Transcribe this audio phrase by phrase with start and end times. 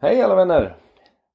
[0.00, 0.76] Hej alla vänner!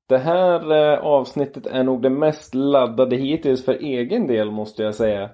[0.09, 4.95] Det här eh, avsnittet är nog det mest laddade hittills för egen del måste jag
[4.95, 5.29] säga.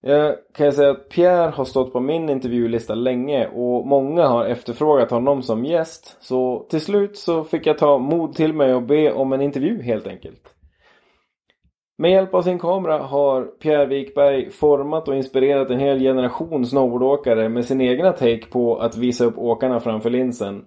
[0.00, 5.10] Jag kan säga att Pierre har stått på min intervjulista länge och många har efterfrågat
[5.10, 6.16] honom som gäst.
[6.20, 9.82] Så till slut så fick jag ta mod till mig och be om en intervju
[9.82, 10.54] helt enkelt.
[11.98, 17.48] Med hjälp av sin kamera har Pierre Wikberg format och inspirerat en hel generation snowboardåkare
[17.48, 20.64] med sin egna take på att visa upp åkarna framför linsen.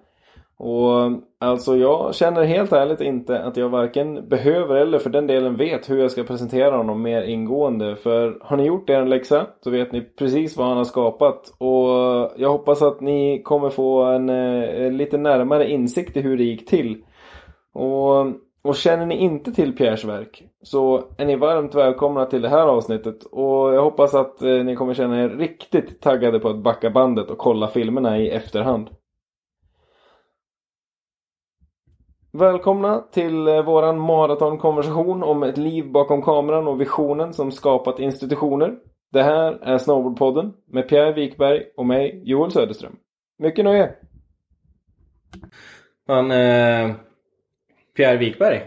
[0.58, 5.56] Och alltså jag känner helt ärligt inte att jag varken behöver eller för den delen
[5.56, 7.96] vet hur jag ska presentera honom mer ingående.
[7.96, 11.54] För har ni gjort er läxa så vet ni precis vad han har skapat.
[11.57, 16.43] Och jag hoppas att ni kommer få en en lite närmare insikt i hur det
[16.43, 17.04] gick till.
[17.74, 18.26] Och,
[18.64, 22.68] och känner ni inte till Pierres verk så är ni varmt välkomna till det här
[22.68, 23.24] avsnittet.
[23.24, 27.29] Och jag hoppas att eh, ni kommer känna er riktigt taggade på att backa bandet
[27.29, 28.90] och kolla filmerna i efterhand.
[32.39, 38.76] Välkomna till eh, våran maratonkonversation om ett liv bakom kameran och visionen som skapat institutioner.
[39.12, 42.96] Det här är Snowboardpodden med Pierre Wikberg och mig, Joel Söderström.
[43.40, 43.94] Mycket nöje!
[46.08, 46.92] Man, eh,
[47.98, 48.62] Pierre Wikberg.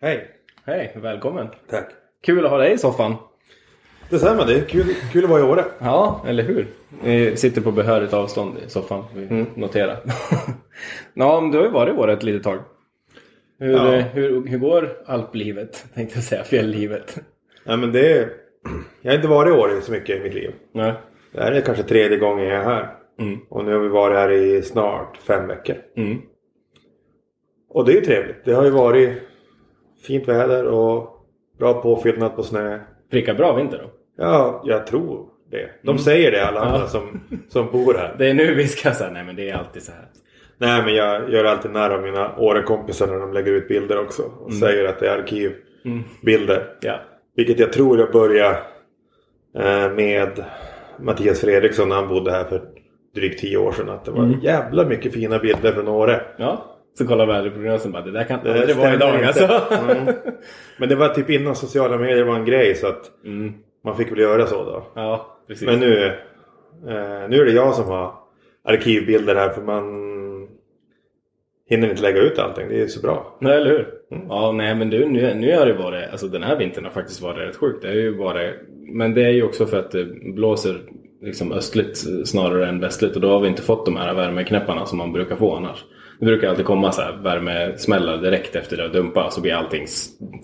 [0.00, 0.28] Hej!
[0.64, 1.48] Hej, välkommen!
[1.70, 1.86] Tack!
[2.24, 3.14] Kul att ha dig i soffan.
[4.10, 5.64] Detsamma, det är kul, kul att vara i Åre.
[5.78, 6.68] Ja, eller hur?
[7.02, 9.46] Vi sitter på behörigt avstånd i soffan, vi Mm.
[9.54, 9.98] noterar.
[11.14, 12.58] ja, men du har ju varit i Åre ett litet tag.
[13.62, 13.94] Hur, Ja.
[13.94, 15.86] eh, hur, hur går alplivet?
[15.94, 17.18] Tänkte jag säga, fjälllivet.
[17.64, 18.28] Nej, men det är,
[19.02, 20.52] jag har inte varit i Åre så mycket i mitt liv.
[20.74, 20.92] Nej.
[21.32, 22.94] Det här är kanske tredje gången jag är här.
[23.20, 23.38] Mm.
[23.48, 25.76] Och nu har vi varit här i snart fem veckor.
[25.96, 26.18] Mm.
[27.68, 28.44] Och det är ju trevligt.
[28.44, 29.18] Det har ju varit
[30.06, 31.26] fint väder och
[31.58, 32.78] bra påfyllnad på snö.
[33.10, 33.90] Prickar bra vinter då?
[34.24, 35.70] Ja, jag tror det.
[35.82, 36.82] De säger det alla andra Mm.
[36.82, 36.88] Ja.
[36.88, 38.14] som, som bor här.
[38.18, 40.06] Det är nu vi ska säga, nej men det är alltid så här.
[40.62, 44.22] Nej, men jag gör alltid när av mina Åre-kompisar när de lägger ut bilder också.
[44.22, 46.56] Och säger att det är arkivbilder.
[46.56, 46.68] Mm.
[46.80, 47.00] Ja.
[47.36, 48.56] Vilket jag tror jag började
[49.58, 50.44] eh, med
[51.00, 52.60] Mattias Fredriksson när han bodde här för
[53.14, 53.88] drygt tio år sedan.
[53.88, 54.40] Att det var Mm.
[54.40, 56.20] jävla mycket fina bilder från Åre.
[56.36, 56.64] Ja.
[56.98, 59.26] Så kollar väderprognosen bara, det där kan Det aldrig vara idag inte.
[59.26, 59.74] alltså.
[59.90, 60.14] Mm.
[60.78, 63.52] Men det var typ innan sociala medier var en grej så att Mm.
[63.84, 64.86] man fick väl göra så då.
[64.94, 65.66] Ja, precis.
[65.66, 68.14] Men nu, eh, nu är det jag som har
[68.64, 70.12] arkivbilder här för man
[71.74, 72.68] hinner inte lägga ut allting.
[72.68, 73.36] Det är så bra.
[73.40, 73.88] Nej, eller hur?
[74.12, 74.26] Mm.
[74.28, 77.22] Ja, nej men du, nu, nu har det varit, alltså den här vintern har faktiskt
[77.22, 77.82] varit rätt sjukt.
[77.82, 78.50] Det är ju varit,
[78.92, 80.80] men det är ju också för att det blåser
[81.22, 84.98] liksom östligt snarare än västligt och då har vi inte fått de här värmeknäpparna som
[84.98, 85.84] man brukar få annars.
[86.20, 89.86] Det brukar alltid komma så här värmesmällar direkt efter det och dumpa så blir allting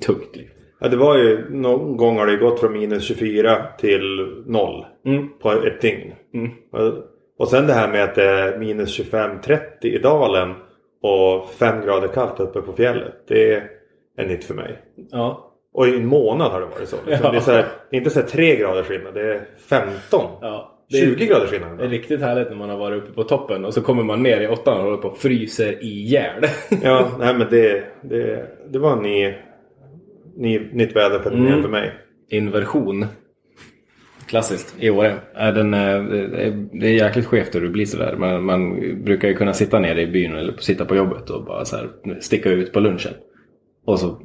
[0.06, 0.36] tungt.
[0.80, 4.02] Ja, det var ju någon gång har det gått från minus 24 till
[4.46, 5.28] 0 Mm.
[5.42, 6.12] på ett dygn.
[6.34, 6.50] Mm.
[6.72, 7.04] Och-
[7.38, 10.54] Och sen det här med att det är minus 25-30 i dalen
[11.02, 13.14] och 5 grader kallt uppe på fjället.
[13.28, 13.62] Det
[14.16, 14.78] är nytt för mig.
[15.10, 15.44] Ja.
[15.72, 16.96] Och i en månad har det varit så.
[17.06, 17.24] Liksom.
[17.26, 17.30] Ja.
[17.30, 20.20] Det är, så här, det är inte så här 3 graders skillnad, det är 15.
[20.40, 20.74] ja.
[20.90, 21.78] Det är- 20 graders skillnad.
[21.78, 24.22] Det är riktigt härligt när man har varit uppe på toppen och så kommer man
[24.22, 26.42] ner i åttan och håller på och fryser ihjäl.
[26.82, 29.34] Ja, nej men det, det, det var en ny,
[30.36, 31.62] ny, nytt väderfenomen Mm.
[31.62, 31.92] för mig.
[32.30, 33.06] Inversion.
[34.28, 35.14] Klassiskt i Åre.
[35.34, 36.02] Är den, eh,
[36.72, 38.16] det är jäkligt skevt hur det blir sådär.
[38.18, 41.64] Man, man brukar ju kunna sitta nere i byn eller sitta på jobbet och bara
[41.64, 41.90] så här
[42.20, 43.12] sticka ut på lunchen.
[43.84, 44.20] Och så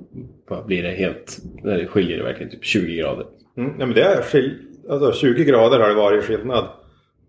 [0.65, 3.25] blir det helt, det skiljer det verkligen typ 20 grader.
[3.57, 3.69] Mm.
[3.77, 4.59] Nej, men det är skil,
[4.89, 6.67] alltså 20 grader har det varit skillnad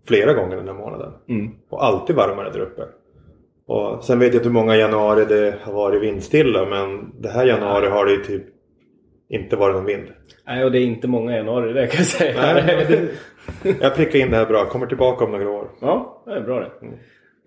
[0.07, 1.11] flera gånger den här månaden.
[1.29, 1.51] Mm.
[1.69, 2.81] Och alltid varmare där uppe.
[3.67, 7.45] Och sen vet jag inte hur många januari det har varit vindstilla men det här
[7.45, 8.43] januari har det ju typ
[9.29, 10.07] inte varit någon vind.
[10.47, 12.53] Nej, och det är inte många januari det kan jag säga.
[12.53, 12.85] Nej,
[13.63, 14.65] det, jag prickar in det här bra.
[14.65, 15.67] Kommer tillbaka om några år.
[15.81, 16.87] Ja, det är bra det.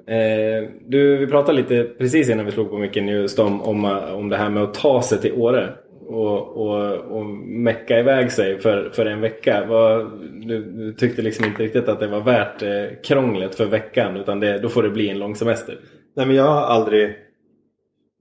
[0.07, 3.85] Eh, du, vi pratade lite precis innan vi slog på micken just om, om,
[4.15, 5.69] om det här med att ta sig till Åre
[6.07, 9.65] och, och, och mecka iväg sig för, för en vecka.
[9.69, 10.11] Vad,
[10.47, 14.41] du, du tyckte liksom inte riktigt att det var värt eh, krånglet för veckan utan
[14.41, 15.79] det, då får det bli en lång semester.
[16.17, 17.17] Nej men jag har aldrig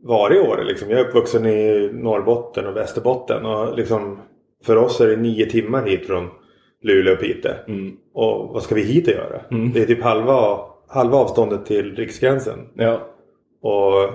[0.03, 0.89] varit i Åre liksom.
[0.89, 3.45] Jag är uppvuxen i Norrbotten och Västerbotten.
[3.45, 4.19] Och liksom,
[4.63, 6.29] för oss är det nio timmar hit från
[6.81, 7.51] Luleå och Piteå.
[7.67, 7.97] Mm.
[8.13, 9.41] Och vad ska vi hit och göra?
[9.51, 9.71] Mm.
[9.73, 12.59] Det är typ halva, halva avståndet till riksgränsen.
[12.73, 13.07] Ja,
[13.61, 14.09] Och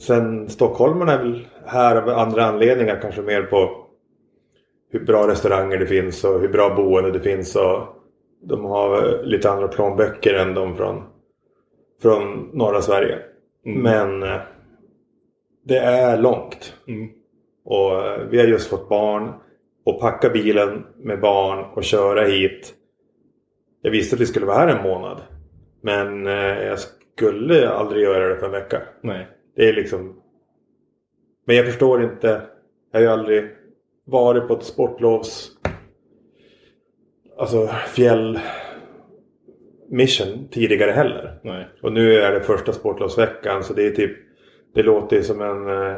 [0.00, 3.84] sen stockholmarna är väl här av andra anledningar kanske mer på
[4.90, 7.56] hur bra restauranger det finns och hur bra boende det finns.
[7.56, 7.78] Och
[8.42, 11.02] de har lite andra plånböcker än de från,
[12.02, 13.18] från norra Sverige.
[13.66, 13.82] Mm.
[13.82, 14.40] Men eh,
[15.64, 16.74] det är långt.
[16.88, 17.08] mm.
[17.64, 19.32] Och eh, vi har just fått barn.
[19.84, 22.74] Och packa bilen med barn och köra hit.
[23.82, 25.22] Jag visste att vi skulle vara här en månad.
[25.80, 28.82] Men eh, jag skulle aldrig göra det för en vecka.
[29.00, 29.28] nej.
[29.56, 30.20] Det är liksom...
[31.46, 32.42] Men jag förstår inte.
[32.92, 33.50] Jag har ju aldrig
[34.04, 35.50] varit på ett sportlovs...
[37.38, 38.40] Alltså fjäll...
[39.88, 41.40] Mission tidigare heller.
[41.42, 41.66] Nej.
[41.82, 44.16] Och nu är det första sportlovsveckan så det är typ...
[44.74, 45.96] Det låter ju som en eh,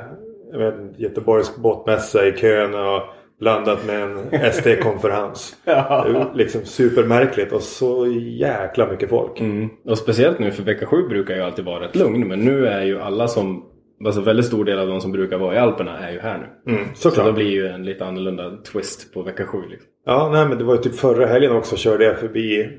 [0.58, 3.02] vet, inte, Göteborgsk båtmässa i kön och
[3.40, 5.56] blandat med en SD-konferens.
[5.64, 6.05] Ja.
[6.08, 9.40] Det är liksom supermärkligt och så jäkla mycket folk.
[9.40, 9.69] Mm.
[9.84, 12.28] Och speciellt nu för vecka sju brukar ju alltid vara rätt lugn.
[12.28, 13.64] Men nu är ju alla som,
[14.05, 16.72] alltså väldigt stor del av de som brukar vara i Alperna är ju här nu.
[16.72, 17.26] Mm, Så såklart.
[17.26, 19.58] det blir ju en lite annorlunda twist på vecka sju.
[19.70, 19.88] Liksom.
[20.06, 22.70] Ja, nej men det var ju typ förra helgen också körde jag förbi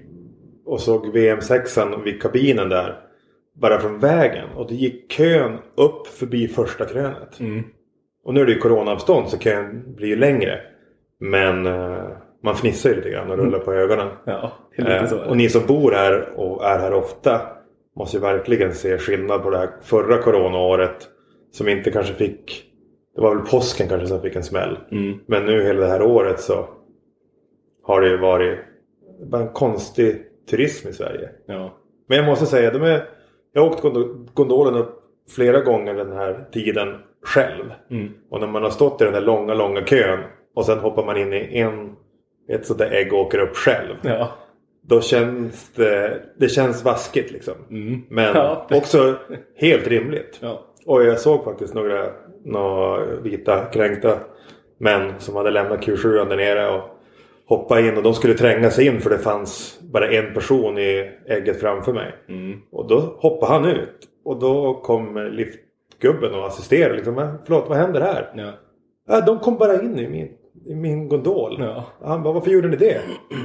[0.66, 3.00] och såg VM6an vid kabinen där.
[3.62, 4.50] Bara från vägen.
[4.56, 7.40] Och det gick kön upp förbi första krönet.
[7.40, 7.64] Mm.
[8.24, 10.60] Och nu är det ju coronaavstånd så kön blir ju längre.
[11.20, 12.08] Men eh,
[12.44, 14.08] man fnissar ju lite grann och rullar på ögonen.
[14.26, 17.42] Ja, Eh, och ni som bor här och är här ofta
[17.96, 21.08] måste ju verkligen se skillnad på det här förra coronaåret.
[21.52, 22.64] Som inte kanske fick...
[23.16, 24.78] Det var väl påsken kanske som fick en smäll.
[24.92, 25.20] Mm.
[25.28, 26.70] Men nu hela det här året så
[27.84, 28.60] har det ju varit
[29.32, 30.16] bara en konstig
[30.50, 31.30] turism i Sverige.
[31.46, 31.78] Ja.
[32.08, 33.10] Men jag måste säga, de är,
[33.58, 35.00] jag har åkt gondo- gondolen upp
[35.36, 37.64] flera gånger den här tiden själv.
[37.92, 38.10] Mm.
[38.30, 40.20] Och när man har stått i den där långa, långa kön
[40.56, 41.96] och sen hoppar man in i en,
[42.50, 43.96] ett sånt där ägg och åker upp själv.
[44.02, 44.30] Ja.
[44.88, 47.54] Då känns det, det känns vaskigt liksom.
[47.70, 48.02] Mm.
[48.10, 48.68] Men Ja.
[48.72, 49.16] också
[49.56, 50.38] helt rimligt.
[50.42, 50.62] Ja.
[50.86, 52.08] Och jag såg faktiskt några,
[52.46, 54.18] några vita kränkta
[54.80, 56.84] män som hade lämnat Q7 där nere och
[57.48, 61.12] hoppa in och de skulle tränga sig in för det fanns bara en person i
[61.28, 62.12] ägget framför mig.
[62.30, 62.60] Mm.
[62.72, 64.10] Och då hoppade han ut.
[64.24, 66.96] Och då kom liftgubben och assisterade.
[66.96, 68.32] Liksom, "Men Förlåt, vad händer här?
[68.36, 68.52] Ja.
[69.08, 70.30] Ja, de kom bara in i min,
[70.66, 71.58] i min gondol.
[71.60, 71.84] Ja.
[72.04, 73.02] Han bara, varför gjorde ni det?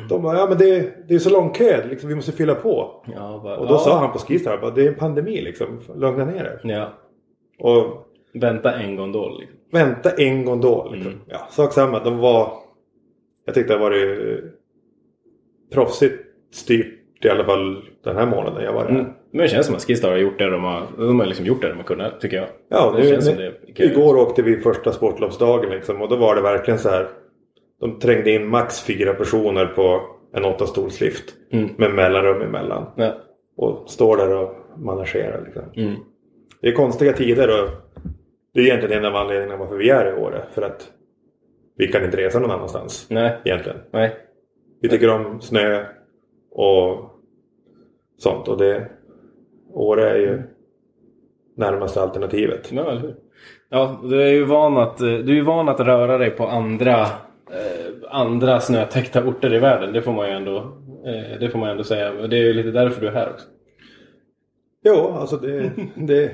[0.08, 1.86] De bara, ja men det, det är så lång kö.
[1.86, 3.04] Liksom, vi måste fylla på.
[3.14, 5.80] Ja, bara, Och då sa han på Skistar, det är en pandemi liksom.
[5.94, 6.88] Lugna ner er.
[7.58, 9.40] Och Vänta en gondol.
[9.40, 9.58] Liksom.
[9.72, 10.92] vänta en gondol.
[10.92, 11.12] Liksom.
[11.12, 11.24] Mm.
[11.28, 12.04] Ja, sak samma.
[12.04, 12.52] De var...
[13.44, 14.40] Jag tyckte det var det
[15.72, 18.90] proffsigt styrt i alla fall den här månaden jag var där.
[18.90, 19.06] Mm.
[19.30, 21.62] Men det känns som att Skistar har gjort det de har, de har liksom gjort
[21.62, 22.46] det de har kunnat, tycker jag.
[22.68, 23.90] Ja, det nu, känns som nu, det är kul.
[23.90, 27.08] igår åkte vi första sportlovsdagen liksom, och då var det verkligen så här.
[27.80, 30.00] De trängde in max fyra personer på
[30.34, 31.68] en åttastolslift Mm.
[31.76, 32.86] med mellanrum emellan.
[32.96, 33.12] Ja.
[33.56, 35.42] Och står där och managerar.
[35.44, 35.62] Liksom.
[35.76, 35.94] Mm.
[36.60, 37.70] Det är konstiga tider och
[38.54, 40.42] det är egentligen en av anledningarna varför vi är i Åre.
[40.54, 40.88] För att
[41.76, 43.36] vi kan inte resa någon annanstans Nej.
[43.44, 43.78] egentligen.
[43.90, 44.16] Nej.
[44.82, 45.84] Vi tycker om snö
[46.54, 47.10] och
[48.18, 48.48] sånt.
[48.48, 48.88] Och det,
[49.72, 50.42] Åre är ju
[51.54, 52.72] närmaste alternativet.
[52.72, 53.14] Ja, eller hur?
[53.68, 57.00] Ja, du är ju van att, du är van att röra dig på andra,
[57.50, 59.92] eh, andra snötäckta orter i världen.
[59.92, 60.56] Det får man ju ändå,
[61.06, 62.12] eh, det får man ändå säga.
[62.12, 63.46] Och Det är ju lite därför du är här också.
[64.84, 65.72] Jo, alltså det...
[65.94, 66.32] det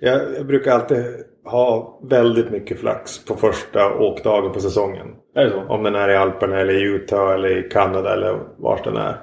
[0.00, 1.04] jag, jag brukar alltid
[1.44, 5.06] ha väldigt mycket flax på första åkdagen på säsongen.
[5.34, 5.60] Är det så?
[5.60, 9.16] Om den är i Alperna eller i Utah eller i Kanada eller vart den är.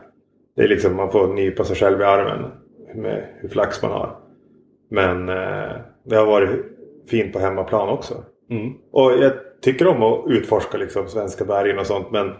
[0.55, 2.51] Det är liksom man får nypa sig själv i armen
[2.95, 4.17] med hur flax man har.
[4.89, 6.49] Men eh, det har varit
[7.09, 8.13] fint på hemmaplan också.
[8.49, 8.73] Mm.
[8.91, 9.31] Och jag
[9.61, 12.31] tycker om att utforska liksom svenska bergen och sånt men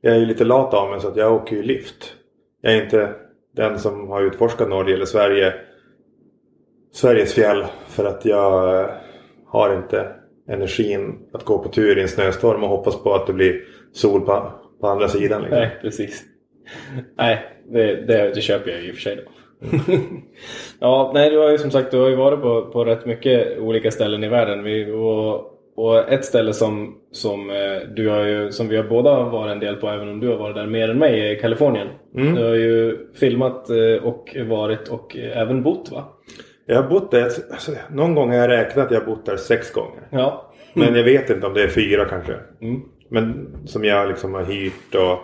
[0.00, 2.14] jag är ju lite lat av mig så att jag åker ju lift.
[2.60, 3.14] Jag är inte
[3.56, 5.54] den som har utforskat Norge eller Sverige
[6.92, 8.90] Sveriges fjäll för att jag eh,
[9.46, 10.06] har inte
[10.48, 14.20] energin att gå på tur i en snöstorm och hoppas på att det blir sol
[14.20, 15.42] på, på andra sidan.
[15.42, 15.58] Liksom.
[15.58, 16.22] Nej, precis.
[17.18, 19.22] Nej, det, det, det köper jag ju i och för sig då.
[20.80, 23.58] ja, nej, du har ju som sagt du har ju varit på, på rätt mycket
[23.58, 24.64] olika ställen i världen.
[24.64, 29.22] Vi, och, och ett ställe som, som, eh, du har ju, som vi har båda
[29.22, 31.88] varit en del på, även om du har varit där mer än mig, är Kalifornien.
[32.16, 32.34] Mm.
[32.34, 36.04] Du har ju filmat eh, och varit och även bott va?
[36.70, 39.36] Jag har bott där, alltså, någon gång har jag räknat att jag har bott där
[39.36, 40.08] sex gånger.
[40.10, 40.52] Ja.
[40.74, 42.34] Men jag vet inte om det är fyra kanske.
[42.60, 42.82] Mm.
[43.08, 45.18] Men som jag liksom har hyrt och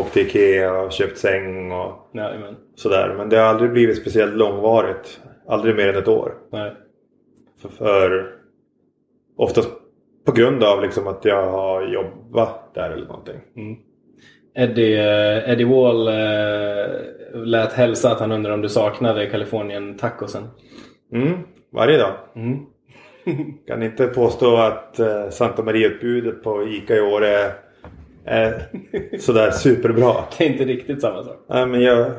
[0.00, 3.14] åkt till Ikea och köpt säng och Nej, men, sådär.
[3.16, 5.20] Men det har aldrig blivit speciellt långvarigt.
[5.46, 6.34] Aldrig mer än ett år.
[6.50, 6.72] nej.
[7.62, 8.34] För, för
[9.36, 9.68] oftast
[10.26, 13.40] på grund av liksom att jag har jobbat där eller någonting.
[13.56, 13.76] Mm.
[14.54, 20.48] Eddie, eh, Eddie Wall eh, lät hälsa att han undrar om du saknade Kalifornien tacosen.
[21.12, 21.38] Mm,
[21.72, 22.14] varje dag.
[22.36, 22.58] Mm.
[23.66, 27.52] Kan inte påstå att eh, Santa Maria-utbudet på ICA i år är,
[28.24, 28.68] är
[29.18, 30.12] sådär superbra.
[30.38, 31.36] Det är inte riktigt samma sak.
[31.48, 32.12] Nej, men jag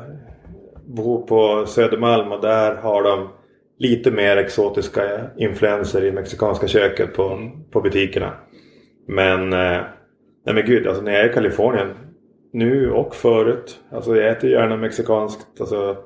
[0.86, 3.28] bor på Södermalm och där har de
[3.78, 5.02] lite mer exotiska
[5.36, 8.32] influenser i mexikanska köket på, på butikerna.
[9.06, 9.80] Men, eh,
[10.46, 11.88] nej men gud, alltså när jag är i Kalifornien
[12.52, 13.80] nu och förut.
[13.90, 15.96] Alltså jag äter gärna mexikanskt alltså,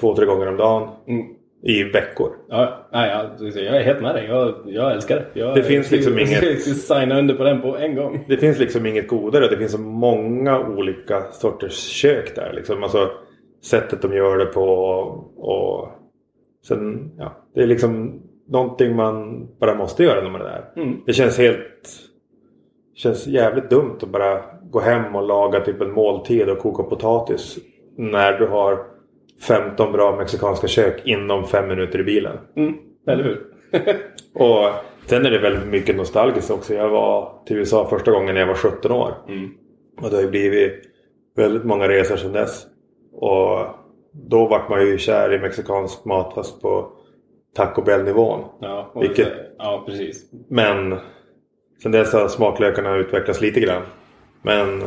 [0.00, 0.88] två, tre gånger om dagen.
[1.08, 1.26] Mm.
[1.62, 2.32] I veckor.
[2.48, 3.10] Ja, nej,
[3.54, 4.26] jag, är helt med dig.
[4.26, 5.40] Jag, jag älskar det.
[5.40, 8.24] Jag, Det finns liksom jag, inget- signa under på den på en gång.
[8.28, 9.48] Det finns liksom inget godare.
[9.48, 12.52] Det finns så många olika sorters kök där.
[12.52, 12.82] Liksom.
[12.82, 13.10] Alltså,
[13.62, 14.62] sättet de gör det på
[15.36, 15.88] och
[16.68, 20.82] sen, ja, det är liksom någonting man bara måste göra när man är där.
[20.82, 20.96] Mm.
[21.06, 21.88] Det känns helt
[22.94, 24.40] känns jävligt dumt att bara
[24.70, 27.58] gå hem och laga typ en måltid och koka potatis
[27.96, 28.91] när du har
[29.48, 32.38] 15 bra mexikanska kök inom fem minuter i bilen.
[32.56, 32.74] Mm.
[33.06, 33.40] Eller hur?
[34.42, 34.68] Och
[35.06, 36.74] sen är det väldigt mycket nostalgiskt också.
[36.74, 39.14] Jag var till USA första gången när jag var 17 år.
[39.28, 39.50] Mm.
[40.02, 40.82] Och det har ju blivit
[41.36, 42.66] väldigt många resor sedan dess.
[43.12, 43.58] Och
[44.12, 46.92] då vart man ju kär i mexikansk mat fast på
[47.56, 48.44] Taco Bell-nivån.
[48.60, 50.24] Ja, Vilket- ja, precis.
[50.48, 50.96] Men
[51.82, 53.82] sen dess har smaklökarna utvecklats lite grann.
[54.42, 54.82] Men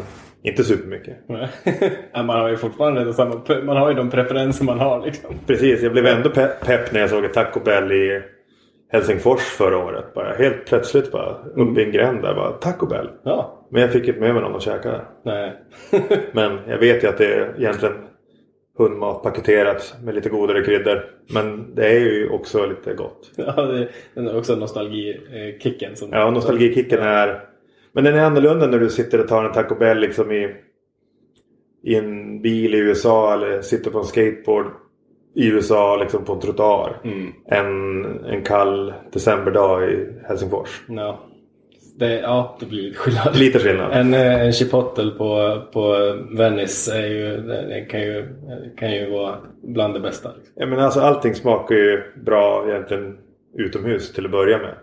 [0.46, 1.18] inte supermycket.
[2.16, 5.36] Man har ju fortfarande samma, man har ju de preferenser man har liksom.
[5.48, 8.22] Precis, jag blev ändå pe- pepp när jag såg ett Taco Bell i
[8.92, 10.14] Helsingfors förra året.
[10.14, 13.10] Bara helt plötsligt bara uppe i en gränd där bara Taco Bell.
[13.24, 15.54] Ja, Men jag fick inte med mig någon att käka nej.
[16.32, 17.94] Men jag vet ju att det är egentligen
[18.78, 21.06] hundmat paketerat med lite godare kryddor.
[21.34, 23.32] Men det är ju också lite gott.
[23.36, 23.88] ja, det,
[24.22, 25.96] är också nostalgikicken.
[25.96, 27.40] Som, Ja, nostalgikicken är...
[27.96, 30.56] Men den är annorlunda när du sitter och tar en Taco Bell liksom i,
[31.84, 34.66] i en bil i USA eller sitter på en skateboard
[35.36, 37.02] i USA liksom på en trottoar.
[37.04, 37.34] Mm.
[37.46, 40.84] En, en kall decemberdag i Helsingfors.
[40.88, 41.20] Ja.
[41.98, 43.36] Det, ja, det blir lite skillnad.
[43.36, 43.92] Lite skillnad.
[43.94, 48.25] En, eh, en chipotle på, på Venice är ju, det kan, ju,
[48.78, 50.30] kan ju vara bland det bästa.
[50.38, 50.54] Liksom.
[50.56, 53.18] Ja, men alltså, allting smakar ju bra egentligen
[53.58, 54.74] utomhus till att börja med.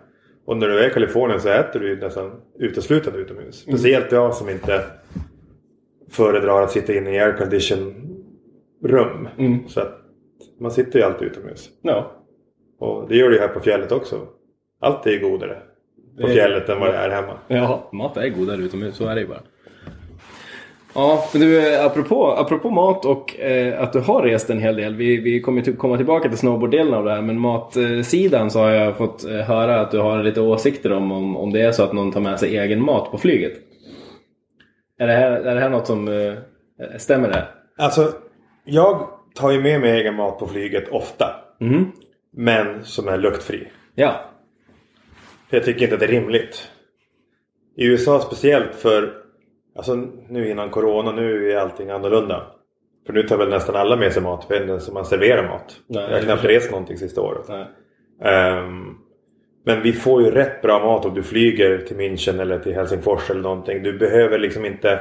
[0.45, 3.55] Och när du är i Kalifornien så äter du ju nästan uteslutande utomhus.
[3.55, 4.83] Speciellt jag som inte
[6.09, 8.03] föredrar att sitta inne i aircondition
[8.83, 9.27] rum.
[9.37, 9.67] Mm.
[9.67, 9.99] Så att
[10.59, 11.69] man sitter ju alltid utomhus.
[11.81, 12.11] Ja.
[12.79, 14.27] Och det gör du ju här på fjället också.
[14.79, 15.61] Allt är godare
[16.21, 17.39] på fjället än vad det är hemma.
[17.47, 19.41] ja, mat är godare utomhus, så är det ju bara.
[20.95, 24.75] Ja, men du, eh, apropå, apropå mat och eh, att du har rest en hel
[24.75, 24.95] del.
[24.95, 27.21] Vi, vi kommer till, komma tillbaka till snowboarddelen av det här.
[27.21, 31.37] Men matsidan så har jag fått eh, höra att du har lite åsikter om, om,
[31.37, 33.53] om det är så att någon tar med sig egen mat på flyget.
[34.99, 36.33] Är det här, är det här något som eh,
[36.97, 37.47] stämmer det?
[37.77, 38.13] Alltså,
[38.65, 41.25] jag tar ju med mig egen mat på flyget ofta.
[41.59, 41.91] Mhm.
[42.35, 43.67] Men som är luktfri.
[43.95, 44.21] Ja.
[45.49, 46.69] För jag tycker inte att det är rimligt.
[47.77, 49.22] I USA speciellt för
[49.75, 49.95] Alltså
[50.29, 52.47] nu innan Corona, nu är allting annorlunda.
[53.05, 54.45] För nu tar väl nästan alla med sig mat.
[54.45, 55.75] För det är som man serverar mat.
[55.87, 57.45] Nej, jag har knappt rest någonting sista året.
[57.49, 57.65] Nej.
[58.31, 58.95] Ehm,
[59.65, 63.29] men vi får ju rätt bra mat om du flyger till München eller till Helsingfors
[63.29, 63.83] eller någonting.
[63.83, 64.99] Du behöver liksom inte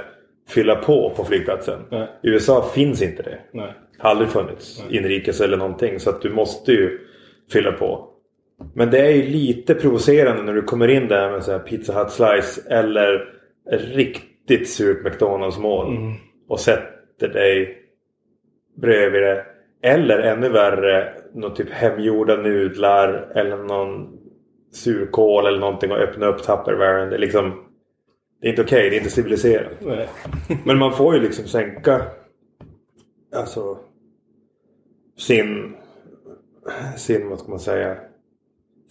[0.48, 1.80] fylla på på flygplatsen.
[1.90, 2.08] Nej.
[2.22, 3.38] I USA finns inte det.
[3.52, 3.74] Nej.
[3.98, 4.84] Har aldrig funnits.
[4.90, 6.00] Inrikes eller någonting.
[6.00, 6.98] Så att du måste ju
[7.52, 8.08] fylla på.
[8.74, 11.92] Men det är ju lite provocerande när du kommer in där med så här Pizza
[11.92, 13.34] Hut Slice eller
[13.70, 14.31] riktigt
[14.66, 15.96] surt McDonalds mål.
[15.96, 16.12] Mm.
[16.48, 17.78] Och sätter dig
[18.74, 19.44] bredvid det.
[19.82, 24.18] Eller ännu värre, någon typ hemgjorda nudlar eller någon
[24.72, 27.08] surkål eller någonting och öppna upp Tupperwaren.
[27.08, 27.64] Det är liksom...
[28.40, 29.72] Det är inte okej, det är inte civiliserat.
[29.80, 30.08] Nej.
[30.64, 32.02] Men man får ju liksom sänka
[33.34, 33.78] alltså
[35.18, 35.76] sin,
[36.96, 37.96] sin, vad ska man säga,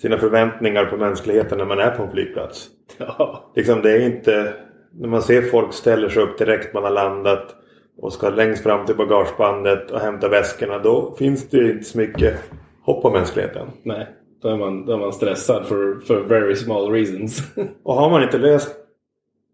[0.02, 2.70] sina förväntningar på mänskligheten när man är på en flygplats.
[2.98, 3.52] Ja.
[3.56, 4.54] Liksom det är inte,
[4.92, 7.56] när man ser folk ställer sig upp direkt man har landat
[7.98, 10.80] och ska längst fram till bagagebandet och hämta väskorna.
[10.80, 12.36] Då finns det ju inte så mycket
[12.82, 13.68] hopp om mänskligheten.
[13.84, 14.08] Nej.
[14.42, 17.42] Då är man, då är man stressad for, for very small reasons.
[17.84, 18.76] Och har man inte löst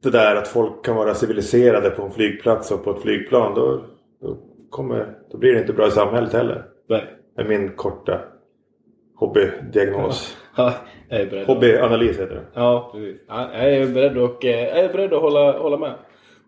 [0.04, 3.84] det där att folk kan vara civiliserade på en flygplats och på ett flygplan då,
[4.22, 4.38] då,
[4.70, 6.66] kommer, då blir det inte bra i samhället heller.
[6.90, 7.14] Nej.
[7.38, 8.20] Är min korta
[9.20, 10.38] hobbydiagnos.
[10.60, 10.74] Ja,
[11.10, 11.48] jag är beredd.
[11.48, 12.44] Hobbyanalys heter det.
[12.54, 13.22] Ja, precis.
[13.28, 15.94] Ja, jag är beredd, och, eh, jag är beredd att hålla, hålla med.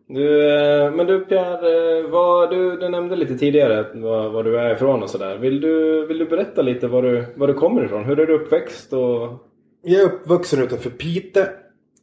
[0.07, 4.59] Du, eh, men du Pierre, eh, vad, du, du nämnde lite tidigare var, var du
[4.59, 5.37] är ifrån och sådär.
[5.37, 8.05] Vill du, vill du berätta lite var du, var du kommer ifrån?
[8.05, 8.93] Hur är du uppväxt?
[8.93, 9.47] Och...
[9.81, 11.49] Jag är uppvuxen utanför Pite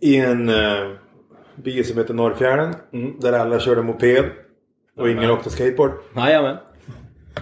[0.01, 0.93] i en uh,
[1.55, 2.75] by som heter Norrfjärden.
[2.93, 3.21] Mm.
[3.21, 4.25] Där alla körde moped
[4.97, 5.91] och ingen åkte skateboard.
[6.17, 6.57] Jajamän.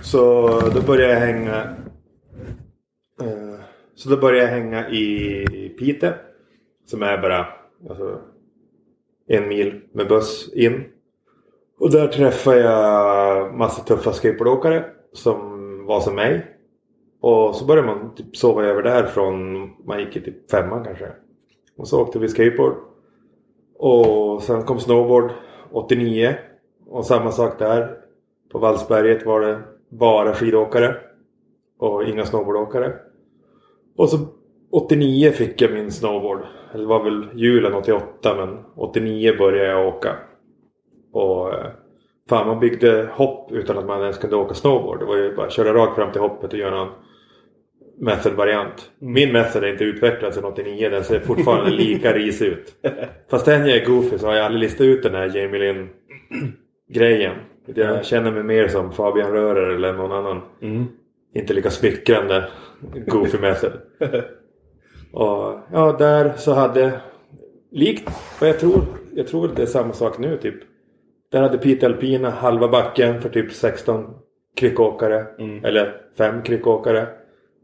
[0.03, 1.65] Så då började jag hänga
[3.95, 6.15] så då började jag hänga i Pite.
[6.87, 7.47] Som är bara
[7.89, 8.21] alltså,
[9.27, 10.85] en mil med buss in.
[11.79, 16.47] Och där träffade jag massa tuffa skateboardåkare som var som mig.
[17.21, 21.13] Och så började man typ sova över där från man gick i typ femman kanske.
[21.77, 22.75] Och så åkte vi skateboard.
[23.79, 25.31] Och sen kom snowboard
[25.73, 26.37] 89.
[26.87, 27.99] Och samma sak där.
[28.53, 30.97] På Vallsberget var det bara skidåkare.
[31.79, 32.93] och inga snowboardåkare.
[33.97, 34.19] Och så
[34.71, 36.41] 89 fick jag min snowboard.
[36.73, 40.17] Det var väl julen 88 men 89 började jag åka.
[41.13, 41.67] Och eh,
[42.29, 44.99] fan man byggde hopp utan att man ens kunde åka snowboard.
[44.99, 46.93] Det var ju bara att köra rakt fram till hoppet och göra någon
[47.99, 48.91] method-variant.
[48.99, 50.89] Min method är inte utvecklad sedan 89.
[50.91, 52.75] Den ser fortfarande lika risig ut.
[53.31, 55.89] Fast den jag är goofy så har jag aldrig listat ut den här Jamie Lynn
[56.89, 57.35] grejen.
[57.75, 60.41] Jag känner mig mer som Fabian Rörer eller någon annan.
[60.63, 60.85] Mm.
[61.35, 62.49] Inte lika smickrande
[63.07, 63.73] goofy method.
[65.13, 67.01] Och ja, där så hade
[67.71, 68.11] likt
[68.41, 68.83] vad jag tror.
[69.15, 70.55] Jag tror det är samma sak nu typ.
[71.31, 74.15] Där hade Pete Alpina halva backen för typ 16
[74.57, 75.27] kryckåkare.
[75.39, 75.65] Mm.
[75.65, 77.07] Eller 5 kryckåkare.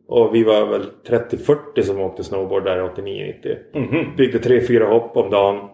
[0.07, 3.57] Och vi var väl 30-40 som åkte snowboard där 89-90.
[3.75, 4.17] Mhm.
[4.17, 5.69] Byggde 3-4 hopp om dagen.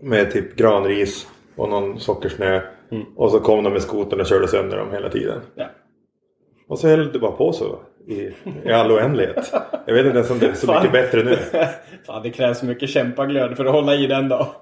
[0.00, 2.60] Med typ granris och någon sockersnö.
[2.90, 3.04] Mm.
[3.16, 5.40] Och så kom de med skotern och körde sönder dem hela tiden.
[5.54, 5.66] Ja.
[6.68, 7.78] Och så höll det bara på så.
[8.06, 8.34] I,
[8.64, 9.52] i all oändlighet.
[9.86, 10.76] Jag vet inte ens om det är så Fan.
[10.76, 11.36] mycket bättre nu.
[12.06, 14.54] Fan, det krävs mycket kämpaglöd för att hålla i den då.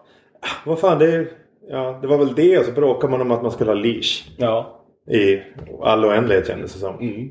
[0.64, 1.26] Vad fan, det, är,
[1.68, 4.28] ja, det var väl det och så bråkade man om att man skulle ha leash.
[4.36, 4.80] Ja.
[5.10, 5.42] I
[5.82, 6.98] all oändlighet kändes det som.
[7.00, 7.30] Mm.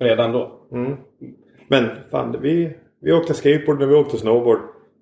[0.00, 0.68] Redan då.
[0.72, 0.96] Mm.
[1.68, 4.58] Men fan, vi, vi åkte skateboard när vi åkte snowboard.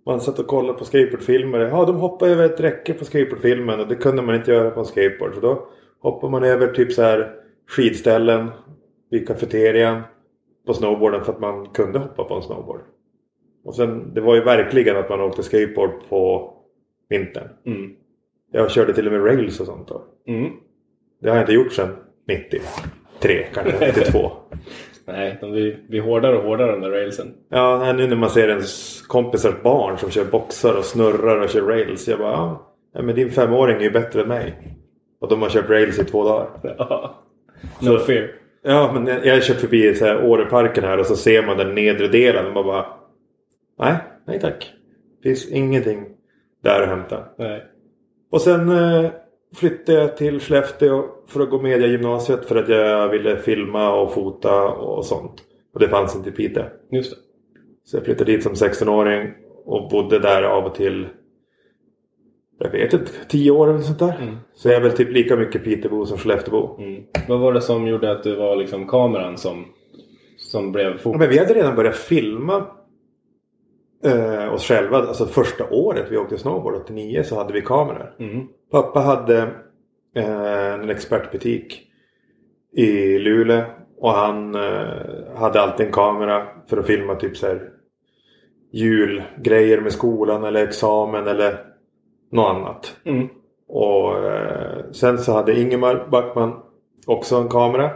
[0.06, 1.58] Man satt och kollade på skateboardfilmer.
[1.58, 4.80] Ja, de hoppade över ett räcke på skateboardfilmen och det kunde man inte göra på
[4.80, 5.34] en skateboard.
[5.34, 5.68] Så då
[6.00, 7.30] hoppar man över typ så här
[7.68, 8.50] skidställen
[9.10, 10.02] vid kafeterian
[10.66, 12.80] på snowboarden för att man kunde hoppa på en snowboard.
[13.64, 16.52] Och sen, det var ju verkligen att man åkte skateboard på
[17.08, 17.48] vintern.
[17.66, 17.92] Mm.
[18.52, 20.02] Jag körde till och med rails och sånt då.
[20.26, 20.50] Mm.
[21.20, 21.96] Det har jag inte gjort sedan
[22.28, 24.30] 93 kanske, 92.
[25.06, 27.34] Nej, de blir, blir hårdare och hårdare de där railsen.
[27.48, 31.62] Ja, nu när man ser ens kompisars barn som kör boxar och snurrar och kör
[31.62, 32.08] rails.
[32.08, 32.58] Jag bara,
[32.92, 34.76] ja, men din femåring är ju bättre än mig.
[35.20, 36.48] Och de har kört rails i två dagar.
[36.78, 37.14] Ja.
[37.80, 38.30] No fear.
[38.62, 42.08] Ja, men jag kört förbi så här Åreparken här och så ser man den nedre
[42.08, 42.86] delen och man bara,
[43.78, 43.94] nej,
[44.26, 44.72] nej tack.
[45.22, 46.06] Finns ingenting
[46.62, 47.24] där att hämta.
[47.38, 47.64] Nej.
[48.30, 49.10] Och sen eh,
[49.54, 54.14] flyttade jag till Skellefteå för att gå media gymnasiet för att jag ville filma och
[54.14, 55.42] fota och sånt.
[55.74, 56.64] Och det fanns inte i Piteå.
[56.90, 57.16] Just det.
[57.84, 61.06] Så jag flyttade dit som 16-åring och bodde där av och till.
[62.62, 64.16] Jag vet inte, 10 år eller sånt där.
[64.20, 64.36] Mm.
[64.54, 66.76] Så jag är väl typ lika mycket Piteåbo som Skelleftebo.
[66.78, 67.02] Mm.
[67.28, 69.64] Vad var det som gjorde att det var liksom kameran som,
[70.36, 71.18] som blev Ja, fokus?
[71.18, 72.66] Men vi hade redan börjat filma
[74.04, 74.98] eh, oss själva.
[74.98, 78.14] Alltså första året vi åkte snowboard, 89, så hade vi kameror.
[78.18, 78.46] Mm.
[78.70, 79.38] Pappa hade
[80.16, 81.82] eh, en expertbutik
[82.76, 83.64] i Luleå.
[83.98, 87.68] Och han eh, hade alltid en kamera för att filma typ så här
[88.72, 91.71] julgrejer med skolan eller examen eller
[92.32, 92.96] något annat.
[93.04, 93.28] Mm.
[93.68, 96.62] Och eh, sen så hade Ingemar Backman
[97.06, 97.90] också en kamera.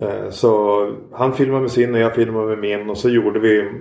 [0.00, 3.72] Eh, så han filmade med sin och jag filmade med min och så gjorde vi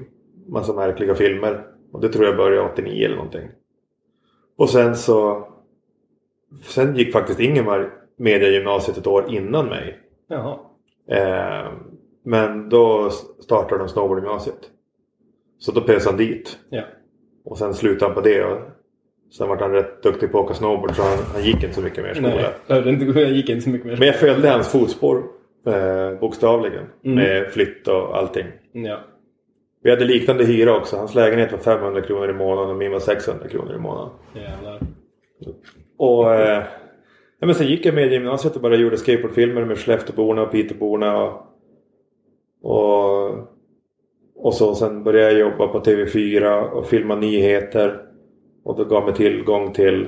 [0.47, 1.65] massa märkliga filmer.
[1.91, 3.49] Och det tror jag började 89 eller någonting.
[4.57, 5.49] Och sen så
[6.61, 9.99] Sen gick faktiskt Ingemar mediegymnasiet ett år innan mig.
[11.07, 11.71] Eh,
[12.23, 14.59] men då startade de snowboardgymnasiet.
[15.59, 16.59] Så då pös han dit.
[16.69, 16.83] Ja.
[17.45, 18.43] Och sen slutade han på det.
[18.43, 18.59] Och
[19.31, 21.81] sen var han rätt duktig på att åka snowboard så han, han gick inte så
[21.81, 22.51] mycket mer skola.
[22.67, 23.97] Nej, jag gick inte så mycket mer.
[23.97, 25.23] Men jag följde hans fotspår
[25.67, 26.85] eh, bokstavligen.
[27.03, 27.15] Mm.
[27.15, 28.45] Med flytt och allting.
[28.71, 28.99] Ja.
[29.83, 30.97] Vi hade liknande hyra också.
[30.97, 34.11] Hans lägenhet var 500 kronor i månaden och min var 600 kronor i månaden.
[34.35, 34.79] Jävlar.
[35.97, 36.63] Och eh,
[37.39, 40.51] ja, men sen gick jag med i gymnasiet och bara gjorde skateboardfilmer med Skellefteåborna och
[40.51, 41.23] Piteåborna.
[41.23, 41.45] Och,
[42.61, 43.37] och,
[44.35, 48.08] och så sen började jag jobba på TV4 och filma nyheter.
[48.63, 50.07] Och då gav mig tillgång till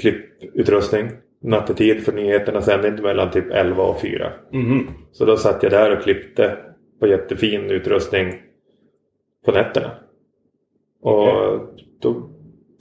[0.00, 1.08] klipputrustning
[1.40, 4.32] nattetid för nyheterna sände inte mellan typ 11 och 4.
[4.52, 4.88] Mhm.
[5.12, 6.56] Så då satt jag där och klippte
[7.00, 8.34] på jättefin utrustning
[9.44, 9.90] på nätterna.
[11.02, 11.86] Och Okej.
[12.00, 12.30] då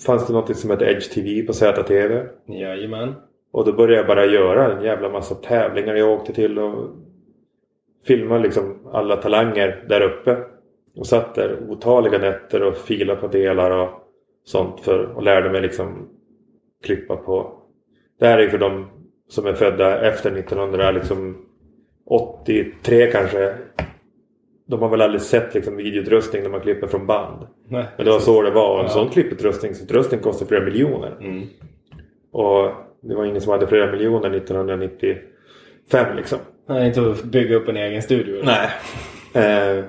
[0.06, 2.24] fanns det något som hette Edge TV på ZTV.
[2.48, 3.14] Jajamän.
[3.52, 6.90] Och då började jag bara göra en jävla massa tävlingar jag åkte till och
[8.08, 10.38] filma liksom alla talanger där uppe.
[10.96, 13.90] Och satt där otaliga nätter och filade på delar och
[14.48, 16.10] sånt för och lärde mig liksom
[16.84, 17.54] klippa på.
[18.20, 18.86] Det här är för de
[19.30, 23.54] som är födda efter 1983 kanske.
[24.68, 27.48] De har väl aldrig sett liksom videoutrustning när man klipper från band.
[27.68, 27.86] Nej.
[27.98, 28.74] Men det var så det var.
[28.74, 28.90] Och en Ja.
[28.92, 31.18] sån klipputrustningsutrustning kostar flera miljoner.
[31.20, 31.48] Mm.
[32.32, 36.40] Och det var ingen som hade flera miljoner 1995 liksom.
[36.70, 38.42] Nej, inte att bygga upp en egen studio.
[38.46, 38.70] Nej.
[39.34, 39.84] Eh,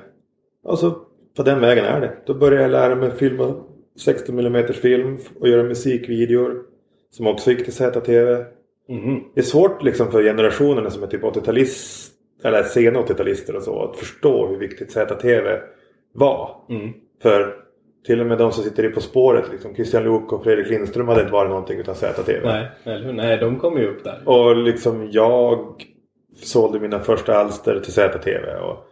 [0.64, 0.90] och så
[1.36, 2.12] på den vägen är det.
[2.26, 3.54] Då började jag lära mig filma
[3.98, 6.62] 16 mm film och göra musikvideor.
[7.10, 8.44] Som också gick till ZTV.
[8.88, 9.24] Mhm.
[9.34, 13.82] Det är svårt liksom för generationerna som är typ 80-talister eller sena 80-talister och så,
[13.82, 15.60] att förstå hur viktigt ZTV
[16.12, 16.56] var.
[16.68, 16.92] Mm.
[17.22, 17.54] För
[18.06, 21.08] till och med de som sitter i På spåret, liksom Christian Luuk och Fredrik Lindström
[21.08, 22.40] hade inte varit någonting utan ZTV.
[22.44, 23.12] Nej, eller?
[23.12, 24.22] Nej, de kom ju upp där.
[24.24, 25.74] Och liksom jag
[26.42, 28.54] sålde mina första alster till ZTV.
[28.54, 28.84] Och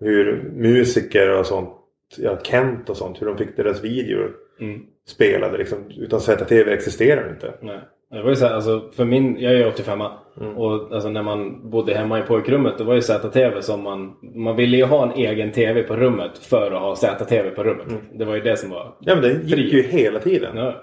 [0.00, 1.70] hur musiker och sånt,
[2.18, 4.80] ja Kent och sånt, hur de fick deras videor Mm.
[5.08, 5.58] spelade.
[5.58, 7.54] Liksom, utan ZTV existerar inte.
[7.60, 7.78] Nej.
[8.10, 10.00] Det var ju så här, alltså, för min, jag är 85
[10.40, 10.56] Mm.
[10.58, 14.16] och alltså, när man bodde hemma i pojkrummet det var ju ZTV som man...
[14.34, 17.86] Man ville ju ha en egen TV på rummet för att ha ZTV på rummet.
[18.14, 18.94] Det var ju det som var...
[19.00, 19.70] Ja men det gick Fri.
[19.76, 20.56] ju hela tiden.
[20.56, 20.74] Ja.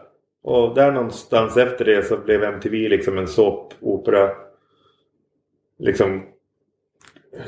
[0.44, 4.30] Och där någonstans efter det så blev MTV liksom en såpopera.
[5.80, 6.22] Liksom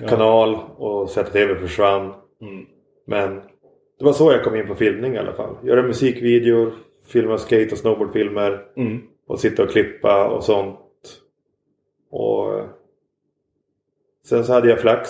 [0.09, 2.13] kanal och ZTV försvann.
[2.41, 2.65] Mm.
[3.07, 3.41] Men
[4.01, 5.55] det var så jag kom in på filmning i alla fall.
[5.63, 6.73] Göra musikvideor,
[7.07, 8.65] filma skate och snowboardfilmer.
[8.75, 9.01] Mm.
[9.27, 10.79] Och sitta och klippa och sånt.
[12.09, 12.65] Och eh,
[14.25, 15.09] sen så hade jag flax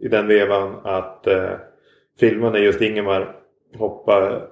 [0.00, 1.52] i den vevan att eh,
[2.20, 3.36] filma när just Ingemar
[3.76, 4.48] hoppade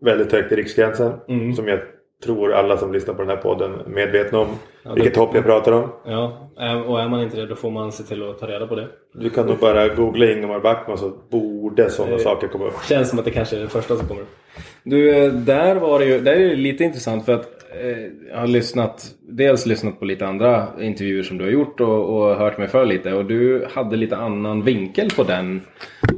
[0.00, 1.12] väldigt högt i Riksgränsen.
[1.28, 1.52] Mm.
[1.52, 1.80] Som jag
[2.24, 4.48] tror alla som lyssnar på den här podden medvetna om.
[4.82, 5.88] Ja, vilket det- hopp jag pratar om.
[6.06, 6.50] Ja,
[6.86, 8.88] och är man inte det då får man se till att ta reda på det.
[9.14, 12.74] Du kan nog bara googla Ingemar Backman så borde sådana Eh, saker komma upp.
[12.88, 14.36] Känns som att det kanske är det första som kommer upp.
[14.82, 17.48] Du, eh, där var det ju, där är det lite intressant för att
[17.82, 17.98] eh,
[18.30, 22.36] jag har lyssnat, dels lyssnat på lite andra intervjuer som du har gjort och, och
[22.36, 25.60] hört mig för lite och du hade lite annan vinkel på den.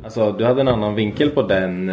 [0.04, 1.92] Alltså du hade en annan vinkel på den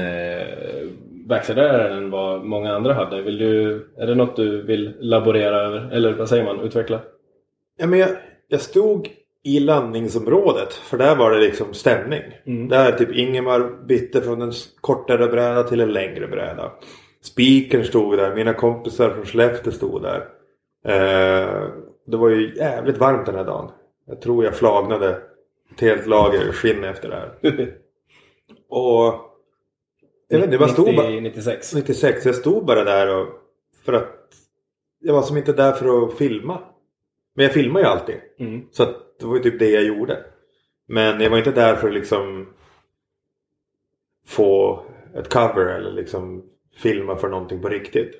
[1.91, 3.21] än vad många andra hade.
[3.21, 5.91] Vill du, är det något du vill laborera över?
[5.91, 6.59] Eller vad säger man?
[6.59, 6.99] Utveckla?
[7.77, 8.09] Ja, men jag,
[8.47, 9.09] jag stod
[9.43, 12.21] i landningsområdet för där var det liksom stämning.
[12.45, 12.67] Mm.
[12.67, 16.71] Där typ Ingemar bytte från en kortare bräda till en längre bräda.
[17.21, 20.27] Spikern stod där, mina kompisar från Skellefteå stod där.
[20.85, 21.63] Eh,
[22.05, 23.71] det var ju jävligt varmt den här dagen.
[24.05, 25.17] Jag tror jag flagnade
[25.73, 27.73] ett helt lager skinn efter det här.
[28.69, 29.32] Och
[30.33, 31.09] jag vet inte, jag stod bara...
[31.09, 31.73] 90, 96.
[31.73, 32.25] 96.
[32.25, 33.27] Jag stod bara där och
[33.85, 34.19] för att
[34.99, 36.59] jag var som inte där för att filma.
[37.35, 38.15] Men jag filmar ju alltid.
[38.39, 38.61] Mm.
[38.71, 38.85] Så
[39.19, 40.25] det var ju typ det jag gjorde.
[40.87, 42.47] Men jag var inte där för att liksom
[44.27, 44.83] få
[45.15, 46.43] ett cover eller liksom
[46.77, 48.11] filma för någonting på riktigt.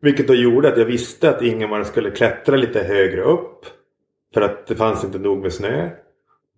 [0.00, 3.66] Vilket då gjorde att jag visste att Ingemar skulle klättra lite högre upp.
[4.34, 5.90] För att det fanns inte nog med snö.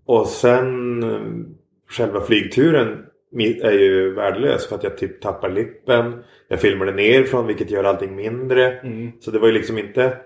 [0.04, 1.20] Och sen eh,
[1.88, 3.06] själva flygturen
[3.38, 6.24] är ju värdelös för att jag typ tappar lippen.
[6.48, 8.78] Jag filmade nerifrån vilket gör allting mindre.
[8.78, 9.12] Mm.
[9.20, 10.16] Så det var ju liksom inte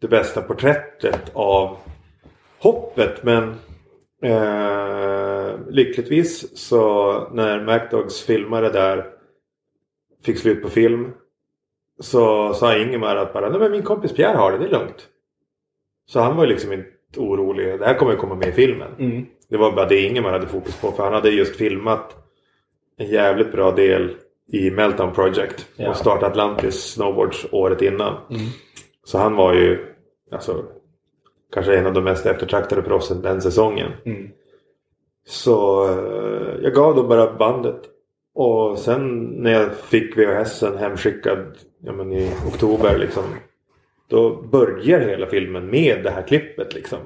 [0.00, 1.76] det bästa porträttet av
[2.58, 3.22] hoppet.
[3.22, 3.54] Men
[4.22, 9.06] eh, lyckligtvis så när MacDogs filmare där
[10.24, 11.10] fick slut på film
[11.98, 15.08] så sa Ingemar att bara, nej men min kompis Pierre har det, det är lugnt.
[16.06, 17.78] Så han var ju liksom inte orolig.
[17.78, 18.94] Det här kommer ju komma med i filmen.
[18.98, 19.26] Mm.
[19.50, 22.16] Det var bara det Ingemar hade fokus på för han hade just filmat
[22.96, 24.16] en jävligt bra del
[24.52, 25.90] i Meltdown Project Ja.
[25.90, 28.16] och startat Atlantis Snowboards året innan.
[28.30, 28.42] Mm.
[29.04, 29.86] Så han var ju
[30.30, 30.64] alltså,
[31.54, 33.92] kanske en av de mest eftertraktade proffsen den säsongen.
[34.04, 34.28] Mm.
[35.26, 37.80] Så eh, jag gav då bara bandet.
[38.34, 43.24] Och sen när jag fick VHSen hemskickad ja, men i oktober liksom.
[44.08, 46.98] Då börjar hela filmen med det här klippet liksom.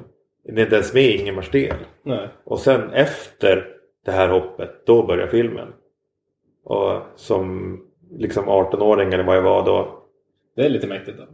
[0.44, 1.76] Det är inte ens med i Ingemars del.
[2.02, 2.28] Nej.
[2.44, 3.68] Och sen efter
[4.04, 5.72] det här hoppet, då börjar filmen.
[6.64, 7.80] Och som
[8.10, 10.02] liksom 18-åring eller vad jag var då.
[10.56, 11.24] Det är lite mäktigt då.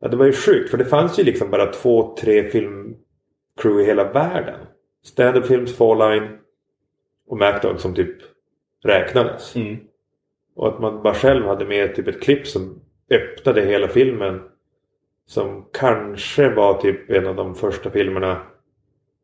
[0.00, 3.84] Ja, det var ju sjukt för det fanns ju liksom bara två, tre filmcrew i
[3.84, 4.60] hela världen.
[5.04, 6.38] Standard Films, Falline
[7.26, 8.16] och MacDog som typ
[8.84, 9.56] räknades.
[9.56, 9.76] Mm.
[10.54, 14.40] Och att man bara själv hade med typ ett klipp som öppnade hela filmen.
[15.26, 18.42] Som kanske var typ en av de första filmerna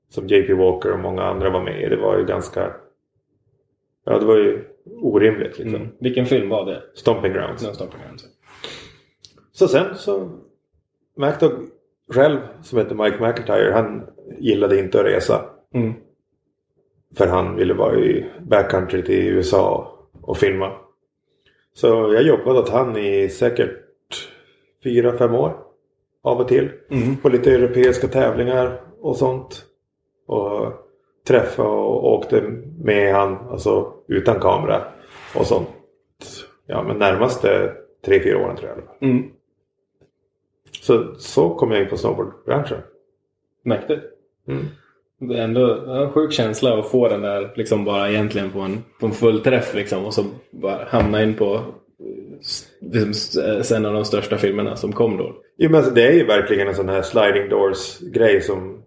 [0.08, 1.88] som JP Walker och många andra var med i.
[1.88, 2.72] Det var ju ganska...
[4.04, 4.64] Ja, det var ju
[5.00, 5.74] orimligt liksom.
[5.74, 5.88] Mm.
[5.98, 6.82] Vilken film var det?
[6.94, 7.62] Stomping Grounds.
[7.62, 8.24] No Stopping Grounds.
[9.52, 10.30] Så sen så...
[11.16, 11.52] MacDog
[12.12, 14.06] själv, som heter Mike McIntyre, han
[14.38, 15.44] gillade inte att resa.
[15.74, 15.94] Mm.
[17.16, 20.72] För han ville vara i backcountry till USA och filma.
[21.74, 23.78] Så jag jobbade åt han i säkert
[24.84, 25.67] fyra, fem år.
[26.28, 26.70] Av och till.
[26.90, 27.16] Mm.
[27.16, 29.64] På lite europeiska tävlingar och sånt.
[30.26, 30.72] Och
[31.28, 32.42] träffa och åkte
[32.78, 34.82] med han, alltså utan kamera
[35.34, 35.68] och sånt.
[36.66, 37.72] Ja men närmaste
[38.04, 39.10] tre, fyra åren tror jag.
[39.10, 39.30] Mm.
[40.80, 42.78] Så, så kom jag in på snowboardbranschen.
[43.64, 44.02] Mäktigt.
[44.48, 44.64] Mm.
[45.20, 48.84] Det är ändå en sjuk känsla att få den där liksom bara egentligen på en,
[49.00, 51.60] på en full träff liksom och så bara hamna in på
[53.77, 55.35] en av de största filmerna som kom då.
[55.57, 58.83] Jo men alltså, det är ju verkligen en sån här sliding doors grej som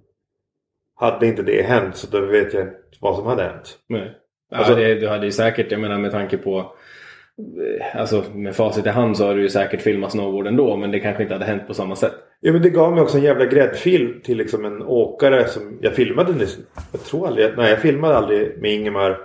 [0.96, 3.78] hade inte det hänt så då vet jag inte vad som hade hänt.
[3.90, 4.12] Nej.
[4.52, 8.56] Ja, Alltså- det, du hade ju säkert, jag menar med tanke på eh, Alltså med
[8.56, 11.36] facit i hand så har du ju säkert filmat snowboard ändå men det kanske inte
[11.36, 12.14] hade hänt på samma sätt.
[12.40, 15.94] Ja men det gav mig också en jävla gräddfil till liksom en åkare som jag
[15.96, 16.60] filmade nyss.
[16.92, 19.20] Jag tror aldrig, nej jag filmade aldrig med Ingemar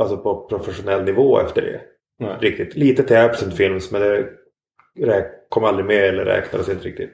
[0.00, 1.80] Alltså på professionell nivå efter det.
[2.22, 2.36] Nej.
[2.40, 2.74] Riktigt.
[2.74, 7.12] Lite till Absent Films men det kom aldrig med eller räknades inte riktigt.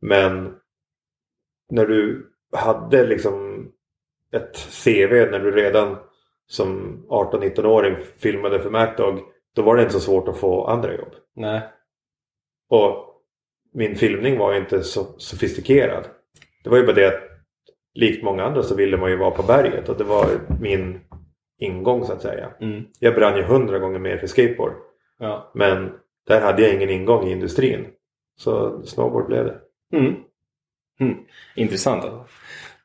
[0.00, 0.54] Men
[1.70, 3.66] när du hade liksom
[4.32, 5.96] ett CV när du redan
[6.46, 9.20] som 18-19-åring filmade för MacDog
[9.54, 11.12] då var det inte så svårt att få andra jobb.
[11.34, 11.62] Nej.
[12.68, 13.08] Och
[13.74, 16.04] min filmning var ju inte så sofistikerad.
[16.64, 17.22] Det var ju bara det att
[17.94, 20.26] likt många andra så ville man ju vara på berget och det var
[20.60, 21.00] min
[21.62, 22.48] ingång så att säga.
[22.60, 22.84] Mm.
[22.98, 24.72] Jag brann ju hundra gånger mer för skateboard.
[25.18, 25.50] Ja.
[25.54, 25.92] Men
[26.26, 27.86] där hade jag ingen ingång i industrin.
[28.36, 29.58] Så snowboard blev det.
[29.98, 30.14] Mm.
[31.00, 31.16] Mm.
[31.56, 32.04] Intressant.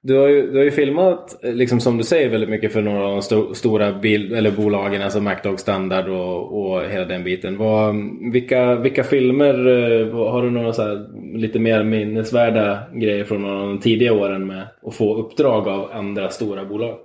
[0.02, 3.06] Du har, ju, du har ju filmat, liksom som du säger, väldigt mycket för några
[3.06, 7.58] av de sto, stora bil, eller bolagen, alltså MacDog Standard och, och hela den biten.
[7.58, 7.96] Vad,
[8.34, 13.80] vilka, vilka filmer, eh, har du några så här, lite mer minnesvärda grejer från de
[13.80, 16.98] tidiga åren med att få uppdrag av andra stora bolag?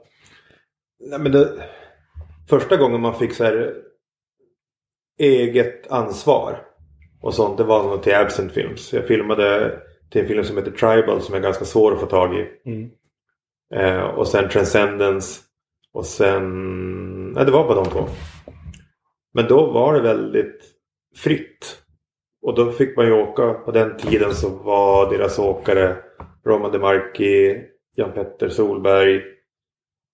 [1.02, 1.62] Nej, men det,
[2.48, 3.74] första gången man fick så här
[5.18, 6.66] eget ansvar
[7.22, 8.92] och sånt det var nog till Absent Films.
[8.92, 9.78] Jag filmade
[10.10, 12.48] till en film som heter Tribal som är ganska svår att få tag i.
[12.64, 12.90] Mm.
[13.74, 15.40] Eh, och sen Transcendence.
[15.92, 16.44] Och sen...
[17.32, 18.04] Nej, det var bara de två.
[19.34, 20.60] Men då var det väldigt
[21.16, 21.78] fritt.
[22.42, 23.52] Och då fick man ju åka.
[23.52, 25.96] På den tiden så var deras åkare
[26.46, 27.64] Roman DeMarchi,
[27.96, 29.22] Jan-Petter Solberg,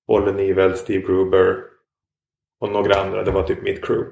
[0.09, 1.63] Olle Nivel, Steve Gruber
[2.61, 3.23] och några andra.
[3.23, 4.11] Det var typ mitt crew.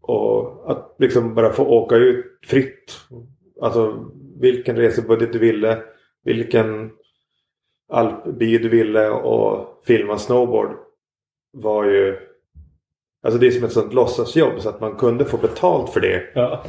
[0.00, 3.00] Och att liksom bara få åka ut fritt.
[3.60, 5.82] Alltså vilken resebudget du ville.
[6.24, 6.90] Vilken
[7.88, 10.76] alpby du ville och filma snowboard
[11.52, 12.18] var ju
[13.22, 16.22] Alltså det är som ett sånt låtsasjobb så att man kunde få betalt för det
[16.34, 16.64] Ja.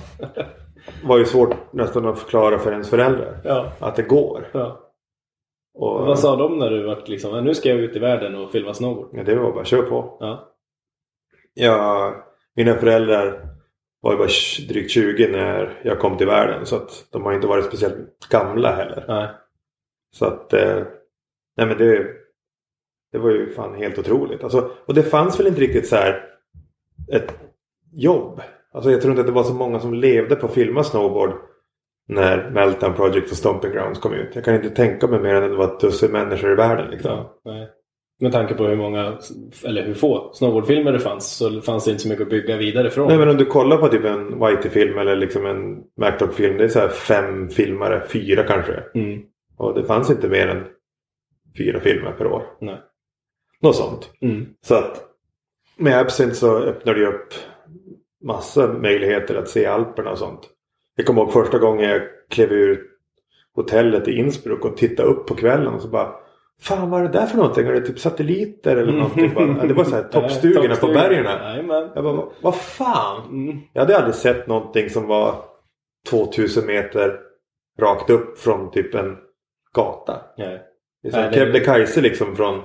[1.04, 3.38] var ju svårt nästan att förklara för ens föräldrar.
[3.44, 3.72] ja.
[3.80, 4.48] Att det går.
[4.52, 4.85] ja.
[5.76, 8.52] Och, Vad sa de när du var liksom, nu ska jag ut i världen och
[8.52, 9.10] filma snowboard?
[9.14, 10.18] ja, det var bara kör på.
[10.20, 10.52] Ja.
[11.54, 12.14] Ja,
[12.56, 13.50] mina föräldrar
[14.02, 14.30] var ju bara
[14.70, 18.72] drygt 20 när jag kom till världen så att de har inte varit speciellt gamla
[18.76, 19.06] heller.
[19.08, 19.28] Nej.
[20.12, 20.84] Så att eh,
[21.58, 22.08] Nej men det
[23.12, 24.44] Det var ju fan helt otroligt.
[24.44, 26.26] Alltså, och det fanns väl inte riktigt så här
[27.12, 27.40] Ett
[27.92, 28.42] jobb.
[28.72, 31.34] Alltså jag tror inte att det var så många som levde på att filma snowboard.
[32.08, 34.36] När Meltdown Project och Stomping Grounds kom ut.
[34.36, 36.92] Jag kan inte tänka mig mer än att det var ett dussin människor i världen.
[36.92, 37.12] Liksom.
[37.12, 37.70] Ja, nej.
[38.20, 39.18] Med tanke på hur många,
[39.66, 42.90] eller hur få snowboardfilmer det fanns så fanns det inte så mycket att bygga vidare
[42.90, 43.08] från.
[43.08, 46.58] Nej men om du kollar på typ en Whitey-film eller liksom en MacDog-film.
[46.58, 48.84] Det är så här fem filmare, fyra kanske.
[48.96, 49.22] Mm.
[49.58, 50.64] Och det fanns inte mer än
[51.58, 52.44] fyra filmer per år.
[52.62, 52.82] Nej.
[53.62, 54.12] Något sånt.
[54.22, 54.46] Mm.
[54.62, 55.04] Så att
[55.78, 57.34] med Absint så öppnade det upp
[58.24, 60.50] massa möjligheter att se Alperna och sånt.
[60.96, 62.82] Jag kommer ihåg första gången jag klev ur
[63.56, 66.12] hotellet i Innsbruck och tittade upp på kvällen och så bara
[66.62, 67.68] Fan vad är det där för någonting?
[67.68, 69.34] Är det typ satelliter eller någonting?
[69.34, 71.26] Bara, det var så här toppstugorna på bergen.
[71.96, 73.22] Jag bara, vad- fan?
[73.30, 73.58] Mm.
[73.74, 75.36] Jag hade aldrig sett någonting som var
[76.10, 77.20] 2000 meter
[77.80, 79.18] rakt upp från typ en
[79.76, 80.22] gata.
[80.38, 80.62] Nej.
[81.04, 82.62] Det är som Kebnekaise liksom från,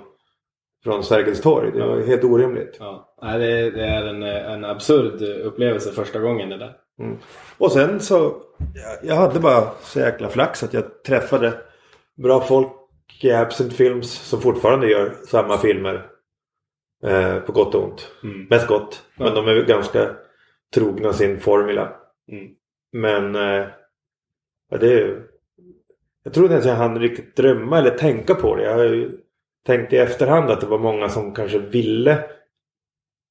[0.85, 1.71] från Sergels torg.
[1.75, 2.07] Det var Ja.
[2.07, 2.77] helt orimligt.
[2.81, 3.15] Ja.
[3.23, 6.73] Nej, det, det är en, en absurd upplevelse första gången det där.
[7.01, 7.17] Mm.
[7.59, 8.43] Och sen så,
[9.03, 11.53] jag, hade bara så jäkla flax att jag träffade
[12.17, 12.73] bra folk
[13.23, 16.07] i Absent Films som fortfarande gör samma filmer.
[17.05, 18.11] Eh, på gott och ont.
[18.23, 18.47] Mm.
[18.51, 19.03] Mest gott.
[19.17, 19.35] Men Ja.
[19.35, 20.11] de är ganska
[20.75, 21.93] trogna sin formula.
[22.33, 22.49] Mm.
[22.93, 23.67] Men eh,
[24.71, 25.23] ja, det är,
[26.25, 28.63] jag tror inte ens jag hann riktigt drömma eller tänka på det.
[28.63, 29.19] Jag har ju
[29.67, 32.25] tänkt i efterhand att det var många som kanske ville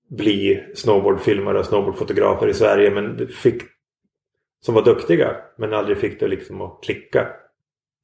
[0.10, 3.63] bli snowboardfilmare och snowboardfotografer i Sverige men fick
[4.65, 7.28] som var duktiga men aldrig fick det liksom att klicka.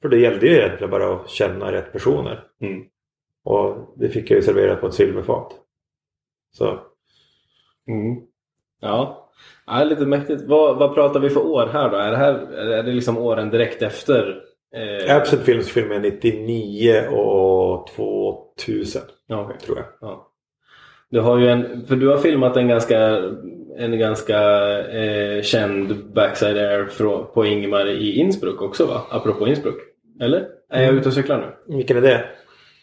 [0.02, 2.44] För det gällde ju egentligen bara att känna rätt personer.
[2.62, 2.84] Mm.
[3.44, 5.52] Och det fick jag ju serverat på ett silverfat.
[6.52, 6.80] Så
[7.88, 8.22] Mm.
[8.82, 9.30] Ja.
[9.65, 10.44] ja, lite mäktigt.
[10.48, 11.98] Vad, vad pratar vi för år här då?
[11.98, 14.41] Är det, här, är det liksom åren direkt efter?
[14.76, 19.60] Eh, Absent Films film är 99 och 2000 ja, okej.
[19.60, 19.86] tror jag.
[20.02, 20.32] Ja.
[21.10, 23.00] Du har ju en, för du har filmat en ganska,
[23.78, 24.39] en ganska
[24.80, 29.02] eh, känd backside air från, på Ingmar i Innsbruck också va?
[29.10, 29.78] Apropå Innsbruck.
[30.22, 30.48] Eller?
[30.70, 31.38] Är jag ute och cyklar
[31.68, 31.76] nu?
[31.76, 32.26] Vilken är det?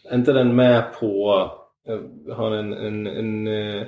[0.09, 1.51] Är inte den med på...
[2.27, 3.83] Jag har en, en, en, eh,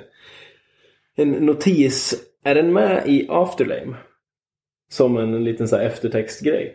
[1.16, 2.14] en notis.
[2.44, 3.96] Är den med i Afterlame?
[4.90, 6.74] Som en liten så här eftertextgrej.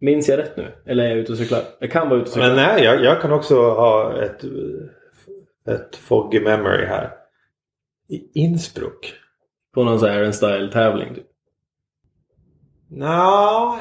[0.00, 0.66] Minns jag rätt nu?
[0.86, 1.60] Eller är jag ute och cyklar?
[1.78, 2.46] Jag kan vara ute och cykla.
[2.46, 4.44] Men nej, jag, jag kan också ha ett,
[5.66, 7.10] ett foggy memory här.
[8.08, 9.14] I Innsbruck?
[9.74, 11.26] På någon sån här en style tävling typ.
[12.90, 13.78] Nå,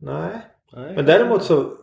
[0.00, 0.30] nej.
[0.72, 0.94] Nej.
[0.96, 1.76] Men däremot så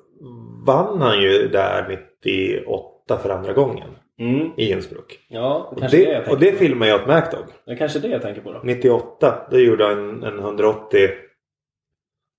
[0.65, 3.89] vann han ju där 98 för andra gången.
[4.19, 4.51] Mm.
[4.57, 5.25] I Innsbruck.
[5.29, 6.57] Ja, det Och kanske är det jag det, tänker och det på.
[6.57, 7.45] filmade jag åt MacDog.
[7.65, 8.61] Det är kanske det jag tänker på då.
[8.63, 11.09] 98, då gjorde han en, en 180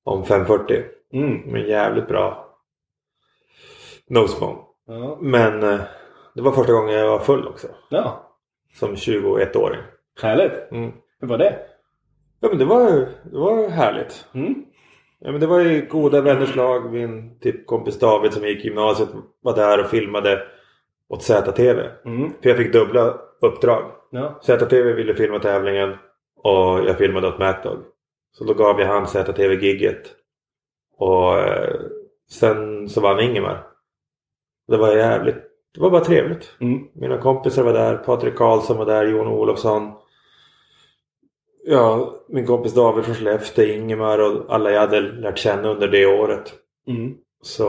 [0.04, 0.82] om 540.
[1.12, 1.38] Mm.
[1.40, 2.54] Med jävligt bra
[4.08, 4.58] nosebone.
[4.86, 5.18] Ja.
[5.20, 5.80] Men eh,
[6.38, 7.66] det var första gången jag var full också.
[7.88, 8.32] ja,
[8.74, 9.80] Som 21-åring.
[10.22, 10.70] härligt.
[10.72, 10.92] Mm.
[11.20, 11.58] Hur var det?
[12.40, 12.90] Ja men det var,
[13.30, 14.26] det var härligt.
[14.34, 14.64] Mm.
[15.18, 16.92] Ja, men det var ju goda vänners lag.
[16.92, 19.08] Min typ, kompis David som gick i gymnasiet
[19.40, 20.42] var där och filmade
[21.08, 21.80] åt ZTV.
[22.04, 22.32] Mm.
[22.42, 23.92] För jag fick dubbla uppdrag.
[24.10, 24.38] Ja.
[24.42, 25.96] ZTV ville filma tävlingen
[26.36, 27.78] och jag filmade åt MacDog.
[28.32, 30.14] Så då gav jag han ZTV-gigget.
[30.98, 31.80] Och eh,
[32.30, 33.66] sen så vann Ingemar.
[34.68, 35.47] Det var jävligt.
[35.74, 36.56] Det var bara trevligt.
[36.60, 36.80] Mm.
[36.94, 37.96] Mina kompisar var där.
[37.96, 39.06] Patrik Karlsson var där.
[39.06, 39.92] Jon Olofsson.
[41.66, 46.06] Ja, min kompis David från Skellefteå, Ingemar och alla jag hade lärt känna under det
[46.06, 46.52] året.
[46.88, 47.14] Mm.
[47.42, 47.64] Så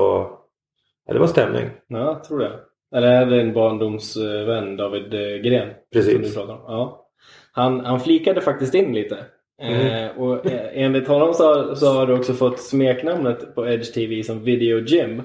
[1.07, 1.69] ja, det var stämning.
[1.87, 2.59] Ja, jag tror det.
[2.95, 5.69] Eller är det en barndomsvän, David eh, Gren?
[5.93, 6.13] Precis.
[6.13, 6.61] Som du pratar om?
[6.67, 7.05] Ja.
[7.51, 9.17] Han, han flikade faktiskt in lite.
[9.61, 9.75] Mm.
[10.05, 13.93] Eh, och eh, enligt honom så, har- så har du också fått smeknamnet på Edge
[13.93, 15.21] TV som Video Jim.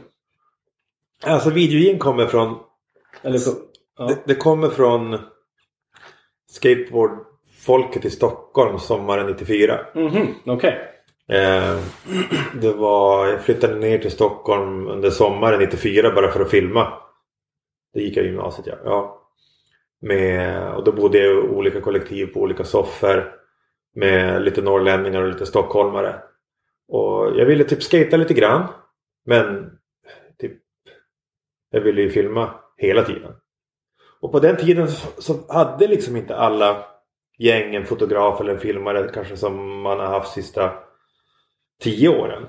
[1.22, 2.58] Alltså videogin kommer från
[3.22, 3.50] Eller på,
[3.98, 4.06] ja.
[4.06, 5.18] det, det kommer från
[6.50, 9.80] skateboardfolket i Stockholm sommaren 94.
[9.94, 10.90] Mhm, Okej.
[11.28, 11.78] Eh,
[12.60, 16.92] det var, jag flyttade ner till Stockholm under sommaren 94 bara för att filma.
[17.94, 18.76] Det gick jag i gymnasiet ja.
[18.84, 19.20] ja.
[20.00, 23.32] Med, och då bodde jag i olika kollektiv på olika soffor.
[23.96, 26.14] Med lite norrlänningar och lite stockholmare.
[26.88, 28.68] Och jag ville typ skata lite grann.
[29.26, 29.70] Men
[31.74, 33.32] jag ville ju filma hela tiden.
[34.20, 36.84] Och på den tiden så, hade liksom inte alla
[37.38, 40.72] gäng en fotograf eller en filmare kanske som man har haft sista
[41.82, 42.46] tio åren.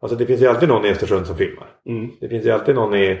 [0.00, 1.76] Alltså det finns ju alltid någon i Östersund som filmar.
[1.86, 2.10] Mm.
[2.20, 3.18] Det finns ju alltid någon i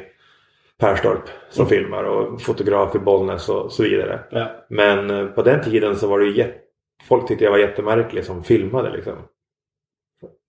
[0.78, 4.20] Perstorp som filmar och fotograf i Bollnäs och så vidare.
[4.30, 4.50] Ja.
[4.68, 6.52] Men eh, på den tiden så var det ju
[7.08, 9.14] Folk tyckte jag var jättemärklig som filmade liksom.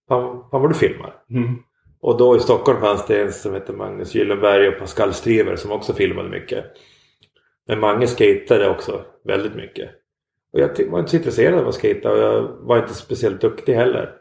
[0.08, 1.24] Fan, fan vad du filmar.
[1.30, 1.64] Mm.
[2.08, 5.72] Och då i Stockholm fanns det en som hette Magnus Gyllenberg och Pascal Striver som
[5.72, 6.66] också filmade mycket.
[7.68, 9.90] Men Mange skatade också väldigt mycket.
[10.54, 13.74] Och jag var inte så intresserad av att skata och jag var inte speciellt duktig
[13.74, 14.16] heller.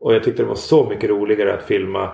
[0.00, 2.12] Och jag tyckte det var så mycket roligare att filma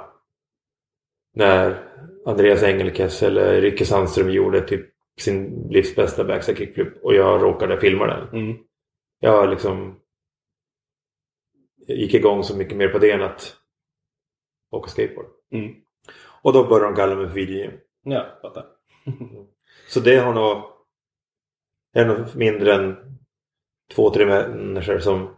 [1.34, 1.84] när
[2.26, 4.86] Andreas Engelkes eller Rikke Sandström gjorde typ
[5.20, 8.28] sin livs bästa backside kickflip och jag råkade filma den.
[8.28, 8.58] Mm.
[9.20, 10.00] Jag liksom
[11.88, 13.61] gick igång så mycket mer på det än att
[14.72, 15.26] åka skateboard.
[15.52, 15.74] Mm.
[16.42, 17.72] Och då började de kalla mig för videogym.
[18.04, 18.64] Ja, fattar.
[19.88, 20.62] Så det har nog
[21.94, 22.96] är nog mindre än
[23.94, 25.36] två, tre människor som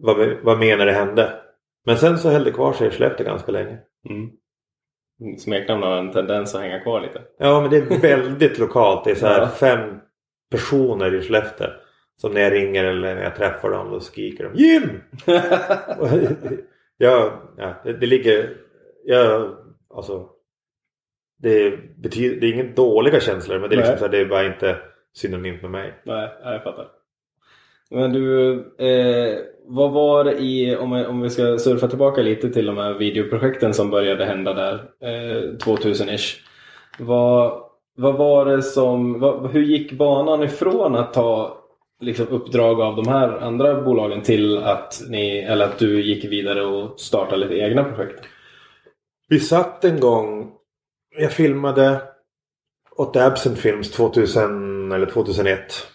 [0.00, 1.40] var med när det hände.
[1.84, 3.78] Men sen så höll det kvar sig i Skellefteå ganska länge.
[4.08, 4.30] Mm.
[5.38, 7.22] Smeknamn har en tendens att hänga kvar lite.
[7.38, 9.04] Ja men det är väldigt lokalt.
[9.04, 9.48] Det är så här Ja.
[9.48, 10.00] fem
[10.50, 11.68] personer i Skellefteå.
[12.16, 15.02] Som när jag ringer eller när jag träffar dem då skriker de Jim!
[16.96, 18.56] Jag, ja, det, det ligger...
[19.04, 19.56] Jag,
[19.94, 20.28] alltså,
[21.38, 24.26] det, betyder, det är ingen dåliga känslor men det är, liksom så här, det är
[24.26, 24.76] bara inte
[25.14, 25.94] synonymt med mig.
[26.04, 26.88] Nej, jag fattar.
[27.90, 32.66] Men du, eh, vad var det i, om, om vi ska surfa tillbaka lite till
[32.66, 36.36] de här videoprojekten som började hända där, eh, 2000-ish.
[36.98, 37.62] Vad,
[37.96, 41.58] vad var det som, vad, hur gick banan ifrån att ta
[42.00, 46.64] liksom, uppdrag av de här andra bolagen till att, ni, eller att du gick vidare
[46.64, 48.24] och startade lite egna projekt?
[49.28, 50.52] Vi satt en gång...
[51.18, 52.02] Jag filmade
[52.96, 55.86] åt Absent Films 2000 eller 2001.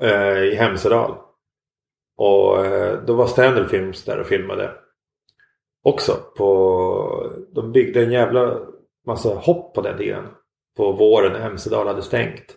[0.00, 1.14] Eh, I Hemsedal.
[2.16, 4.72] Och eh, då var Standard Films där och filmade.
[5.82, 7.32] Också på...
[7.54, 8.58] De byggde en jävla
[9.06, 10.24] massa hopp på den tiden.
[10.76, 12.56] På våren när Hemsedal hade stängt.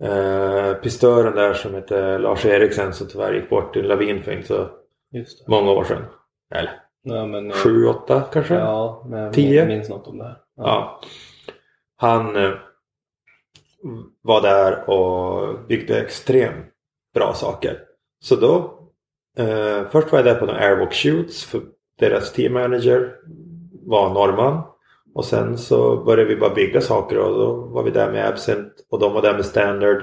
[0.00, 4.32] Eh, pistören där som hette Lars Eriksen som tyvärr gick bort i en lavin för
[4.32, 4.68] inte så
[5.46, 6.04] många år sedan.
[6.54, 8.54] Eller Ja, men, eh, sju, åtta kanske?
[8.54, 9.66] Ja, men jag Tio?
[9.66, 10.36] minns något om det här.
[10.56, 11.00] Ja.
[11.96, 12.50] Han eh,
[14.22, 16.66] var där och byggde extremt
[17.14, 17.78] bra saker.
[18.20, 18.78] Så då,
[19.38, 21.60] eh, först var jag där på några airwalk shoots för
[21.98, 23.16] deras team manager
[23.86, 24.62] var norrman.
[25.14, 28.86] Och sen så började vi bara bygga saker och då var vi där med Absent
[28.90, 30.02] och de var där med Standard.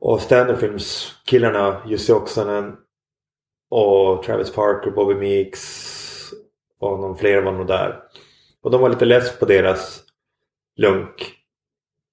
[0.00, 2.76] Och Standard Films killarna, Jussi Oksanen
[3.70, 6.32] Och Travis Parker, Bobby Meeks
[6.80, 8.02] och någon fler var nog där.
[8.62, 10.04] Och de var lite less på deras
[10.76, 11.34] lunk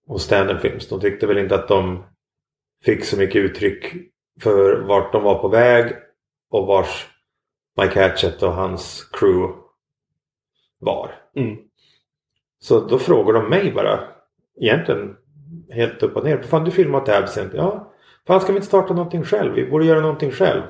[0.07, 0.89] hos Standard Films.
[0.89, 2.03] De tyckte väl inte att de
[2.85, 3.93] fick så mycket uttryck
[4.41, 5.95] för vart de var på väg
[6.49, 7.07] och vars
[7.81, 9.53] Mike Hatchett och hans crew
[10.79, 11.11] var.
[11.35, 11.68] Mm.
[12.59, 13.99] Så då frågar de mig bara
[14.61, 15.15] egentligen
[15.69, 16.41] helt upp och ner.
[16.41, 17.53] Fan du filmat det Absent.
[17.53, 17.93] Ja.
[18.27, 19.53] Fan ska vi inte starta någonting själv?
[19.53, 20.61] Vi borde göra någonting själv.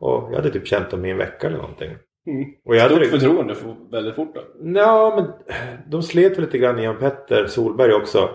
[0.00, 1.90] Och jag hade typ känt dem i en vecka eller någonting.
[2.26, 2.44] Mm.
[2.64, 4.40] Och jag hade Stort liksom- förtroende för väldigt fort då.
[4.80, 5.54] Ja, men
[5.90, 8.30] de slet lite grann Ian Petter Solberg också.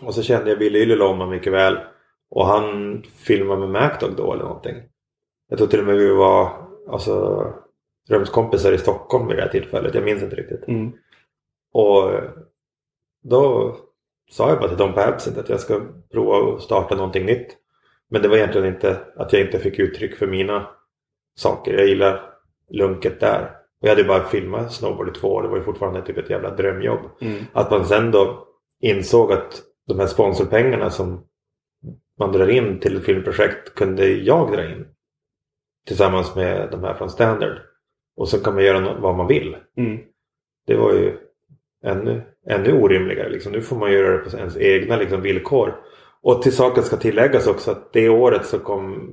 [0.00, 1.78] Och så kände jag Billy Ylilä om honom mycket väl.
[2.30, 4.76] Och han filmade med MacDog då eller någonting.
[5.48, 6.52] Jag tror till och med vi var
[6.90, 7.46] alltså,
[8.08, 9.94] rumskompisar i Stockholm vid det här tillfället.
[9.94, 10.68] Jag minns inte riktigt.
[10.68, 10.92] Mm.
[11.72, 12.12] Och
[13.22, 13.76] då
[14.30, 15.80] sa jag bara till dem på Absent att jag ska
[16.12, 17.56] prova att starta någonting nytt.
[18.08, 20.66] Men det var egentligen inte att jag inte fick uttryck för mina
[21.36, 21.74] saker.
[21.74, 22.30] Jag gillar
[22.68, 23.42] lunket där.
[23.80, 25.42] Och jag hade ju bara filmat Snowboard i två år.
[25.42, 27.00] Det var ju fortfarande typ ett jävla drömjobb.
[27.20, 27.44] Mm.
[27.52, 28.46] Att man sen då
[28.80, 31.26] insåg att de här sponsorpengarna som
[32.18, 34.86] man drar in till ett filmprojekt kunde jag dra in.
[35.86, 37.58] Tillsammans med de här från Standard.
[38.16, 39.56] Och så kan man göra vad man vill.
[39.76, 40.00] Mm.
[40.66, 41.18] Det var ju
[41.84, 43.28] ännu, ännu orimligare.
[43.28, 43.52] Liksom.
[43.52, 45.76] Nu får man göra det på ens egna liksom, villkor.
[46.22, 49.12] Och till saken ska tilläggas också att det året så kom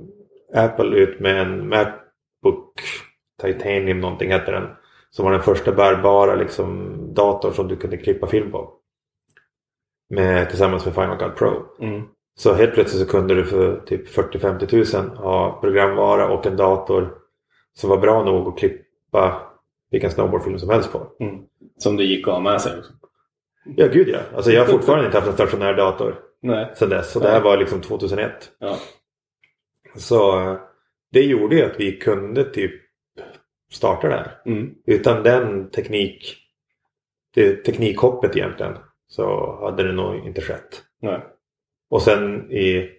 [0.54, 2.82] Apple ut med en Macbook
[3.42, 4.68] Titanium någonting heter den.
[5.10, 8.74] Som var den första bärbara liksom, datorn som du kunde klippa film på.
[10.10, 11.66] Med, tillsammans med Final Cut Pro.
[11.80, 12.04] Mm.
[12.38, 17.14] Så helt plötsligt så kunde du för typ 40-50 tusen ha programvara och en dator
[17.74, 19.42] som var bra nog att klippa
[19.92, 21.08] vilken snowboardfilm som helst på.
[21.20, 21.44] Mm.
[21.78, 22.94] Som det gick att ha med sig också.
[23.76, 24.20] Ja, gud ja.
[24.36, 26.72] Alltså jag har fortfarande inte haft en stationär dator Nej.
[26.76, 27.12] sedan dess.
[27.12, 28.32] Så det här var liksom 2001.
[28.60, 28.78] Ja.
[29.96, 30.58] Så eh,
[31.12, 32.72] det gjorde ju att vi kunde typ
[33.72, 34.42] starta det här.
[34.46, 34.76] Mm.
[34.86, 36.38] Utan den teknik,
[37.34, 38.78] det teknikhoppet egentligen,
[39.08, 40.84] så hade det nog inte skett.
[41.02, 41.20] Nej.
[41.90, 42.90] Och sen i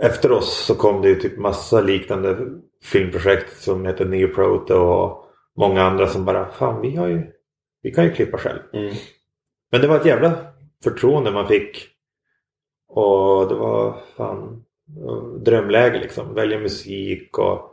[0.00, 2.36] efter oss så kom det ju typ massa liknande
[2.84, 5.21] filmprojekt som heter Neoproto och
[5.56, 7.32] många andra som bara Fan vi har ju
[7.82, 8.60] Vi kan ju klippa själv.
[8.72, 8.94] Mm.
[9.70, 10.36] Men det var ett jävla
[10.84, 11.88] förtroende man fick.
[12.88, 14.64] Och det var fan
[15.44, 16.34] drömläge liksom.
[16.34, 17.68] Välja musik och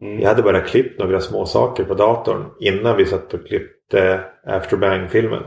[0.00, 0.16] Mm.
[0.16, 5.42] vi hade bara klippt några små saker på datorn innan vi satt och klippte Afterbang-filmen.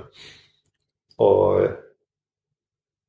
[1.17, 1.67] Och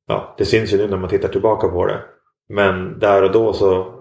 [0.07, 2.03] ja, det syns ju nu när man tittar tillbaka på det.
[2.47, 3.99] Men där och då så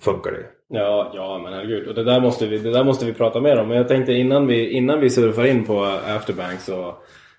[0.00, 0.46] funkar det.
[0.68, 1.88] Ja, ja men herregud.
[1.88, 3.68] Och det där, måste vi, det där måste vi prata mer om.
[3.68, 6.94] Men jag tänkte innan vi, innan vi surfar in på Afterbank så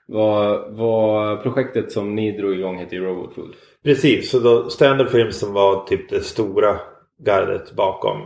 [0.05, 3.53] var, var projektet som ni drog igång hette ju Robot Food.
[3.83, 6.79] Precis, så då Standard Films som var typ det stora
[7.25, 8.21] gardet bakom.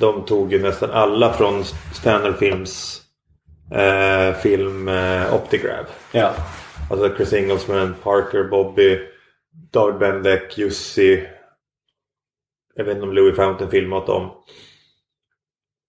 [0.00, 1.64] De tog ju nästan alla från
[1.94, 3.02] Standard Films
[3.72, 5.86] eh, film eh, Optigrab.
[6.12, 6.32] Ja.
[6.90, 8.98] Alltså Chris Inglesman, Parker, Bobby,
[9.72, 11.26] David Bendek, Jussi.
[12.76, 14.30] Jag vet inte om Louis Fountain filmat dem.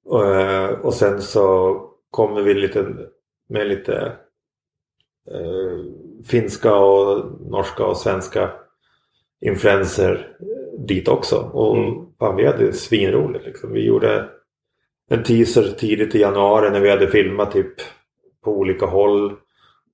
[0.05, 1.75] Och, eh, och sen så
[2.11, 2.85] kommer vi lite
[3.49, 4.13] med lite
[5.31, 5.79] eh,
[6.25, 8.51] finska och norska och svenska
[9.41, 10.37] influenser
[10.87, 11.37] dit också.
[11.53, 12.05] Och Mm.
[12.19, 13.71] fan, vi hade svinroligt liksom.
[13.71, 14.29] Vi gjorde
[15.09, 17.73] en teaser tidigt i januari när vi hade filmat typ
[18.43, 19.33] på olika håll.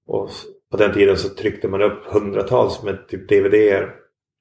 [0.07, 0.29] Och
[0.71, 3.89] på den tiden så tryckte man upp hundratals med typ DVD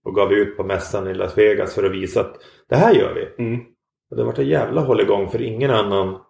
[0.05, 2.37] och gav ut på mässan i Las Vegas för att visa att
[2.69, 3.45] det här gör vi.
[3.45, 3.61] Mm.
[4.11, 6.21] Och det var en jävla hålligång för ingen annan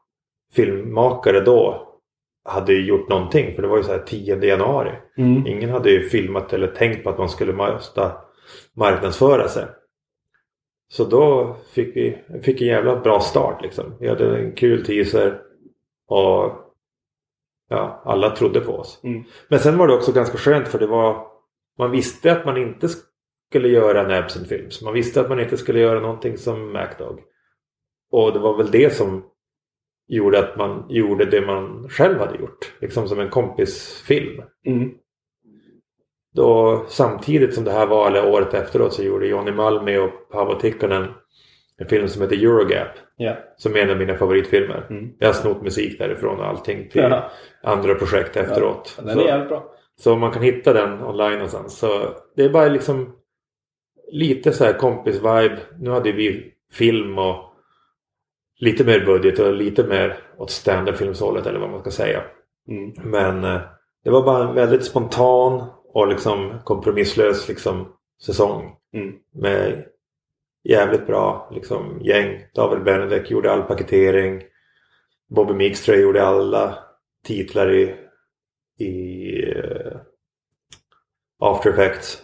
[0.55, 1.89] filmmakare då
[2.45, 3.55] hade ju gjort någonting.
[3.55, 4.93] För det var ju så här 10 januari.
[5.17, 5.47] Mm.
[5.47, 8.11] Ingen hade ju filmat eller tänkt på att man skulle måste
[8.77, 9.67] marknadsföra sig.
[10.89, 13.85] Så då fick vi fick en jävla bra start liksom.
[14.01, 15.41] Vi hade en kul teaser
[16.09, 16.53] och
[17.69, 19.01] ja, alla trodde på oss.
[19.03, 19.25] Mm.
[19.49, 21.27] Men sen var det också ganska skönt för det var
[21.79, 22.89] man visste att man inte
[23.53, 24.83] skulle göra en Absent Films.
[24.83, 27.21] Man visste att man inte skulle göra någonting som MacDog.
[28.13, 29.25] Och det var väl det som
[30.09, 32.73] gjorde att man gjorde det man själv hade gjort.
[32.81, 34.43] Liksom som en kompisfilm.
[34.67, 34.91] Mm.
[36.35, 40.55] Då, samtidigt som det här var, eller året efteråt, så gjorde Johnny Malmi och Paavo
[40.61, 41.07] Tikkanen
[41.77, 42.89] en film som heter Eurogap.
[43.17, 43.37] Ja.
[43.57, 44.87] Som är en av mina favoritfilmer.
[44.91, 45.11] Mm.
[45.19, 47.31] Jag har snott musik därifrån och allting till Ja.
[47.63, 49.01] andra projekt efteråt.
[49.05, 49.75] Den Så- är jävligt bra.
[49.97, 51.79] så man kan hitta den online någonstans.
[51.79, 53.17] Så det är bara liksom
[54.13, 55.59] lite så här kompis-vibe.
[55.79, 57.55] Nu hade vi film och
[58.59, 62.23] lite mer budget och lite mer åt standardfilmshållet eller vad man ska säga.
[62.69, 62.93] Mm.
[63.11, 63.61] Men eh,
[64.05, 67.89] det var bara en väldigt spontan och liksom kompromisslös liksom
[68.27, 68.77] säsong.
[68.95, 69.15] Mm.
[69.35, 69.85] Med
[70.65, 72.45] jävligt bra liksom, gäng.
[72.55, 74.43] David Benedek gjorde all paketering.
[75.29, 76.79] Bobby jag gjorde alla
[77.25, 77.95] titlar i,
[78.79, 79.97] i uh,
[81.39, 82.22] After Effects.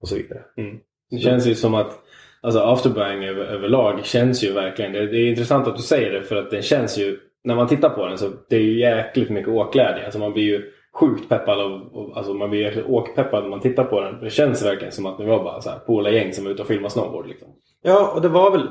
[0.00, 0.40] Och så vidare.
[0.56, 0.78] Mm.
[1.10, 1.98] Det känns ju som att
[2.40, 4.92] alltså Afterbang över, överlag känns ju verkligen.
[4.92, 7.68] Det, det, är intressant att du säger det för att den känns ju när man
[7.68, 10.04] tittar på den så det är ju jäkligt mycket åkglädje.
[10.04, 13.84] Alltså man blir ju sjukt peppad av, alltså man blir jäkligt åkpeppad när man tittar
[13.84, 14.20] på den.
[14.20, 16.62] Det känns verkligen som att det var bara så här poola gäng som var ute
[16.62, 17.26] och filmade snowboard.
[17.26, 17.48] Liksom.
[17.82, 18.68] Ja, och det var väl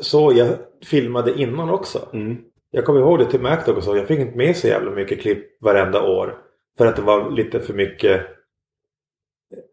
[0.00, 0.48] så jag
[0.84, 1.98] filmade innan också.
[2.12, 2.36] Mm.
[2.70, 3.96] Jag kommer ihåg det till MacDog och så.
[3.96, 6.38] Jag fick inte med så jävla mycket klipp varenda år.
[6.78, 8.26] För att det var lite för mycket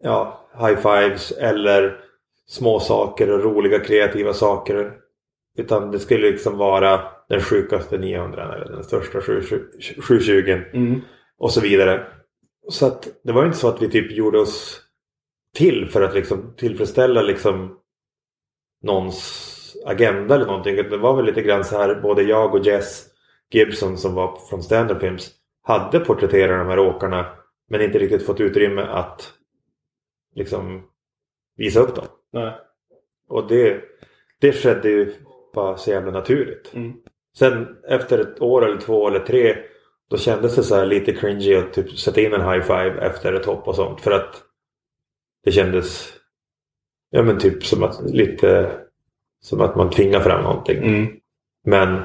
[0.04, 2.00] ja, high fives eller
[2.48, 4.94] små saker och roliga kreativa saker.
[5.58, 11.02] Utan det skulle liksom vara den sjukaste 900 eller den största 720 mm.
[11.38, 12.08] och så vidare.
[12.70, 14.82] Så att det var inte så att vi typ gjorde oss
[15.56, 17.78] till för att liksom tillfredsställa liksom
[18.84, 19.54] någons
[19.86, 20.76] agenda eller någonting.
[20.76, 23.06] Det var väl lite grann så här både jag och Jess
[23.52, 25.32] Gibson som var från Standard Films
[25.64, 27.26] hade porträtterat de här åkarna
[27.70, 29.34] men inte riktigt fått utrymme att
[30.38, 30.84] liksom
[31.56, 32.06] visa upp dem.
[32.34, 32.54] Nej.
[33.30, 33.82] Och det,
[34.42, 35.14] det skedde ju
[35.54, 36.74] bara så jävla naturligt.
[36.74, 36.94] Mm.
[37.38, 39.58] Sen efter ett år eller två eller tre
[40.10, 43.34] då kändes det så här lite cringy att typ sätta in en high five efter
[43.34, 44.02] ett hopp och sånt.
[44.02, 44.44] För att
[45.44, 46.14] det kändes
[47.10, 48.72] ja men typ som att lite
[49.40, 50.78] som att man tvingar fram någonting.
[50.78, 51.08] Mm.
[51.64, 51.96] Men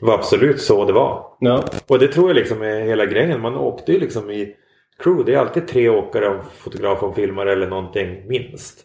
[0.00, 1.36] det var absolut så det var.
[1.40, 1.64] Ja.
[1.88, 3.40] Och det tror jag liksom är hela grejen.
[3.40, 4.56] Man åkte ju liksom i
[4.98, 5.24] crew.
[5.24, 8.84] Det är alltid tre åkare, en fotograf och en filmare eller någonting minst.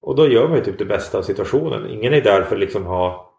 [0.00, 1.90] Och då gör man ju typ det bästa av situationen.
[1.90, 3.34] Ingen är där för att liksom ha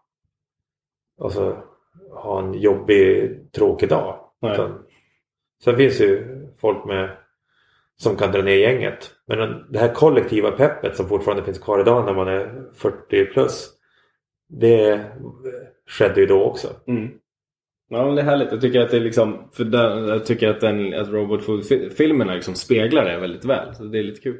[1.20, 1.62] alltså,
[2.10, 4.18] ha en jobbig, tråkig dag.
[4.42, 4.82] Utan,
[5.64, 6.26] sen finns ju
[6.60, 7.16] folk med
[7.96, 9.10] som kan dra ner gänget.
[9.26, 13.70] Men det här kollektiva peppet som fortfarande finns kvar idag när man är 40 plus.
[14.48, 15.04] Det
[15.88, 16.68] skedde ju då också.
[16.86, 17.10] Mm.
[17.92, 18.52] Ja, det är härligt.
[18.52, 22.34] Jag tycker att det är liksom, för den, jag tycker att, den, att Robot Food-filmerna
[22.34, 23.74] liksom speglar det väldigt väl.
[23.74, 24.36] Så det är lite kul.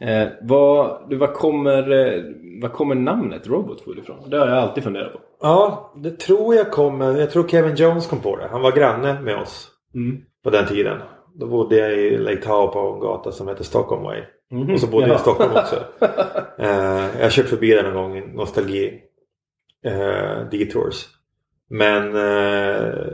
[0.00, 2.22] Eh, vad, du, vad, kommer, eh,
[2.62, 4.30] vad kommer namnet Robot Food ifrån?
[4.30, 5.20] Det har jag alltid funderat på.
[5.40, 7.18] Ja, det tror jag kommer.
[7.18, 8.48] Jag tror Kevin Jones kom på det.
[8.50, 10.20] Han var granne med oss mm.
[10.44, 10.98] på den tiden.
[11.34, 14.22] Då bodde jag i Lake Tahoe på en gata som heter Stockholm Way.
[14.52, 14.74] Mm.
[14.74, 15.12] Och så bodde ja.
[15.12, 15.76] jag i Stockholm också.
[16.58, 19.00] eh, jag har kört förbi den en gång i Nostalgi
[19.84, 21.06] eh, Detours.
[21.70, 23.12] Men eh,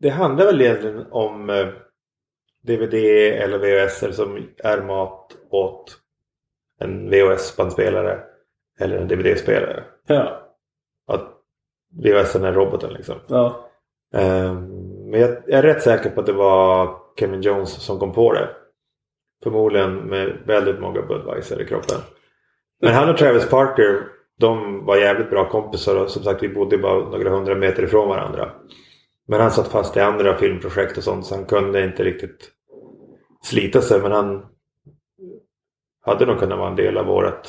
[0.00, 1.68] det handlar väl egentligen om eh,
[2.62, 5.98] DVD eller VHS som är mat åt
[6.80, 8.20] en VHS-bandspelare
[8.78, 9.84] eller en DVD-spelare.
[10.06, 10.42] Ja.
[11.06, 11.32] Att
[12.02, 13.14] VHS är roboten liksom.
[13.26, 13.70] Ja.
[14.14, 18.12] Um, men jag, jag, är rätt säker på att det var Kevin Jones som kom
[18.12, 18.48] på det.
[19.42, 21.98] Förmodligen med väldigt många Budweiser i kroppen.
[22.80, 24.08] Men han och Travis Parker
[24.38, 28.08] de var jävligt bra kompisar och som sagt vi bodde bara några hundra meter ifrån
[28.08, 28.50] varandra.
[29.26, 32.50] Men han satt fast i andra filmprojekt och sånt så han kunde inte riktigt
[33.42, 34.46] slita sig men han
[36.00, 37.48] hade nog kunnat vara en del av vårt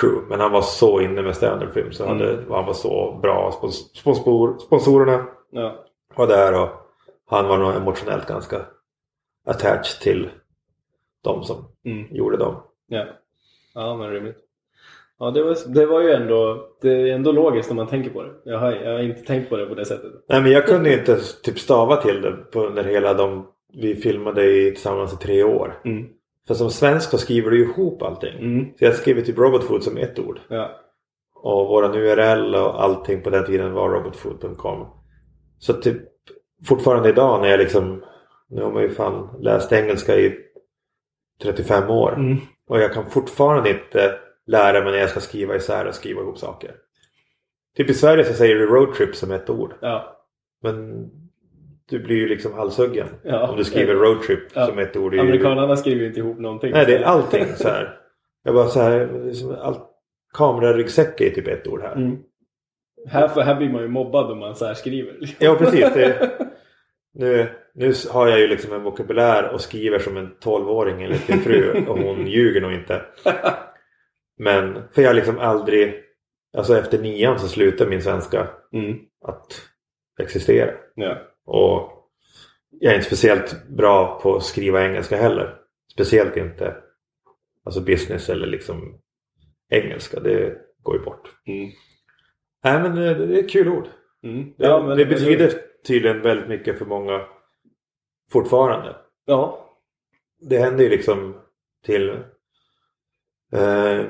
[0.00, 0.28] crew.
[0.28, 2.18] Men han var så inne med standardfilm så mm.
[2.18, 3.52] hade, han var så bra.
[3.94, 5.84] Sponsor, sponsorerna ja.
[6.16, 6.68] var där och
[7.26, 8.66] han var nog emotionellt ganska
[9.46, 10.30] attached till
[11.22, 12.16] de som mm.
[12.16, 12.62] gjorde dem.
[12.86, 13.06] Ja,
[13.74, 14.43] ja men rimligt.
[15.18, 18.22] Ja, det var, det var ju ändå, det är ändå logiskt när man tänker på
[18.22, 18.30] det.
[18.44, 20.12] Jag har, jag har inte tänkt på det på det sättet.
[20.28, 23.46] Nej, men jag kunde ju inte typ stava till det på, under hela de
[23.76, 25.80] vi filmade i, tillsammans i tre år.
[25.84, 26.06] Mm.
[26.46, 28.38] För som svensk så skriver du ihop allting.
[28.38, 28.66] Mm.
[28.78, 30.40] Så jag skrev typ robotfood som ett ord.
[30.48, 30.70] Ja.
[31.34, 34.86] Och våran URL och allting på den tiden var robotfood.com.
[35.58, 35.96] Så typ
[36.68, 38.04] fortfarande idag när jag liksom
[38.50, 40.34] Nu har man ju fan läst engelska i
[41.42, 42.14] 35 år.
[42.14, 42.36] Mm.
[42.68, 44.14] Och jag kan fortfarande inte
[44.46, 46.74] lära mig när jag ska skriva isär och skriva ihop saker.
[47.76, 49.74] Typ i Sverige så säger du roadtrip som ett ord.
[49.80, 50.16] Ja.
[50.62, 51.06] Men
[51.90, 53.48] du blir ju liksom halshuggen ja.
[53.48, 54.66] om du skriver roadtrip ja.
[54.66, 55.14] som ett ord.
[55.14, 56.72] Amerikanerna skriver inte ihop någonting.
[56.72, 57.98] Nej, det är allting så här.
[58.42, 59.76] Jag bara så här, liksom all...
[60.32, 61.96] kameraryggsäck är typ ett ord här.
[61.96, 62.18] Mm.
[63.08, 65.16] Här, för, här blir man ju mobbad om man så här skriver.
[65.38, 65.94] Ja, precis.
[65.94, 66.30] Det,
[67.14, 71.40] nu, nu har jag ju liksom en vokabulär och skriver som en tolvåring enligt min
[71.40, 73.02] fru och hon ljuger nog inte.
[74.38, 76.04] Men för jag har liksom aldrig
[76.54, 78.98] Alltså efter nian så slutade min svenska mm.
[79.24, 79.62] att
[80.20, 80.70] existera.
[80.94, 81.18] Ja.
[81.44, 82.10] Och
[82.70, 85.56] jag är inte speciellt bra på att skriva engelska heller.
[85.92, 86.76] Speciellt inte
[87.64, 89.00] alltså business eller liksom
[89.70, 90.20] engelska.
[90.20, 91.30] Det går ju bort.
[91.46, 91.70] Mm.
[92.64, 93.88] Nej men det, det är ett kul ord.
[94.22, 94.54] Mm.
[94.56, 95.52] Ja, det, det betyder
[95.86, 97.26] tydligen väldigt mycket för många
[98.32, 98.96] fortfarande.
[99.24, 99.70] Ja.
[100.40, 101.40] Det händer ju liksom
[101.84, 102.18] till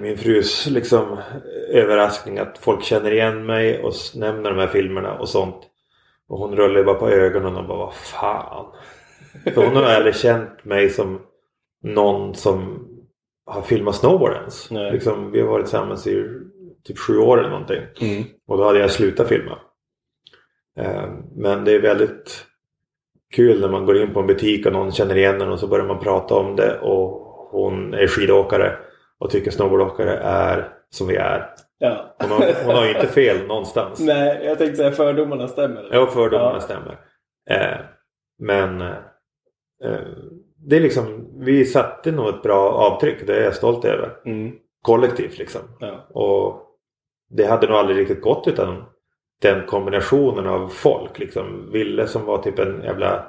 [0.01, 1.19] min frus liksom
[1.69, 5.57] överraskning att folk känner igen mig och nämner de här filmerna och sånt.
[6.29, 8.67] Och hon rullar ju bara på ögonen och bara vad fan.
[9.45, 11.21] För hon har aldrig känt mig som
[11.83, 12.89] någon som
[13.47, 14.71] har filmat snowboard ens.
[14.71, 16.27] Liksom, vi har varit tillsammans i
[16.85, 17.83] typ sju år eller någonting.
[18.01, 18.25] Mm.
[18.47, 19.59] Och då hade jag slutat filma.
[20.79, 22.47] Eh, Men det är väldigt
[23.35, 25.67] kul när man går in på en butik och någon känner igen en och så
[25.67, 27.21] börjar man prata om det och
[27.51, 28.77] hon är skidåkare
[29.21, 31.51] och tycker snowboardåkare är som vi är.
[31.79, 32.17] Ja.
[32.19, 34.01] Hon har, hon har ju inte fel någonstans.
[34.07, 35.89] Nej, jag tänkte säga fördomarna stämmer.
[35.93, 36.61] Ja, fördomarna Ja.
[36.61, 36.99] stämmer.
[37.51, 37.79] Eh,
[38.39, 40.01] men eh,
[40.57, 43.27] det är liksom, vi satte nog ett bra avtryck.
[43.27, 44.17] Det är jag stolt över.
[44.27, 44.53] Mm.
[44.83, 45.61] Kollektivt liksom.
[45.81, 46.07] Ja.
[46.11, 46.61] Och
[47.31, 48.85] det hade nog aldrig riktigt gått utan
[49.43, 51.19] den kombinationen av folk.
[51.19, 51.71] Liksom.
[51.73, 53.27] Ville som var typ en jävla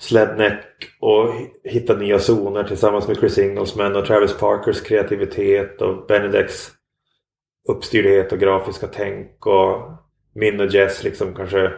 [0.00, 0.64] sledneck
[1.00, 1.34] och
[1.64, 6.72] hitta nya zoner tillsammans med Chris Inglesman och Travis Parkers kreativitet och Benedicts
[7.68, 9.90] uppstyrdhet och grafiska tänk och
[10.34, 11.72] min och Jess liksom kanske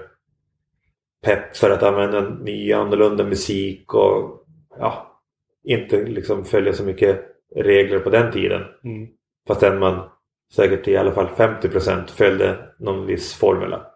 [1.23, 4.45] pepp för att använda ny annorlunda musik och
[4.79, 5.21] ja,
[5.65, 7.21] inte liksom följa så mycket
[7.57, 8.63] regler på den tiden.
[8.85, 9.09] Mm.
[9.49, 10.09] Fastän man
[10.55, 13.87] säkert i alla fall 50% följde någon viss formula.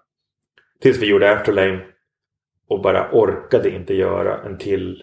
[0.80, 1.84] Tills vi gjorde Afterlame
[2.74, 5.02] och bara orkade inte göra en till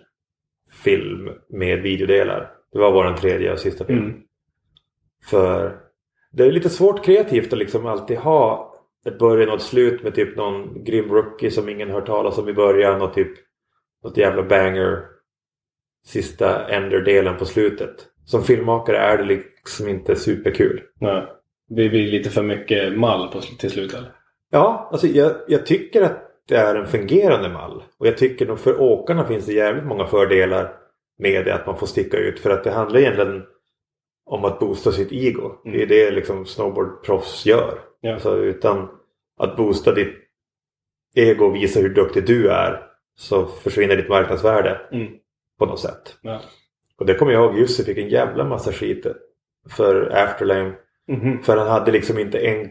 [0.84, 2.52] film med videodelar.
[2.72, 4.06] Det var vår tredje och sista film.
[4.06, 4.22] Mm.
[5.30, 5.78] För
[6.32, 10.16] det är lite svårt kreativt att liksom alltid ha ett början och ett slut med
[10.16, 13.32] typ någon grym rookie som ingen hört talas om i början och typ
[14.04, 15.06] något jävla banger
[16.06, 18.08] sista ender-delen på slutet.
[18.26, 20.82] Som filmmakare är det liksom inte superkul.
[21.00, 21.38] Ja.
[21.70, 24.12] Det blir lite för mycket mall på, till slut eller?
[24.50, 27.84] Ja, alltså jag, jag tycker att det är en fungerande mall.
[27.98, 30.74] Och jag tycker nog för åkarna finns det jävligt många fördelar
[31.18, 32.40] med det att man får sticka ut.
[32.40, 33.44] För att det handlar egentligen
[34.26, 35.52] om att boosta sitt ego.
[35.64, 37.80] Det är det liksom snowboardproffs gör.
[38.02, 38.14] Ja.
[38.14, 38.90] Alltså utan
[39.40, 40.14] att boosta ditt
[41.16, 42.84] ego och visa hur duktig du är
[43.16, 45.08] så försvinner ditt marknadsvärde Mm.
[45.60, 46.18] på något sätt.
[46.22, 46.42] Ja.
[46.98, 49.06] Och det kommer jag ihåg, Jussi fick en jävla massa skit
[49.70, 50.74] för Afterlame.
[51.08, 51.44] Mhm.
[51.44, 52.70] För han hade liksom inte en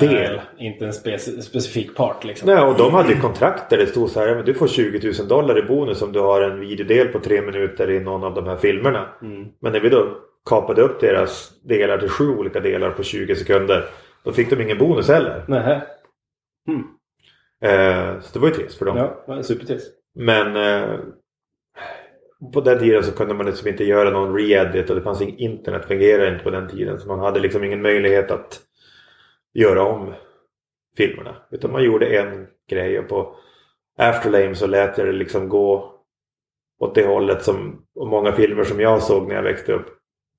[0.00, 0.36] del.
[0.36, 2.46] Nej, inte en speci- specifik part liksom.
[2.48, 5.12] Nej, och de hade ju kontrakt där det stod så här, men du får 20
[5.18, 8.34] 000 dollar i bonus om du har en videodel på tre minuter i någon av
[8.34, 9.08] de här filmerna.
[9.22, 9.48] Mm.
[9.60, 10.16] Men när vi då
[10.48, 13.84] kapade upp deras delar till sju olika delar på 20 sekunder,
[14.24, 15.44] då fick de ingen bonus heller.
[15.48, 15.82] Nähä.
[17.62, 18.96] Eh, så det var ju trist för dem.
[19.26, 19.92] Ja, supertrist.
[20.14, 20.98] Men eh,
[22.52, 25.84] på den tiden så kunde man liksom inte göra någon re-edit och det fanns internet
[25.84, 26.98] fungerade inte på den tiden.
[27.00, 28.60] Så man hade liksom ingen möjlighet att
[29.54, 30.14] göra om
[30.96, 31.36] filmerna.
[31.50, 33.36] Utan man gjorde en grej och på
[33.98, 35.94] Afterlame så lät jag det liksom gå
[36.78, 39.86] åt det hållet som och många filmer som jag såg när jag växte upp.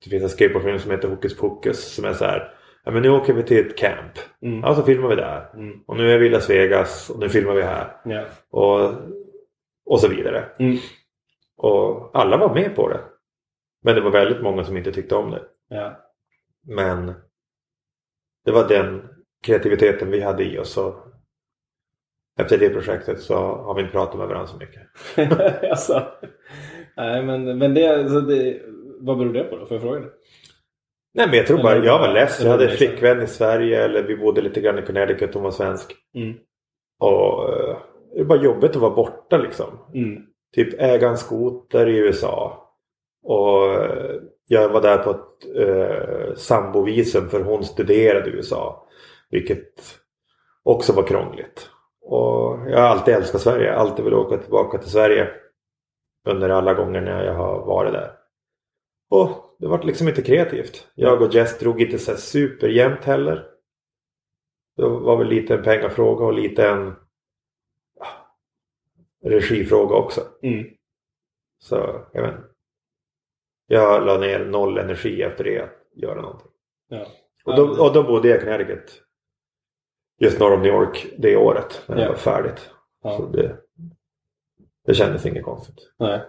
[0.04, 2.54] Det finns en skateboardfilm som heter Hokus Pokus som är så här.
[2.84, 4.18] Ja men nu åker vi till ett camp.
[4.42, 4.60] Mm.
[4.60, 5.50] Ja så filmar vi där.
[5.54, 5.80] Mm.
[5.86, 7.96] Och nu är vi i Las Vegas och nu filmar vi här.
[8.04, 8.24] Ja.
[8.50, 8.92] Och,
[9.84, 10.44] och så vidare.
[10.58, 10.76] Mm.
[11.56, 13.00] Och alla var med på det.
[13.82, 15.42] Men det var väldigt många som inte tyckte om det.
[15.68, 15.96] Ja.
[16.66, 17.12] Men
[18.44, 19.02] det var den
[19.42, 20.76] kreativiteten vi hade i oss.
[20.76, 20.94] Och
[22.38, 24.82] efter det projektet så har vi inte pratat med varandra så mycket.
[25.70, 26.02] alltså.
[26.96, 28.62] Nej, men, men det, alltså det,
[29.00, 29.66] vad beror det på då?
[29.66, 30.10] Får jag fråga det?
[31.14, 32.40] Nej men jag tror bara, jag var less.
[32.40, 35.50] Jag hade en flickvän i Sverige eller vi bodde lite grann i Connecticut, hon var
[35.50, 35.94] svensk.
[36.14, 36.34] Mm.
[36.98, 37.76] Och eh,
[38.14, 39.78] det är bara jobbigt att vara borta liksom.
[39.94, 40.22] Mm.
[40.54, 42.68] Typ äga en skoter i USA.
[43.22, 48.88] Och eh, jag var där på ett eh, sambovisum för hon studerade i USA.
[49.30, 49.98] Vilket
[50.62, 51.70] också var krångligt.
[52.00, 53.66] Och jag har alltid älskat Sverige.
[53.66, 55.30] Jag har alltid velat åka tillbaka till Sverige.
[56.28, 58.12] Under alla gånger när jag har varit där.
[59.10, 60.88] Och det var liksom inte kreativt.
[60.94, 63.46] Jag och Jess drog inte så superjämnt heller.
[64.76, 66.94] Det var väl lite en pengafråga och lite en
[69.24, 70.20] regifråga också.
[70.42, 70.66] Mm.
[71.58, 72.51] Så jag vet inte.
[73.72, 76.48] Jag la ner noll energi efter det att göra någonting.
[76.88, 77.06] Ja.
[77.44, 79.02] Och då, och då bodde jag i Connecticut.
[80.20, 82.08] Just norr om New York det året när det Ja.
[82.08, 82.70] var färdigt.
[83.02, 83.16] Ja.
[83.16, 83.56] Så det,
[84.86, 85.92] det kändes inget konstigt.
[85.98, 86.20] Nej.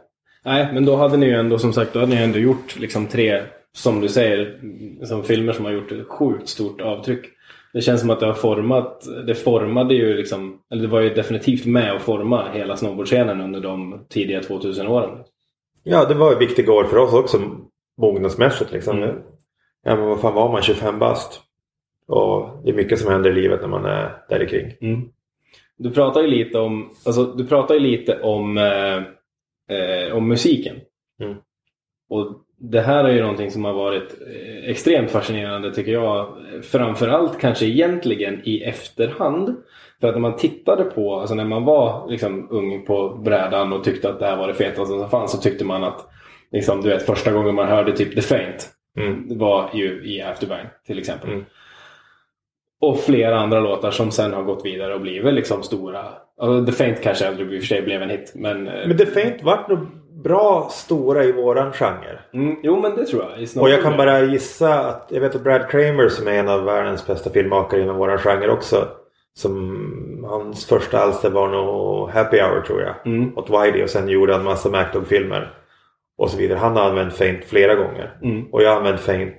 [0.46, 3.08] Nej, men då hade ni ju ändå som sagt, då hade ni ändå gjort liksom
[3.08, 4.60] tre, som du säger,
[5.06, 7.26] som filmer som har gjort ett sjukt stort avtryck.
[7.74, 11.14] Det känns som att det har format, det formade ju liksom, eller det var ju
[11.14, 15.24] definitivt med att forma hela snowboardscenen under de tidiga 2000 åren.
[15.84, 17.42] Ja, det var ett viktigt år för oss också
[17.98, 18.72] mognadsmässigt.
[18.72, 19.04] Liksom.
[19.04, 19.16] Mm.
[19.84, 20.62] Ja, men vad fan var man?
[20.62, 21.42] 25 bast.
[22.08, 24.74] Och det är mycket som händer i livet när man är där kring.
[24.82, 25.10] Mm.
[25.78, 28.98] Du pratar ju lite om, alltså, du pratar ju lite om, eh,
[29.78, 30.76] eh, om musiken.
[31.22, 31.36] Mm.
[32.10, 36.28] Och det här är ju någonting som har varit eh, extremt fascinerande tycker jag.
[36.64, 39.56] Framförallt kanske egentligen i efterhand.
[40.04, 43.84] För att när man tittade på, alltså när man var liksom ung på brädan och
[43.84, 46.08] tyckte att det här var det fetaste som fanns så tyckte man att
[46.52, 49.38] liksom, du vet, första gången man hörde typ The Faint Mm.
[49.38, 51.30] var ju i Afterbang till exempel.
[51.30, 51.46] Mm.
[52.82, 56.06] Och flera andra låtar som sen har gått vidare och blivit liksom stora.
[56.42, 58.32] Alltså, The Faint kanske aldrig i och för sig blev en hit.
[58.36, 59.80] Men, eh, Men The Faint vart nog
[60.24, 62.20] bra stora i våran genre.
[62.34, 63.64] mm, jo men det tror jag.
[63.64, 66.64] Och jag kan bara gissa att jag vet att Brad Kramer som är en av
[66.64, 68.88] världens bästa filmmakare inom våran genre också.
[69.36, 72.96] Som hans första alster var nog Happy Hour tror jag.
[73.06, 73.38] Mm.
[73.38, 75.54] Åt Whitey och sen gjorde han massa MacDog-filmer.
[76.18, 76.58] Och så vidare.
[76.58, 78.18] Han har använt Faint flera gånger.
[78.22, 78.46] Mm.
[78.52, 79.36] Och jag har använt Faint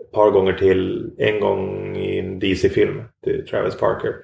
[0.00, 1.12] ett par gånger till.
[1.18, 4.14] En gång i en DC-film till Travis Parker.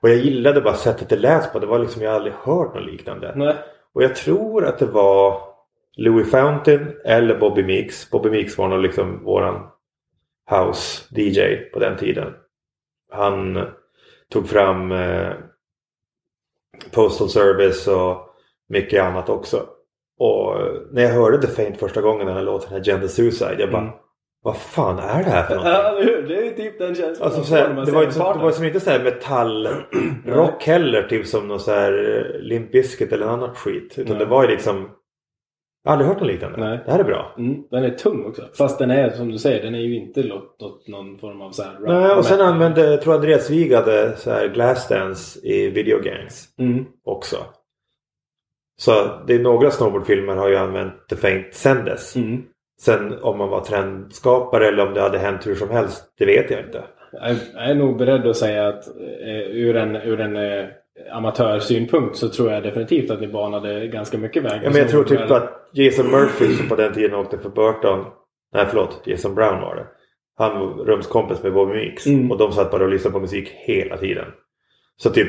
[0.00, 1.58] Och jag gillade bara sättet det lät på.
[1.58, 3.32] Det var liksom, jag har aldrig hört något liknande.
[3.36, 3.54] Nej.
[3.94, 5.40] Och jag tror att det var
[5.96, 8.10] Louis Fountain eller Bobby Meeks.
[8.10, 9.66] Bobby Meeks var nog liksom våran
[10.50, 12.34] house DJ på den tiden.
[13.12, 13.66] Han
[14.32, 15.32] tog fram eh,
[16.92, 18.16] Postal Service och
[18.68, 19.66] mycket annat också.
[20.18, 20.56] Och
[20.92, 23.94] när jag hörde The Faint första gången den här låten, Agenda Suicide, jag bara Mm.
[24.42, 25.72] Vad fan är det här för någonting?
[25.72, 27.26] Ja, det är ju typ den känslan.
[27.26, 28.90] Alltså, man så här, får när man det, var så, det var som inte så
[28.90, 33.98] här metallrock heller, typ som någon så här eh, Limp Bizkit eller annat skit.
[33.98, 34.24] Utan Nej.
[34.24, 34.90] det var ju liksom...
[35.88, 36.58] Jag har aldrig hört något liknande.
[36.58, 36.80] Nej.
[36.86, 37.34] Det här är bra.
[37.38, 38.42] Mm, den är tung också.
[38.58, 40.58] Fast den är som du säger, den är ju inte låt,
[40.88, 44.30] någon form av så här Nej, och sen använde, jag tror Andreas Wig hade så
[44.30, 46.84] här Glassdance i Video Gangs Mm.
[47.04, 47.36] också.
[48.80, 48.90] Så
[49.26, 52.16] det är några snowboardfilmer har ju använt The Faint sen dess.
[52.16, 52.42] Mm.
[52.80, 56.50] Sen om man var trendskapare eller om det hade hänt hur som helst, det vet
[56.50, 56.84] jag inte.
[57.12, 58.88] Jag är- jag är nog beredd att säga att
[59.22, 60.64] eh, ur en, ur en eh,
[61.12, 64.60] amatörsynpunkt så tror jag definitivt att ni banade ganska mycket väg.
[64.64, 68.04] Ja, men jag tror typ att Jason Murphy som på den tiden åkte för Burton.
[68.54, 69.86] Nej förlåt, Jason Brown var det.
[70.36, 72.06] Han var rumskompis med Bobby Meeks.
[72.06, 72.30] Mm.
[72.30, 74.26] Och de satt bara och lyssnade på musik hela tiden.
[74.96, 75.28] Så typ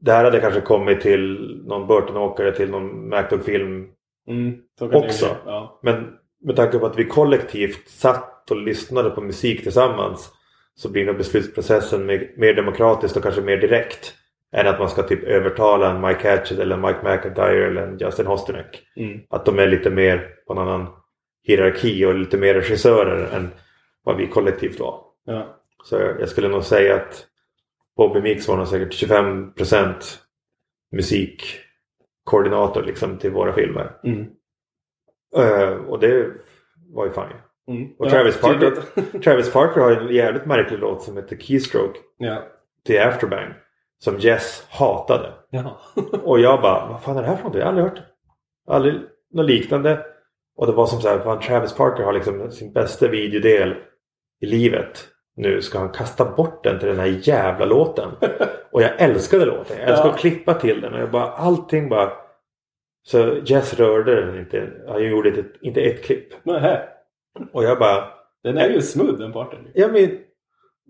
[0.00, 3.86] det här hade kanske kommit till någon Burton-åkare till någon MacDog-film.
[4.28, 5.36] Mm, det också.
[5.46, 5.80] Ja.
[5.82, 6.08] Men
[6.44, 10.32] med tanke på att vi kollektivt satt och lyssnade på musik tillsammans.
[10.74, 14.14] Så blir nog beslutsprocessen mer, demokratiskt och kanske mer direkt.
[14.52, 18.26] Än att man ska typ övertala en Mike Hatchett eller Mike McIntyre eller en Justin
[18.26, 18.82] Hosterneck.
[18.96, 19.20] Mm.
[19.30, 20.86] Att de är lite mer på en annan
[21.42, 23.50] hierarki och lite mer regissörer än
[24.02, 25.00] vad vi kollektivt var.
[25.24, 25.56] Ja.
[25.84, 27.26] Så jag, skulle nog säga att
[27.96, 29.94] Bobby Mix var nog säkert 25%
[30.92, 33.90] musikkoordinator liksom till våra filmer.
[34.04, 34.26] Mm.
[35.36, 36.30] Eh, och det
[36.88, 37.40] var ju fine.
[37.68, 37.90] Mm.
[37.98, 38.72] Och Ja, Travis Parker.
[39.20, 42.42] Travis Parker har en jävligt märklig låt som heter Keystroke ja.
[42.86, 43.54] till Afterbang.
[44.04, 45.32] Som Jess hatade.
[45.50, 45.80] Ja.
[46.24, 47.54] Och jag bara, vad fan är det här för något?
[47.54, 47.98] Jag har aldrig hört.
[48.68, 48.94] Aldrig
[49.32, 50.06] något liknande.
[50.56, 53.74] Och det var som så här, fan Travis Parker har liksom sin bästa videodel
[54.40, 55.08] i livet.
[55.36, 58.10] Nu ska han kasta bort den till den här jävla låten.
[58.72, 59.76] Och jag älskade låten.
[59.78, 60.14] Jag älskade Ja.
[60.14, 60.94] att klippa till den.
[60.94, 62.12] Och jag bara, allting bara...
[63.02, 64.70] Så Jess rörde den inte.
[64.88, 66.44] Han gjorde inte, inte ett klipp.
[66.44, 66.82] Nähä.
[67.52, 68.04] Och jag bara...
[68.42, 69.58] Den är ju smooth den parten.
[69.74, 70.18] Ja, men,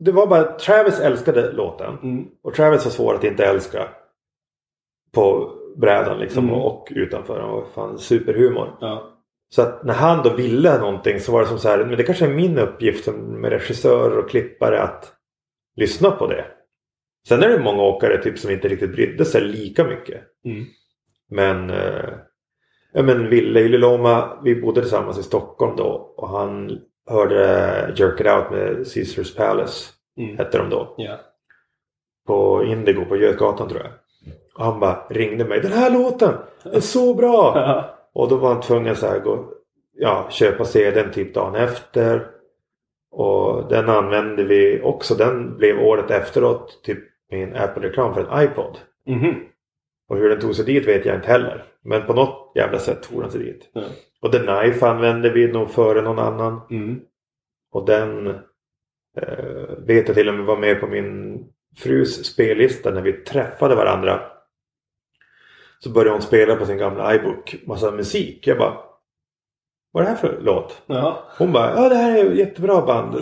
[0.01, 1.99] det var bara Travis älskade låten.
[2.03, 2.27] Mm.
[2.43, 3.89] Och Travis var svår att inte älska.
[5.13, 6.61] På brädan liksom Mm.
[6.61, 7.41] och, utanför.
[7.41, 8.77] Han var fan superhumor.
[8.81, 9.17] Ja.
[9.49, 12.03] Så att när han då ville någonting så var det som så här, men det
[12.03, 15.13] kanske är min uppgift som regissör och klippare att
[15.77, 16.45] lyssna på det.
[17.29, 20.21] Sen är det många åkare typ som inte riktigt brydde sig lika mycket.
[20.45, 20.65] Mm.
[21.31, 22.11] Men, eh,
[22.93, 26.81] ja, men Ville Yliloma, vi bodde tillsammans i Stockholm då och han
[27.11, 30.37] hörde Jerk It Out med Caesars Palace, Mm.
[30.39, 30.95] hette de då.
[30.97, 31.19] Ja.
[32.27, 33.91] På Indigo på Götgatan tror jag.
[34.55, 35.61] Och han bara ringde mig.
[35.61, 36.35] Den här låten
[36.65, 37.55] är så bra!
[38.13, 39.45] Och då var han tvungen så här gå,
[39.93, 42.27] ja, köpa CDn typ dagen efter.
[43.11, 45.15] Och den använde vi också.
[45.15, 46.99] Den blev året efteråt typ
[47.31, 48.79] min Apple-reklam för en iPod.
[49.07, 49.35] Mhm.
[50.09, 51.65] Och hur den tog sig dit vet jag inte heller.
[51.85, 53.71] Men på något jävla sätt tog den sig dit.
[53.73, 53.83] Ja.
[54.21, 56.61] Och The Knife använde vi nog före någon annan.
[56.71, 57.01] Mm.
[57.73, 58.27] Och den
[59.17, 61.45] eh, vet jag till och med var med på min
[61.77, 64.21] frus spellista när vi träffade varandra.
[65.79, 68.47] Så började hon spela på sin gamla iBook massa musik.
[68.47, 68.77] Jag bara
[69.93, 70.83] Vad är det här för låt?
[70.87, 71.25] Ja.
[71.39, 73.17] Hon bara Ja det här är jättebra band.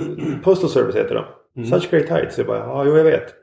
[0.45, 1.25] Postal Service heter de.
[1.57, 1.81] Mm.
[1.81, 2.39] Such Great Heights.
[2.39, 3.35] Jag bara Ja jo jag vet.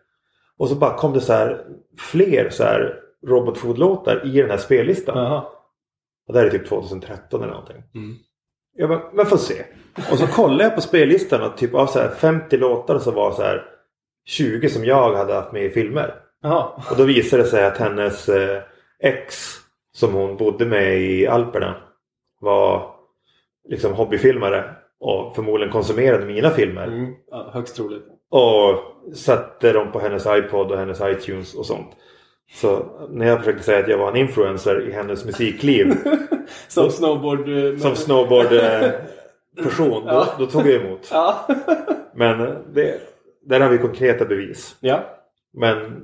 [0.57, 1.65] Och så bara kom det så här
[1.97, 5.17] fler så här Robot Food-låtar i den här spellistan.
[5.17, 5.45] Jaha.
[6.27, 7.83] Och det här är typ 2013 eller någonting.
[7.95, 8.15] Mm.
[8.77, 9.65] Jag bara, men får se.
[10.11, 13.31] Och så kollade jag på spellistan och typ av så här 50 låtar så var
[13.31, 13.65] så här
[14.25, 16.15] 20 som jag hade haft med i filmer.
[16.41, 16.83] Jaha.
[16.91, 18.61] Och då visade det sig att hennes eh,
[18.99, 19.35] ex
[19.93, 21.75] som hon bodde med i Alperna
[22.39, 22.95] var
[23.69, 26.87] liksom hobbyfilmare och förmodligen konsumerade mina filmer.
[26.87, 27.13] Mm.
[27.31, 28.05] Ja, högst troligt.
[28.29, 28.79] Och
[29.15, 31.89] satte dem på hennes iPod och hennes iTunes och sånt.
[32.53, 35.93] Så när jag försökte säga att jag var en influencer i hennes musikliv
[36.67, 37.49] Som snowboard...
[37.49, 39.01] eh, som snowboard-person,
[40.07, 40.27] Ja.
[40.37, 41.09] då, då tog jag emot.
[41.11, 41.47] Ja.
[42.15, 42.37] Men
[42.73, 43.01] det,
[43.45, 44.75] där har vi konkreta bevis.
[44.79, 45.03] ja.
[45.53, 46.01] Men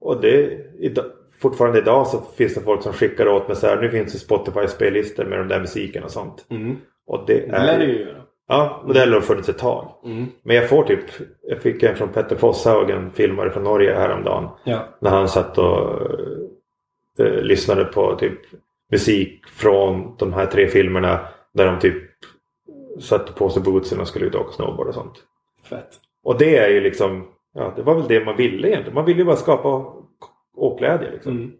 [0.00, 0.58] och det,
[1.40, 3.80] fortfarande idag så finns det folk som skickar åt mig så här.
[3.80, 6.46] Nu finns det Spotify-spellistor med den där musiken och sånt.
[6.50, 6.76] Mm.
[7.06, 7.88] Och det Det lär det är...
[7.88, 8.22] ju göra.
[8.52, 9.88] Ja, det har funnits ett tag.
[10.04, 10.26] Mm.
[10.42, 11.04] Men jag får typ...
[11.42, 14.48] Jag fick en från Petter Fosshaug, en filmare från Norge häromdagen.
[14.64, 14.88] Ja.
[15.00, 16.00] När han satt och
[17.18, 18.38] eh, lyssnade på typ
[18.90, 21.20] musik från de här tre filmerna.
[21.54, 22.02] Där de typ
[23.00, 25.24] satte på sig bootsen och skulle ut och åka snowboard och sånt.
[25.68, 26.00] Fett.
[26.24, 27.28] Och det är ju liksom...
[27.54, 28.94] Ja, det var väl det man ville egentligen.
[28.94, 29.94] Man ville ju bara skapa
[30.56, 31.32] åkglädje liksom.
[31.32, 31.52] Mm.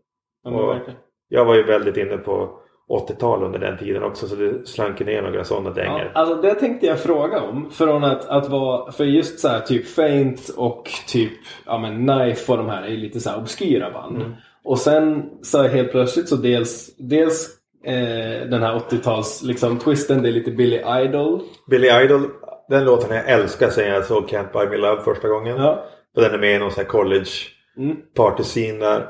[0.44, 0.90] Ja, Och-.
[1.28, 2.58] Jag var ju väldigt inne på
[2.90, 6.10] 80-tal under den tiden också så det slank ner några sådana Ja, dängor.
[6.14, 7.70] alltså det tänkte jag fråga om.
[7.70, 11.32] Från att, att vara, för just så här typ Faint och typ
[11.66, 14.16] ja, men Knife och de här är lite så här obskyra band.
[14.16, 14.32] Mm.
[14.64, 17.48] Och sen så helt plötsligt så dels, dels
[17.84, 21.42] eh, den här 80-tals liksom twisten, det är lite Billy Idol.
[21.70, 22.22] Billy Idol,
[22.68, 25.56] den låten jag älskar sen jag såg Can't Buy Me Love första gången.
[25.56, 25.84] Ja.
[26.16, 27.30] Och den är med i någon sån här college
[27.78, 27.96] Mm.
[28.16, 29.06] party scene där.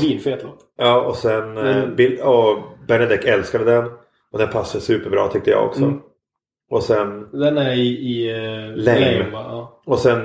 [0.00, 0.58] Svinfet låt.
[0.78, 1.96] ja, och sen Mm.
[1.96, 2.58] Bill, och
[2.98, 3.90] Benedict älskade den.
[4.32, 5.82] Och den passade superbra tyckte jag också.
[5.82, 6.00] Mm.
[6.70, 9.30] Och sen Den är i, i eh, Lame.
[9.30, 9.44] va?
[9.48, 9.80] Ja.
[9.86, 10.20] Och sen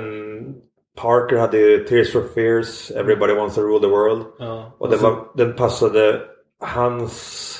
[0.96, 4.24] Parker hade ju Tears for Fears, Everybody Wants to Rule the World.
[4.38, 4.76] Ja.
[4.78, 6.20] Och den, så- var, den passade
[6.60, 7.52] hans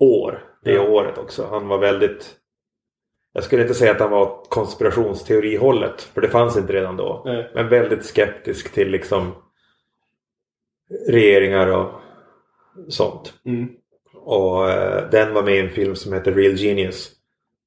[0.00, 0.82] år, det Ja.
[0.88, 1.46] året också.
[1.50, 2.36] Han var väldigt...
[3.34, 7.22] Jag skulle inte säga att han var konspirationsteorihållet, för det fanns inte redan då.
[7.24, 7.50] Nej.
[7.54, 9.32] Men väldigt skeptisk till liksom
[11.08, 11.90] regeringar och
[12.88, 13.34] sånt.
[13.44, 13.68] Mm.
[14.24, 17.10] Och eh, den var med i en film som heter Real Genius.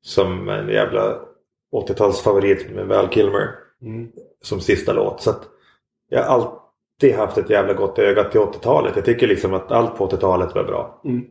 [0.02, 1.20] Som en jävla
[1.74, 4.12] 80-talsfavorit med Val Kilmer Mm.
[4.42, 5.22] som sista låt.
[5.22, 5.34] Så
[6.10, 8.96] jag har alltid haft ett jävla gott öga till 80-talet.
[8.96, 11.02] Jag tycker liksom att allt på 80-talet var bra.
[11.06, 11.26] Mm.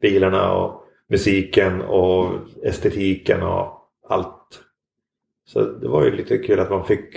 [0.00, 2.30] Bilarna och musiken och
[2.62, 4.60] estetiken och allt.
[5.46, 7.16] Så det var ju lite kul att man fick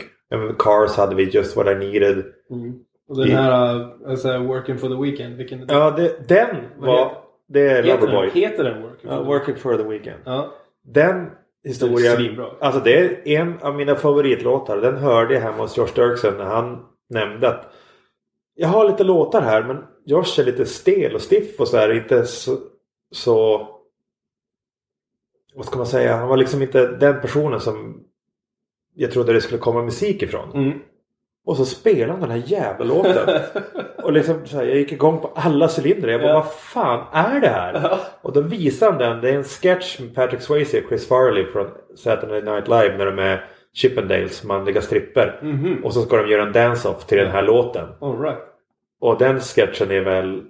[0.60, 2.26] Cars hade vi Just What I Needed.
[2.50, 2.80] Mm.
[3.08, 5.66] Och den här uh, alltså, Working for the Weekend, vilken?
[5.68, 7.12] Ja, det, den var...
[7.50, 8.42] Det är heter, den, Loverboy.
[8.42, 10.20] heter den Working Ja, for the Working for the Weekend.
[10.26, 10.54] Ja.
[10.84, 11.32] Den
[11.64, 12.16] historien...
[12.16, 12.52] svinbra.
[12.60, 14.78] Alltså det är en av mina favoritlåtar.
[14.78, 17.74] Den hörde jag hemma hos Josh Dirksen när han nämnde att
[18.56, 21.94] jag har lite låtar här men Josh är lite stel och stiff och så här.
[21.98, 22.58] Inte så,
[23.12, 23.68] så...
[25.56, 26.16] Vad ska man säga?
[26.16, 28.04] Han var liksom inte den personen som
[28.94, 30.52] jag trodde det skulle komma musik ifrån.
[30.54, 30.80] Mm.
[31.50, 33.40] Och så spelade han den här jävla låten.
[34.04, 36.10] Och liksom så här, jag gick igång på alla cylindrar.
[36.12, 36.36] Jag bara, Ja.
[36.40, 37.80] vad fan är det här?
[37.84, 38.00] Ja.
[38.22, 39.22] Och då visade han den.
[39.22, 43.06] Det är en sketch med Patrick Swayze och Chris Farley från Saturday Night Live när
[43.06, 45.40] de är Chippendales manliga stripper.
[45.44, 45.82] Mhm.
[45.84, 47.88] Och så ska de göra en dance-off till den här låten.
[48.02, 48.40] All right.
[49.02, 50.42] Och den sketchen är väl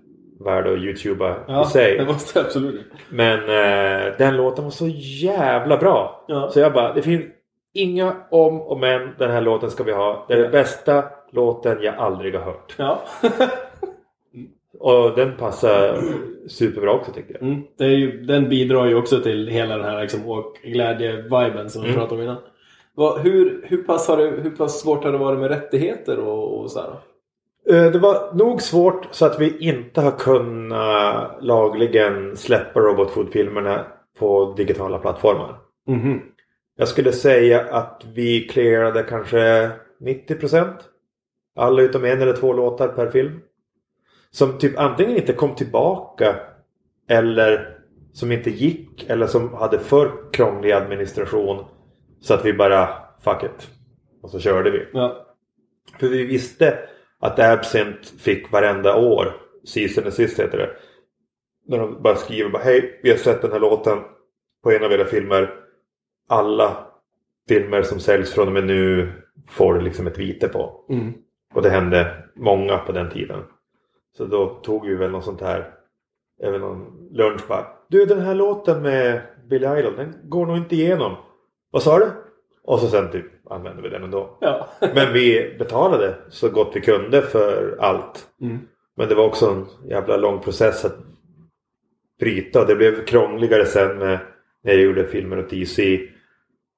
[0.46, 1.98] värd att youtuba Ja, i sig.
[1.98, 2.86] det måste absolut.
[3.10, 4.88] Men eh, den låten var så
[5.22, 6.26] jävla bra.
[6.28, 6.50] Ja.
[6.54, 7.24] Så jag bara, det finns
[7.74, 9.10] inga om och men.
[9.18, 10.26] Den här låten ska vi ha.
[10.28, 12.76] Det är den bästa låten jag aldrig har hört.
[12.78, 13.02] Ja.
[14.80, 15.98] Och den passar
[16.48, 17.42] superbra också tycker jag.
[17.44, 17.62] Mm.
[17.78, 21.88] Det är ju, den bidrar ju också till hela den här liksom, åkglädje-viben som vi
[21.90, 22.00] Mm.
[22.00, 22.42] pratade om innan.
[22.96, 26.60] Vad, hur, hur, pass har det, hur pass svårt har det varit med rättigheter och,
[26.60, 26.90] och så här?
[27.86, 33.86] Eh, Det var nog svårt så att vi inte har kunnat lagligen släppa Robot Food-filmerna
[34.20, 35.56] på digitala plattformar.
[35.88, 36.22] Mhm.
[36.80, 39.72] Jag skulle säga att vi clearade kanske
[40.02, 40.74] 90%.
[41.56, 43.40] Alla utom en eller två låtar per film.
[44.32, 46.36] Som typ antingen inte kom tillbaka
[47.10, 47.78] eller
[48.14, 51.66] som inte gick eller som hade för krånglig administration.
[52.22, 52.90] Så att vi bara
[53.24, 53.70] fuck it.
[54.22, 54.88] Och så körde vi.
[54.94, 55.26] Ja.
[56.00, 56.80] För vi visste
[57.20, 59.34] att Absint fick varenda år,
[59.66, 60.70] Season Assist heter det.
[61.68, 63.98] När de bara skriver bara hej, vi har sett den här låten
[64.64, 65.69] på en av era filmer.
[66.30, 66.78] Alla
[67.48, 69.12] filmer som säljs från och med nu
[69.48, 70.86] får liksom ett vite på.
[70.90, 71.14] Mm.
[71.54, 73.40] Och det hände många på den tiden.
[74.18, 75.74] Så då tog vi väl något sånt här,
[76.44, 77.66] även någon lunch bara.
[77.88, 81.16] Du den här låten med Billy Idol, den går nog inte igenom.
[81.72, 82.12] Vad sa du?
[82.64, 84.38] Och så sen typ använde vi den ändå.
[84.42, 84.70] Ja.
[84.96, 88.28] Men vi betalade så gott vi kunde för allt.
[88.42, 88.60] Mm.
[88.96, 90.98] Men det var också en jävla lång process att
[92.20, 92.66] bryta.
[92.66, 94.20] Det blev krångligare sen med,
[94.64, 96.10] när jag gjorde filmer åt DC.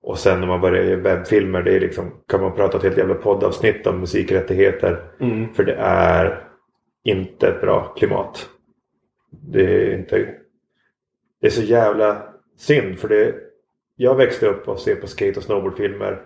[0.04, 1.62] Och sen när man började göra webbfilmer.
[1.62, 5.12] Det är liksom, kan man prata ett helt jävla poddavsnitt om musikrättigheter.
[5.20, 5.54] Mm.
[5.54, 6.48] För det är
[7.04, 8.50] inte ett bra klimat.
[9.32, 10.36] Det är inte...
[11.42, 12.24] Det är så jävla
[12.58, 13.36] synd för det
[13.96, 16.22] jag växte upp och se på skate och snowboardfilmer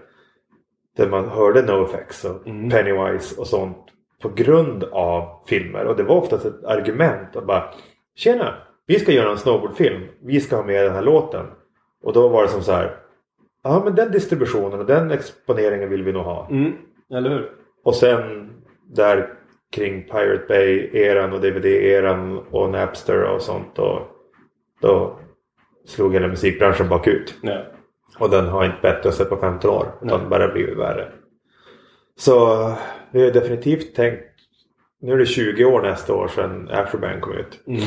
[0.98, 2.70] där man hörde NoFX och Mm.
[2.70, 3.78] Pennywise och sånt
[4.22, 5.86] på grund av filmer.
[5.86, 7.74] Och det var oftast ett argument att bara
[8.16, 8.56] Tjena!
[8.86, 10.08] Vi ska göra en snowboardfilm.
[10.22, 11.46] Vi ska ha med den här låten.
[12.04, 12.98] Och då var det som så här
[13.68, 16.48] Ja men den distributionen och den exponeringen vill vi nog ha.
[16.50, 16.74] Mm.
[17.14, 17.52] Eller hur?
[17.84, 18.52] Och sen
[18.88, 19.34] där
[19.72, 23.80] kring Pirate Bay-eran och DVD-eran och Napster och sånt.
[23.80, 24.00] Och
[24.82, 25.20] då
[25.86, 27.36] slog hela musikbranschen bakut.
[27.42, 27.66] Ja.
[28.20, 29.88] Och den har inte bättrat sig på 15 år.
[30.02, 30.30] Utan Nej.
[30.30, 31.12] bara blivit värre.
[32.18, 32.72] Så
[33.12, 34.24] vi har definitivt tänkt.
[35.02, 37.68] Nu är det 20 år nästa år sedan Afterburn kom ut.
[37.68, 37.82] Mm.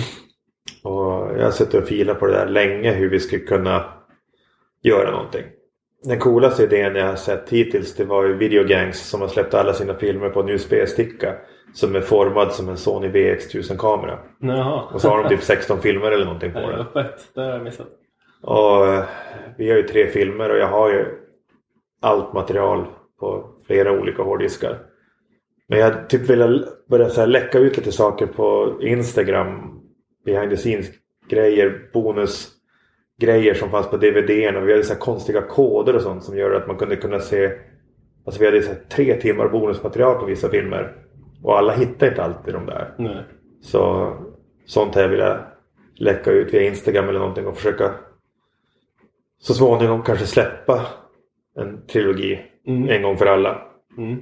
[0.82, 3.84] Och jag har suttit och filat på det där länge hur vi skulle kunna
[4.82, 5.44] göra någonting.
[6.05, 9.72] Den coolaste idén jag har sett hittills det var ju Videogangs som har släppt alla
[9.72, 11.34] sina filmer på en USB-sticka.
[11.74, 14.18] Som är formad som en Sony VX1000-kamera.
[14.40, 14.82] Jaha.
[14.94, 16.86] Och så har de typ 16 filmer eller någonting på den.
[17.34, 17.86] Det har jag missat.
[18.42, 19.05] Och eh,
[19.59, 21.07] vi har ju tre filmer och jag har ju
[22.03, 22.86] allt material
[23.20, 24.78] på flera olika hårddiskar.
[25.68, 29.80] Men jag typ ville börja så här läcka ut lite saker på Instagram.
[30.24, 30.86] Behind the scenes
[31.28, 31.90] grejer,
[33.18, 34.56] bonusgrejer som fanns på DVD.
[34.56, 37.52] Och vi hade så konstiga koder och sånt som gör att man kunde kunna se.
[38.26, 40.92] Alltså vi hade så tre timmar bonusmaterial på vissa filmer.
[41.42, 42.94] Och alla hittade inte alltid de där.
[42.98, 43.24] Nej.
[43.60, 44.12] Så
[44.66, 45.38] sånt här vill jag
[45.96, 47.90] läcka ut via Instagram eller någonting och försöka
[49.40, 50.86] så småningom kanske släppa
[51.56, 52.88] en trilogi Mm.
[52.88, 53.62] en gång för alla.
[53.98, 54.20] Mm.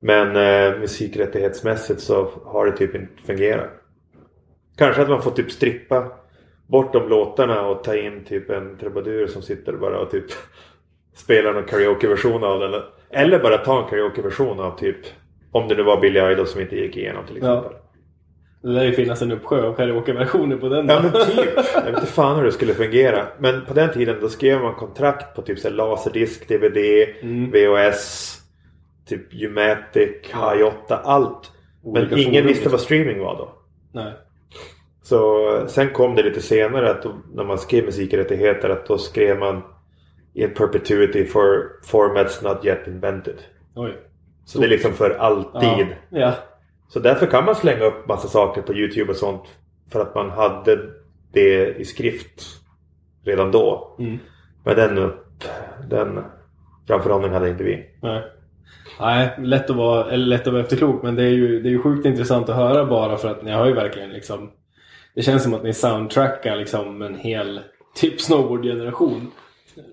[0.00, 3.70] Men eh, musikrättighetsmässigt så har det typ inte fungerat.
[4.76, 6.12] Kanske att man får typ strippa
[6.68, 10.24] bort de låtarna och ta in typ en trubadur som sitter bara och typ
[11.14, 12.82] spelar någon karaokeversion av den.
[13.10, 14.96] Eller bara ta en karaokeversion av typ
[15.52, 17.56] om det nu var Billy Idol som inte gick igenom till Ja.
[17.58, 17.78] exempel.
[18.62, 20.88] Det lär ju finnas en uppsjö av karaokeversioner på den.
[20.88, 21.50] Ja men typ.
[21.74, 23.26] Jag vet inte fan hur det skulle fungera.
[23.38, 26.76] Men på den tiden då skrev man kontrakt på typ så laserdisk, DVD,
[27.22, 27.50] Mm.
[27.50, 28.34] VHS,
[29.08, 31.52] typ Umatic, Hi8, allt.
[31.84, 32.72] Men Olika ingen forum, visste liksom.
[32.72, 33.48] vad streaming var då.
[33.92, 34.12] Nej.
[35.08, 39.38] Så sen kom det lite senare att då, när man skrev musikrättigheter att då skrev
[39.38, 39.62] man
[40.34, 43.34] in perpetuity for formats not yet invented.
[43.74, 43.96] Oj.
[44.44, 45.86] Så det är liksom för alltid.
[46.10, 46.18] Ja.
[46.18, 46.32] ja.
[46.88, 49.42] Så därför kan man slänga upp massa saker på Youtube och sånt.
[49.92, 50.78] För att man hade
[51.32, 52.42] det i skrift
[53.24, 53.96] redan då.
[53.98, 54.18] Mm.
[54.64, 55.12] Men den
[55.88, 56.24] den
[56.86, 57.86] framförhållningen hade inte vi.
[58.02, 58.22] Nej.
[59.00, 61.70] Nej, lätt att vara, eller lätt att vara efterklok men det är ju det är
[61.70, 64.50] ju sjukt intressant att höra bara för att ni har ju verkligen liksom
[65.18, 67.60] Det känns som att ni soundtrackar liksom en hel
[67.94, 69.30] typ snowboardgeneration.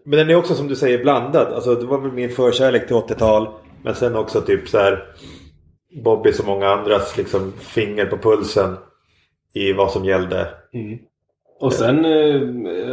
[0.04, 1.54] Men den är också som du säger blandad.
[1.54, 3.48] Alltså det var väl min förkärlek till 80-tal.
[3.84, 5.04] Men sen också typ så här
[6.04, 8.78] Bobbys och många andras liksom finger på pulsen.
[9.54, 10.48] I vad som gällde.
[10.74, 10.98] Mm.
[11.60, 12.40] Och sen eh,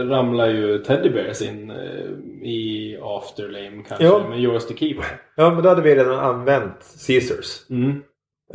[0.09, 4.29] ramlar ju Teddy Bears in eh, i Afterlame kanske Ja.
[4.29, 4.97] med Yours to Keep.
[5.37, 7.71] Ja men då hade vi redan använt Caesars.
[7.71, 8.03] Mm.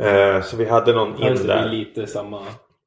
[0.00, 1.70] Eh, så vi hade någon in Alltså, det är där.
[1.72, 2.40] lite samma.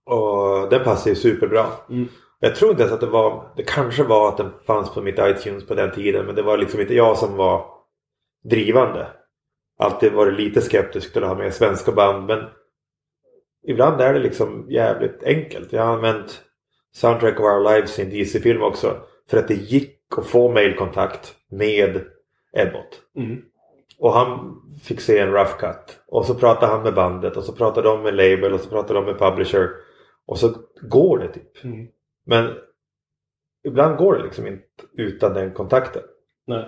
[0.05, 1.65] Och den passade ju superbra.
[1.89, 2.07] Mm.
[2.39, 5.19] Jag tror inte ens att det var, det kanske var att den fanns på mitt
[5.19, 6.25] iTunes på den tiden.
[6.25, 7.65] Men det var liksom inte jag som var
[8.43, 9.07] drivande.
[9.79, 12.25] Alltid varit lite skeptisk till att ha med svenska band.
[12.25, 12.39] Men
[13.67, 15.73] ibland är det liksom jävligt enkelt.
[15.73, 16.41] Jag har använt
[16.93, 18.97] Soundtrack of Our Lives i en DC-film också.
[19.29, 22.01] För att det gick att få mailkontakt med
[22.53, 23.01] Ebbot.
[23.15, 23.41] Mm.
[23.99, 25.99] Och han fick se en rough cut.
[26.07, 28.99] Och så pratade han med bandet och så pratade de med label och så pratade
[28.99, 29.69] de med publisher.
[30.31, 31.63] Och så går det typ.
[31.63, 31.87] Mm.
[32.25, 32.53] Men
[33.67, 34.63] ibland går det liksom inte
[34.93, 36.01] utan den kontakten.
[36.47, 36.67] Nej.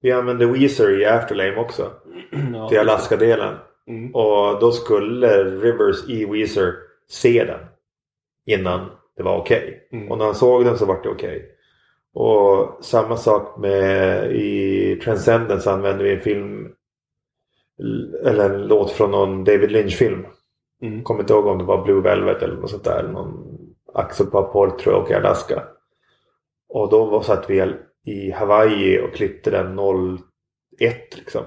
[0.00, 1.92] Vi använde Weezer i Afterlame också.
[2.52, 3.56] Ja, Till Alaska-delen.
[3.86, 4.14] Mm.
[4.14, 6.74] Och då skulle Rivers i Weezer
[7.08, 7.60] se den.
[8.46, 9.88] Innan det var okej.
[9.92, 10.10] Mm.
[10.10, 11.56] Och när han såg den så var det okej.
[12.14, 16.68] Och samma sak med i Transcendence använde vi en film.
[18.24, 20.26] Eller en låt från någon David Lynch-film.
[20.82, 21.02] Mm.
[21.02, 23.02] Kommer inte ihåg om det var Blue Velvet eller något sånt där.
[23.02, 23.60] Någon
[23.94, 25.62] Axel Paul tror jag och i Alaska.
[26.68, 27.74] Och då var, satt vi
[28.04, 29.78] i Hawaii och klippte den
[30.80, 31.42] 01 liksom.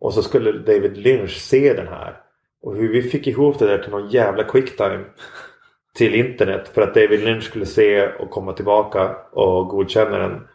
[0.00, 2.20] Och så skulle David Lynch se den här.
[2.62, 5.04] Och hur vi fick ihop det där till någon jävla quicktime.
[5.94, 10.48] Till internet för att David Lynch skulle se och komma tillbaka och godkänna den.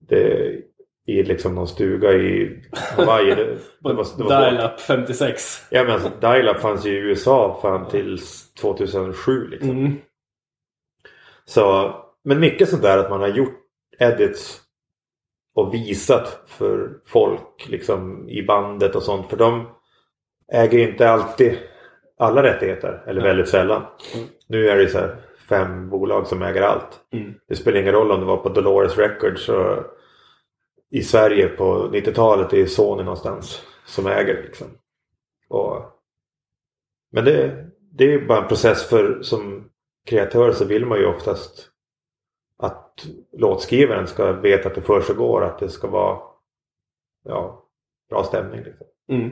[0.00, 0.52] Det,
[1.06, 2.62] i liksom någon stuga i
[2.96, 3.34] Hawaii.
[3.34, 4.40] Det, det var, det var.
[4.40, 5.66] Dial-up 56.
[5.70, 8.18] Ja men alltså dial-up fanns ju i USA fram till
[8.60, 9.70] 2007 liksom.
[9.70, 9.92] Mm.
[11.44, 11.94] Så,
[12.24, 13.60] men mycket sånt där att man har gjort
[13.98, 14.60] edits
[15.54, 19.30] och visat för folk liksom i bandet och sånt.
[19.30, 19.68] För de
[20.52, 21.58] äger inte alltid
[22.18, 23.04] alla rättigheter.
[23.06, 23.82] Eller väldigt sällan.
[24.14, 24.26] Mm.
[24.48, 25.16] Nu är det så här
[25.48, 27.00] fem bolag som äger allt.
[27.12, 27.34] Mm.
[27.48, 29.84] Det spelar ingen roll om det var på Dolores Records och
[30.94, 32.50] i Sverige på 90-talet.
[32.50, 34.66] Det är Sony någonstans som äger liksom.
[35.48, 35.82] Och,
[37.12, 39.70] men det, det är bara en process för som
[40.06, 41.70] kreatör så vill man ju oftast
[42.58, 46.18] att låtskrivaren ska veta att det försiggår, att det ska vara
[47.24, 47.68] ja,
[48.10, 48.62] bra stämning.
[48.62, 48.86] Liksom.
[49.08, 49.30] Mm.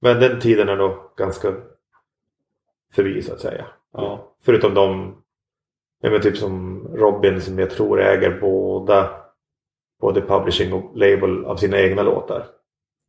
[0.00, 1.54] Men den tiden är nog ganska
[2.92, 3.66] förbi så att säga.
[3.92, 4.34] Ja.
[4.42, 5.16] Förutom de,
[6.00, 9.25] ja, men typ som Robin som jag tror äger båda
[10.00, 12.46] både publishing och label av sina egna låtar.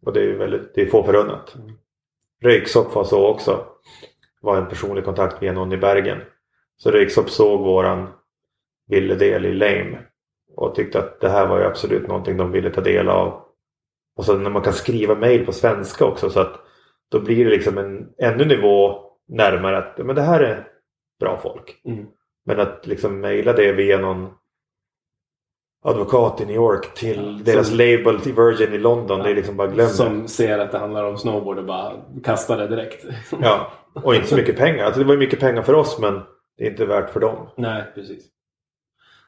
[0.06, 1.56] Och det är ju väldigt, det är få förunnat.
[1.56, 1.72] Mm.
[2.42, 3.66] Röyksopp var så också.
[4.42, 6.22] Var en personlig kontakt via någon i Bergen.
[6.78, 8.08] Så Röyksopp såg våran
[8.88, 10.00] villedel i Lame
[10.56, 13.42] och tyckte att det här var ju absolut någonting de ville ta del av.
[14.18, 16.60] Och så när man kan skriva mail på svenska också så att
[17.12, 20.68] då blir det liksom en ännu nivå närmare att men det här är
[21.20, 21.82] bra folk.
[21.86, 22.06] Mm.
[22.46, 24.30] Men att liksom mejla det via någon
[25.90, 29.18] advokat i New York till Ja, deras som- label till Virgin i London.
[29.18, 29.24] Ja.
[29.24, 29.94] Det är liksom bara glöm det.
[29.94, 33.06] Som ser att det handlar om snowboard och bara kastar det direkt.
[33.42, 33.72] Ja,
[34.04, 34.86] och inte så mycket pengar.
[34.86, 36.22] Alltså det var ju mycket pengar för oss men
[36.58, 37.48] det är inte värt för dem.
[37.56, 38.24] Nej, precis.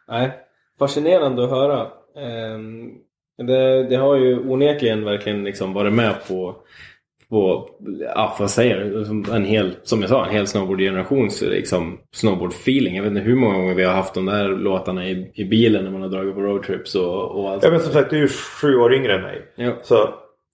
[0.08, 0.32] Nej,
[0.80, 1.88] fascinerande att höra.
[2.18, 2.92] Ehm,
[3.48, 6.56] Det, det har ju onekligen verkligen liksom varit med på,
[7.30, 7.70] på
[8.16, 12.96] ja, vad säger en hel, som jag sa, en hel snowboardgenerations liksom, snowboard-feeling.
[12.96, 15.84] Jag vet inte hur många gånger vi har haft de där låtarna i, i bilen
[15.84, 18.22] när man har dragit på roadtrips och, och allt Ja men som sagt du är
[18.22, 19.42] ju sju år yngre än mig.
[19.56, 19.74] Ja.
[19.82, 20.10] Så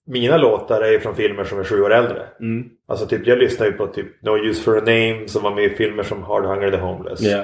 [0.06, 2.22] mina låtar är ju från filmer som är sju år äldre.
[2.40, 2.68] Mm.
[2.88, 5.64] Alltså typ jag lyssnar ju på typ No Use For A Name som var med
[5.64, 7.20] i filmer som Hard Hunger The Homeless.
[7.20, 7.42] Ja.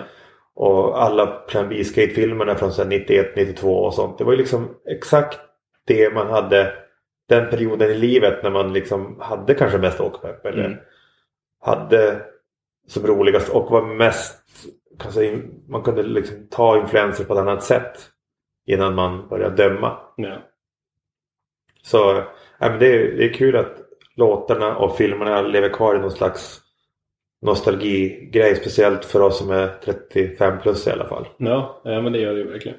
[0.54, 4.18] Och alla Plan B-skate-filmerna från så här 91, 92 och sånt.
[4.18, 5.38] Det var ju liksom exakt
[5.86, 6.72] det man hade
[7.34, 10.46] den perioden i livet när man liksom hade kanske mest åkpepp.
[10.46, 10.78] Eller Mm.
[11.60, 12.22] hade
[12.86, 14.38] som roligast och var mest
[14.98, 18.08] kanske, man kunde liksom ta influenser på ett annat sätt
[18.66, 19.98] innan man började döma.
[20.16, 20.38] Ja.
[21.82, 22.22] Så
[22.58, 23.76] ja, men det, är, det är kul att
[24.16, 26.60] låtarna och filmerna lever kvar i någon slags
[27.42, 28.56] nostalgigrej.
[28.56, 31.28] Speciellt för oss som är 35 plus i alla fall.
[31.36, 32.78] Ja, ja men det gör det ju verkligen.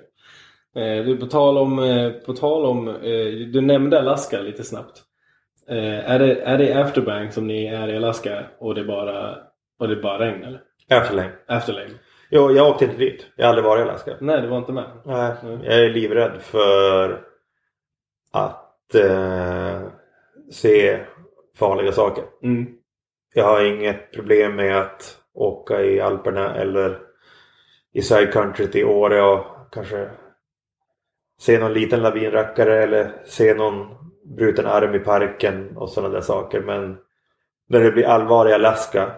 [0.76, 5.02] Eh, du, på tal om, eh, på tal om eh, du nämnde Alaska lite snabbt.
[5.70, 9.38] Eh, är, det, är det Afterbank som ni är i Alaska och det bara,
[9.80, 10.62] och det bara regn eller?
[10.90, 11.32] Afterlane.
[11.48, 11.90] Afterlane?
[12.30, 13.28] Jo, jag åkte inte dit.
[13.36, 14.16] Jag har aldrig varit i Alaska.
[14.22, 14.86] Nej, det var inte med.
[15.06, 15.64] Nej, Mm.
[15.64, 17.22] jag är livrädd för
[18.32, 19.82] att eh,
[20.52, 21.00] se
[21.56, 22.24] farliga saker.
[22.44, 22.68] Mm.
[23.34, 27.00] Jag har inget problem med att åka i Alperna eller
[27.94, 30.10] i side country till Åre och kanske
[31.44, 36.62] se någon liten lavinrackare eller se någon bruten arm i parken och sådana där saker.
[36.62, 36.98] Men
[37.70, 39.12] när det blir allvar i Alaska,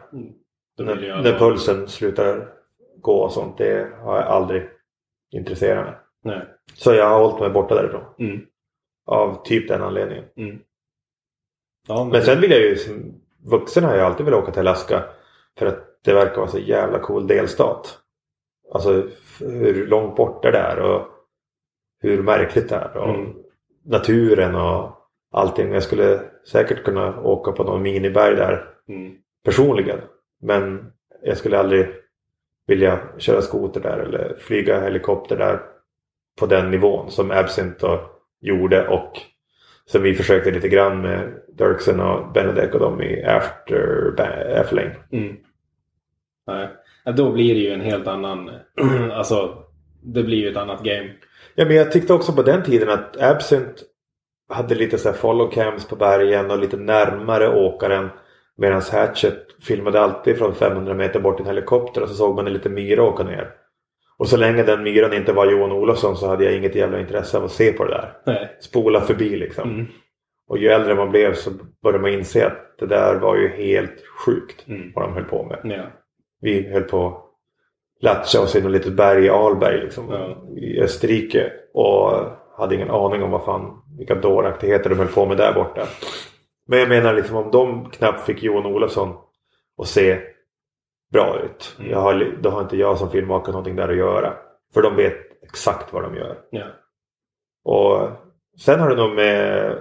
[0.79, 0.97] Mm.
[0.99, 2.47] När, när pulsen slutar
[3.01, 4.69] gå och sånt, det har jag aldrig
[5.31, 5.95] intresserat mig.
[6.23, 6.41] Nej.
[6.73, 8.03] Så jag har hållit mig borta därifrån.
[8.19, 8.41] Mm.
[9.05, 10.25] Av typ den anledningen.
[10.37, 10.59] Mm.
[11.87, 14.59] Ja, men, Men sen vill jag ju som vuxen har jag alltid velat åka till
[14.59, 15.03] Alaska.
[15.57, 17.99] För att det verkar vara så jävla cool delstat.
[18.73, 19.03] Alltså
[19.39, 21.14] hur långt bort det är och
[22.09, 22.97] hur märkligt det är.
[22.97, 23.33] Och Mm.
[23.85, 24.91] naturen och
[25.31, 25.73] allting.
[25.73, 26.19] Jag skulle
[26.51, 29.13] säkert kunna åka på någon miniberg där Mm.
[29.45, 29.99] personligen.
[30.41, 30.91] Men
[31.23, 31.87] jag skulle aldrig
[32.67, 35.59] vilja köra skoter där eller flyga helikopter där
[36.39, 37.99] på den nivån som Absinthe och
[38.41, 39.11] gjorde och
[39.85, 44.13] som vi försökte lite grann med Dirksen och Benedek och dem i After,
[44.59, 44.95] Afterlane.
[45.11, 45.35] Mm.
[46.47, 46.67] Nej.
[47.15, 48.51] Då blir det ju en helt annan...
[49.11, 49.63] alltså,
[50.13, 51.09] det blir ju ett annat game.
[51.55, 53.81] Ja, men jag tyckte också på den tiden att Absinthe
[54.49, 58.09] hade lite så här follow cams på bergen och lite närmare åkaren.
[58.57, 62.53] Medan Hatchet filmade alltid från 500 meter bort en helikopter och så såg man en
[62.53, 63.49] liten myra åka ner.
[64.17, 67.37] Och så länge den myran inte var Johan Olofsson så hade jag inget jävla intresse
[67.37, 68.17] av att se på det där.
[68.25, 68.57] Nej.
[68.59, 69.69] Spola förbi liksom.
[69.69, 69.85] Mm.
[70.47, 71.49] Och ju äldre man blev så
[71.83, 74.91] började man inse att det där var ju helt sjukt Mm.
[74.95, 75.59] vad de höll på med.
[75.63, 75.83] Ja.
[76.41, 77.24] Vi höll på
[78.11, 80.57] oss i något litet berg i Alberg liksom, Ja.
[80.57, 81.51] i Österrike.
[81.73, 82.11] Och
[82.57, 85.87] hade ingen aning om vad fan, vilka dåraktigheter de höll på med där borta.
[86.67, 89.15] Men jag menar liksom om de knappt fick Johan Olofsson
[89.81, 90.19] att se
[91.11, 91.75] bra ut.
[91.79, 91.91] Mm.
[91.91, 94.33] Jag har, då har inte jag som filmmakare någonting där att göra.
[94.73, 96.37] För de vet exakt vad de gör.
[96.49, 96.65] Ja.
[97.63, 98.09] Och
[98.59, 99.71] sen har det nog med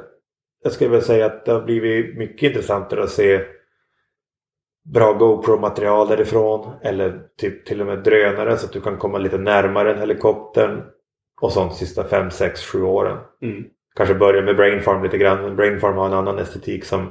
[0.64, 3.40] jag skulle väl säga att det har blivit mycket intressantare att se
[4.84, 6.74] bra GoPro-material därifrån.
[6.82, 10.82] Eller typ till och med drönare så att du kan komma lite närmare än helikoptern.
[11.40, 13.18] Och sånt sista 5, 6, 7 åren.
[13.42, 13.64] Mm.
[13.96, 15.42] Kanske börja med Brainfarm lite grann.
[15.42, 17.10] Men Brainfarm har en annan estetik som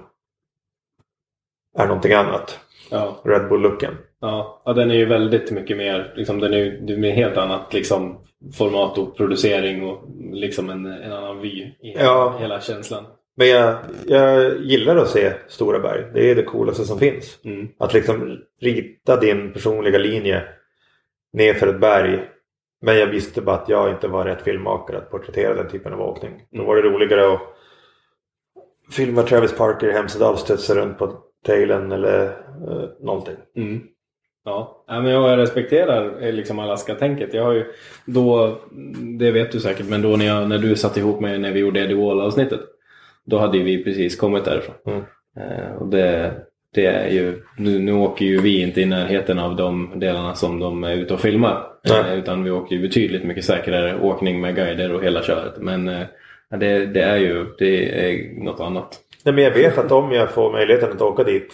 [1.78, 2.60] är någonting annat.
[2.92, 3.22] Ja.
[3.24, 3.98] Red Bull-looken.
[4.20, 4.62] Ja.
[4.66, 8.20] ja, den är ju väldigt mycket mer, liksom, den är ju helt annat liksom,
[8.58, 12.36] format och producering och liksom en, en annan vy i Ja.
[12.40, 13.06] hela känslan.
[13.36, 13.76] Men jag,
[14.08, 16.04] jag gillar att se stora berg.
[16.14, 17.40] Det är det coolaste som finns.
[17.46, 17.68] Mm.
[17.78, 20.44] Att liksom rita din personliga linje
[21.34, 22.30] ner för ett berg.
[22.82, 26.02] Men jag visste bara att jag inte var rätt filmmakare att porträttera den typen av
[26.02, 26.32] åkning.
[26.52, 26.68] Då Mm.
[26.68, 27.42] var det roligare att
[28.92, 31.14] filma Travis Parker i Hemsedal studsa runt på
[31.46, 33.36] tailen eller eh, någonting.
[33.56, 33.82] Mm.
[34.46, 34.84] Ja.
[34.88, 37.34] ja, men jag respekterar eh, liksom Alaska-tänket.
[37.34, 37.66] Jag har ju
[38.06, 38.58] då,
[39.20, 41.60] det vet du säkert, men då när, jag, när du satt ihop mig när vi
[41.60, 42.60] gjorde Eddie Wall-avsnittet.
[43.26, 44.76] Då hade vi precis kommit därifrån.
[44.88, 45.04] Mm.
[45.38, 46.34] Eh, och det,
[46.74, 50.60] det är ju, nu, nu åker ju vi inte i närheten av de delarna som
[50.60, 51.68] de är ute och filmar.
[51.90, 52.00] Nej.
[52.00, 55.54] Eh, utan vi åker ju betydligt mycket säkrare åkning med guider och hela köret.
[55.58, 56.06] Men eh,
[56.50, 59.00] det, det är ju det är något annat.
[59.24, 61.54] Nej, men jag vet att om jag får möjligheten att åka dit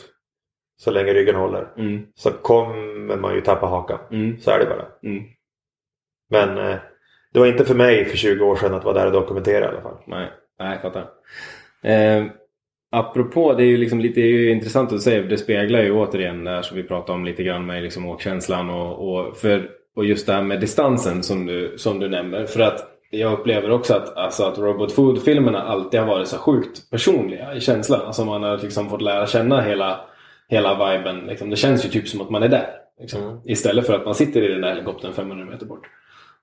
[0.78, 4.00] så länge ryggen håller Mm, så kommer man ju tappa hakan.
[4.12, 4.86] mm, Så är det bara.
[5.12, 5.24] mm.
[6.30, 6.56] Men
[7.34, 9.68] det var inte för mig för 20 år sedan att vara där och dokumentera i
[9.68, 9.98] alla fall.
[10.08, 10.28] Nej,
[10.60, 11.06] nej jag fattar.
[11.84, 12.26] Eh,
[12.92, 16.52] apropå, det är ju liksom lite är intressant att säga, det speglar ju återigen det
[16.52, 20.28] här som vi pratade om lite grann med liksom åkkänslan och, och, för, och just
[20.28, 22.46] det här med distansen som du, som du nämner.
[22.46, 26.90] För att jag upplever också att, alltså att Robot Food-filmerna alltid har varit så sjukt
[26.92, 28.02] personliga i känslan.
[28.02, 30.00] Alltså man har liksom fått lära känna hela,
[30.48, 31.20] hela viben.
[31.20, 31.50] Liksom.
[31.50, 32.70] Det känns ju typ som att man är där.
[33.00, 33.24] Liksom.
[33.24, 33.40] Mm.
[33.46, 35.88] Istället för att man sitter i den där helikoptern 500 meter bort.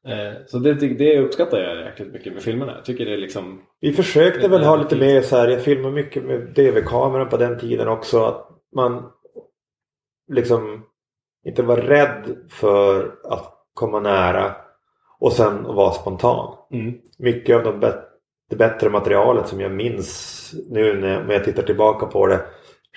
[0.07, 2.73] Eh, så det, det uppskattar jag jäkligt mycket med filmerna.
[2.75, 5.95] Jag tycker det är liksom Vi försökte väl ha lite mer så här, jag filmade
[5.95, 8.25] mycket med DV-kameran på den tiden också.
[8.25, 9.13] Att man
[10.33, 10.85] liksom
[11.47, 14.55] inte var rädd för att komma nära
[15.19, 16.57] och sen vara spontan.
[16.73, 16.95] Mm.
[17.19, 18.05] Mycket av de bet-
[18.51, 22.41] det bättre materialet som jag minns nu när jag, tittar tillbaka på det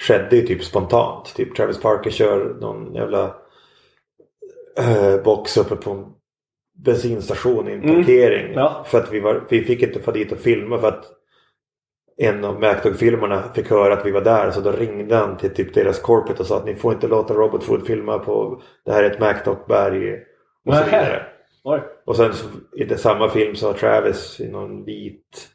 [0.08, 1.36] skedde ju typ spontant.
[1.36, 3.36] Typ Travis Parker kör någon jävla
[4.78, 6.14] eh, box uppe på
[6.86, 7.96] bensinstation i en Mm.
[7.96, 8.54] parkering.
[8.54, 8.86] Ja.
[8.88, 11.06] För att vi, var, vi fick inte få dit och filma för att
[12.18, 15.74] en av MacDog-filmerna fick höra att vi var där så då ringde han till typ
[15.74, 19.04] deras corporate och sa att ni får inte låta Robot Food filma på det här
[19.04, 20.14] är ett MacDog-berg
[20.66, 21.26] och så vidare.
[21.64, 21.82] Oj.
[22.06, 22.48] Och sen så,
[22.78, 25.48] i det samma film så har Travis i någon vit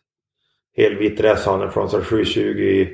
[0.76, 2.86] helvit han en Frontsar 720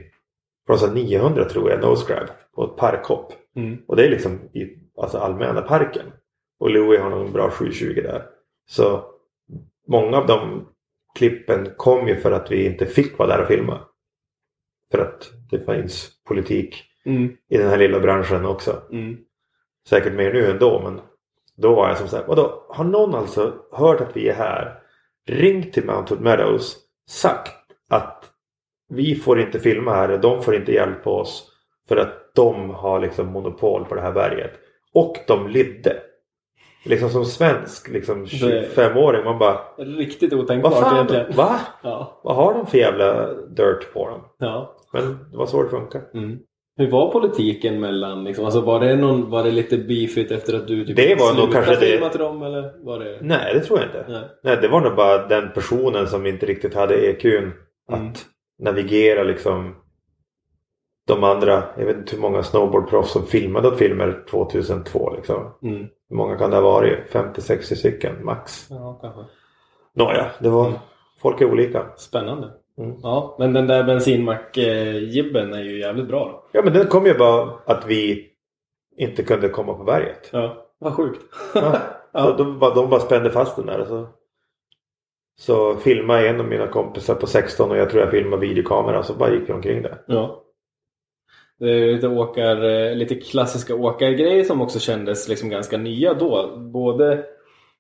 [0.67, 3.33] Frontsar 900 tror jag, nose grab på ett parkhopp.
[3.57, 3.79] Mm.
[3.89, 6.07] Och det är liksom i alltså allmänna parken.
[6.61, 8.27] Och Louis har någon bra 720 där.
[8.69, 9.05] Så
[9.89, 10.69] många av de
[11.15, 13.81] klippen kom ju för att vi inte fick vara där och filma.
[14.91, 17.37] För att det finns politik Mm.
[17.49, 18.83] i den här lilla branschen också.
[18.93, 19.17] Mm.
[19.89, 21.01] Säkert mer nu ändå men
[21.57, 22.67] då var jag som sagt, vadå?
[22.69, 24.83] Har någon alltså hört att vi är här?
[25.27, 26.77] Ringt till Mountwood Meadows,
[27.09, 27.57] sagt
[27.89, 28.25] att
[28.89, 31.53] vi får inte filma här de får inte hjälpa oss
[31.89, 34.53] för att de har liksom monopol på det här berget.
[34.93, 36.03] Och de lydde.
[36.85, 40.95] Liksom som svensk liksom 25-åring man bara Riktigt Vad otänkbart fan?
[40.95, 41.37] egentligen.
[41.37, 41.61] Va?
[41.83, 42.21] Ja.
[42.25, 44.21] Vad har de för jävla dirt på dem?
[44.39, 44.77] ja.
[44.93, 46.03] Men det var så det funkar.
[46.15, 46.39] Mm.
[46.77, 50.69] Hur var politiken mellan, liksom, alltså var det, någon, var det lite beefigt efter att
[50.69, 53.19] du typ Det var nog kanske det- filma till dem eller var det?
[53.21, 54.05] Nej, det tror jag inte.
[54.09, 54.23] Nej.
[54.45, 57.53] Nej, det var nog bara den personen som inte riktigt hade EQn
[57.89, 58.13] att Mm.
[58.63, 59.75] navigera liksom
[61.07, 65.55] de andra, jag vet inte hur många snowboardproffs som filmade filmer 2002 liksom.
[65.63, 65.87] Mm.
[66.11, 66.99] Hur många kan det ha varit?
[67.13, 68.67] 50-60 stycken max.
[68.71, 69.21] Ja, kanske.
[69.93, 70.79] Nåja, det var, Mm.
[71.23, 71.87] folk är olika.
[71.97, 72.51] Spännande.
[72.79, 72.97] Mm.
[73.03, 76.45] Ja, men den där bensinmack-jibben är ju jävligt bra då.
[76.53, 78.27] Ja men det kom ju bara att vi
[78.97, 80.29] inte kunde komma på berget.
[80.33, 81.21] Ja, vad sjukt.
[81.55, 81.77] Ja.
[82.13, 82.35] Ja.
[82.39, 83.85] De, bara, de bara spände fast den där.
[83.85, 84.07] Så,
[85.39, 89.15] så filmade en av mina kompisar på 16 och jag tror jag filmade videokamera så
[89.15, 90.03] bara gick vi omkring där.
[90.07, 90.43] Ja.
[91.61, 96.57] Det är lite, åkar, eh, lite klassiska åkargrejer som också kändes liksom ganska nya då.
[96.57, 97.25] Både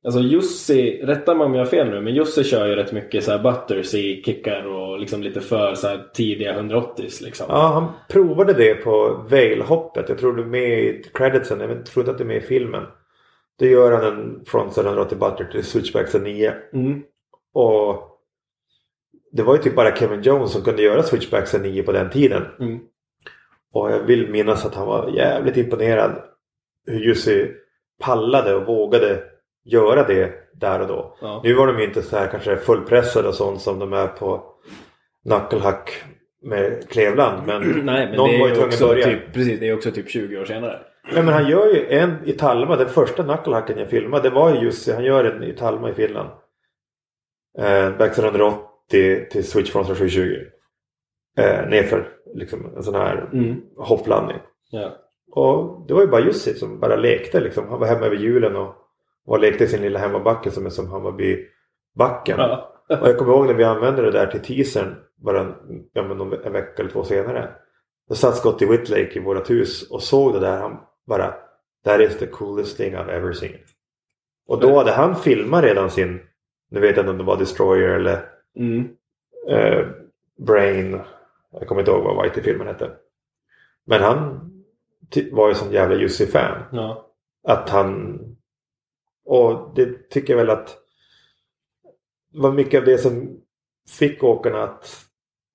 [0.04, 3.24] Alltså Jussi, rätta mig om jag har fel nu, men Jussi kör ju rätt mycket
[3.24, 7.46] så här butters i kickar och liksom lite för så tidiga 180s liksom.
[7.48, 10.08] Ja, han provade det på Vale-hoppet.
[10.08, 11.60] Jag tror det är med i creditsen.
[11.60, 12.82] Jag tror inte att det är med i filmen.
[13.58, 16.52] Då gör han en frontside 180 butter till Switchback 9.
[16.72, 17.02] Mm.
[17.54, 18.10] Och
[19.32, 22.42] det var ju typ bara Kevin Jones som kunde göra Switchback 9 på den tiden.
[22.60, 22.80] Mm.
[23.74, 26.22] Och jag vill minnas att han var jävligt imponerad
[26.86, 27.50] hur Jussi
[28.00, 29.22] pallade och vågade
[29.64, 31.16] göra det där och då.
[31.20, 31.40] Ja.
[31.44, 34.42] Nu var de ju inte så här kanske fullpressade och sånt som de är på
[35.26, 36.04] Knucklehack
[36.42, 37.46] med Klevland.
[37.46, 39.04] Men, Nej, men någon var ju tvungen att börja.
[39.04, 40.80] typ, precis, det är också typ 20 år senare.
[41.12, 42.76] Nej, men han gör ju en i Talma.
[42.76, 44.92] Den första Knucklehacken jag filmade det var ju Jussi.
[44.92, 46.28] Han gör en i Talma i Finland.
[47.58, 48.64] Eh, Backside 180
[49.30, 50.36] till Switch från 720.
[51.38, 53.60] Eh, nerför liksom en sån här Mm.
[53.76, 54.36] hopplandning.
[54.70, 54.96] Ja.
[55.32, 57.68] Och det var ju bara Jussi som bara lekte liksom.
[57.68, 58.74] Han var hemma över julen och,
[59.26, 62.38] och lekte i sin lilla hemmabacke som är som Hammarbybacken.
[62.38, 62.72] Ja.
[63.00, 65.54] Och jag kommer ihåg när vi använde det där till teasern bara en,
[65.92, 67.48] ja, men en vecka eller två senare.
[68.08, 70.58] Då satt Scotty Whitlake i vårt hus och såg det där.
[70.60, 70.76] Han
[71.06, 71.34] bara
[71.84, 73.58] That is the coolest thing I've ever seen.
[74.48, 76.20] Och då hade han filmat redan sin,
[76.70, 78.18] nu vet jag inte om det var Destroyer eller
[78.56, 78.88] Mm.
[79.48, 79.86] eh,
[80.46, 81.00] Brain.
[81.52, 82.90] Jag kommer inte ihåg vad Whitey-filmen hette.
[83.86, 84.50] Men han
[85.32, 86.62] var ju sån jävla Jussi-fan.
[86.72, 87.10] Ja.
[87.48, 88.18] Att han...
[89.24, 90.78] Och det tycker jag väl att
[92.32, 93.40] det var mycket av det som
[93.98, 95.06] fick åkarna att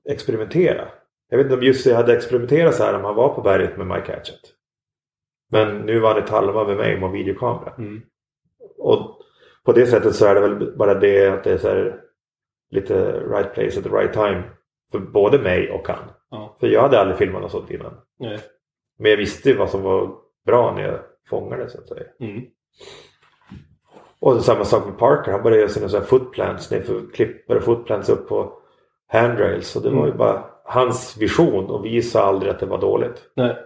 [0.09, 0.87] experimentera.
[1.29, 3.87] Jag vet inte om Jussi hade experimenterat så här om han var på berget med
[3.87, 4.41] Mike Hatchett.
[5.51, 7.73] Men nu var det Talva med mig med videokamera.
[7.77, 8.01] Mm.
[8.77, 9.21] Och
[9.63, 12.01] på det sättet så är det väl bara det att det är
[12.69, 14.43] lite right place at the right time.
[14.99, 16.03] För både mig och han.
[16.29, 16.55] Ja.
[16.59, 17.93] För jag hade aldrig filmat något sånt innan.
[18.19, 18.39] Nej.
[18.99, 20.15] Men jag visste ju vad som var
[20.45, 20.99] bra när jag
[21.29, 22.03] fångade så att säga.
[22.19, 22.41] Mm.
[24.19, 25.31] Och samma sak med Parker.
[25.31, 28.53] Han började göra sina så här footplants nerför klippor och footplants upp på
[29.07, 29.75] handrails.
[29.75, 30.17] Och det var ju Mm.
[30.17, 33.31] bara hans vision och vi sa aldrig att det var dåligt.
[33.35, 33.57] Nej.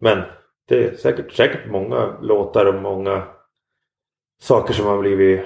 [0.00, 0.22] Men
[0.68, 3.22] det är säkert, säkert många låtar och många
[4.40, 5.40] saker som har blivit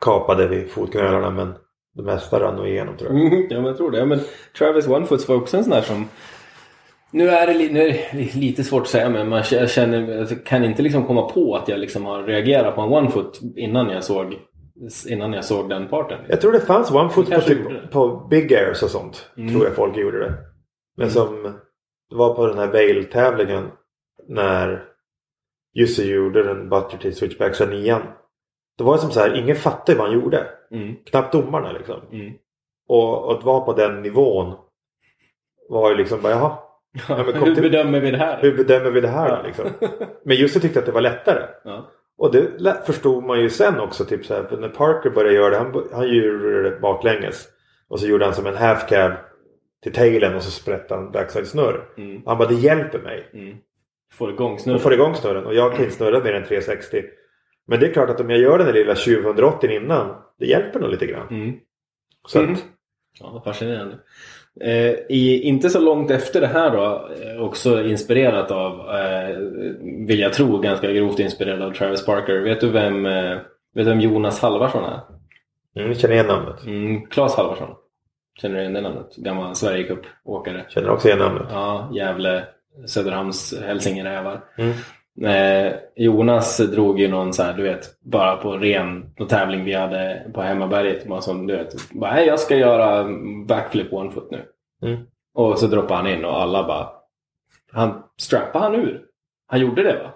[0.00, 1.54] kapade vid fotknölarna men
[1.98, 3.20] det mesta rann nog igenom tror jag.
[3.26, 4.06] Mm, ja, men jag tror det.
[4.06, 4.20] Men
[4.58, 6.08] Travis Onefoots var också en sån där som...
[7.10, 10.44] Nu är det, li- nu är det lite svårt att säga men man känner, jag
[10.44, 14.04] kan inte liksom komma på att jag liksom har reagerat på en Onefoot innan jag
[14.04, 14.34] såg,
[15.08, 16.18] innan jag såg den parten.
[16.28, 19.30] Jag tror det fanns one foot på, typ, på Big Airs och sånt.
[19.36, 19.52] Mm.
[19.54, 20.34] Tror jag folk gjorde det.
[20.96, 21.10] Men Mm.
[21.14, 21.42] som
[22.10, 23.68] det var på den här Bale-tävlingen
[24.28, 24.84] när
[25.74, 28.02] Jussi gjorde den Butler till Switchbacks nian.
[28.78, 30.46] Det var som så här, ingen fattade vad han gjorde.
[30.70, 32.00] Mm, Knappt domarna liksom.
[32.12, 32.32] mm.
[32.88, 34.54] Och, och att vara på den nivån
[35.68, 36.58] var ju liksom bara jaha.
[37.08, 38.38] men kom Hur till- bedömer vi det här?
[38.42, 39.42] Hur bedömer vi det här Ja.
[39.46, 39.66] liksom?
[40.24, 41.42] Men Jussi tyckte att det var lättare.
[41.64, 41.88] Ja.
[42.18, 44.04] Och det förstod man ju sen också.
[44.04, 45.56] Typ så här, när Parker började göra det.
[45.56, 47.48] Han, han gjorde det baklänges.
[47.88, 49.12] Och så gjorde han som en half cab
[49.82, 51.88] till tailen och så sprättade han backside snurr.
[51.96, 53.30] Mm, Han bara det hjälper mig.
[53.34, 53.56] mm.
[54.12, 54.80] Får igång Och snurren.
[54.80, 55.46] får igång snurren.
[55.46, 57.04] Och jag kan inte snurra mer än 360.
[57.68, 60.14] Men det är klart att om jag gör den där lilla 2080 innan.
[60.38, 61.28] Det hjälper nog lite grann.
[61.30, 61.56] Mm.
[62.28, 62.52] Så Mm.
[62.52, 62.64] att,
[63.20, 63.96] Ja, fascinerande.
[64.60, 69.36] Eh, i, inte så långt efter det här då, eh, också inspirerat av, eh,
[70.06, 72.40] vill jag tro, ganska grovt inspirerad av Travis Parker.
[72.40, 73.40] Vet du vem, eh, vet
[73.74, 75.00] du vem Jonas Halvarsson är?
[75.82, 76.64] mm, känner igen namnet.
[76.66, 77.68] Mm, Claes Halvarsson.
[78.40, 79.16] Känner du igen det namnet?
[79.16, 80.64] Gammal Sverigecup-åkare.
[80.68, 81.46] Känner också igen namnet.
[81.50, 82.44] Ja, Gävle,
[82.86, 84.40] Söderhamns Hälsingerävar.
[84.58, 84.72] Mm.
[85.24, 89.74] Eh, Jonas drog ju någon så här, du vet, bara på ren någon tävling vi
[89.74, 91.06] hade på hemmaberget.
[91.08, 93.06] Bara som, du vet, bara, "Nej, jag ska göra
[93.46, 94.42] backflip one foot nu.
[94.82, 94.98] Mm.
[95.34, 96.88] Och så droppade han in och alla bara,
[97.72, 99.00] han strappade han ur.
[99.46, 100.10] Han gjorde det va?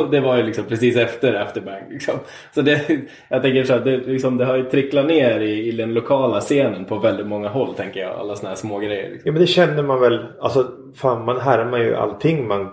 [0.00, 1.82] Och det var ju liksom precis efter afterbang.
[1.90, 2.14] Liksom.
[2.54, 2.88] Så det,
[3.28, 6.40] jag tänker så att det, liksom, det har ju tricklat ner i, i den lokala
[6.40, 8.10] scenen på väldigt många håll tänker jag.
[8.10, 9.10] Alla såna här små grejer.
[9.10, 9.22] Liksom.
[9.28, 10.26] Ja men det kände man väl.
[10.40, 12.70] Alltså fan man härmar ju allting man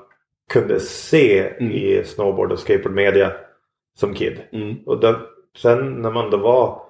[0.53, 1.71] kunde se Mm.
[1.71, 3.31] i snowboard och skateboard media
[3.95, 4.41] som kid.
[4.51, 4.75] Mm.
[4.85, 5.19] Och då,
[5.57, 6.81] sen när man då var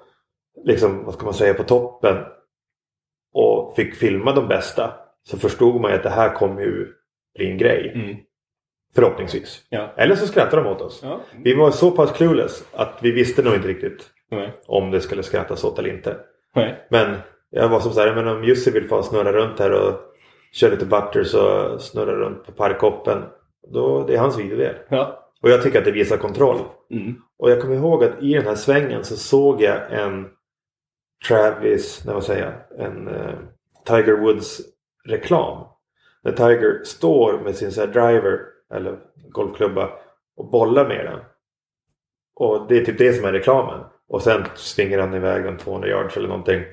[0.63, 2.17] liksom, vad ska man säga, på toppen
[3.33, 6.87] och fick filma de bästa så förstod man ju att det här kommer ju
[7.35, 7.91] bli en grej.
[7.95, 8.15] Mm.
[8.95, 9.65] Förhoppningsvis.
[9.69, 9.93] Ja.
[9.97, 10.99] Eller så skrattade de åt oss.
[11.03, 11.21] Ja.
[11.43, 14.53] Vi var så pass clueless att vi visste nog inte riktigt Nej.
[14.67, 16.17] om det skulle skrattas åt eller inte.
[16.55, 16.87] Nej.
[16.89, 17.15] Men
[17.49, 19.99] jag var som så här, men om Jussi vill få snurra runt här och
[20.51, 23.23] köra lite butters och snurra runt på parkhoppen.
[23.67, 24.75] Då, det är hans videodel.
[24.89, 25.29] Ja.
[25.41, 26.59] Och jag tycker att det visar kontroll.
[26.91, 27.15] Mm.
[27.37, 30.29] Och jag kommer ihåg att i den här svängen så såg jag en
[31.27, 33.35] Travis, nej vad säger en eh,
[33.85, 34.61] Tiger Woods
[35.05, 35.67] reklam.
[36.23, 38.39] När Tiger står med sin så driver
[38.73, 38.99] eller
[39.29, 39.89] golfklubba
[40.35, 41.19] och bollar med den.
[42.35, 43.79] Och det är typ det som är reklamen.
[44.07, 46.63] Och sen svingar han iväg den 200 yards eller någonting.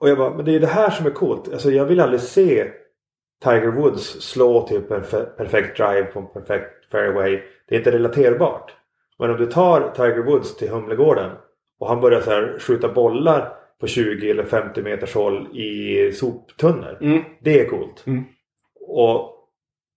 [0.00, 1.52] Och jag bara, men det är det här som är coolt.
[1.52, 2.70] Alltså jag vill aldrig se
[3.42, 7.42] Tiger Woods slå typ en fe- perfekt drive på en perfekt fairway.
[7.68, 8.74] Det är inte relaterbart.
[9.18, 11.30] Men om du tar Tiger Woods till Humlegården
[11.78, 16.98] och han börjar så här skjuta bollar på 20 eller 50 meters håll i soptunnor.
[17.00, 17.22] Mm.
[17.40, 18.04] Det är coolt.
[18.06, 18.24] Mm.
[18.80, 19.30] Och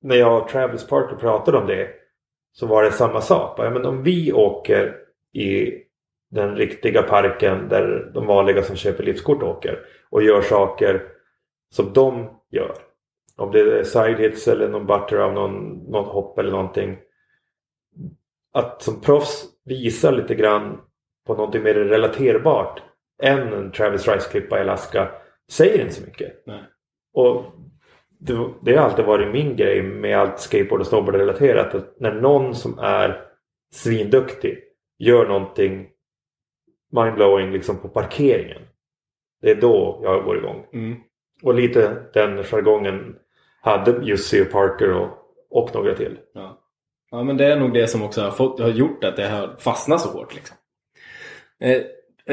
[0.01, 1.89] när jag och Travis Parker pratade om det
[2.51, 3.55] så var det samma sak.
[3.59, 4.95] Ja, men om vi åker
[5.33, 5.73] i
[6.31, 11.01] den riktiga parken där de vanliga som köper livskort åker och gör saker
[11.75, 12.75] som de gör.
[13.37, 16.97] Om det är side hits eller någon butter av någon, något hopp eller någonting.
[18.53, 20.81] Att som proffs visa lite grann
[21.27, 22.81] på någonting mer relaterbart
[23.23, 25.11] än en Travis Rice-klippa i Alaska
[25.51, 26.43] säger inte så mycket.
[26.45, 26.63] Nej.
[27.13, 27.45] Och
[28.19, 31.75] det, det har alltid varit min grej med allt skateboard och snowboard relaterat.
[31.75, 33.27] Att när någon som är
[33.73, 34.63] svinduktig
[34.99, 35.89] gör någonting
[36.91, 38.61] mindblowing liksom på parkeringen.
[39.41, 40.65] Det är då jag går igång.
[40.73, 40.95] Mm.
[41.43, 43.15] Och lite den jargongen
[43.67, 45.09] hade just Theo Parker och,
[45.51, 46.17] och några till.
[46.33, 46.59] Ja.
[47.11, 49.55] ja, men det är nog det som också har, fått, har gjort att det har
[49.59, 50.35] fastnat så hårt.
[50.35, 50.57] Liksom.
[51.63, 51.81] Eh,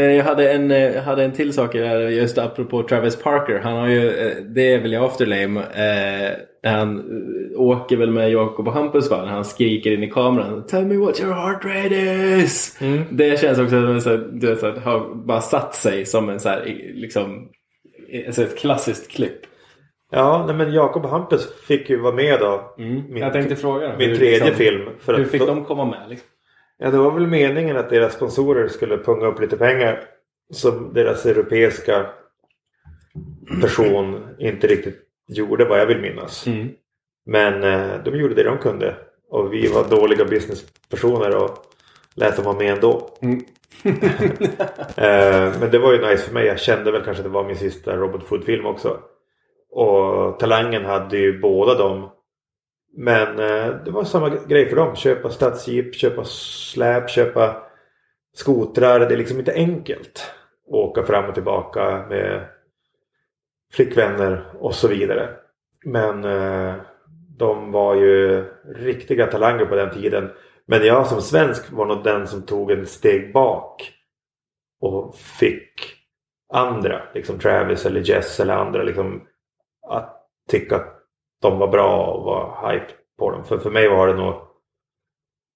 [0.02, 3.59] eh, jag, hade en, eh, hade en till sak där, just apropå Travis Parker.
[3.59, 5.61] Han har ju, eh, det är väl i Afterlame.
[5.61, 6.32] Eh,
[6.70, 9.27] han eh, åker väl med Jakob och Hampus va?
[9.27, 10.66] Han skriker in i kameran.
[10.66, 12.78] Tell me what your heart rate is!
[13.11, 16.65] Det känns också som du så här, har bara satt sig som en så här,
[16.94, 17.48] liksom,
[18.27, 19.40] alltså ett klassiskt klipp.
[20.16, 22.74] Ja, nej, men Jakob och Hampus fick ju vara med då.
[22.76, 24.88] Min, jag tänkte fråga dem, min hur tredje liksom- film.
[24.98, 26.08] För Hur att fick då- de komma med?
[26.08, 26.28] Liksom?
[26.78, 30.04] Ja, det var väl meningen att deras sponsorer skulle punga upp lite pengar.
[30.52, 32.06] Som deras europeiska
[33.60, 36.46] person inte riktigt gjorde vad jag vill minnas.
[36.46, 36.68] Mm.
[37.26, 38.94] Men eh, de gjorde det de kunde.
[39.30, 41.50] Och vi var dåliga businesspersoner och
[42.14, 43.10] lät dem vara med ändå.
[43.22, 43.40] Mm.
[44.96, 46.46] Eh, men det var ju nice för mig.
[46.46, 48.98] Jag kände väl kanske att det var min sista Robot Food-film också.
[49.74, 52.10] Och Talangen hade ju båda dem.
[52.96, 54.96] Men eh, det var samma grej för dem.
[54.96, 57.62] Köpa stadsjeep, köpa släp, köpa
[58.34, 59.01] skotrar.
[59.01, 60.32] Det är liksom inte enkelt.
[60.66, 62.48] Åka fram och tillbaka med
[63.72, 65.30] flickvänner och så vidare.
[65.84, 66.74] Men eh,
[67.38, 68.44] de var ju
[68.76, 70.30] riktiga talanger på den tiden.
[70.66, 73.92] Men jag som svensk var nog den som tog en steg bak.
[74.80, 75.94] Och fick
[76.52, 79.22] andra, liksom Travis eller Jess eller andra liksom
[79.89, 80.94] att tycka att
[81.40, 83.44] de var bra och var hype på dem.
[83.44, 84.35] För för mig var det nog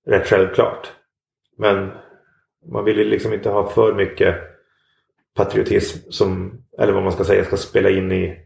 [0.06, 0.92] rätt självklart.
[1.56, 1.90] Men
[2.66, 4.36] man vill ju liksom inte ha för mycket
[5.34, 8.36] patriotism som, eller vad man ska säga, ska spela in i,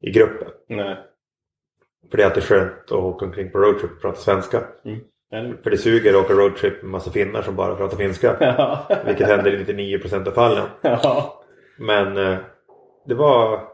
[0.00, 0.48] i gruppen.
[0.68, 0.96] Nej.
[2.10, 4.62] För det är alltid skönt att åka omkring på roadtrip och prata svenska.
[5.32, 5.56] Eller?
[5.62, 8.36] För det suger att åka roadtrip med massa finnar som bara pratar finska.
[8.40, 8.86] Ja.
[9.06, 10.68] Vilket händer i 99% av fallen.
[10.82, 11.42] ja.
[11.78, 12.38] Men eh,
[13.06, 13.68] det var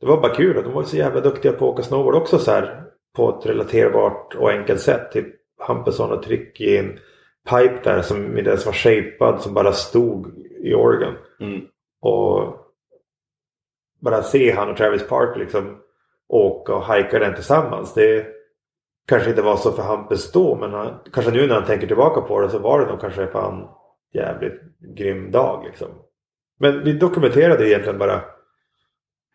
[0.00, 2.50] det var bara kul de var så jävla duktiga på att åka snowboard också så
[2.50, 2.84] här
[3.16, 5.12] på ett relaterbart och enkelt sätt.
[5.12, 5.26] Typ
[5.58, 6.98] Hampusson och tryck i en
[7.50, 11.14] pipe där som inte ens var shapad som bara stod i Oregon.
[11.40, 11.60] Mm.
[12.00, 12.56] Och
[14.00, 15.78] bara se han och Travis Park liksom
[16.28, 17.94] åka och hajka den tillsammans.
[17.94, 18.26] Det
[19.08, 22.20] kanske inte var så för Hampus då men han, kanske nu när han tänker tillbaka
[22.20, 23.68] på det så var det nog kanske fan
[24.14, 24.60] jävligt
[24.96, 25.88] grym dag liksom.
[26.58, 28.20] Men vi dokumenterade egentligen bara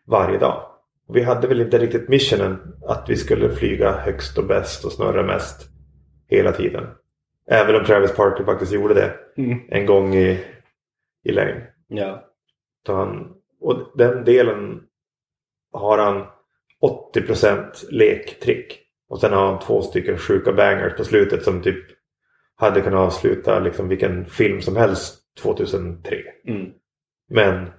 [0.06, 0.62] varje dag.
[1.08, 5.22] Vi hade väl inte riktigt missionen att vi skulle flyga högst och bäst och snurra
[5.22, 5.68] mest
[6.28, 6.86] hela tiden.
[7.50, 9.58] Även om Travis Parker faktiskt gjorde det Mm.
[9.68, 10.44] en gång i,
[11.24, 11.66] i Lane.
[11.88, 12.24] Ja.
[12.86, 14.82] Så han, och den delen
[15.72, 16.26] har han
[17.14, 18.82] 80% lektrick.
[19.08, 21.84] Och sen har han två stycken sjuka bangers på slutet som typ
[22.56, 26.16] hade kunnat avsluta liksom vilken film som helst 2003.
[26.46, 26.70] Mm.
[27.28, 27.70] Men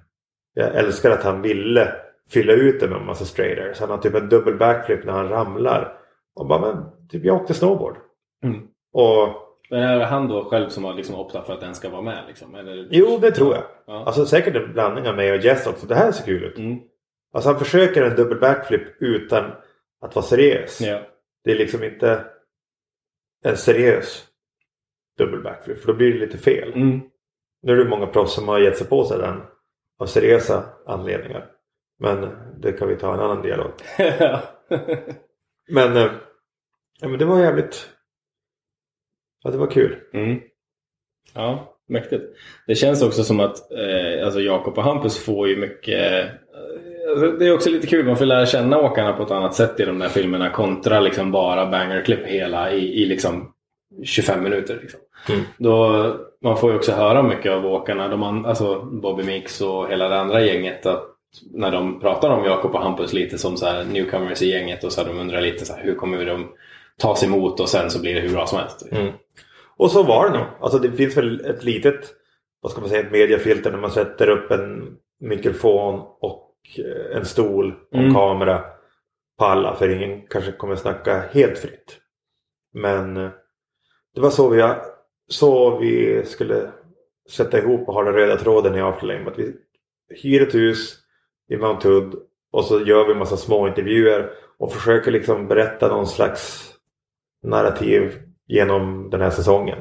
[0.54, 1.94] jag älskar att han ville
[2.30, 3.72] fylla ut det med en massa straighter.
[3.74, 5.98] Så han har typ en dubbel backflip när han ramlar.
[6.34, 7.96] Och bara, men typ jag åkte snowboard.
[8.44, 8.66] Mm.
[8.92, 9.28] Och
[9.70, 12.02] Men är det han då själv som har liksom optat för att den ska vara
[12.02, 12.24] med?
[12.28, 12.54] Liksom?
[12.54, 12.88] Eller...
[12.90, 13.64] jo, det tror jag.
[13.86, 14.04] Ja.
[14.04, 15.86] Alltså säkert en blandning av mig och Jess också.
[15.86, 16.58] Det här ser kul ut.
[16.58, 16.78] Mm.
[17.32, 19.44] Alltså han försöker en dubbel backflip utan
[20.00, 20.80] att vara seriös.
[20.80, 21.00] Ja.
[21.44, 22.24] Det är liksom inte
[23.44, 24.24] en seriös
[25.18, 25.80] dubbel backflip.
[25.80, 26.72] För då blir det lite fel.
[26.72, 27.00] Mm.
[27.62, 29.40] Nu är det många proffs som har gett sig på sig den
[29.98, 31.50] av seriösa anledningar.
[31.98, 32.28] Men
[32.60, 33.72] det kan vi ta en annan dialog.
[35.68, 36.10] Men, eh,
[37.00, 37.88] ja, men det var jävligt...
[39.44, 39.98] Ja, det var kul.
[40.12, 40.40] mm.
[41.34, 42.24] Ja, mäktigt.
[42.66, 46.12] Det känns också som att eh, alltså Jakob och Hampus får ju mycket...
[46.12, 46.30] Eh,
[47.10, 49.80] alltså det är också lite kul, man får lära känna åkarna på ett annat sätt
[49.80, 53.52] i de där filmerna kontra liksom bara bangerklipp hela i, i liksom
[54.04, 54.78] 25 minuter.
[54.82, 55.00] Liksom.
[55.28, 55.40] Mm.
[55.58, 60.08] Då, man får ju också höra mycket av åkarna, de alltså Bobby Mix och hela
[60.08, 60.86] det andra gänget.
[60.86, 61.17] Att
[61.50, 64.92] när de pratar om Jakob och Hampus lite som så här newcomers i gänget och
[64.92, 66.48] så de undrar lite så här, hur kommer de
[66.98, 68.86] tas emot och sen så blir det hur bra som helst.
[68.92, 69.12] Mm.
[69.76, 70.46] Och så var det nog.
[70.60, 72.14] Alltså det finns väl ett litet,
[72.60, 77.24] vad ska man säga, ett mediafilter när man sätter upp en mikrofon och eh, en
[77.24, 78.14] stol och Mm.
[78.14, 78.64] kamera
[79.38, 79.76] på alla.
[79.76, 81.98] För ingen kanske kommer snacka helt fritt.
[82.74, 83.30] Men eh,
[84.14, 84.62] det var så vi,
[85.28, 86.70] så vi skulle
[87.30, 89.30] sätta ihop och ha den röda tråden i Afterlame.
[89.30, 89.54] Att vi
[90.22, 90.98] hyr ett hus
[91.48, 92.14] i Mount Hood
[92.52, 96.72] och så gör vi en massa små intervjuer och försöker liksom berätta någon slags
[97.42, 99.78] narrativ genom den här säsongen.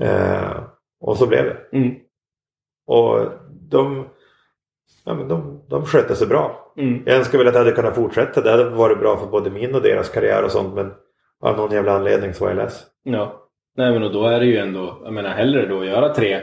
[0.00, 0.62] Eh,
[1.00, 1.76] och så blev det.
[1.78, 1.94] Mm.
[2.86, 3.20] Och
[3.70, 4.08] de,
[5.04, 6.72] ja, men de, de skötte sig bra.
[6.76, 7.02] Mm.
[7.06, 8.40] Jag önskar väl att jag hade kunnat fortsätta.
[8.40, 10.74] Det hade varit bra för både min och deras karriär och sånt.
[10.74, 10.92] Men
[11.40, 12.86] av någon jävla anledning så var jag less.
[13.02, 13.48] Ja.
[13.76, 16.40] Nej men och då är det ju ändå, jag menar hellre då att göra tre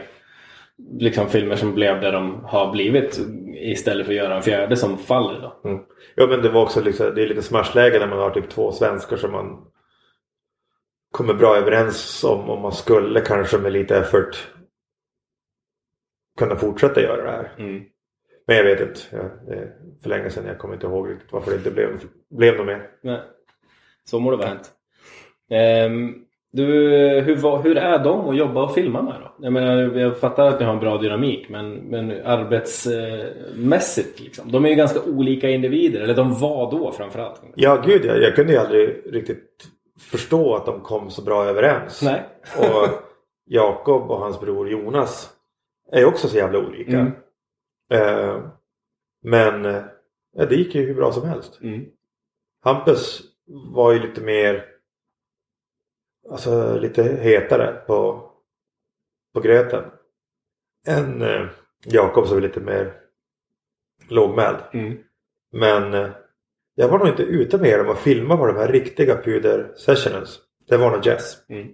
[0.78, 3.20] liksom filmer som blev där de har blivit
[3.56, 5.70] istället för att göra en fjärde som faller då.
[5.70, 5.84] Mm.
[6.16, 8.72] Ja men det var också liksom, det är lite smashläge när man har typ två
[8.72, 9.66] svenskar som man
[11.12, 12.50] kommer bra överens om.
[12.50, 14.48] Om man skulle kanske med lite effort
[16.38, 17.52] kunna fortsätta göra det här.
[17.58, 17.84] Mm.
[18.48, 19.00] Men jag vet inte.
[19.12, 20.46] Ja, det är för länge sedan.
[20.46, 22.00] Jag kommer inte ihåg riktigt varför det inte blev,
[22.30, 22.90] blev något mer.
[23.02, 23.22] Nej.
[24.04, 24.72] Så må det vara hänt.
[25.50, 26.25] Ehm,
[26.56, 26.64] du,
[27.26, 29.36] hur, hur är de att jobba och filma med då?
[29.40, 34.52] Jag menar, jag fattar att ni har en bra dynamik men, men arbetsmässigt liksom.
[34.52, 37.42] De är ju ganska olika individer, eller de var då framförallt.
[37.56, 39.68] Ja gud jag, jag kunde ju aldrig riktigt
[40.00, 42.02] förstå att de kom så bra överens.
[42.02, 42.24] Nej.
[42.58, 42.90] Och
[43.46, 45.30] Jakob och hans bror Jonas
[45.92, 47.00] är ju också så jävla olika.
[47.00, 47.12] Mm.
[47.92, 48.42] Eh,
[49.24, 49.82] men eh,
[50.36, 51.60] ja, det gick ju hur bra som helst.
[51.62, 51.86] Mm.
[52.64, 53.22] Hampus
[53.74, 54.75] var ju lite mer
[56.30, 58.30] Alltså lite hetare på,
[59.34, 59.84] på gröten.
[60.88, 61.48] Än eh,
[61.86, 62.94] Jakob som är lite mer
[64.10, 64.58] lågmäld.
[64.74, 64.98] Mm.
[65.52, 66.10] Men eh,
[66.76, 70.40] jag var nog inte ute med dem och filma på de här riktiga puder sessions.
[70.68, 71.50] Det var nog Jess.
[71.50, 71.74] Mm.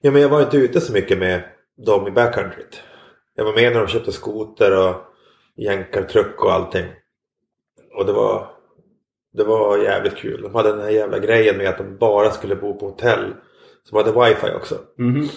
[0.00, 1.42] Ja men jag var inte ute så mycket med
[1.76, 2.82] dem i backcountryt.
[3.34, 4.94] Jag var med när de köpte skoter och
[5.56, 6.86] jänkartruck och allting.
[7.94, 8.59] Och det var
[9.32, 10.42] Det var jävligt kul.
[10.42, 13.34] De hade den här jävla grejen med att de bara skulle bo på hotell.
[13.84, 14.78] Som hade wifi också.
[14.98, 15.28] Mhm.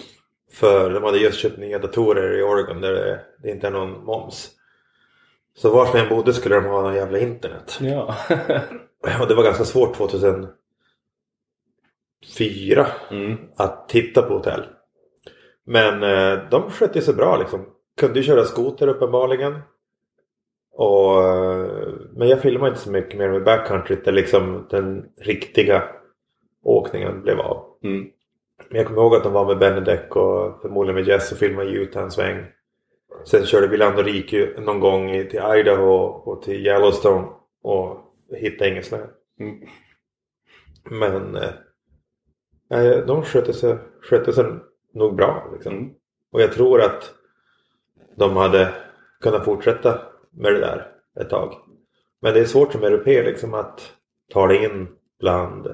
[0.52, 4.04] För de hade just köpt nya datorer i Oregon där det, det inte är någon
[4.04, 4.50] moms.
[5.56, 7.78] Så var som jag bodde skulle de ha någon jävla internet.
[7.80, 8.14] Ja.
[9.20, 10.56] Och det var ganska svårt 2004
[13.10, 13.38] mm.
[13.56, 14.64] att titta på hotell.
[15.66, 17.66] Men eh, de skötte sig bra liksom.
[18.00, 19.60] Kunde ju köra skoter uppenbarligen.
[20.76, 25.82] Och, eh, men jag filmade inte så mycket mer med backcountry där liksom den riktiga
[26.62, 27.76] åkningen blev av.
[27.82, 28.10] Mm.
[28.68, 31.70] Men jag kommer ihåg att de var med Benedek och förmodligen med Jess och filmade
[31.70, 32.44] Utah en sväng.
[33.24, 37.26] Sen körde vi land och rike någon gång till Idaho och till Yellowstone
[37.62, 38.98] och hittade ingen snö.
[39.40, 39.60] Mm.
[40.90, 41.50] Men eh,
[42.70, 44.44] nej, de skötte sig, skötte sig
[44.94, 45.50] nog bra.
[45.52, 45.72] Liksom.
[45.72, 45.90] Mm.
[46.32, 47.14] Och jag tror att
[48.16, 48.74] de hade
[49.20, 50.86] kunnat fortsätta med det där
[51.20, 51.54] ett tag.
[52.22, 53.92] Men det är svårt som europé liksom att
[54.32, 54.88] ta det in
[55.20, 55.66] bland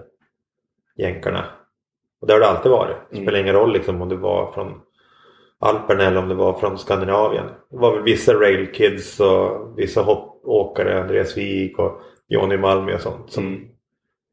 [0.97, 1.45] jänkarna.
[2.21, 2.97] Och det har det alltid varit.
[3.11, 4.81] Det spelar ingen roll liksom om det var från
[5.59, 7.47] Alperna eller om det var från Skandinavien.
[7.71, 13.01] Det var väl vissa rail kids och vissa hoppåkare, Andreas Wik och Johnny Malmö och
[13.01, 13.69] sånt som Mm.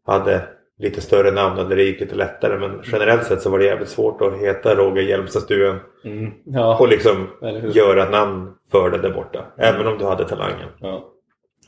[0.06, 0.48] hade
[0.80, 2.58] lite större namn och det gick lite lättare.
[2.60, 6.32] Men generellt sett så var det jävligt svårt att heta Roger Hjelmstad-stuen Mm.
[6.46, 6.78] Ja.
[6.80, 7.28] och liksom
[7.74, 9.46] göra namn för det där borta.
[9.58, 10.70] Även om du hade talangen.
[10.80, 11.12] Ja.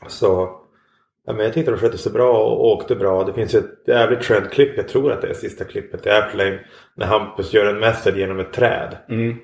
[0.08, 0.50] Så
[1.26, 3.24] ja, men jag tyckte de skötte sig bra och åkte bra.
[3.24, 4.76] Det finns ju ett jävligt skönt klipp.
[4.76, 6.58] Jag tror att det är sista klippet i Airplane.
[6.94, 8.96] När Hampus gör en method genom ett träd.
[9.08, 9.36] Mm.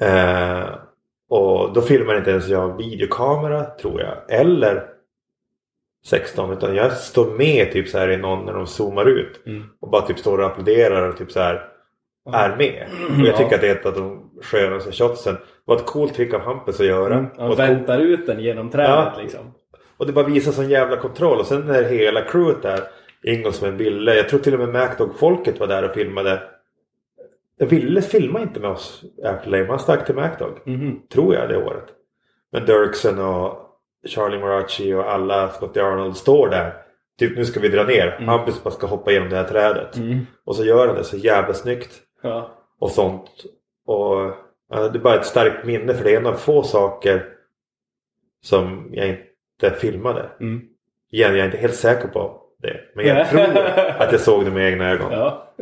[0.00, 0.68] Eh,
[1.28, 4.40] och då filmar inte ens jag videokamera tror jag.
[4.40, 4.84] Eller
[6.06, 9.46] 16 utan jag står med typ så här i någon när de zoomar ut.
[9.46, 9.64] Mm.
[9.80, 11.68] Och bara typ står och applåderar och typ så här
[12.32, 12.86] är med.
[13.20, 15.34] Och jag tycker att det är ett av de skönaste shotsen.
[15.34, 17.14] Det var ett coolt trick av Hampus att göra.
[17.14, 17.30] Mm.
[17.38, 19.22] Han väntar ut den genom trädet Ja.
[19.22, 19.54] liksom.
[19.96, 21.40] och det bara visar sån jävla kontroll.
[21.40, 22.80] Och sen när hela crewet där.
[23.22, 24.14] Ingolsman, Ville.
[24.14, 26.42] Jag tror till och med MacDog-folket var där och filmade.
[27.58, 29.66] Ville filma inte med oss Afterlame.
[29.66, 30.58] Han stack till MacDog.
[30.64, 31.00] Mhm.
[31.12, 31.84] Tror jag det året.
[32.52, 33.65] Men Dirksen och
[34.06, 36.74] Charlie Morachi och alla Scotty Arnold står där.
[37.18, 38.06] Typ nu ska vi dra ner.
[38.16, 38.28] Mm.
[38.28, 39.96] Hampus bara ska hoppa genom det här trädet.
[39.96, 40.26] Mm.
[40.44, 41.92] Och så gör han det så jävla snyggt.
[42.22, 42.50] Ja.
[42.78, 43.30] Och sånt.
[43.86, 44.32] Och
[44.70, 47.26] ja, det är bara ett starkt minne för det är en av få saker
[48.42, 50.30] som jag inte filmade.
[50.40, 50.62] Mm.
[51.10, 52.80] Igen, jag är inte helt säker på det.
[52.94, 53.56] Men jag tror
[53.98, 55.12] att jag såg det med egna ögon.
[55.12, 55.54] Ja.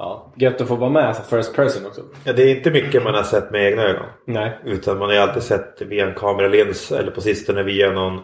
[0.00, 0.32] Ja.
[0.36, 2.00] Gött att få vara med som first person också.
[2.24, 4.06] Ja, det är inte mycket man har sett med egna ögon.
[4.26, 4.58] Nej.
[4.64, 8.20] Utan man har ju alltid sett via en kameralins eller på sistone via någon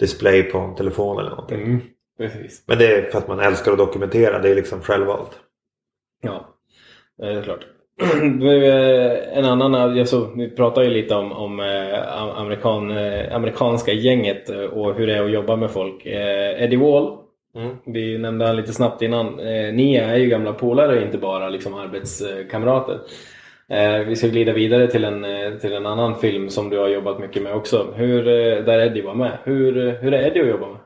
[0.00, 1.62] display på en telefon eller någonting.
[1.62, 1.80] Mm.
[2.18, 2.64] Precis.
[2.66, 4.38] Men det är för att man älskar att dokumentera.
[4.38, 5.30] Det är liksom självvalt.
[6.22, 6.54] Ja,
[7.18, 7.66] det är klart.
[8.42, 13.92] Eh, en annan, jag så, vi pratar ju lite om, om eh, amerikan, eh, amerikanska
[13.92, 16.06] gänget och hur det är att jobba med folk.
[16.06, 17.18] Eddie Wall,
[17.56, 17.76] Mm.
[17.84, 19.26] vi nämnde han lite snabbt innan.
[19.40, 23.00] Eh, ni är ju gamla polare, inte bara liksom arbetskamrater.
[23.68, 26.88] Eh, vi ska glida vidare till en, eh, till en annan film som du har
[26.88, 27.92] jobbat mycket med också.
[27.94, 29.38] Hur, eh, där Eddie var med.
[29.44, 30.78] Hur, eh, hur är Eddie att jobba med?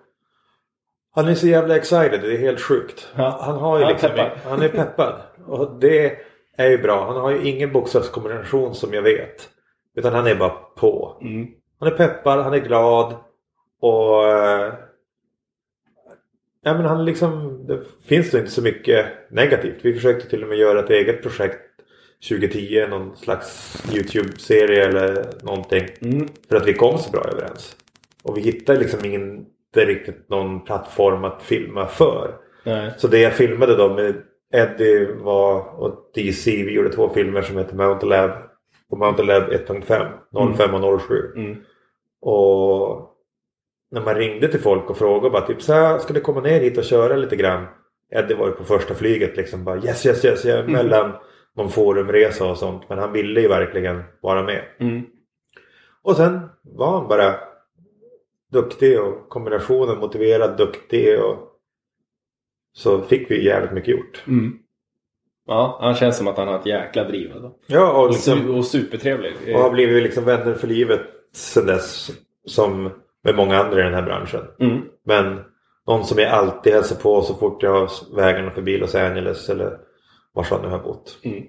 [1.14, 2.20] Han är så jävla excited.
[2.22, 3.08] Det är helt sjukt.
[3.16, 3.38] Ja.
[3.40, 4.10] Han har ju Han är liksom...
[4.10, 4.30] peppad.
[4.44, 5.14] Han är peppad.
[5.46, 6.16] Och det
[6.56, 7.06] är ju bra.
[7.06, 9.48] Han har ju ingen bokstavskombination som jag vet.
[9.96, 11.18] Utan han är bara på.
[11.20, 11.46] Mm.
[11.80, 13.14] Han är peppad, han är glad
[13.80, 14.24] och
[16.62, 19.78] Ja men han liksom, det finns nog inte så mycket negativt.
[19.82, 21.60] Vi försökte till och med göra ett eget projekt
[22.28, 25.86] 2010, någon slags Youtube-serie eller någonting.
[26.00, 26.28] Mm.
[26.48, 27.76] För att vi kom så bra överens.
[28.22, 32.34] Och vi hittade liksom inte riktigt någon plattform att filma för.
[32.64, 32.94] Nej.
[32.96, 34.14] Så det jag filmade då med
[34.52, 38.30] Eddie var, och DC, vi gjorde två filmer som heter Mountain Lab
[38.90, 41.14] och Mountain Lab 1.5, 05 och 07.
[41.36, 41.56] Mm.
[42.20, 43.09] Och
[43.90, 46.60] när man ringde till folk och frågade bara typ så här, ska du komma ner
[46.60, 47.66] hit och köra lite grann?
[48.10, 51.12] Eddie var ju på första flyget liksom bara yes yes yes, jag är mellan
[51.56, 52.88] någon forumresa och sånt.
[52.88, 54.64] Men han ville ju verkligen vara med.
[54.80, 55.02] Mm.
[56.02, 57.34] Och sen var han bara
[58.52, 61.36] duktig och kombinationen motiverad, duktig och
[62.72, 64.22] så fick vi jävligt mycket gjort.
[64.26, 64.58] Mm.
[65.46, 67.32] Ja, han känns som att han har ett jäkla driv.
[67.32, 67.52] Alltså.
[67.66, 69.32] Ja, och, liksom, och supertrevlig.
[69.54, 71.00] och har blivit liksom vänner för livet
[71.32, 72.10] sen dess.
[72.44, 72.90] Som
[73.24, 74.42] med många andra i den här branschen.
[74.60, 74.82] Mm.
[75.04, 75.40] Men
[75.86, 79.78] någon som jag alltid hälsar på så fort jag har vägarna förbi Los Angeles eller
[80.32, 81.18] var han nu har bott.
[81.22, 81.42] Mm.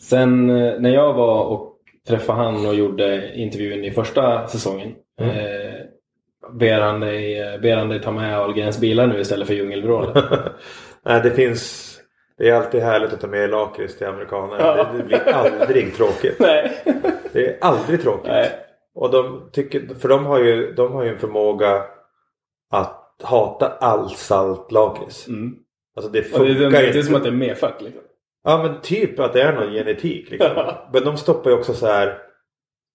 [0.00, 1.78] Sen eh, när jag var och
[2.08, 4.94] träffade han och gjorde intervjun i första säsongen.
[5.20, 5.36] Mm.
[5.36, 5.80] Eh,
[6.52, 10.24] ber, han dig, eh, ber han dig ta med Ahlgrens bilar nu istället för djungelvrålet.
[11.04, 11.88] Nej, det finns...
[12.38, 14.56] Det är alltid härligt att ta med lakrits till amerikaner.
[14.58, 14.74] Ja.
[14.92, 16.36] Det, det blir aldrig tråkigt.
[16.40, 16.72] Nej.
[17.32, 18.30] Det är aldrig tråkigt.
[18.30, 18.50] Nej.
[18.94, 21.84] Och de tycker, för de har, ju, de har ju en förmåga
[22.70, 25.28] att hata all salt lakrits.
[25.28, 25.54] Mm.
[25.96, 27.02] Alltså det Och det, funkar det, det är inte.
[27.02, 27.82] som att det är medfött.
[27.82, 28.02] Liksom.
[28.44, 30.50] Ja men typ att det är någon genetik liksom.
[30.92, 32.18] men de stoppar ju också så här.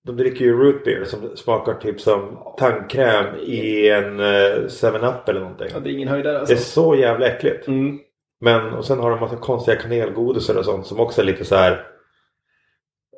[0.06, 5.68] De dricker ju root beer som smakar typ som tandkräm i en 7-Up eller någonting.
[5.74, 6.54] Ja, det är ingen höjdare Det alltså.
[6.54, 7.68] är så jävla äckligt.
[7.68, 8.00] Mm.
[8.42, 11.56] Men och sen har de massa konstiga kanelgodisar och sånt som också är lite så
[11.56, 11.88] här.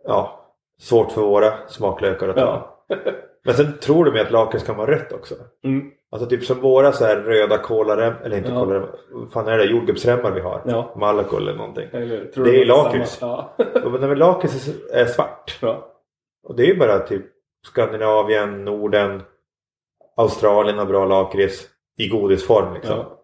[0.04, 0.39] Ja,
[0.80, 2.42] svårt för våra smaklökar att ta.
[2.88, 2.98] Ja.
[3.46, 5.36] Men sen tror de ju att lakrits kan vara rött också.
[5.64, 5.92] Mm.
[6.12, 8.60] Alltså typ som våra så här röda kolarem, eller inte Ja.
[8.60, 9.66] kolarem, vad fan är det?
[9.66, 10.62] Jordgubbsremmar vi har.
[10.66, 10.94] Ja.
[10.96, 11.88] Malaco eller någonting.
[11.94, 13.18] Eller Det du är lakrits.
[13.22, 13.56] Ja.
[14.16, 15.58] Lakrits är svart.
[15.62, 15.86] ja.
[16.44, 17.26] Och det är ju bara typ
[17.68, 19.22] Skandinavien, Norden,
[20.18, 22.98] Australien har bra lakrits i godisform liksom.
[22.98, 23.24] Ja.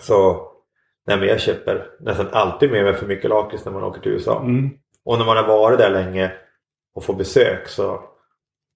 [0.00, 0.46] Så
[1.06, 4.12] nej men jag köper nästan alltid med mig för mycket lakrits när man åker till
[4.12, 4.40] USA.
[4.40, 4.70] Mm.
[5.04, 6.32] Och när man har varit där länge
[6.94, 8.00] och får besök så,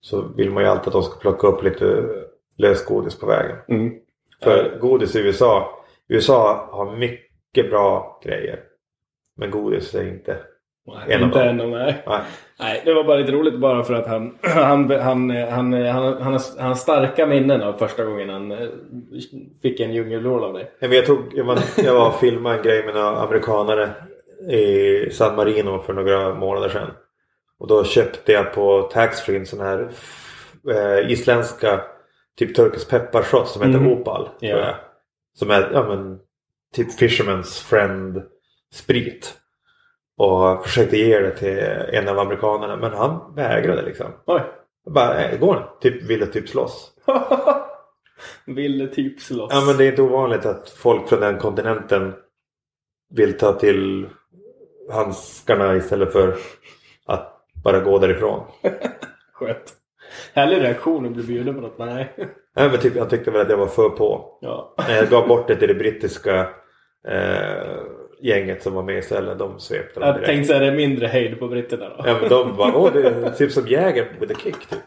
[0.01, 2.05] så vill man ju alltid att de ska plocka upp lite
[2.57, 3.57] lösgodis på vägen.
[3.69, 3.95] Mm.
[4.43, 5.79] För godis i USA,
[6.09, 8.61] USA har mycket bra grejer.
[9.37, 10.37] Men godis är inte...
[10.87, 11.49] Nej, En av inte dem.
[11.49, 11.61] än.
[11.61, 12.03] och Nej.
[12.07, 12.21] Nej.
[12.59, 16.41] nej, det var bara lite roligt bara för att han, han, han, han, han, han,
[16.59, 18.69] han, starka minnen av första gången han eh,
[19.63, 20.71] fick en djungelvrål av dig.
[20.79, 23.91] Jag, tog, jag, var, jag var och filmade en grej med några amerikanare
[24.51, 26.91] i San Marino för några månader sedan.
[27.59, 29.91] Och då köpte jag på taxfree en sån här
[30.71, 31.85] eh, isländska
[32.39, 33.93] typ turkisk pepparshots som heter Mm.
[33.93, 34.29] Opal.
[34.41, 34.75] Jag.
[35.35, 36.19] Som är ja, men,
[36.75, 38.23] typ Fisherman's Friend
[38.75, 39.35] sprit.
[40.17, 41.59] Och försökte ge det till
[41.99, 44.07] en av amerikanerna men han vägrade liksom.
[44.27, 44.43] Oj!
[44.85, 45.69] Jag bara, nej det går inte.
[45.81, 46.93] Typ ville typ slåss.
[48.47, 49.51] Ville typ slåss.
[49.55, 52.15] Ja men det är inte ovanligt att folk från den kontinenten
[53.11, 54.09] vill ta till
[54.91, 56.37] handskarna istället för
[57.07, 57.34] att
[57.65, 58.41] bara gå därifrån.
[59.33, 59.73] Skönt.
[60.35, 61.79] Härlig reaktion att bli bjuden på något.
[61.79, 62.13] Nej.
[62.57, 64.39] Nej, men typ, jag tyckte väl att jag var för på.
[64.41, 64.75] Ja.
[64.89, 66.41] När jag gav bort det till det brittiska
[67.09, 67.77] eh,
[68.23, 69.39] gänget som var med istället.
[69.39, 70.27] De svepte dem Jag direkt.
[70.27, 72.05] tänkte säga det är mindre höjd på britterna då.
[72.07, 74.79] Ja men de bara, åh det är typ som jägern with a kick typ.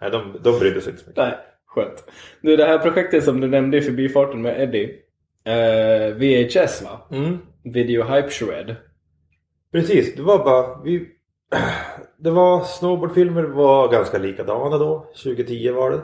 [0.00, 1.24] Nej de, de brydde sig inte så mycket.
[1.24, 1.34] Nej,
[1.66, 2.04] skönt.
[2.42, 4.94] Du, det här projektet som du nämnde i förbifarten med Eddie.
[5.44, 7.16] Eh, VHS va?
[7.16, 7.38] Mm.
[7.64, 8.76] Video Hype Shred.
[9.72, 11.08] Precis, det var bara vi,
[12.16, 15.06] Det var snowboardfilmer var ganska likadana då.
[15.22, 16.02] 2010 var det.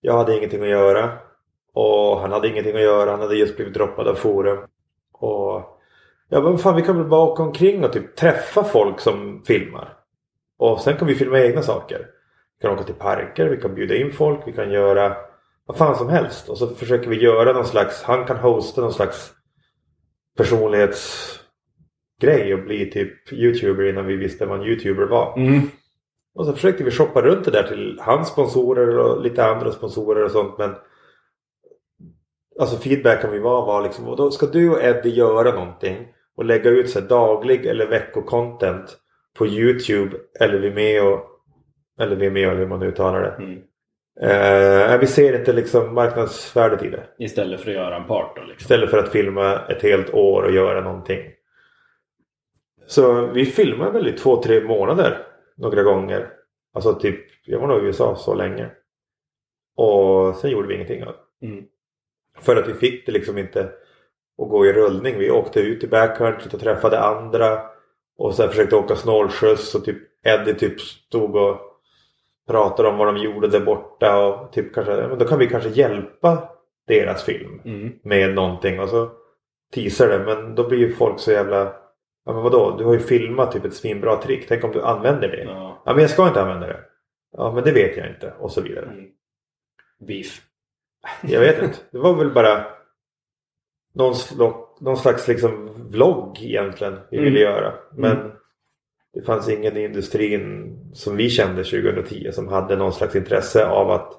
[0.00, 1.18] Jag hade ingenting att göra.
[1.74, 3.10] Och han hade ingenting att göra.
[3.10, 4.58] Han hade just blivit droppad av Forum.
[5.12, 5.78] Och
[6.28, 9.96] jag men fan vi kan väl bara åka omkring och typ träffa folk som filmar.
[10.58, 11.98] Och sen kan vi filma egna saker.
[12.58, 15.16] Vi kan åka till parker, vi kan bjuda in folk, vi kan göra
[15.66, 16.48] vad fan som helst.
[16.48, 19.32] Och så försöker vi göra någon slags, han kan hosta någon slags
[20.36, 21.41] personlighets
[22.22, 25.38] personlighetsgrej och bli typ youtuber innan vi visste vad en youtuber var.
[25.38, 25.60] Mm.
[26.34, 30.24] Och så försökte vi shoppa runt det där till hans sponsorer och lite andra sponsorer
[30.24, 30.74] och sånt men
[32.60, 36.44] Alltså feedbacken vi var var liksom och då ska du och Eddie göra någonting och
[36.44, 38.96] lägga ut så daglig eller veckocontent
[39.38, 41.20] på Youtube eller Vimeo
[42.00, 43.44] eller Vimeo eller hur man uttalar det.
[43.44, 43.58] Mm.
[44.20, 47.02] Eh, vi ser inte liksom marknadsvärdet i det.
[47.18, 48.64] Istället för att göra en part då liksom.
[48.64, 51.20] Istället för att filma ett helt år och göra någonting.
[52.92, 56.30] Så vi filmar väl i två, tre månader några gånger.
[56.74, 58.70] Alltså typ, jag var nog i USA så länge.
[59.76, 61.46] Och sen gjorde vi ingenting av det.
[61.46, 61.64] Mm.
[62.40, 63.60] För att vi fick det liksom inte
[64.42, 65.18] att gå i rullning.
[65.18, 67.60] Vi åkte ut i backcountry och träffade andra.
[68.18, 69.96] Och sen försökte åka snålskjuts och typ
[70.26, 71.60] Eddie typ stod och
[72.48, 74.26] pratade om vad de gjorde där borta.
[74.26, 76.48] Och typ kanske, men då kan vi kanske hjälpa
[76.86, 77.92] deras film Mm.
[78.02, 78.80] med någonting.
[78.80, 79.10] Och så
[79.74, 80.18] teasar det.
[80.18, 81.81] Men då blir ju folk så jävla...
[82.24, 82.76] Ja men vadå?
[82.78, 84.48] Du har ju filmat typ ett svinbra trick.
[84.48, 85.42] Tänk om du använder det.
[85.44, 85.82] Ja.
[85.86, 86.80] Ja men jag ska inte använda det.
[87.32, 88.32] Ja men det vet jag inte.
[88.38, 88.84] Och så vidare.
[88.86, 89.10] Mm.
[90.06, 90.40] Beef.
[91.22, 91.78] Jag vet inte.
[91.90, 92.66] Det var väl bara
[93.94, 97.24] någon, slo- någon slags liksom vlogg egentligen vi Mm.
[97.32, 97.72] ville göra.
[97.92, 98.32] Men Mm.
[99.14, 103.90] det fanns ingen i industrin som vi kände 2010 som hade någon slags intresse av
[103.90, 104.12] att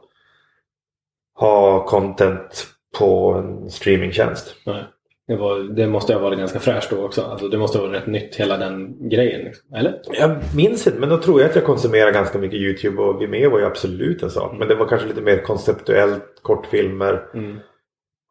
[1.36, 2.68] ha content
[3.00, 4.56] på en streamingtjänst.
[4.66, 4.84] Nej.
[5.28, 7.22] Det, var, det måste ha varit ganska fräscht då också.
[7.22, 9.42] Alltså, det måste ha varit rätt nytt hela den grejen.
[9.42, 9.74] Liksom.
[9.76, 10.02] Eller?
[10.12, 13.50] Jag minns inte men då tror jag att jag konsumerar ganska mycket YouTube och Vimeo
[13.50, 14.56] var ju absolut en sak.
[14.60, 17.58] Men det var kanske lite mer konceptuellt, kortfilmer Mm.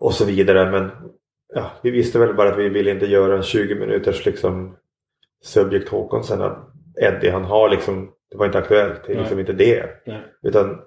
[0.01, 0.71] och så vidare.
[0.71, 0.91] Men
[1.55, 4.77] ja, vi visste väl bara att vi ville inte göra en 20 minuters liksom
[5.45, 6.41] Subject Håkonsen.
[7.01, 9.01] Eddie han har liksom, det var inte aktuellt.
[9.07, 9.87] Det är liksom inte det.
[10.07, 10.23] Nej.
[10.43, 10.79] Utan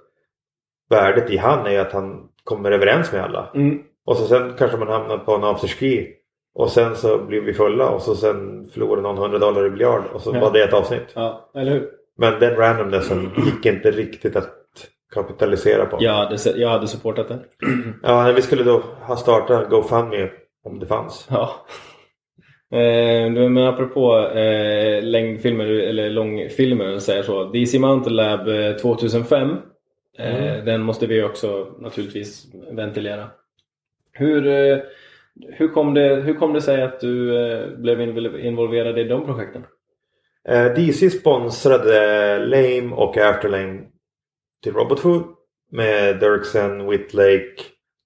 [0.90, 3.52] värdet i han är att han kommer överens med alla.
[3.56, 3.80] Mm.
[4.06, 6.08] Och så sen kanske man hamnar på en afterski.
[6.56, 10.04] Och sen så blir vi fulla och så sen förlorar någon 100 dollar i biljard.
[10.14, 10.40] Och så Ja.
[10.40, 11.12] var det ett avsnitt.
[11.16, 11.90] Ja, eller hur?
[12.18, 14.50] Men den randomnessen gick inte riktigt att
[15.14, 16.06] kapitalisera på.
[16.08, 17.40] Hade, se- jag hade supportat det.
[18.04, 20.30] Ja, vi skulle då ha startat GoFundMe
[20.64, 21.28] om det fanns.
[21.32, 21.50] Ja.
[22.72, 27.44] Eh, men apropå eh, längdfilmer eller långfilmer säger så.
[27.44, 29.50] DC Mountain Lab eh, 2005.
[29.50, 29.56] Eh,
[30.18, 30.66] Mm.
[30.66, 33.28] Den måste vi också naturligtvis ventilera.
[34.18, 34.78] Hur, eh,
[35.50, 39.26] hur, kom, det, hur kom det sig att du eh, blev invol- involverad i de
[39.26, 39.66] projekten?
[40.50, 43.82] Eh, DC sponsrade Lame och Afterlame
[44.64, 45.24] till Robot Food
[45.72, 47.56] med Dirksen, Whitlake,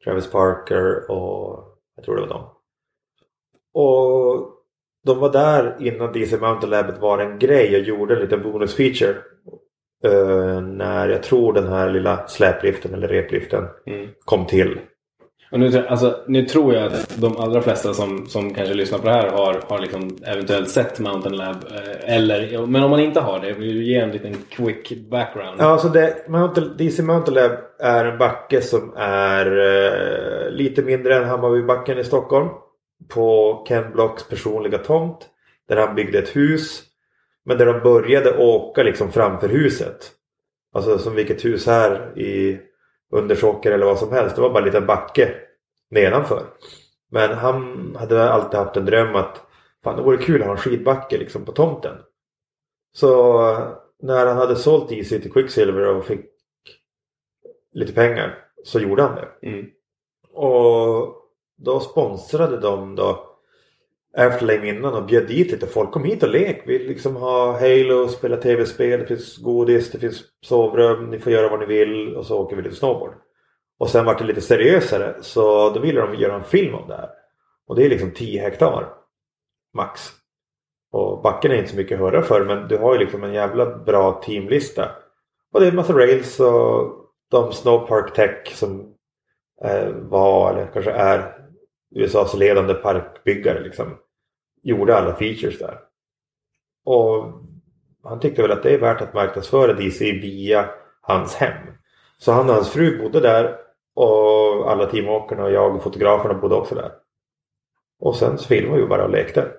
[0.03, 1.65] Travis Parker och
[1.95, 2.49] jag tror det var dem.
[3.73, 4.49] Och
[5.05, 9.15] de var där innan DC Mountain Labet var en grej och gjorde en liten bonusfeature.
[10.61, 13.67] När jag tror den här lilla släpliften eller repliften
[14.25, 14.79] kom till.
[15.51, 19.05] Och nu, alltså, nu tror jag att de allra flesta som, som kanske lyssnar på
[19.05, 21.55] det här har, har liksom eventuellt sett Mountain Lab.
[21.55, 25.55] Eh, eller, men om man inte har det, vill du ge en liten quick background?
[25.59, 31.15] Ja, alltså det, Mountain, DC Mountain Lab är en backe som är eh, lite mindre
[31.15, 32.49] än Hammarbybacken i Stockholm.
[33.07, 35.27] På Ken Blocks personliga tomt.
[35.67, 36.83] Där han byggde ett hus.
[37.45, 40.11] Men där de började åka liksom framför huset.
[40.73, 42.59] Alltså som vilket hus här i
[43.11, 44.35] Undersåker eller vad som helst.
[44.35, 45.35] Det var bara en liten backe
[45.89, 46.43] nedanför.
[47.11, 49.41] Men han hade alltid haft en dröm att
[49.83, 51.97] fan det vore kul att ha en skidbacke liksom på tomten.
[52.95, 53.41] Så
[54.01, 56.25] när han hade sålt Easy till Quicksilver och fick
[57.73, 59.47] lite pengar så gjorde han det.
[59.47, 59.65] Mm.
[60.33, 61.15] Och
[61.57, 63.28] då sponsrade de då
[64.17, 65.91] Afterlame innan och bjöd dit lite folk.
[65.91, 66.63] Kom hit och lek.
[66.65, 71.49] Vi liksom har Halo, spela tv-spel, det finns godis, det finns sovrum, ni får göra
[71.49, 73.13] vad ni vill och så åker vi lite snowboard.
[73.79, 76.95] Och sen vart det lite seriösare så då ville de göra en film om det
[76.95, 77.09] här.
[77.67, 78.93] Och det är liksom 10 hektar
[79.73, 80.01] max.
[80.91, 83.33] Och backen är inte så mycket att höra för men du har ju liksom en
[83.33, 84.91] jävla bra teamlista.
[85.53, 86.95] Och det är en massa rails och
[87.31, 88.93] de Snowpark Tech som
[89.63, 91.38] eh, var eller kanske är
[91.95, 93.97] USAs ledande parkbyggare liksom.
[94.63, 95.79] Gjorde alla features där.
[96.85, 97.25] Och
[98.03, 100.69] han tyckte väl att det är värt att marknadsföra DC via
[101.01, 101.67] hans hem.
[102.17, 103.57] Så han och hans fru bodde där
[103.95, 106.91] och alla teamåkarna och jag och fotograferna bodde också där.
[107.99, 109.51] Och sen så filmade vi bara och lekte.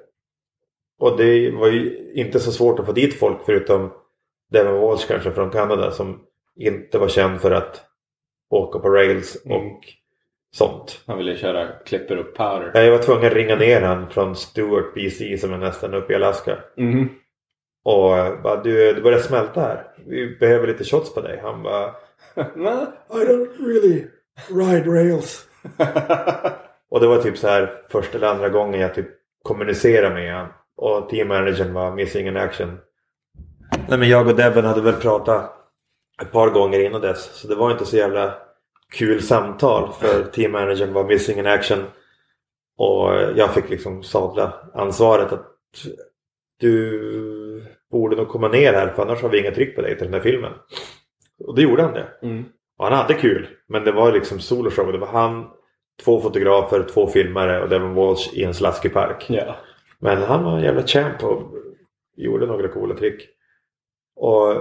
[0.98, 3.92] Och det var ju inte så svårt att få dit folk förutom
[4.50, 6.26] Devon Walsh kanske från Kanada som
[6.56, 7.84] inte var känd för att
[8.50, 9.80] åka på rails och Mm.
[10.52, 11.00] Sånt.
[11.06, 12.84] Han ville köra klipper upp powder.
[12.84, 16.16] Jag var tvungen att ringa ner han från Stewart, BC som är nästan uppe i
[16.16, 16.58] Alaska.
[16.76, 17.08] Mhm.
[17.84, 19.84] Och eh, bara du, det börjar smälta här.
[20.06, 21.40] Vi behöver lite shots på dig.
[21.42, 21.88] Han bara.
[22.34, 24.06] I don't really
[24.48, 25.46] ride rails.
[26.90, 29.08] Och det var typ så här första eller andra gången jag typ
[29.42, 30.48] kommunicerade med han.
[30.76, 32.78] Och teammanagern var missing in action.
[33.88, 35.52] Nej men jag och Devon hade väl pratat
[36.22, 37.24] ett par gånger innan dess.
[37.34, 38.34] Så det var inte så jävla
[38.90, 39.92] kul samtal.
[39.92, 41.78] För teammanagern var missing in action.
[42.76, 45.46] Och jag fick liksom sadla ansvaret att
[46.60, 50.04] du borde nog komma ner här för annars har vi inga tryck på dig till
[50.04, 50.52] den här filmen.
[51.44, 52.08] Och det gjorde han det.
[52.22, 52.44] Mm.
[52.78, 53.48] Och han hade kul.
[53.66, 54.92] Men det var liksom soloshow.
[54.92, 55.50] Det var han,
[56.04, 59.26] två fotografer, två filmare och Devon Walsh i en slaskig park.
[59.28, 59.56] Ja.
[59.98, 61.54] Men han var en jävla champ och
[62.16, 63.28] gjorde några coola trick.
[64.16, 64.54] Och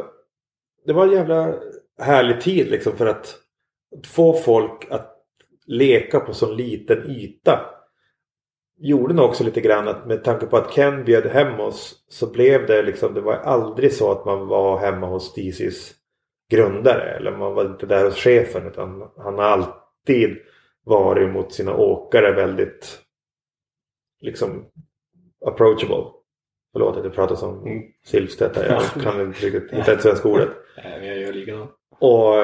[0.86, 1.54] det var en jävla
[2.02, 3.36] härlig tid liksom för att
[4.06, 5.16] få folk att
[5.66, 7.60] leka på så liten yta.
[8.78, 12.32] Gjorde nog också lite grann att med tanke på att Ken bjöd hem oss så
[12.32, 15.94] blev det liksom, det var aldrig så att man var hemma hos DCs
[16.52, 20.38] grundare eller man var inte där hos chefen utan han har alltid
[20.86, 23.00] varit mot sina åkare väldigt
[24.22, 24.66] liksom
[25.46, 26.06] approachable.
[26.72, 27.84] Förlåt att jag pratar som Mm.
[28.06, 28.66] Silvstedt här.
[28.66, 30.50] Jag kan inte riktigt hitta ett svenskt ordet.
[30.84, 31.72] Nej, jag gör likadant.
[32.00, 32.36] Och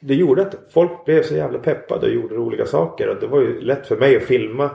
[0.00, 3.08] det gjorde att folk blev så jävla peppade och gjorde roliga saker.
[3.08, 4.70] Och det var ju lätt för mig att filma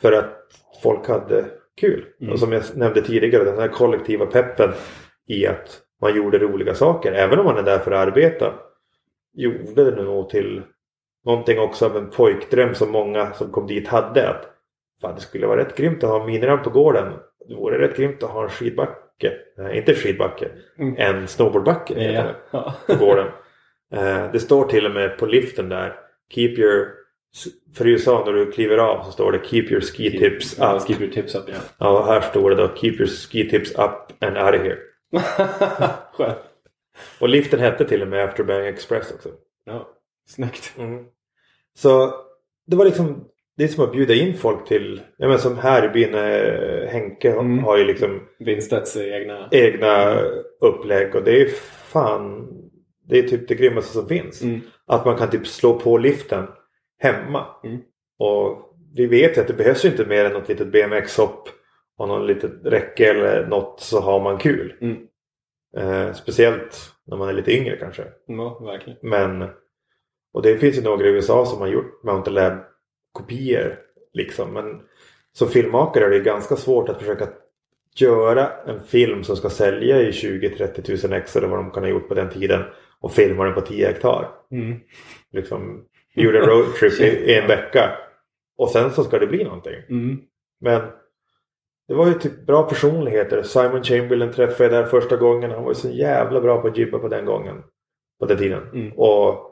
[0.00, 0.46] för att
[0.82, 1.44] folk hade
[1.80, 2.06] kul.
[2.20, 2.32] Mm.
[2.32, 4.70] Och som jag nämnde tidigare, den här kollektiva peppen
[5.28, 7.12] i att man gjorde roliga saker.
[7.12, 8.54] Även om man är där för att arbeta.
[9.34, 10.62] Gjorde det nog till
[11.24, 14.28] någonting också av en pojkdröm som många som kom dit hade.
[14.28, 14.46] Att
[15.00, 17.12] fan, det skulle vara rätt grymt att ha miniramp på gården.
[17.48, 19.32] Det vore rätt grymt att ha en skidbacke.
[19.56, 20.48] Nej, inte skidbacke.
[20.78, 20.94] Mm.
[20.98, 22.24] En snowboardbacke.
[22.50, 22.74] Ja.
[22.86, 23.26] på gården.
[23.92, 25.94] Eh, det står till och med på liften där.
[26.34, 26.88] Keep your...
[27.76, 30.76] För i USA när du kliver av så står det Keep your ski tips Ja,
[30.76, 30.86] up.
[30.86, 31.54] Keep your tips up, ja.
[31.78, 34.78] Ja, här står det då Keep your ski tips up and out of here.
[36.12, 36.38] Skönt.
[37.20, 39.28] Och liften hette till och med Afterbang Express också.
[39.64, 39.88] Ja,
[40.28, 40.72] snyggt.
[41.78, 42.14] Så
[42.66, 43.24] det var liksom
[43.56, 46.88] det är som att bjuda in folk till, ja men som här i byn eh,
[46.88, 47.58] Henke Mm.
[47.58, 49.48] har ju liksom Winstedts egna...
[49.50, 50.20] egna
[50.60, 51.48] upplägg och det är
[51.92, 52.48] fan
[53.08, 54.42] det är typ det grymmaste som finns.
[54.42, 54.60] Mm.
[54.86, 56.46] Att man kan typ slå på liften
[56.98, 57.46] hemma.
[57.64, 57.78] Mm.
[58.18, 61.48] Och vi vet ju att det behövs ju inte mer än något litet BMX-hopp
[61.98, 64.74] och någon litet räcke eller något så har man kul.
[64.80, 64.96] Mm.
[65.76, 68.04] Eh, speciellt när man är lite yngre kanske.
[68.26, 68.98] Ja, verkligen.
[69.02, 69.48] Men
[70.32, 72.58] och det finns ju några i USA som har gjort Mountain Lab
[73.12, 73.78] kopior
[74.12, 74.52] liksom.
[74.52, 74.80] Men
[75.32, 77.28] som filmmakare är det ganska svårt att försöka
[77.96, 81.90] göra en film som ska sälja i 20-30 tusen ex eller vad de kan ha
[81.90, 82.62] gjort på den tiden
[83.00, 84.30] och filma den på 10 hektar.
[84.50, 84.80] Mm.
[85.32, 85.84] Liksom,
[86.14, 87.98] vi gjorde en roadtrip i, i en vecka
[88.58, 89.82] och sen så ska det bli någonting.
[89.88, 90.20] Mm.
[90.60, 90.82] Men
[91.88, 93.42] det var ju typ bra personligheter.
[93.42, 95.50] Simon Chamberlain träffade jag där första gången.
[95.50, 97.62] Han var ju så jävla bra på att jibba på den gången.
[98.18, 98.62] På den tiden.
[98.72, 98.92] Mm.
[98.92, 99.48] Och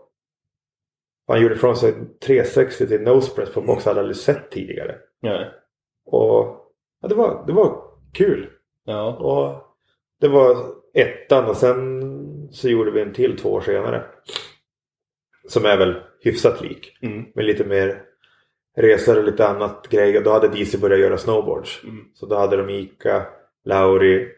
[1.27, 1.94] han gjorde från sig
[2.27, 4.97] 360 till nosepress på box hade aldrig sett tidigare.
[5.20, 5.44] Ja.
[6.06, 6.60] Och
[7.01, 7.82] ja, det, var, det var
[8.12, 8.51] kul.
[8.85, 9.16] Ja.
[9.16, 9.77] Och
[10.20, 10.56] det var
[10.94, 12.02] ettan och sen
[12.51, 14.05] så gjorde vi en till två år senare.
[15.48, 16.98] Som är väl hyfsat lik.
[17.02, 17.24] Mm.
[17.35, 18.02] Med lite mer
[18.77, 20.24] resor och lite annat grejer.
[20.24, 21.85] Då hade DC börjat göra snowboards.
[21.85, 22.05] Mm.
[22.14, 23.27] Så då hade de Ika,
[23.64, 24.28] Lauri,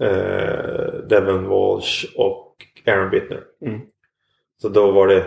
[0.00, 2.56] eh, Devon Walsh och
[2.86, 3.44] Aaron Bittner.
[3.60, 3.80] Mm.
[4.62, 5.26] Så då var det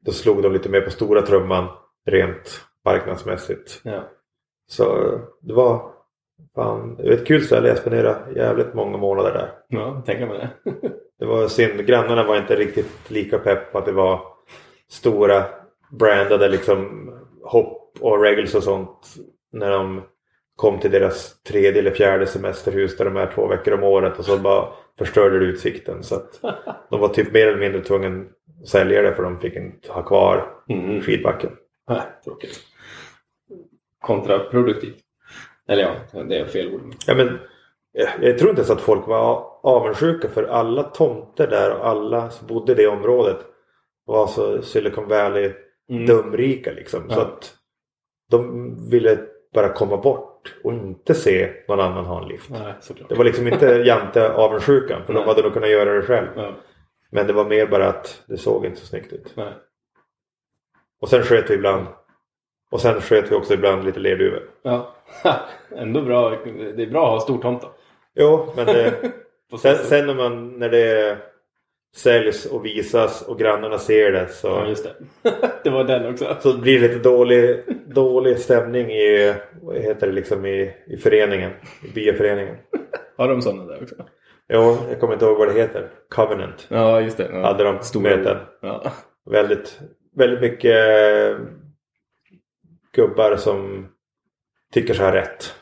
[0.00, 1.68] Då slog de lite mer på stora trumman
[2.06, 3.80] rent marknadsmässigt.
[3.84, 4.10] Ja.
[4.68, 5.92] Så det var
[6.54, 7.68] fan, det var ett kul ställe.
[7.68, 9.52] Jag spenderade jävligt många månader där.
[9.68, 10.50] Ja, tänker man det.
[11.18, 11.86] Det var synd.
[11.86, 14.20] Grannarna var inte riktigt lika pepp på att det var
[14.88, 15.44] stora
[15.90, 17.10] brandade liksom
[17.42, 19.14] hopp och regels och sånt.
[19.52, 20.02] När de
[20.56, 24.24] kom till deras tredje eller fjärde semesterhus där de är två veckor om året och
[24.24, 24.68] så bara
[24.98, 26.02] förstörde det utsikten.
[26.02, 26.40] Så att
[26.90, 28.24] de var typ mer eller mindre tvungna
[28.62, 31.00] att sälja det för de fick inte ha kvar Mm.
[31.00, 31.50] skidbacken.
[31.88, 32.60] Nej, tråkigt.
[34.00, 34.96] Kontraproduktivt.
[35.68, 35.82] Eller
[36.12, 36.94] ja, det är fel ord.
[37.06, 37.38] Ja, men,
[37.96, 42.30] jag, jag tror inte ens att folk var avundsjuka för alla tomter där och alla
[42.30, 43.38] som bodde i det området
[44.04, 45.52] var så Silicon Valley
[45.88, 46.06] Mm.
[46.06, 47.10] dumrika liksom.
[47.10, 47.22] Så Ja.
[47.22, 47.54] att
[48.30, 49.18] de ville
[49.54, 52.50] bara komma bort och inte se någon annan ha en lift.
[52.50, 52.72] Nej.
[53.08, 55.28] Det var liksom inte jante avundsjukan för de Nej.
[55.28, 56.26] hade nog kunnat göra det själv.
[56.36, 56.52] Ja,
[57.10, 59.32] Men det var mer bara att det såg inte så snyggt ut.
[59.36, 59.52] nej.
[61.00, 61.86] Och sen sköt vi ibland.
[62.70, 64.42] Och sen sköt vi också ibland lite lerduvor.
[64.62, 64.94] Ja.
[65.76, 66.30] Ändå bra.
[66.76, 67.66] Det är bra att ha stor tomta.
[68.16, 69.12] Jo, men det,
[69.62, 71.18] sen, sen när, man, när det
[71.96, 74.94] säljs och visas och grannarna ser det så, Ja, just det.
[75.64, 76.36] det var den också.
[76.40, 81.50] så blir det lite dålig, dålig stämning i, vad heter det, liksom i, i föreningen.
[81.84, 82.56] I byaföreningen.
[83.16, 83.94] Har de sådana där också?
[84.48, 85.90] Jo, jag kommer inte ihåg vad det heter.
[86.08, 86.66] Covenant.
[86.70, 87.28] Ja, just det.
[87.32, 87.42] Ja.
[87.42, 88.36] Hade de Stora möten.
[88.62, 88.92] Ja.
[89.30, 89.80] Väldigt,
[90.16, 91.38] väldigt mycket eh,
[92.92, 93.88] gubbar som
[94.72, 95.54] tycker sig ha rätt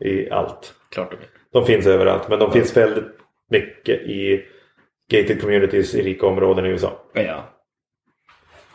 [0.00, 0.74] i allt.
[0.90, 1.16] Klart de.
[1.52, 3.04] De finns överallt men de finns väldigt
[3.50, 4.44] mycket i
[5.10, 6.92] gated communities i rika områden i USA.
[7.12, 7.44] Ja.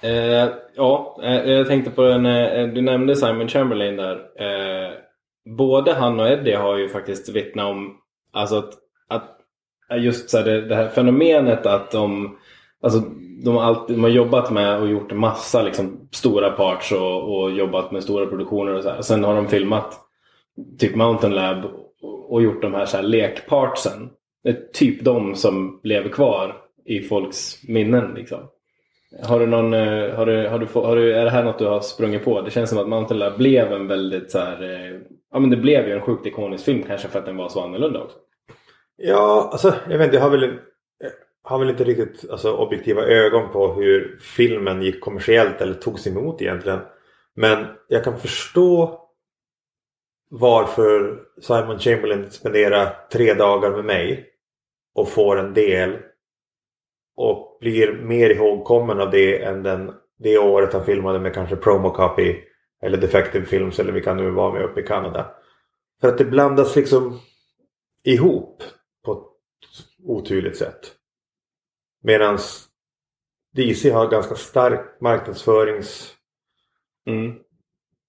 [0.01, 4.15] Eh, ja, eh, jag tänkte på den, eh, du nämnde Simon Chamberlain där.
[4.15, 4.91] Eh,
[5.57, 7.97] både han och Eddie har ju faktiskt vittnat om
[8.31, 8.73] alltså att,
[9.07, 9.37] att
[9.99, 12.37] just så här, det, det här fenomenet att de
[12.81, 12.99] Alltså,
[13.43, 17.51] de, har alltid, de har jobbat med och gjort massa liksom, stora parts och, och
[17.51, 19.01] jobbat med stora produktioner och så här.
[19.01, 19.99] Sen har de filmat
[20.79, 21.65] typ Mountain Lab
[22.27, 24.09] och, gjort de här, så här lekpartsen.
[24.43, 26.55] det är typ de som lever kvar
[26.85, 28.13] i folks minnen.
[28.13, 28.39] Liksom.
[29.23, 31.65] Har du någon, eh, har du, har du, har du, är det här något du
[31.65, 32.41] har sprungit på?
[32.41, 34.99] Det känns som att Mountain Lab blev en väldigt så här, eh,
[35.33, 37.61] ja men det blev ju en sjukt ikonisk film kanske för att den var så
[37.61, 38.17] annorlunda också.
[38.97, 40.59] Ja, alltså jag vet inte, jag har väl,
[41.43, 46.07] jag har väl inte riktigt alltså, objektiva ögon på hur filmen gick kommersiellt eller togs
[46.07, 46.79] emot egentligen.
[47.35, 49.01] Men jag kan förstå
[50.29, 54.29] varför Simon Chamberlain spenderar tre dagar med mig
[54.95, 55.97] och får en del
[57.15, 61.89] och blir mer ihågkommen av det än den, det året han filmade med kanske Promo
[61.89, 62.35] Copy
[62.81, 65.35] eller Defective Films eller vilka nu var med uppe i Kanada.
[66.01, 67.19] För att det blandas liksom
[68.03, 68.63] ihop
[69.05, 69.27] på ett
[70.03, 70.93] oturligt sätt.
[72.03, 72.37] Medan
[73.55, 76.13] DC har ganska stark marknadsförings...
[77.05, 77.35] Mm.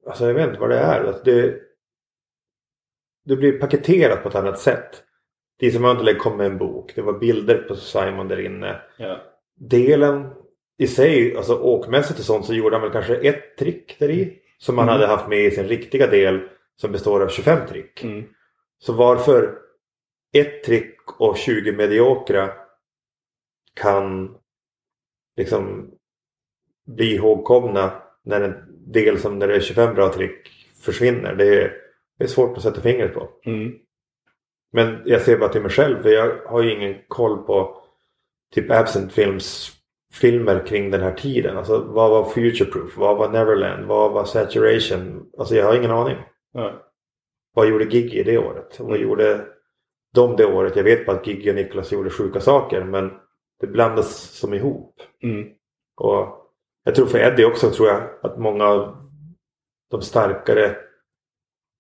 [0.07, 1.05] Alltså jag vet inte vad det är.
[1.05, 1.68] Alltså det,
[3.29, 5.03] det blir paketerat på ett annat sätt.
[5.61, 6.93] DC Mountain kom med en bok.
[6.95, 8.81] Det var bilder på Simon där inne.
[8.97, 9.21] Ja.
[9.61, 10.31] Delen
[10.79, 14.39] i sig, alltså åkmässigt och sånt så gjorde han väl kanske ett trick där i.
[14.59, 15.01] Som han Mm.
[15.01, 18.05] hade haft med i sin riktiga del som består av 25 trick.
[18.05, 18.25] Mm.
[18.79, 19.59] Så varför
[20.33, 22.51] ett trick och 20 mediokra
[23.75, 24.35] kan
[25.37, 25.91] liksom
[26.87, 28.55] bli ihågkomna när en
[28.93, 30.49] del som när det är 25 bra trick
[30.83, 31.35] försvinner.
[31.35, 31.77] Det är,
[32.19, 33.29] det är svårt att sätta fingret på.
[33.45, 33.79] Mm.
[34.73, 37.83] Men jag ser bara till mig själv för jag har ju ingen koll på
[38.55, 39.73] typ Absent Films
[40.13, 41.57] filmer kring den här tiden.
[41.57, 42.97] Alltså vad var Future Proof?
[42.97, 43.87] Vad var Neverland?
[43.87, 45.31] Vad var Saturation?
[45.39, 46.17] Alltså jag har ingen aning.
[46.53, 46.85] Ja.
[47.55, 48.81] Vad gjorde Giggy det året?
[48.81, 49.47] Vad gjorde
[50.15, 50.77] de det året?
[50.77, 53.13] Jag vet bara att Giggy och Niklas gjorde sjuka saker men
[53.61, 54.95] det blandas som ihop.
[55.23, 55.49] Mm.
[55.97, 56.39] Och
[56.85, 58.97] jag tror för Eddie också tror jag att många av
[59.91, 60.77] de starkare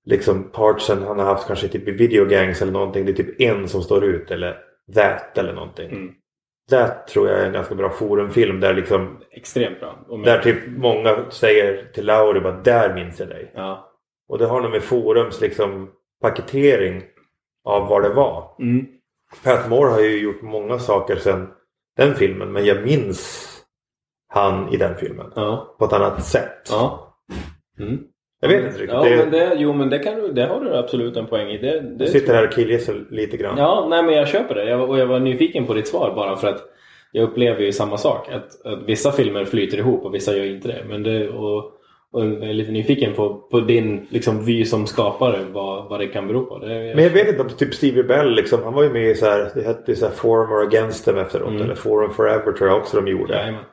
[0.09, 3.05] liksom partsen han har haft kanske typ i videogangs eller någonting.
[3.07, 4.59] Det är typ en som står ut eller
[4.95, 5.91] That eller någonting.
[5.91, 6.13] Mm.
[6.71, 10.05] That tror jag är en ganska bra forumfilm där liksom Extremt bra.
[10.09, 13.53] Och med- där typ många säger till Lauri bara där minns jag dig.
[13.55, 13.93] Ja.
[14.29, 15.91] Och det har nog med forums liksom
[16.23, 17.03] paketering
[17.65, 18.57] av vad det var.
[18.61, 18.87] Mm.
[19.45, 21.49] Pat Moore har ju gjort många saker sedan
[21.97, 23.45] den filmen men jag minns
[24.29, 25.77] han i den filmen Ja.
[25.79, 26.69] på ett annat sätt.
[26.71, 27.15] Ja.
[27.81, 27.99] Mm.
[28.41, 28.91] Jag vet inte riktigt.
[28.91, 31.49] Ja, det, men det, jo men det, kan du, det har du absolut en poäng
[31.49, 31.59] i.
[31.59, 33.59] Det, det jag sitter här och killgissar lite grann.
[33.59, 34.71] Ja, nej men jag köper det.
[34.71, 36.63] Jag, och jag var nyfiken på ditt svar bara för att
[37.13, 38.29] jag upplever ju samma sak.
[38.33, 40.85] Att, att vissa filmer flyter ihop och vissa gör inte det.
[40.89, 41.73] Men det och,
[42.13, 46.07] och jag är lite nyfiken på, på din liksom, vy som skapare, vad, vad det
[46.07, 46.59] kan bero på.
[46.59, 49.15] Det, Men jag vet inte om typ Stevie Bell liksom, han var ju med i
[49.15, 51.49] så här, det hette så här Forum or Against Them efteråt.
[51.49, 51.63] Mm.
[51.63, 53.35] Eller Forum Forever tror jag också de gjorde.
[53.35, 53.65] Jajamän.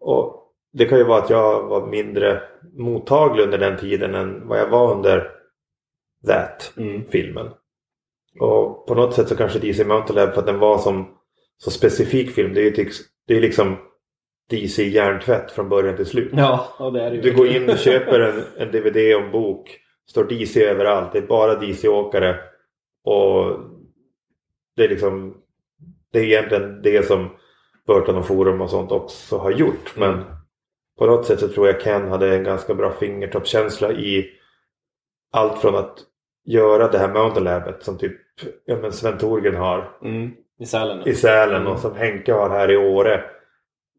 [0.00, 0.36] Och
[0.72, 2.40] det kan ju vara att jag var mindre
[2.78, 5.30] mottaglig under den tiden än vad jag var under
[6.26, 7.04] That Mm.
[7.10, 7.46] filmen.
[8.40, 11.16] Och på något sätt så kanske DC Mountain för att den var som
[11.58, 12.54] så specifik film.
[12.54, 12.90] Det är ju
[13.26, 13.76] det är liksom
[14.50, 16.30] DC hjärntvätt från början till slut.
[16.32, 17.22] Ja, det är det ju.
[17.22, 19.78] Du går in och köper en, en DVD och en bok.
[20.10, 21.12] Står DC överallt.
[21.12, 22.36] Det är bara DC-åkare.
[23.04, 23.60] Och
[24.76, 25.36] det är liksom
[26.12, 27.28] Det är egentligen det som
[27.86, 29.96] Burton och Forum och sånt också har gjort.
[29.96, 30.10] Mm.
[30.10, 30.24] Men
[31.00, 34.30] på något sätt så tror jag Ken hade en ganska bra fingertoppskänsla i
[35.32, 35.98] allt från att
[36.46, 38.12] göra det här Mountain Labet som typ
[38.64, 40.30] ja, men Sven Thorgren har Mm.
[40.60, 41.08] I Sälen.
[41.08, 41.72] i Sälen Mm.
[41.72, 43.24] och som Henke har här i Åre.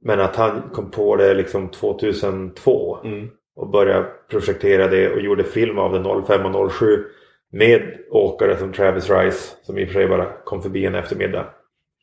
[0.02, 3.30] Men att han kom på det liksom 2002 Mm.
[3.56, 7.04] och började projektera det och gjorde film av det 05 och 07
[7.52, 11.46] med åkare som Travis Rice som i och för sig bara kom förbi en eftermiddag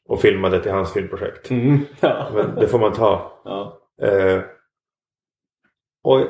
[0.08, 1.50] och filmade till hans filmprojekt.
[1.50, 1.78] Mm.
[2.00, 2.28] Ja.
[2.34, 3.32] Men det får man ta.
[3.44, 3.80] ja.
[4.02, 4.40] Eh,
[6.08, 6.26] och,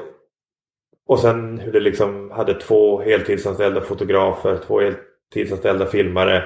[1.07, 6.45] och sen hur det liksom hade två heltidsanställda fotografer, två heltidsanställda filmare.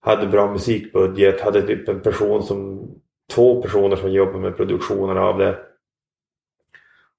[0.00, 2.90] Hade bra musikbudget, hade typ en person som
[3.34, 5.58] två personer som jobbar med produktionen av det.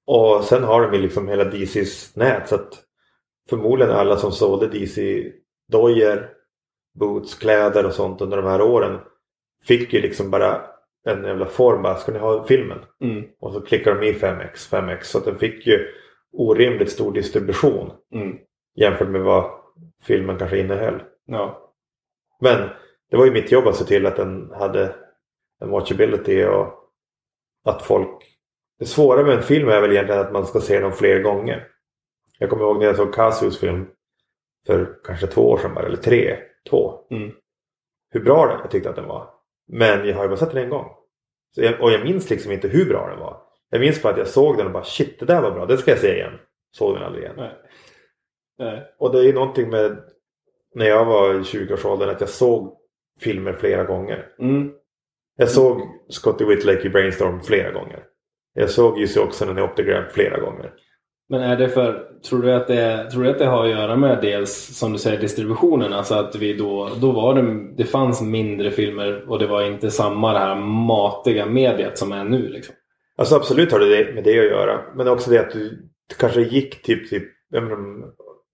[0.05, 2.83] Och sen har de ju liksom hela DCs nät så att
[3.49, 5.31] förmodligen alla som sålde DC
[5.71, 6.29] dojor,
[6.99, 8.99] boots, kläder och sånt under de här åren
[9.63, 10.72] fick ju liksom bara
[11.05, 12.79] en jävla form bara, ska ni ha filmen?
[13.01, 13.25] Mm.
[13.39, 15.03] Och så klickar de i 5x, 5x.
[15.03, 15.87] Så att den fick ju
[16.33, 18.37] orimligt stor distribution Mm.
[18.75, 19.51] jämfört med vad
[20.03, 21.03] filmen kanske innehöll.
[21.25, 21.73] Ja.
[22.41, 22.69] Men
[23.11, 24.95] det var ju mitt jobb att se till att den hade
[25.61, 26.73] en watchability och
[27.65, 28.09] att folk...
[28.79, 31.67] Det svåra med en film är väl egentligen att man ska se den fler gånger.
[32.39, 33.87] Jag kommer ihåg när jag såg Casios film
[34.65, 36.37] för kanske två år sedan bara, eller tre,
[36.69, 36.99] två.
[37.11, 37.31] Mm.
[38.09, 39.32] Hur bra den jag tyckte att den var.
[39.67, 40.91] Men jag har ju bara sett den en gång.
[41.55, 43.41] Jag, och jag minns liksom inte hur bra den var.
[43.69, 45.77] Jag minns bara att jag såg den och bara shit det där var bra, det
[45.77, 46.33] ska jag se igen.
[46.71, 47.35] Såg den aldrig igen.
[47.37, 47.55] Nej.
[48.57, 48.93] Nej.
[48.99, 49.97] Och det är ju någonting med
[50.75, 52.77] när jag var i 20-årsåldern att jag såg
[53.19, 54.27] filmer flera gånger.
[54.39, 54.71] Mm.
[55.35, 58.03] Jag såg Scotty Whitlake i Brainstorm flera gånger.
[58.53, 60.73] Jag såg Jussi Oksanen i Optigram flera gånger.
[61.33, 63.95] Men är det för, tror du, att det, tror du att det har att göra
[63.95, 65.93] med dels som du säger distributionen?
[65.93, 69.91] Alltså att vi då, då var det, det fanns mindre filmer och det var inte
[69.91, 70.55] samma det här
[70.87, 72.75] matiga mediet som är nu liksom.
[73.17, 74.79] Alltså absolut har det med det att göra.
[74.95, 75.89] Men också det att du,
[76.19, 77.77] kanske gick typ, typ jag menar,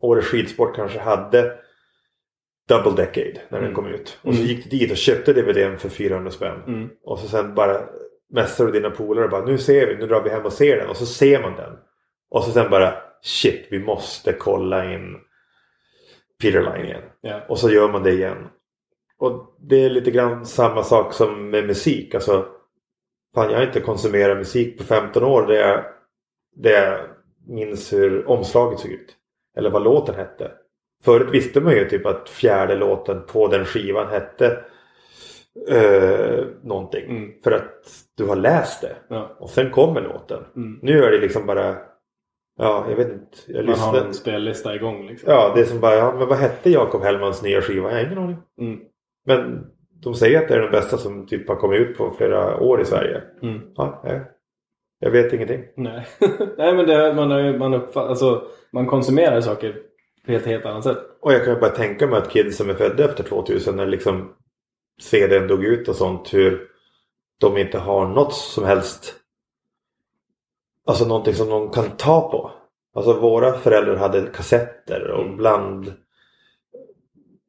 [0.02, 1.52] Årets skidsport kanske hade
[2.70, 3.74] Double Decade när den Mm.
[3.76, 4.18] kom ut.
[4.22, 4.48] Och så Mm.
[4.52, 6.62] gick du dit och köpte DVDn för 400 spänn.
[6.68, 6.90] Mm.
[7.04, 7.78] Och så sen bara
[8.34, 10.78] mässar du dina polare och bara nu ser vi, nu drar vi hem och ser
[10.78, 10.90] den.
[10.90, 11.72] Och så ser man den.
[12.30, 15.18] Och så sen bara shit, vi måste kolla in
[16.42, 17.02] Peter Line igen.
[17.22, 17.42] Ja.
[17.48, 18.48] Och så gör man det igen.
[19.18, 22.16] Och det är lite grann samma sak som med musik.
[22.16, 22.46] Alltså,
[23.36, 25.86] fan, jag har inte konsumerat musik på 15 år där jag,
[26.56, 27.00] där jag
[27.48, 29.16] minns hur omslaget såg ut.
[29.58, 30.52] Eller vad låten hette.
[31.04, 34.60] Förut visste man ju typ att fjärde låten på den skivan hette
[35.70, 37.10] eh, någonting.
[37.10, 37.32] Mm.
[37.44, 37.86] För att
[38.16, 38.96] du har läst det.
[39.08, 39.36] Ja.
[39.40, 40.46] Och sen kommer låten.
[40.56, 40.80] Mm.
[40.82, 41.78] Nu är det liksom bara...
[42.62, 43.38] Ja, jag vet inte.
[43.48, 44.08] Jag Man har lyssnar.
[44.08, 45.32] en spellista igång liksom.
[45.32, 47.90] Ja, det är som bara, ja, men vad hette Jakob Hellmans nya skiva?
[47.92, 48.38] Jag har ingen aning.
[48.62, 48.80] Mm.
[49.26, 49.66] Men
[50.04, 52.82] de säger att det är den bästa som typ har kommit ut på flera år
[52.82, 53.22] i Sverige.
[53.42, 53.62] Mm.
[53.76, 54.22] Ja, jag,
[55.00, 55.64] jag vet ingenting.
[55.78, 56.08] Nej.
[56.58, 59.76] Nej men det, man, har ju- man, uppfatt, alltså, man konsumerar saker
[60.26, 60.98] på ett helt annat sätt.
[61.22, 64.34] Och jag kan bara tänka mig att kids som är födda efter 2000 när liksom
[65.02, 66.68] CDn dog ut och sånt hur
[67.42, 69.16] de inte har något som helst
[70.90, 72.52] Alltså någonting som de kan ta på.
[72.96, 75.38] Alltså våra föräldrar hade kassetter och Mm.
[75.38, 75.94] bland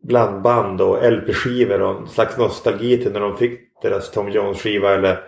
[0.02, 5.20] blandband och LP-skivor och en slags nostalgi till när de fick deras Tom Jones-skiva eller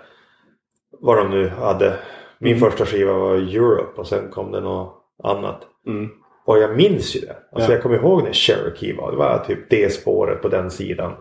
[1.01, 1.99] vad de nu hade.
[2.39, 2.71] Min Mm.
[2.71, 5.63] första skiva var Europe och sen kom det något annat.
[5.87, 6.11] Mm.
[6.45, 7.37] Och jag minns ju det.
[7.53, 7.75] Alltså Ja.
[7.75, 9.11] jag kommer ihåg när Cherokee var.
[9.11, 11.13] Det var typ det spåret på den sidan.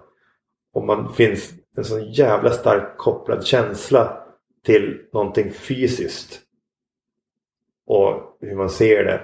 [0.73, 4.17] Och man finns en sån jävla stark kopplad känsla
[4.65, 6.39] till någonting fysiskt.
[7.91, 9.21] Och hur man ser det.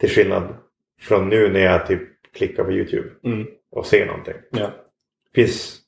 [0.00, 0.54] Till skillnad
[1.00, 2.00] från nu när jag typ
[2.32, 3.46] klickar på YouTube Mm.
[3.70, 4.34] och ser någonting.
[4.50, 4.70] Ja.
[5.34, 5.78] finns,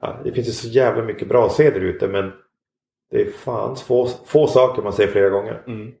[0.00, 2.32] ja, det finns ju så jävla mycket bra att se där ute men
[3.10, 5.62] det är fan få, få saker man ser flera gånger.
[5.66, 5.92] Mm.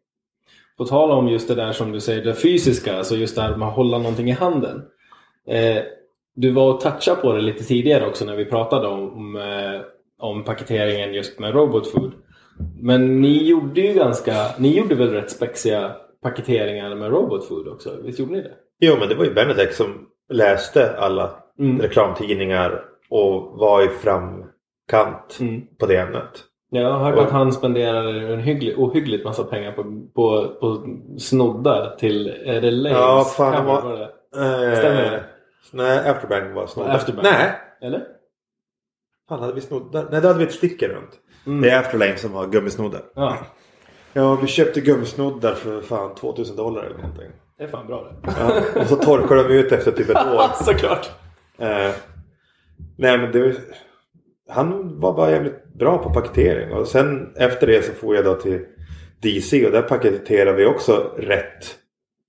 [0.76, 3.56] På tal om just det där som du säger, det fysiska, alltså just det här
[3.56, 4.82] med att hålla någonting i handen.
[5.46, 5.82] Eh,
[6.34, 9.80] du var och touchade på det lite tidigare också när vi pratade om, om, eh,
[10.18, 12.12] om paketeringen just med Robot Food.
[12.80, 17.90] Men ni gjorde ju ganska, ni gjorde väl rätt spexiga paketeringar med Robot Food också?
[18.02, 18.54] Visst gjorde ni det?
[18.80, 21.80] Jo men det var ju Benedek som läste alla Mm.
[21.80, 25.62] reklamtidningar och var i framkant Mm.
[25.78, 26.44] på det ämnet.
[26.70, 29.82] Ja, jag har hört att han spenderar en hygglig, ohyggligt massa pengar på,
[30.14, 30.86] på, på
[31.18, 34.02] snoddar till, är det Lays Ja, fan, vad- var det?
[34.02, 35.24] Eh, Stämmer det?
[35.72, 36.90] Nej, Afterbang var snodda.
[36.92, 37.22] Afterbang.
[37.24, 37.52] Nej!
[37.82, 38.06] Eller?
[39.28, 40.06] Fan, hade vi snoddar?
[40.10, 41.10] Nej, då hade vi ett sticker runt.
[41.46, 41.60] Mm.
[41.60, 43.02] Det är Afterlane som har gummisnoddar.
[43.14, 43.36] Ja,
[44.12, 47.30] Ja, vi köpte gummisnoddar för fan 2000 dollar eller någonting.
[47.58, 48.32] det är fan bra det.
[48.38, 50.64] Ja, och så torkar de ut efter typ ett år.
[50.64, 51.10] Såklart.
[51.58, 51.90] Eh,
[52.98, 53.56] nej men det,
[54.48, 56.72] han var bara jävligt bra på paketering.
[56.72, 58.60] Och sen efter det så får jag då till
[59.22, 61.76] DC och där paketerade vi också rätt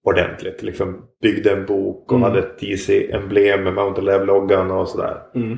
[0.04, 0.62] ordentligt.
[0.64, 2.30] Liksom byggde en bok och Mm.
[2.30, 5.18] hade ett DC-emblem med Mountain Lev-loggan och sådär.
[5.36, 5.58] Mm.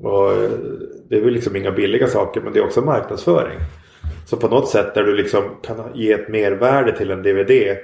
[0.00, 0.50] Och eh,
[1.08, 3.58] det är väl liksom inga billiga saker men det är också marknadsföring.
[4.26, 7.76] Så på något sätt där du liksom kan ge ett mervärde till en DVD.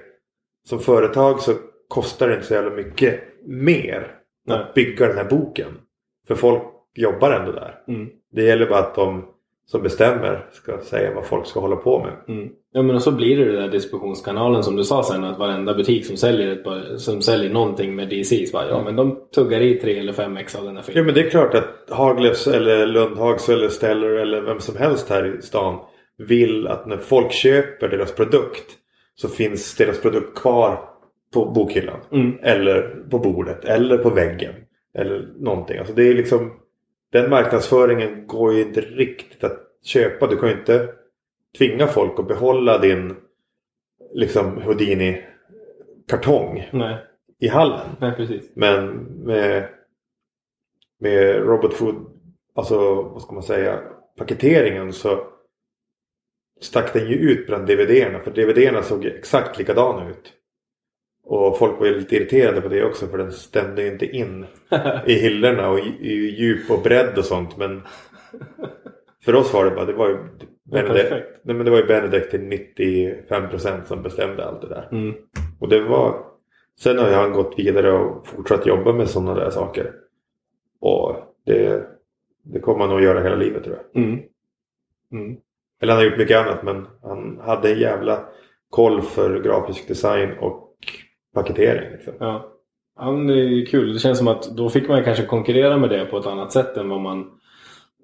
[0.68, 1.54] Som företag så
[1.88, 4.16] kostar det inte så jävla mycket mer
[4.46, 4.58] Nej.
[4.58, 5.78] att bygga den här boken.
[6.26, 6.62] För folk
[6.94, 7.82] jobbar ändå där.
[7.88, 8.08] Mm.
[8.32, 9.33] Det gäller bara att de
[9.66, 12.36] som bestämmer ska säga vad folk ska hålla på med.
[12.36, 12.50] Mm.
[12.72, 15.74] Ja men och så blir det den där distributionskanalen som du sa sen att varenda
[15.74, 19.60] butik som säljer, ett, som säljer någonting med DC så bara, ja men de tuggar
[19.60, 21.06] i 3 eller 5 ex av den här Ja filmen.
[21.06, 25.38] men det är klart att Haglöfs eller Lundhags eller Stellar eller vem som helst här
[25.38, 25.78] i stan
[26.18, 28.64] vill att när folk köper deras produkt
[29.14, 30.78] så finns deras produkt kvar
[31.34, 32.00] på bokhyllan.
[32.12, 32.32] Mm.
[32.42, 34.54] Eller på bordet eller på väggen.
[34.98, 35.78] Eller någonting.
[35.78, 36.52] Alltså det är liksom
[37.14, 40.26] Den marknadsföringen går ju inte riktigt att köpa.
[40.26, 40.88] Du kan ju inte
[41.58, 43.16] tvinga folk att behålla din
[44.12, 46.68] liksom Houdini-kartong
[47.38, 47.88] i hallen.
[48.00, 48.50] nej precis.
[48.54, 48.86] Men
[49.24, 49.68] med,
[51.00, 51.94] med Robot Food,
[52.54, 53.80] alltså vad ska man säga,
[54.18, 55.26] paketeringen så
[56.60, 58.20] stack den ju ut bland DVD-erna.
[58.20, 60.32] För DVD-erna såg ju exakt likadana ut.
[61.26, 64.46] Och folk var ju lite irriterade på det också för den stämde ju inte in
[65.06, 67.56] i hyllorna och i, djup och bredd och sånt.
[67.56, 67.82] Men
[69.24, 70.16] för oss var det bara, det var ju
[70.64, 71.10] Benedict,
[71.42, 74.88] nej, men det var ju Benedict till 95% som bestämde allt det där.
[74.92, 75.14] Mm.
[75.60, 76.26] Och det var...
[76.80, 79.92] Sen har han gått vidare och fortsatt jobba med sådana där saker.
[80.80, 81.86] Och Det,
[82.42, 84.02] det kommer han nog göra hela livet tror jag.
[84.04, 84.20] Mm.
[85.12, 85.36] Mm.
[85.80, 88.24] Eller han har gjort mycket annat men han hade en jävla
[88.70, 90.63] koll för grafisk design och
[91.34, 91.92] paketering.
[91.92, 92.12] Liksom.
[92.18, 92.52] Ja.
[92.98, 93.92] ja men det är kul.
[93.92, 96.76] Det känns som att då fick man kanske konkurrera med det på ett annat sätt
[96.76, 97.30] än vad man,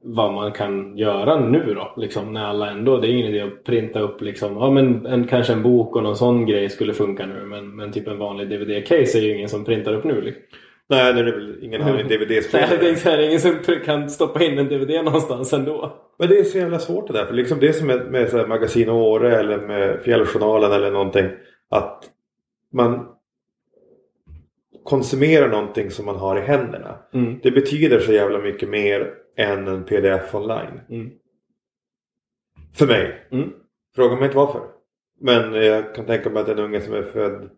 [0.03, 1.95] vad man kan göra nu då.
[1.97, 5.27] Liksom, när alla ändå, det är ingen idé att printa upp liksom, ja, men en,
[5.27, 7.45] kanske en bok och någon sån grej skulle funka nu.
[7.45, 10.21] Men, men typ en vanlig DVD-case är ju ingen som printar upp nu.
[10.21, 10.43] Liksom.
[10.91, 12.97] Nej, det är väl ingen Nej, DVD-spelare.
[12.97, 13.55] säga, det är ingen som
[13.85, 15.93] kan stoppa in en DVD någonstans ändå.
[16.19, 17.27] Men det är så jävla svårt det där.
[17.27, 21.27] För liksom det som är med så här Magasin Åre eller med Fjälljournalen eller någonting.
[21.71, 22.05] Att
[22.73, 23.07] man
[24.91, 26.99] konsumerar någonting som man har i händerna.
[27.13, 27.41] Mm.
[27.43, 30.81] Det betyder så jävla mycket mer än en pdf online.
[30.89, 31.11] Mm.
[32.75, 33.29] För mig.
[33.31, 33.53] Mm.
[33.97, 34.63] Fråga mig inte varför.
[35.21, 37.51] Men jag kan tänka mig att en unge som är född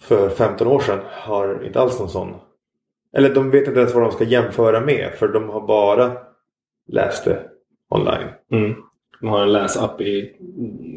[0.00, 2.34] för 15 år sedan har inte alls någon sån.
[3.12, 6.16] Eller de vet inte ens vad de ska jämföra med för de har bara
[6.86, 7.50] läst det
[7.88, 8.28] online.
[8.52, 8.74] Mm.
[9.20, 10.18] De har en läsapp i,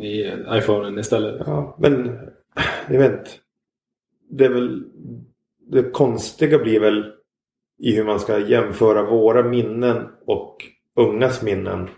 [0.03, 1.41] i iPhonen istället.
[1.45, 2.19] Ja, men
[2.89, 3.29] jag vet inte.
[4.30, 4.84] Det är väl
[5.70, 7.14] det konstiga blir väl
[7.80, 11.90] i hur man ska jämföra våra minnen och ungas minnen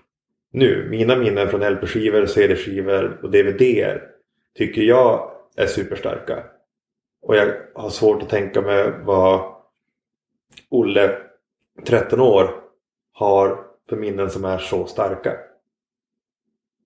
[0.52, 0.88] nu.
[0.90, 4.04] Mina minnen från LP-skivor, CD-skivor och DVDer
[4.56, 6.44] tycker jag är superstarka.
[7.22, 9.56] Och jag har svårt att tänka mig vad
[10.70, 11.18] Olle,
[11.86, 12.64] 13 år,
[13.12, 15.38] har för minnen som är så starka.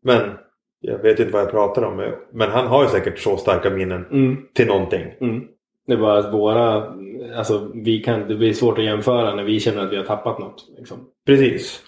[0.01, 0.37] Men
[0.85, 2.11] jag vet inte vad jag pratar om.
[2.31, 4.37] Men han har ju säkert så starka minnen Mm.
[4.53, 5.05] till någonting.
[5.21, 5.47] Mm.
[5.87, 6.93] Det är bara att våra,
[7.37, 10.39] alltså vi kan, det blir svårt att jämföra när vi känner att vi har tappat
[10.39, 10.65] något.
[10.77, 10.97] Liksom.
[11.25, 11.81] Precis.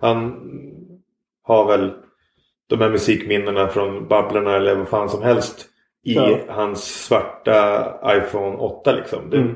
[0.00, 0.34] Han
[1.42, 1.90] har väl
[2.66, 5.66] de här musikminnena från Babblarna eller vad fan som helst
[6.04, 6.38] i Ja.
[6.48, 7.84] hans svarta
[8.16, 9.30] iPhone 8 liksom.
[9.30, 9.54] Det, Mm.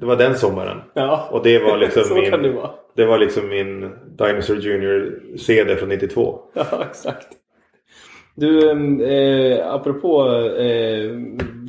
[0.00, 0.78] det var den sommaren.
[0.94, 2.70] Ja, Och det var liksom min- det.
[2.96, 6.40] Det var liksom min Dinosaur Junior CD från 92.
[6.54, 7.26] Ja, exakt.
[8.38, 8.70] Du,
[9.02, 11.10] eh, apropå eh,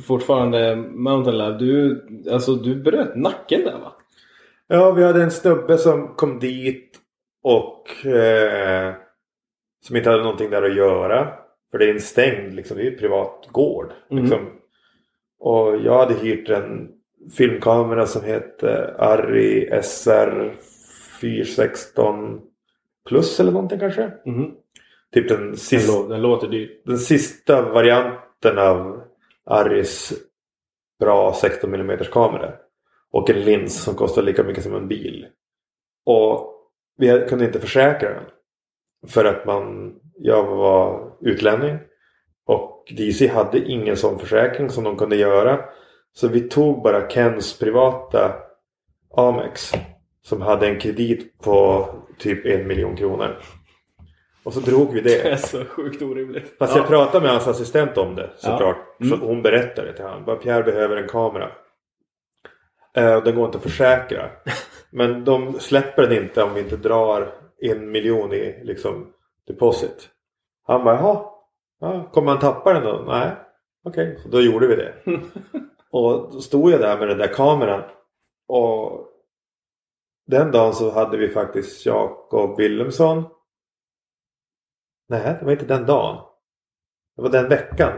[0.06, 1.58] fortfarande Mountain Lab.
[1.58, 3.92] Du, alltså, du bröt nacken där va?
[4.66, 6.98] Ja, vi hade en snubbe som kom dit
[7.42, 8.94] och eh,
[9.86, 11.32] som inte hade någonting där att göra.
[11.70, 13.92] För det är en stängd, liksom, det är en privat gård.
[14.10, 14.22] Mm.
[14.22, 14.46] Liksom.
[15.40, 16.88] Och jag hade hyrt en
[17.36, 20.52] filmkamera som heter Arri SR
[21.20, 22.40] 416
[23.08, 24.10] plus eller någonting kanske.
[24.26, 24.50] Mhm.
[25.14, 26.80] Typ den, Den, sista, lå- den låter dyr.
[26.84, 29.02] den sista varianten av
[29.46, 30.12] Arris
[31.00, 32.52] bra 16 mm kamera.
[33.12, 35.26] Och en lins som kostar lika mycket som en bil.
[36.06, 36.54] Och
[36.98, 38.24] vi kunde inte försäkra den.
[39.08, 41.78] För att man, jag var utlänning.
[42.46, 45.64] Och DC hade ingen sån försäkring som de kunde göra.
[46.12, 48.34] Så vi tog bara Kens privata
[49.16, 49.72] Amex.
[50.22, 51.86] Som hade en kredit på
[52.18, 53.38] typ en miljon kronor.
[54.50, 55.30] Och så drog vi Det det.
[55.30, 56.58] är så sjukt orimligt.
[56.58, 58.76] Fast jag pratade med hans assistent om det såklart.
[58.98, 59.06] Ja.
[59.06, 59.18] Mm.
[59.18, 60.38] Så hon berättade till honom.
[60.38, 61.50] Pierre behöver en kamera.
[62.96, 64.30] Eh, den går inte att försäkra.
[64.90, 67.32] Men de släpper den inte om vi inte drar
[67.62, 69.12] en miljon i liksom,
[69.46, 70.08] deposit.
[70.66, 71.24] Han bara jaha.
[71.80, 73.04] Ja, kommer han tappa den då?
[73.06, 73.30] Nej.
[73.84, 74.94] Okej, så då gjorde vi det.
[75.90, 77.82] och då stod jag där med den där kameran.
[78.48, 79.06] Och
[80.26, 83.24] den dagen så hade vi faktiskt Jakob Wilhelmsson.
[85.10, 86.16] Nej, det var inte den dagen.
[87.16, 87.92] Det var den veckan.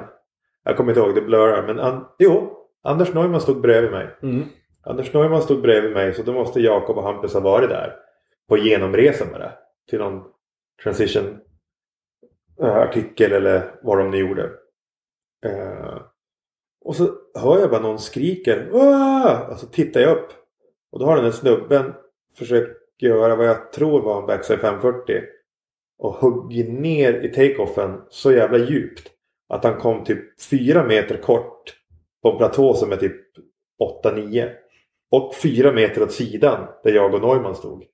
[0.64, 1.66] Jag kommer inte ihåg, det blurrar.
[1.66, 4.16] Men an- jo, Anders Neumann stod bredvid mig.
[4.22, 4.43] Mm.
[4.82, 7.97] Anders Neumann stod bredvid mig så då måste Jakob och Hampus ha varit där.
[8.48, 9.52] På genomresan bara.
[9.90, 10.22] Till någon
[10.82, 11.39] transition
[12.62, 14.51] eh, artikel eller vad de nu gjorde.
[15.44, 16.01] Eh,
[16.84, 17.09] och så
[17.39, 18.68] hör jag bara någon skriker.
[18.72, 19.51] Wah!
[19.51, 20.28] Och så tittar jag upp.
[20.93, 21.94] Och då har den här snubben
[22.39, 25.22] försökt göra vad jag tror var en backside 540.
[26.02, 29.08] Och huggit ner i take-offen så jävla djupt.
[29.48, 31.74] Att han kom typ fyra meter kort
[32.22, 33.16] på en platå som är typ
[34.04, 34.50] 8-9.
[35.10, 37.84] Och fyra meter åt sidan där jag och Neumann stod.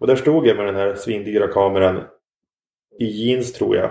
[0.00, 2.02] Och där stod jag med den här svindyra kameran
[2.98, 3.90] i jeans tror jag.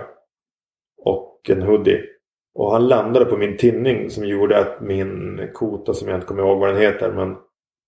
[0.98, 2.02] Och en hoodie.
[2.54, 6.42] Och han landade på min tinning som gjorde att min kota som jag inte kommer
[6.42, 7.12] ihåg vad den heter.
[7.12, 7.36] Men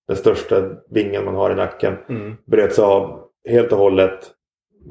[0.07, 2.35] den största vingen man har i nacken Mm.
[2.45, 4.31] bröts av helt och hållet.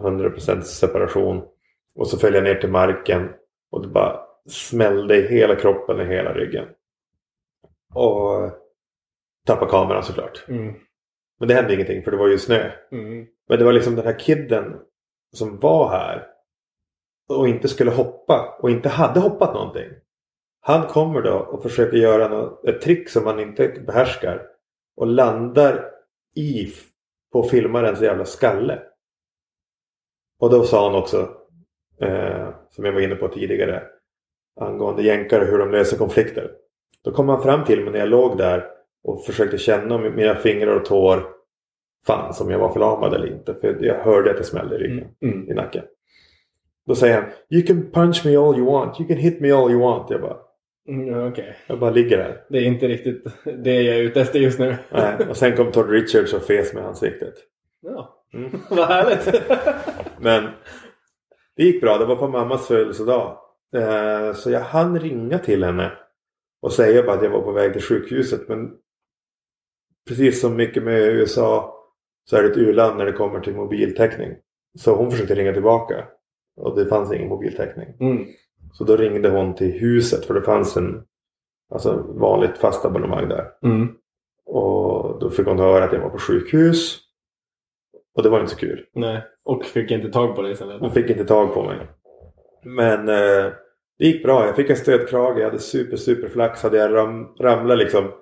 [0.00, 1.42] 100% separation.
[1.94, 3.28] Och så föll jag ner till marken.
[3.70, 6.68] Och det bara smällde i hela kroppen och hela ryggen.
[7.94, 8.50] Och
[9.46, 10.44] tappade kameran såklart.
[10.48, 10.74] Mm.
[11.38, 12.70] Men det hände ingenting för det var ju snö.
[12.92, 13.26] Mm.
[13.48, 14.76] Men det var liksom den här kidden
[15.32, 16.26] som var här.
[17.28, 18.58] Och inte skulle hoppa.
[18.62, 19.88] Och inte hade hoppat någonting.
[20.60, 24.46] Han kommer då och försöker göra något, ett trick som han inte behärskar.
[24.96, 25.90] Och landar
[26.36, 26.72] i
[27.32, 28.82] på filmarens jävla skalle.
[30.40, 31.28] Och då sa han också,
[32.00, 33.82] eh, som jag var inne på tidigare,
[34.60, 36.50] angående jänkare hur de löser konflikter.
[37.04, 38.64] Då kom han fram till mig när jag låg där
[39.04, 41.26] och försökte känna om mina fingrar och tår
[42.06, 43.54] fanns, om jag var förlamad eller inte.
[43.54, 45.50] För jag hörde att det smällde i ryggen, Mm.
[45.50, 45.84] i nacken.
[46.86, 49.70] Då säger han, You can punch me all you want, you can hit me all
[49.70, 50.10] you want.
[50.10, 50.36] Jag bara,
[50.88, 51.56] Mm, Okej.
[51.66, 52.44] jag bara ligger där.
[52.48, 54.76] Det är inte riktigt det jag är ute efter just nu.
[54.92, 55.14] Nej.
[55.30, 57.34] Och sen kom Todd Richards och fes med ansiktet.
[57.80, 58.17] Ja.
[58.34, 58.50] Mm.
[58.70, 59.42] Vad härligt.
[60.20, 60.48] Men
[61.56, 61.98] det gick bra.
[61.98, 63.38] Det var på mammas födelsedag.
[63.74, 65.92] Eh, Så jag hann ringa till henne
[66.62, 68.48] och säga bara att jag var på väg till sjukhuset.
[68.48, 68.70] Men
[70.08, 71.74] precis som mycket med USA
[72.24, 74.34] så är det ett u-land när det kommer till mobiltäckning.
[74.78, 76.04] Så hon försökte ringa tillbaka
[76.56, 77.88] och det fanns ingen mobiltäckning.
[78.00, 78.26] Mm.
[78.72, 81.02] Så då ringde hon till huset för det fanns en
[81.70, 83.46] alltså, vanligt fast abonnemang där.
[83.62, 83.88] Mm.
[84.46, 86.98] Och då fick hon höra att jag var på sjukhus.
[88.18, 88.84] Och det var inte så kul.
[88.94, 89.22] Nej.
[89.44, 90.70] Och fick inte tag på dig sen?
[90.80, 91.76] Hon fick inte tag på mig.
[92.64, 93.52] Men eh,
[93.98, 94.46] det gick bra.
[94.46, 95.38] Jag fick en stödkrage.
[95.38, 96.62] Jag hade super, super flax.
[96.62, 98.12] Hade jag ram, ramlat liksom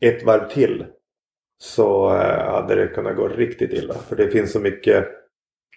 [0.00, 0.86] ett varv till
[1.58, 3.94] så eh, hade det kunnat gå riktigt illa.
[3.94, 5.08] För det finns så mycket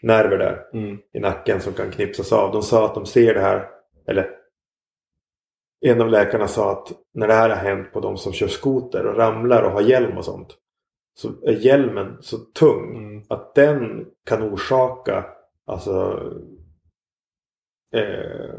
[0.01, 0.97] nerver där Mm.
[1.13, 2.51] i nacken som kan knipsas av.
[2.51, 3.69] De sa att de ser det här.
[4.07, 4.29] Eller
[5.85, 9.05] en av läkarna sa att när det här har hänt på de som kör skoter
[9.05, 10.57] och ramlar och har hjälm och sånt.
[11.17, 13.23] Så är hjälmen så tung Mm.
[13.29, 15.25] att den kan orsaka
[15.65, 16.23] alltså
[17.93, 18.53] eh,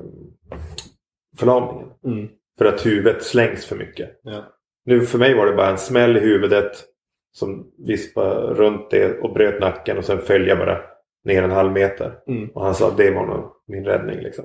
[1.39, 1.93] förlamningen.
[2.05, 2.29] Mm.
[2.59, 4.21] För att huvudet slängs för mycket.
[4.23, 4.45] Ja.
[4.85, 6.85] Nu för mig var det bara en smäll i huvudet
[7.33, 10.81] som vispade runt det och bröt nacken och sen föll jag bara
[11.25, 12.19] ner en halv meter.
[12.27, 12.49] Mm.
[12.51, 14.19] Och han sa att det var nog min räddning.
[14.21, 14.45] Liksom.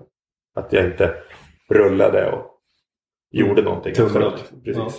[0.55, 1.15] Att jag inte
[1.69, 2.59] rullade och
[3.31, 4.37] gjorde någonting Tumlade.
[4.63, 4.77] Precis.
[4.77, 4.89] Ja.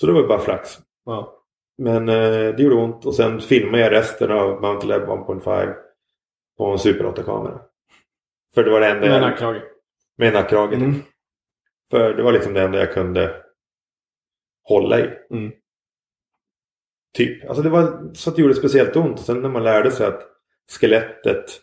[0.00, 0.78] Så det var bara flax.
[1.04, 1.40] Ja.
[1.78, 5.74] Men eh, det gjorde ont och sen filmade jag resten av Mount Lab 1.5
[6.58, 7.60] på en Super 8-kamera.
[8.54, 9.20] För det var det enda Med jag...
[9.20, 9.62] nackkrage.
[10.16, 10.72] Med nackkrage.
[10.72, 10.94] Mm.
[11.90, 13.42] För det var liksom det enda jag kunde
[14.62, 15.10] hålla i.
[15.30, 15.52] Mm.
[17.14, 17.48] Typ.
[17.48, 19.18] Alltså det var så att det gjorde speciellt ont.
[19.18, 20.22] Och sen när man lärde sig att
[20.80, 21.60] skelettet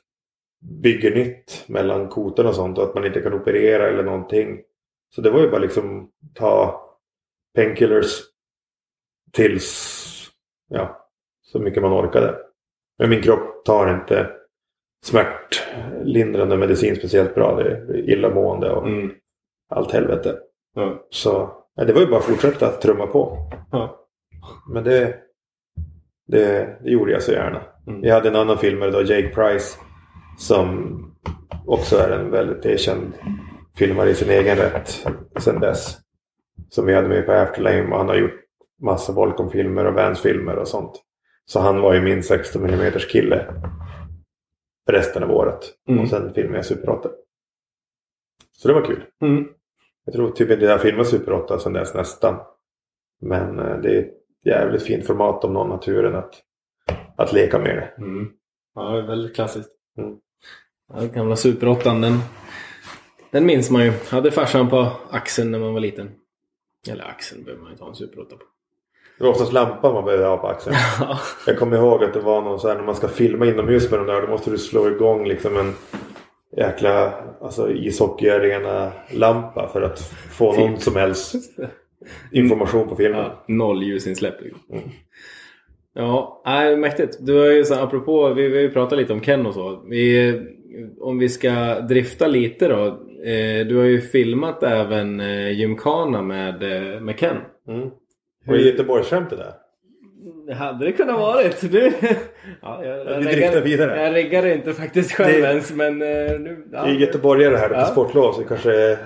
[0.62, 4.62] bygger nytt mellan kotorna och sånt och att man inte kan operera eller någonting.
[5.16, 6.82] Så det var ju bara liksom ta
[7.56, 8.22] painkillers
[9.32, 10.08] tills
[10.70, 11.08] ja,
[11.42, 12.36] så mycket man orkade.
[13.00, 14.30] Men min kropp tar inte
[15.06, 17.56] smärtlindrande medicin speciellt bra.
[17.56, 19.12] Det är illamående och Mm.
[19.70, 20.38] allt helvete.
[20.76, 21.06] Ja.
[21.10, 23.38] Så ja, det var ju bara att fortsätta trumma på.
[23.72, 24.08] Ja.
[24.74, 25.16] Men det,
[26.28, 27.62] det, det gjorde jag så gärna.
[27.88, 28.04] Mm.
[28.04, 29.80] Jag hade en annan filmare då, Jake Price.
[30.38, 30.98] Som
[31.66, 33.14] också är en väldigt erkänd
[33.78, 35.08] filmare i sin egen rätt
[35.40, 35.98] sen dess.
[36.70, 38.41] Som vi hade med på Afterlame och han har gjort
[38.82, 41.02] massa Volcom-filmer och Vans-filmer och sånt.
[41.46, 43.54] Så han var ju min 16 mm kille
[44.90, 45.60] resten av året.
[45.88, 46.04] Mm.
[46.04, 47.10] Och sen filmade jag Super 8.
[48.52, 49.04] Så det var kul.
[49.22, 49.48] Mm.
[50.06, 52.40] Jag tror typ inte jag filmat Super 8 sedan dess nästan.
[53.22, 54.14] Men eh, det är ett
[54.46, 56.42] jävligt fint format om någon har turen att,
[57.18, 58.04] att leka med det.
[58.04, 58.32] Mm.
[58.76, 59.70] Ja, det är väldigt klassiskt.
[59.98, 60.18] Mm.
[60.94, 62.20] Ja, gamla Super 8 den,
[63.32, 63.92] den minns man ju.
[64.10, 66.12] Hade farsan på axeln när man var liten.
[66.90, 68.44] Eller axeln behöver man inte ha en Super 8 på.
[69.22, 70.76] Det var oftast lampan man behövde ha på axeln.
[71.00, 71.20] Ja.
[71.48, 74.00] Jag kommer ihåg att det var någon så här när man ska filma inomhus med
[74.00, 74.22] de där.
[74.22, 75.74] Då måste du slå igång liksom en
[76.58, 80.00] jäkla alltså, ishockeyarena lampa för att
[80.32, 81.36] få någon som helst
[82.32, 83.20] information på filmen.
[83.20, 84.42] Ja, noll ljusinsläpp.
[84.42, 84.62] liksom.
[84.72, 84.90] Mm.
[85.94, 87.18] Ja, nej, mäktigt.
[87.20, 89.54] Du har ju så här, apropå, vi, vi har ju pratat lite om Ken och
[89.54, 89.84] så.
[89.90, 90.34] Vi,
[91.00, 92.86] om vi ska drifta lite då.
[93.26, 97.38] Eh, du har ju filmat även eh, Gymkhana med, eh, med Ken.
[97.68, 97.90] Mm.
[98.48, 99.54] Och i Göteborgsskämtet där.
[100.48, 101.72] Det hade det kunnat varit.
[101.72, 101.92] Du,
[102.62, 104.04] ja, jag, jag, driftar vidare.
[104.04, 106.68] jag riggar inte faktiskt själv Det- ens men eh, nu...
[106.72, 107.86] Ja, I göteborgare här på Ja.
[107.86, 108.98] sportlov så kanske är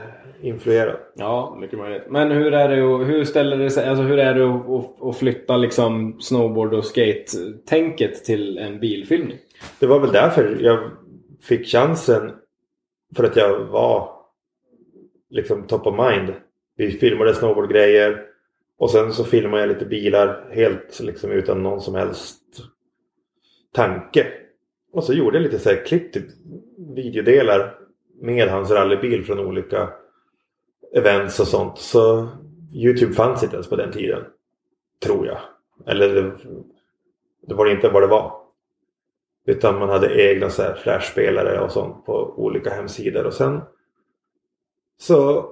[0.41, 0.95] influerad.
[1.16, 2.03] ja, mycket möjligt.
[2.10, 2.76] Men hur är det
[3.06, 6.86] hur ställer det sig, alltså hur är det att, att, att flytta liksom snowboard och
[6.86, 9.38] skate-tänket till en bilfilmning?
[9.80, 10.80] Det var väl därför jag
[11.44, 12.32] fick chansen.
[13.16, 14.10] För att jag var
[15.30, 16.34] liksom top of mind.
[16.78, 18.22] Vi filmade snowboardgrejer.
[18.77, 22.41] Och sen så filmade jag lite bilar helt liksom utan någon som helst
[23.73, 24.27] tanke.
[24.91, 26.31] Och så gjorde jag lite så här klipp till
[26.95, 27.80] videodelar
[28.22, 29.89] med hans rallybil från olika
[30.93, 31.77] events och sånt.
[31.77, 32.30] Så
[32.73, 34.23] Youtube fanns inte ens på den tiden.
[35.03, 35.39] Tror jag.
[35.85, 36.31] Eller det,
[37.47, 38.34] det var inte vad det var.
[39.45, 43.26] Utan man hade egna så här flashspelare och sånt på olika hemsidor.
[43.26, 43.61] Och sen
[44.97, 45.49] så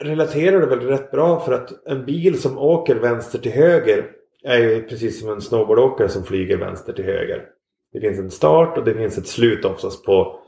[0.00, 4.10] relaterar det väl rätt bra för att en bil som åker vänster till höger
[4.44, 7.46] är ju precis som en snowboardåkare som flyger vänster till höger.
[7.92, 10.40] Det finns en start och det finns ett slut oftast på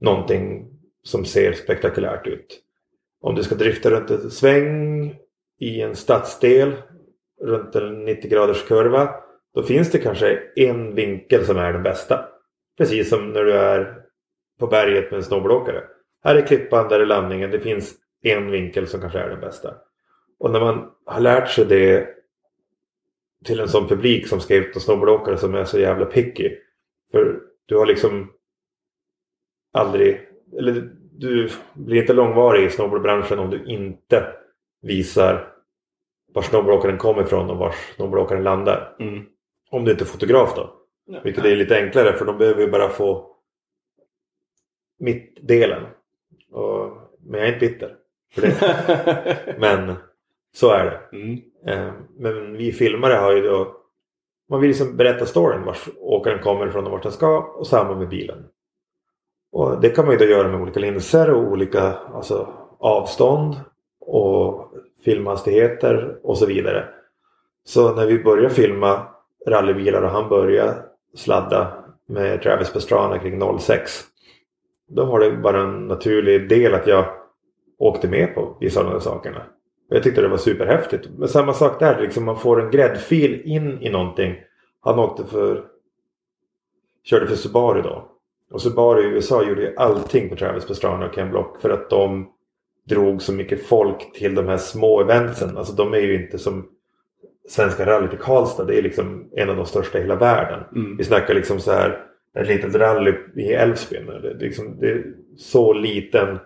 [0.00, 0.70] någonting
[1.02, 2.60] som ser spektakulärt ut.
[3.20, 5.14] Om du ska drifta runt en sväng
[5.60, 6.74] i en stadsdel
[7.40, 9.14] runt en 90 graders kurva
[9.54, 12.28] då finns det kanske en vinkel som är den bästa.
[12.78, 14.02] Precis som när du är
[14.58, 15.82] på berget med en snowboardåkare.
[16.24, 17.50] Här är klippan, där är landningen.
[17.50, 19.74] Det finns en vinkel som kanske är den bästa.
[20.38, 22.08] Och när man har lärt sig det
[23.44, 26.56] till en sån publik som ska ut och snowboardåkare som är så jävla picky.
[27.10, 28.32] För du har liksom
[29.72, 30.28] aldrig,
[30.58, 34.26] eller du blir inte långvarig i snowboardbranschen om du inte
[34.82, 35.54] visar
[36.32, 38.96] var snowboardåkaren kommer ifrån och var snowboardåkaren landar.
[39.00, 39.24] Mm.
[39.70, 40.74] Om du inte är fotograf då.
[41.06, 41.20] Ja.
[41.24, 43.36] Vilket är lite enklare för de behöver ju bara få
[44.98, 45.82] mittdelen.
[46.50, 47.97] Och, men jag är inte bitter
[48.34, 49.54] för det.
[49.58, 49.94] men
[50.54, 51.16] så är det.
[51.16, 51.38] mm.
[51.66, 53.74] Eh, Men vi filmare har ju då
[54.48, 57.94] Man vill liksom berätta storyn vart åkaren kommer ifrån och vart den ska och samma
[57.94, 58.44] med bilen.
[59.52, 62.48] Och det kan man ju då göra med olika linser och olika alltså,
[62.78, 63.54] avstånd
[64.00, 64.72] och
[65.04, 66.88] filmhastigheter och så vidare.
[67.64, 69.06] Så när vi börjar filma
[69.46, 70.74] rallybilar och han börjar
[71.14, 74.04] sladda med Travis Pastrana kring 06
[74.88, 77.04] då var det bara en naturlig del att jag
[77.78, 79.42] åkte med på vissa av de här sakerna.
[79.88, 81.08] Jag tyckte det var superhäftigt.
[81.18, 84.34] Men samma sak där, liksom man får en gräddfil in i någonting.
[84.80, 85.64] Han åkte för...
[87.04, 88.10] Körde för Subaru då.
[88.50, 91.90] Och Subaru i USA gjorde ju allting på Travis Pastrana och Ken Block för att
[91.90, 92.32] de
[92.88, 95.56] drog så mycket folk till de här små eventsen.
[95.56, 96.68] Alltså de är ju inte som
[97.48, 98.64] Svenska rallyt i Karlstad.
[98.64, 100.64] Det är liksom en av de största i hela världen.
[100.76, 100.96] Mm.
[100.96, 102.04] Vi snackar liksom så här
[102.38, 104.06] ett litet rally i Älvsbyn.
[104.06, 105.04] Det, liksom, det är
[105.36, 106.38] så liten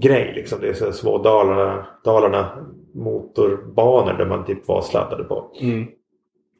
[0.00, 0.32] grej.
[0.34, 0.60] Liksom.
[0.60, 5.56] Det är så små Dalarna, Dalarna motorbanor där man typ var sladdade på.
[5.60, 5.86] Mm.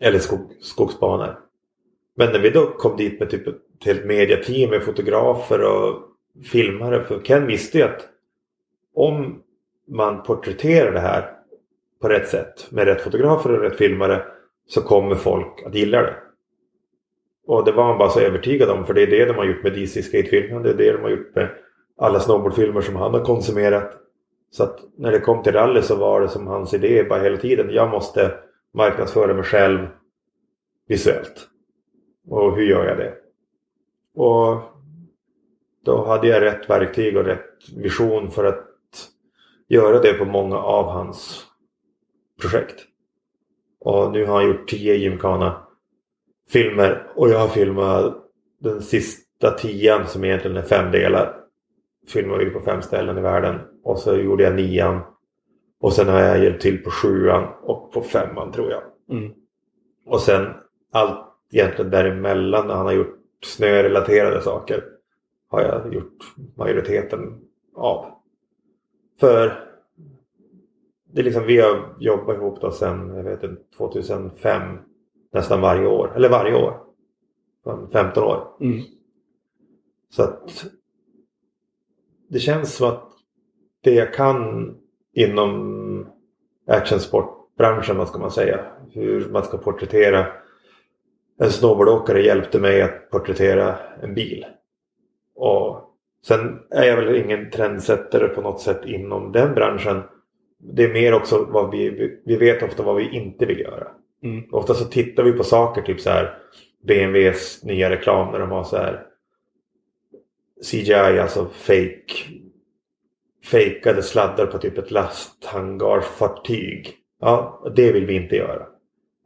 [0.00, 1.38] Eller skog, skogsbanor.
[2.16, 6.02] Men när vi då kom dit med typ ett helt mediateam med fotografer och
[6.44, 7.04] filmare.
[7.04, 8.08] För Ken visste ju att
[8.94, 9.42] om
[9.88, 11.30] man porträtterar det här
[12.00, 14.22] på rätt sätt med rätt fotografer och rätt filmare
[14.66, 16.14] så kommer folk att gilla det.
[17.46, 19.62] Och det var han bara så övertygad om för det är det de har gjort
[19.62, 20.62] med DC Skate-filmen.
[20.62, 21.48] Det är det de har gjort med
[21.98, 23.92] alla snowboardfilmer som han har konsumerat.
[24.50, 27.36] Så att när det kom till rally så var det som hans idé bara hela
[27.36, 27.70] tiden.
[27.70, 28.34] Jag måste
[28.74, 29.86] marknadsföra mig själv
[30.88, 31.48] visuellt.
[32.28, 33.14] Och hur gör jag det?
[34.14, 34.62] Och
[35.84, 38.64] då hade jag rätt verktyg och rätt vision för att
[39.68, 41.46] göra det på många av hans
[42.40, 42.84] projekt.
[43.80, 45.66] Och nu har han gjort tio Gymkhana
[46.50, 48.14] filmer och jag har filmat
[48.60, 51.47] den sista tian som egentligen är fem delar.
[52.08, 55.00] Filmade vi på fem ställen i världen och så gjorde jag nian.
[55.80, 58.82] Och sen har jag hjälpt till på sjuan och på femman tror jag.
[59.18, 59.32] Mm.
[60.06, 60.46] Och sen
[60.92, 61.18] allt
[61.52, 64.84] egentligen däremellan när han har gjort snörelaterade saker
[65.48, 66.18] har jag gjort
[66.56, 67.40] majoriteten
[67.74, 68.06] av.
[69.20, 69.64] För
[71.12, 74.62] det är liksom, vi har jobbat ihop då sedan jag vet, inte, 2005
[75.32, 76.12] nästan varje år.
[76.16, 76.80] Eller varje år.
[77.64, 78.56] Från 15 år.
[78.60, 78.82] Mm.
[80.10, 80.66] Så att
[82.28, 83.04] det känns som att
[83.84, 84.74] det jag kan
[85.14, 86.06] inom
[86.66, 88.60] actionsportbranschen, vad ska man säga,
[88.92, 90.26] hur man ska porträttera
[91.40, 94.46] en snowboardåkare hjälpte mig att porträttera en bil.
[95.34, 95.80] Och
[96.26, 100.02] sen är jag väl ingen trendsättare på något sätt inom den branschen.
[100.58, 103.88] Det är mer också vad vi, vi vet ofta vad vi inte vill göra.
[104.22, 104.44] Mm.
[104.52, 106.38] Ofta så tittar vi på saker, typ så här
[106.86, 109.07] BMWs nya reklam när de har så här
[110.70, 112.14] CGI, alltså fake
[113.44, 116.94] fejkade sladdar på typ ett lasthangarfartyg.
[117.20, 118.66] Ja, det vill vi inte göra.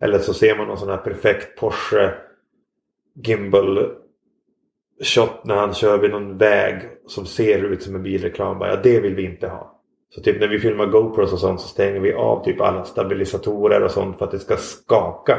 [0.01, 2.15] Eller så ser man någon sån här perfekt Porsche
[3.25, 3.91] gimbal
[5.05, 8.61] shot när han kör vid någon väg som ser ut som en bilreklam.
[8.61, 9.81] Ja, det vill vi inte ha.
[10.11, 13.83] Så typ när vi filmar GoPros och sånt så stänger vi av typ alla stabilisatorer
[13.83, 15.39] och sånt för att det ska skaka.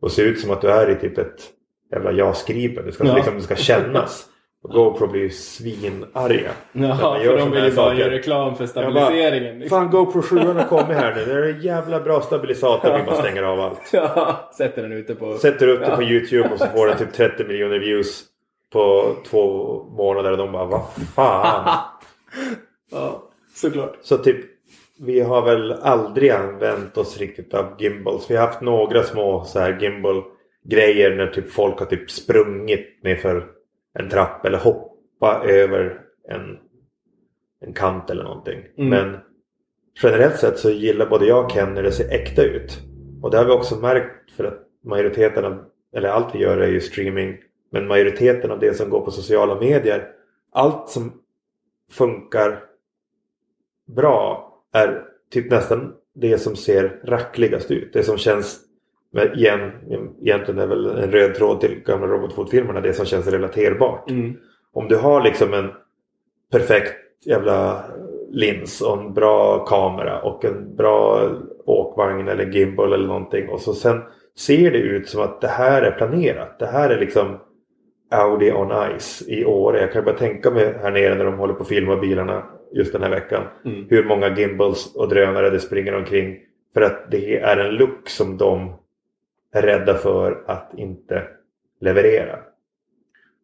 [0.00, 1.50] Och se ut som att du är i typ ett
[1.92, 2.86] jävla JAS-Gripen.
[2.86, 3.14] Det ska, Ja.
[3.14, 4.26] liksom, det ska kännas.
[4.72, 6.50] GoPro blir ju svinarga.
[6.72, 9.58] Ja, för de vill ju bara göra reklam för stabiliseringen.
[9.58, 9.78] liksom.
[9.78, 11.24] Fan GoPro 7 har kommit här nu.
[11.24, 12.98] Det är en jävla bra stabilisator.
[12.98, 13.80] Vi bara stänger av allt.
[13.92, 15.34] Ja, sätter den ute på...
[15.34, 15.96] Sätter upp det Ja.
[15.96, 18.24] på YouTube och så får den typ 30 miljoner views
[18.72, 20.30] på två månader.
[20.32, 20.82] Och de bara vad
[21.14, 21.78] fan.
[22.90, 23.22] ja,
[23.54, 23.98] såklart.
[24.02, 24.36] Så typ
[25.00, 28.30] vi har väl aldrig använt oss riktigt av gimbals.
[28.30, 30.22] Vi har haft några små så här gimbal
[30.64, 33.46] grejer när typ folk har typ sprungit nerför
[33.98, 36.58] en trapp eller hoppa över en,
[37.60, 38.58] en kant eller någonting.
[38.78, 38.88] Mm.
[38.90, 39.20] Men
[40.02, 42.78] generellt sett så gillar både jag och Ken när det ser äkta ut.
[43.22, 45.64] Och det har vi också märkt för att majoriteten av,
[45.96, 47.36] eller allt vi gör är ju streaming.
[47.70, 50.08] Men majoriteten av det som går på sociala medier,
[50.52, 51.12] allt som
[51.90, 52.62] funkar
[53.86, 57.92] bra är typ nästan det som ser rackligast ut.
[57.92, 58.60] Det som känns,
[59.12, 59.70] med, igen,
[60.22, 64.10] egentligen är väl en röd tråd till gamla robotfotfilmerna, det som känns relaterbart.
[64.10, 64.36] Mm.
[64.72, 65.70] Om du har liksom en
[66.52, 66.94] perfekt
[67.26, 67.84] jävla
[68.30, 71.30] lins och en bra kamera och en bra
[71.66, 74.02] åkvagn eller gimbal eller någonting och så sen
[74.36, 76.58] ser det ut som att det här är planerat.
[76.58, 77.38] Det här är liksom
[78.10, 79.80] Audi on Ice i Åre.
[79.80, 82.92] Jag kan bara tänka mig här nere när de håller på att filma bilarna just
[82.92, 83.42] den här veckan.
[83.64, 83.86] Mm.
[83.90, 86.36] Hur många gimbals och drönare det springer omkring.
[86.74, 88.72] För att det är en look som de
[89.58, 91.28] är rädda för att inte
[91.80, 92.38] leverera.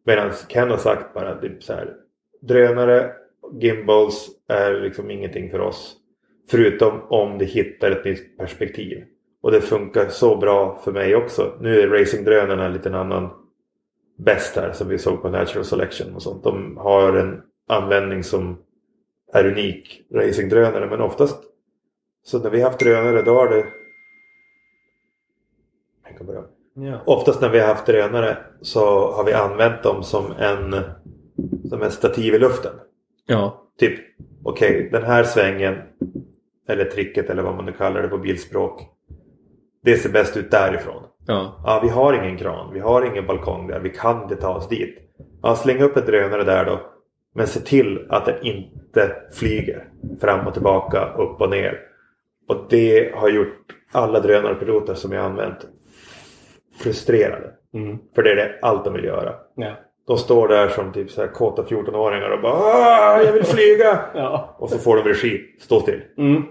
[0.03, 1.93] Medan Ken har sagt bara typ så här.
[2.41, 3.11] Drönare,
[3.59, 5.95] gimbals är liksom ingenting för oss.
[6.51, 9.03] Förutom om det hittar ett nytt perspektiv.
[9.41, 11.57] Och det funkar så bra för mig också.
[11.59, 13.29] Nu är racingdrönarna en liten annan
[14.17, 16.43] bäst här som vi såg på Natural Selection och sånt.
[16.43, 18.57] De har en användning som
[19.33, 20.89] är unik, racingdrönare.
[20.89, 21.43] Men oftast
[22.23, 23.65] så när vi haft drönare då har det...
[26.15, 26.43] Jag kan börja.
[26.91, 27.01] Ja.
[27.05, 30.75] Oftast när vi har haft drönare så har vi använt dem som en,
[31.69, 32.71] som en stativ i luften.
[33.27, 33.61] Ja.
[33.79, 33.99] Typ,
[34.43, 35.75] okej, den här svängen
[36.67, 38.81] eller tricket eller vad man nu kallar det på bilspråk.
[39.83, 41.03] Det ser bäst ut därifrån.
[41.27, 41.61] Ja.
[41.65, 44.69] Ja, vi har ingen kran, vi har ingen balkong där, vi kan inte ta oss
[44.69, 44.97] dit.
[45.41, 46.79] Ja, släng upp en drönare där då.
[47.33, 49.87] Men se till att den inte flyger
[50.21, 51.79] fram och tillbaka, upp och ner.
[52.47, 53.57] Och det har gjort
[53.91, 55.67] alla drönarpiloter som jag använt
[56.79, 57.51] frustrerade.
[57.73, 57.97] Mm.
[58.15, 59.35] För det är det allt de vill göra.
[59.55, 59.75] Ja.
[60.07, 63.99] De står där som typ så här kåta 14-åringar och bara "Ah, jag vill flyga!
[64.15, 64.55] Ja.
[64.59, 66.01] Och så får de regi, stå still.
[66.17, 66.43] Mm.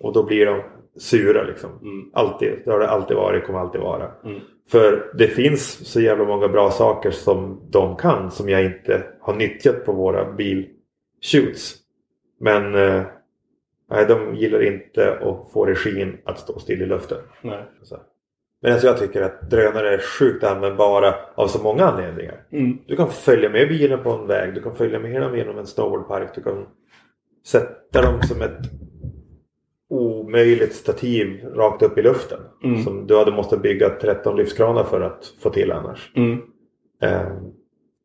[0.00, 0.62] Och då blir de
[1.00, 1.70] sura liksom.
[1.82, 2.10] Mm.
[2.12, 2.52] Alltid.
[2.64, 4.10] Det har det alltid varit, kommer alltid vara.
[4.24, 4.40] Mm.
[4.70, 9.34] För det finns så jävla många bra saker som de kan som jag inte har
[9.34, 11.74] nyttjat på våra bilshoots.
[12.40, 13.02] Men eh,
[13.90, 17.18] nej, de gillar inte att få regin att stå still i luften.
[17.42, 17.64] Nej.
[17.82, 17.96] Så.
[18.62, 22.42] Men alltså jag tycker att drönare är sjukt användbara av så många anledningar.
[22.52, 22.78] Mm.
[22.86, 25.66] Du kan följa med bilen på en väg, du kan följa med dem genom en
[25.66, 26.66] snowboardpark, du kan
[27.46, 28.58] sätta dem som ett
[29.90, 32.40] omöjligt stativ rakt upp i luften.
[32.64, 32.82] Mm.
[32.82, 36.12] Som du hade måste bygga 13 lyftkranar för att få till annars.
[36.16, 36.38] Mm.
[37.02, 37.32] Eh,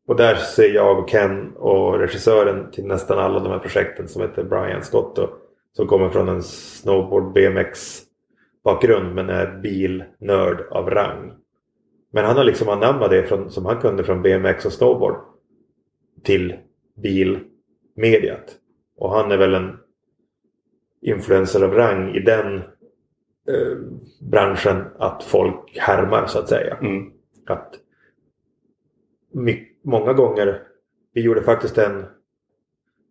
[0.08, 4.22] och där ser jag och Ken och regissören till nästan alla de här projekten som
[4.22, 5.30] heter Brian Scott då,
[5.72, 8.02] som kommer från en snowboard BMX
[8.64, 11.32] bakgrund men är bilnörd av rang.
[12.10, 15.16] Men han har liksom anammat det från, som han kunde från BMX och snowboard
[16.22, 16.56] till
[16.94, 18.56] bilmediet.
[18.96, 19.78] Och han är väl en
[21.02, 22.56] influencer av rang i den
[23.48, 23.76] eh,
[24.20, 26.76] branschen att folk härmar så att säga.
[26.76, 27.12] Mm.
[27.46, 27.74] Att
[29.82, 30.62] många gånger,
[31.12, 32.04] vi gjorde faktiskt en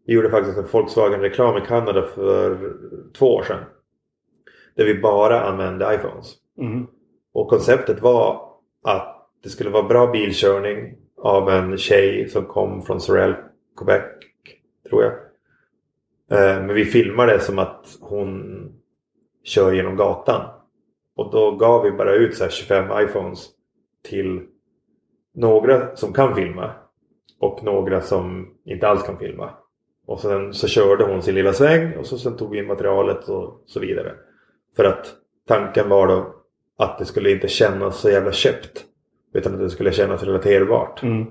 [0.05, 2.73] vi gjorde faktiskt en Volkswagen-reklam i Kanada för
[3.13, 3.63] två år sedan.
[4.75, 6.33] Där vi bara använde iPhones.
[6.57, 6.87] Mm.
[7.33, 8.49] Och konceptet var
[8.83, 13.35] att det skulle vara bra bilkörning av en tjej som kom från Sorel,
[13.77, 14.03] Quebec,
[14.89, 15.13] tror jag.
[16.39, 18.65] Eh, Men vi filmade som att hon
[19.43, 20.49] kör genom gatan.
[21.15, 23.49] Och då gav vi bara ut så här 25 iPhones
[24.09, 24.41] till
[25.33, 26.71] några som kan filma
[27.39, 29.49] och några som inte alls kan filma.
[30.05, 33.29] Och sen så körde hon sin lilla sväng och så sen tog vi in materialet
[33.29, 34.15] och så vidare.
[34.75, 35.13] För att
[35.47, 36.35] tanken var då
[36.77, 38.85] att det skulle inte kännas så jävla köpt.
[39.33, 41.03] Utan att det skulle kännas relaterbart.
[41.03, 41.25] Mm.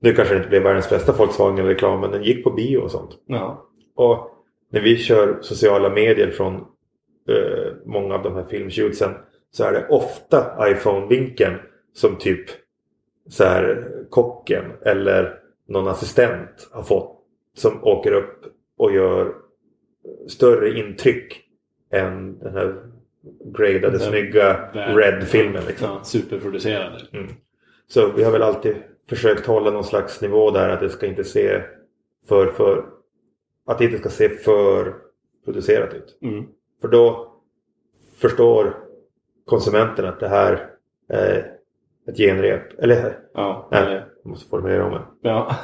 [0.00, 3.10] Nu kanske det inte blev världens bästa Volkswagen-reklam men den gick på bio och sånt.
[3.26, 3.68] Ja.
[3.94, 4.30] Och
[4.70, 6.54] när vi kör sociala medier från
[7.28, 9.14] eh, många av de här filmshootsen
[9.50, 11.54] så är det ofta iPhone-vinkeln
[11.92, 12.46] som typ
[13.28, 15.38] så här kocken eller
[15.68, 17.20] någon assistent har fått
[17.56, 18.44] som åker upp
[18.78, 19.34] och gör
[20.28, 21.43] större intryck
[21.94, 22.74] än den här
[23.44, 25.62] gradade Den snygga Red-filmen.
[25.66, 25.88] Liksom.
[25.90, 27.00] Ja, superproducerade.
[27.12, 27.28] Mm.
[27.86, 28.76] Så vi har väl alltid
[29.08, 31.62] försökt hålla någon slags nivå där att det ska inte se
[32.28, 32.84] för, för
[33.66, 34.94] att det inte ska se för
[35.44, 36.18] producerat ut.
[36.22, 36.44] Mm.
[36.80, 37.32] För då
[38.18, 38.76] förstår
[39.44, 40.70] konsumenten att det här
[41.08, 41.50] är
[42.08, 42.78] ett genrep.
[42.78, 43.68] Eller, Ja.
[43.72, 45.02] nej, eller- jag måste formulera om det.
[45.28, 45.56] Ja.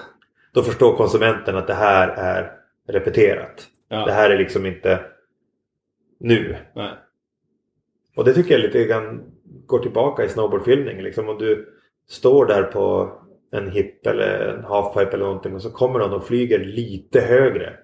[0.53, 2.53] Då förstår konsumenten att det här är
[2.89, 3.67] repeterat.
[3.89, 4.05] ja.
[4.07, 5.01] Det här är liksom inte
[6.21, 6.57] nu.
[6.75, 6.91] Nej.
[8.17, 9.23] Och det tycker jag lite grann
[9.67, 11.03] går tillbaka i snowboardfilmning.
[11.03, 11.69] Liksom om du
[12.09, 13.13] står där på
[13.53, 17.77] en hip eller en halfpipe eller någonting och så kommer någon och flyger lite högre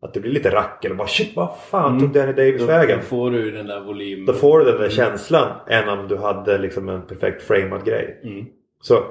[0.00, 2.00] Att det blir lite rack eller bara shit vad fan Mm.
[2.00, 2.98] tog Danny Davis Då, vägen?
[2.98, 4.26] då får du den där volymen.
[4.26, 8.20] Då får du den där känslan än om du hade liksom en perfekt framad grej.
[8.24, 8.44] Mm.
[8.80, 9.04] Så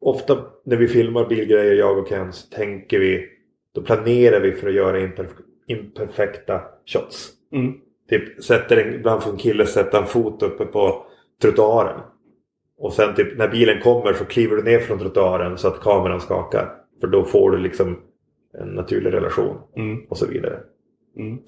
[0.00, 3.28] ofta när vi filmar bilgrejer, jag och Ken, så tänker vi,
[3.74, 7.30] då planerar vi för att göra imperf- imperfekta shots.
[7.54, 7.72] Mm.
[8.10, 11.06] Typ sätter en, ibland får en kille sätta en fot uppe på
[11.42, 12.00] trottoaren.
[12.78, 16.20] Och sen typ när bilen kommer så kliver du ner från trottoaren så att kameran
[16.20, 16.74] skakar.
[17.00, 17.98] För då får du liksom
[18.60, 20.04] en naturlig relation Mm.
[20.08, 20.60] och så vidare.
[21.16, 21.38] Mm.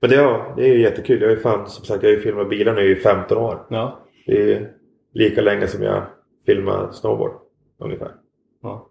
[0.00, 1.22] Men det, ja, det är ju jättekul.
[1.22, 3.66] Jag är fan, som sagt, jag har ju filmat bilar nu i 15 år.
[3.70, 4.00] Ja.
[4.26, 4.70] Det är
[5.12, 6.02] lika länge som jag
[6.46, 7.32] filmar snowboard.
[7.80, 8.10] Ungefär.
[8.62, 8.88] ja.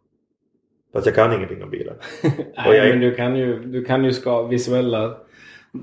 [0.94, 1.96] Fast jag kan ingenting om bilar.
[2.58, 5.18] Nej, jag- men du kan ju, du kan ju ska, visuella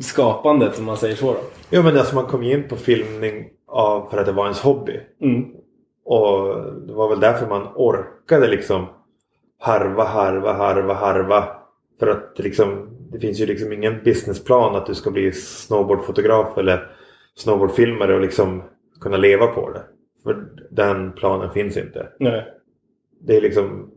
[0.01, 1.41] skapandet om man säger så då.
[1.71, 4.61] Ja men alltså man kom ju in på filmning av, för att det var ens
[4.61, 5.01] hobby.
[5.21, 5.45] Mm.
[6.05, 6.57] Och
[6.87, 8.87] det var väl därför man orkade liksom
[9.59, 11.49] harva, harva, harva, harva.
[11.99, 16.59] För att det liksom, det finns ju liksom ingen businessplan att du ska bli snowboardfotograf
[16.59, 16.91] eller
[17.35, 18.63] snowboardfilmare och liksom
[19.01, 19.83] kunna leva på det.
[20.23, 22.09] För den planen finns inte.
[22.19, 22.45] Nej.
[23.21, 23.91] Det är liksom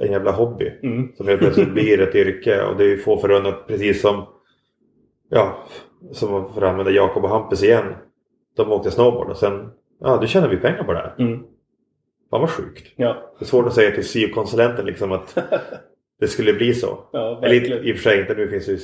[0.00, 0.72] en jävla hobby.
[0.82, 1.12] Mm.
[1.16, 4.26] Som helt plötsligt blir ett yrke och det är ju få förunnat precis som
[5.34, 5.58] Ja,
[6.12, 7.84] som för att använda Jakob och Hampus igen.
[8.56, 11.14] De åkte snowboard och sen Ja, du tjänar vi pengar på det här.
[11.18, 11.38] Mm.
[12.30, 12.92] Fan vad sjukt.
[12.96, 13.16] Ja.
[13.38, 15.38] Det är svårt att säga till syokonsulenten liksom att
[16.20, 16.98] det skulle bli så.
[17.12, 18.78] Ja, Eller i och för sig inte, nu finns ju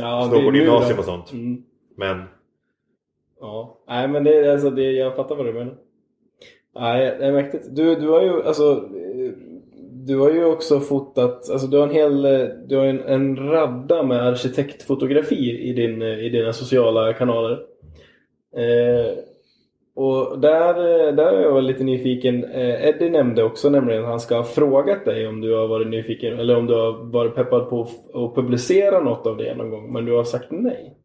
[0.00, 1.10] Ja, snowboardgymnasium och då.
[1.10, 1.32] sånt.
[1.32, 1.62] Mm.
[1.96, 2.22] Men
[3.40, 5.74] Ja, nej men det, är- alltså, det, jag fattar vad du menar.
[6.74, 7.64] Nej, det är mäktigt.
[7.70, 8.88] Du, du har ju alltså
[10.06, 13.36] du har ju också fotat, alltså du har en hel, eh, du har en, en
[13.50, 17.58] radda med arkitektfotografier i, din, eh, i dina sociala kanaler.
[18.56, 19.18] Eh,
[19.94, 20.68] och där,
[21.08, 22.44] eh, där är jag var lite nyfiken.
[22.44, 25.88] Eh, Eddie nämnde också nämligen att han ska ha frågat dig om du har varit
[25.88, 27.82] nyfiken eller om du har varit peppad på
[28.14, 29.92] att- publicera något av det någon gång.
[29.92, 30.96] Men du har sagt nej.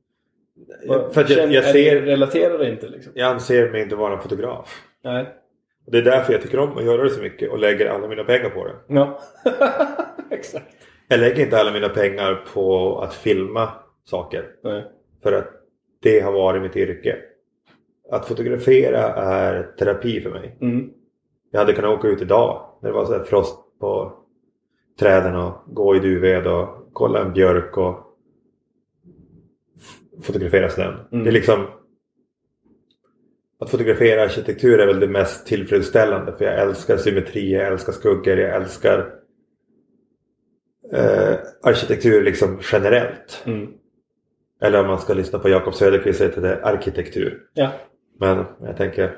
[0.87, 3.11] för jag, Känner- jag ser Relaterar det inte liksom?
[3.15, 4.81] Jag anser mig inte vara en fotograf.
[5.03, 5.25] Nej.
[5.87, 8.07] Och det är därför jag tycker om att göra det så mycket och lägger alla
[8.07, 8.75] mina pengar på det.
[8.87, 9.19] Ja.
[10.31, 10.65] Exakt.
[11.07, 13.69] Jag lägger inte alla mina pengar på att filma
[14.03, 14.45] saker.
[14.63, 14.85] Nej.
[15.23, 15.47] För att
[16.01, 17.17] det har varit mitt yrke.
[18.11, 20.57] Att fotografera är terapi för mig.
[20.61, 20.89] Mm.
[21.51, 24.13] Jag hade kunnat åka ut idag när det var så frost på
[24.99, 27.99] träden och gå i duved och kolla en björk och
[30.21, 30.95] fotografera snön.
[31.11, 31.23] Mm.
[31.23, 31.67] Det är liksom
[33.59, 38.37] att fotografera arkitektur är väl det mest tillfredsställande för jag älskar symmetri, jag älskar skuggor,
[38.37, 39.13] jag älskar
[40.93, 43.43] eh, arkitektur liksom generellt.
[43.45, 43.67] Mm.
[44.61, 47.41] Eller om man ska lyssna på Jakob Söderqvist så heter det arkitektur.
[47.53, 47.69] Ja.
[48.19, 49.17] Men jag tänker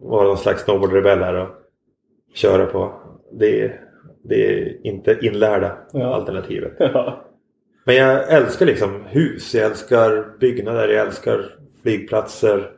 [0.00, 1.48] vara någon slags snowboardrebell här och
[2.34, 3.00] köra på
[3.32, 3.72] det,
[4.24, 6.14] det är inte inlärda Ja.
[6.14, 6.72] alternativet.
[6.78, 7.24] Ja.
[7.84, 12.70] Men jag älskar liksom hus, jag älskar byggnader, jag älskar flygplatser.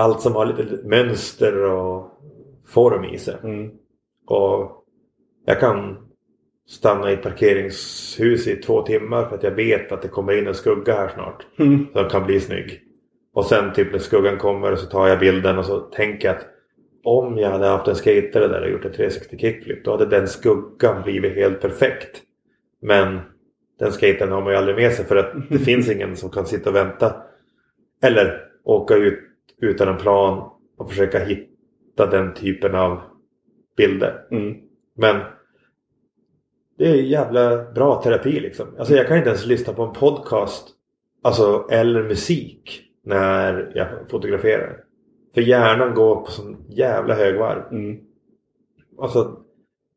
[0.00, 2.20] Allt som har lite mönster och
[2.68, 3.36] form i sig.
[3.42, 3.70] Mm.
[4.26, 4.84] Och
[5.44, 5.96] jag kan
[6.68, 10.46] stanna i ett parkeringshus i två timmar för att jag vet att det kommer in
[10.46, 11.46] en skugga här snart.
[11.58, 11.86] Mm.
[11.92, 12.80] Som kan bli snygg.
[13.34, 16.46] Och sen typ när skuggan kommer så tar jag bilden och så tänker jag att
[17.04, 20.28] om jag hade haft en skater där och gjort en 360 kickflip då hade den
[20.28, 22.22] skuggan blivit helt perfekt.
[22.82, 23.20] Men
[23.78, 26.46] den skatern har man ju aldrig med sig för att det finns ingen som kan
[26.46, 27.22] sitta och vänta.
[28.02, 29.29] Eller åka ut
[29.60, 33.00] utan en plan och försöka hitta den typen av
[33.76, 34.26] bilder.
[34.30, 34.56] Mm.
[34.96, 35.20] Men
[36.78, 38.66] det är jävla bra terapi liksom.
[38.78, 40.68] Alltså jag kan inte ens lyssna på en podcast
[41.22, 44.84] alltså, eller musik när jag fotograferar.
[45.34, 47.62] För hjärnan går på sån jävla högvarv.
[47.70, 48.00] Mm.
[48.98, 49.38] Alltså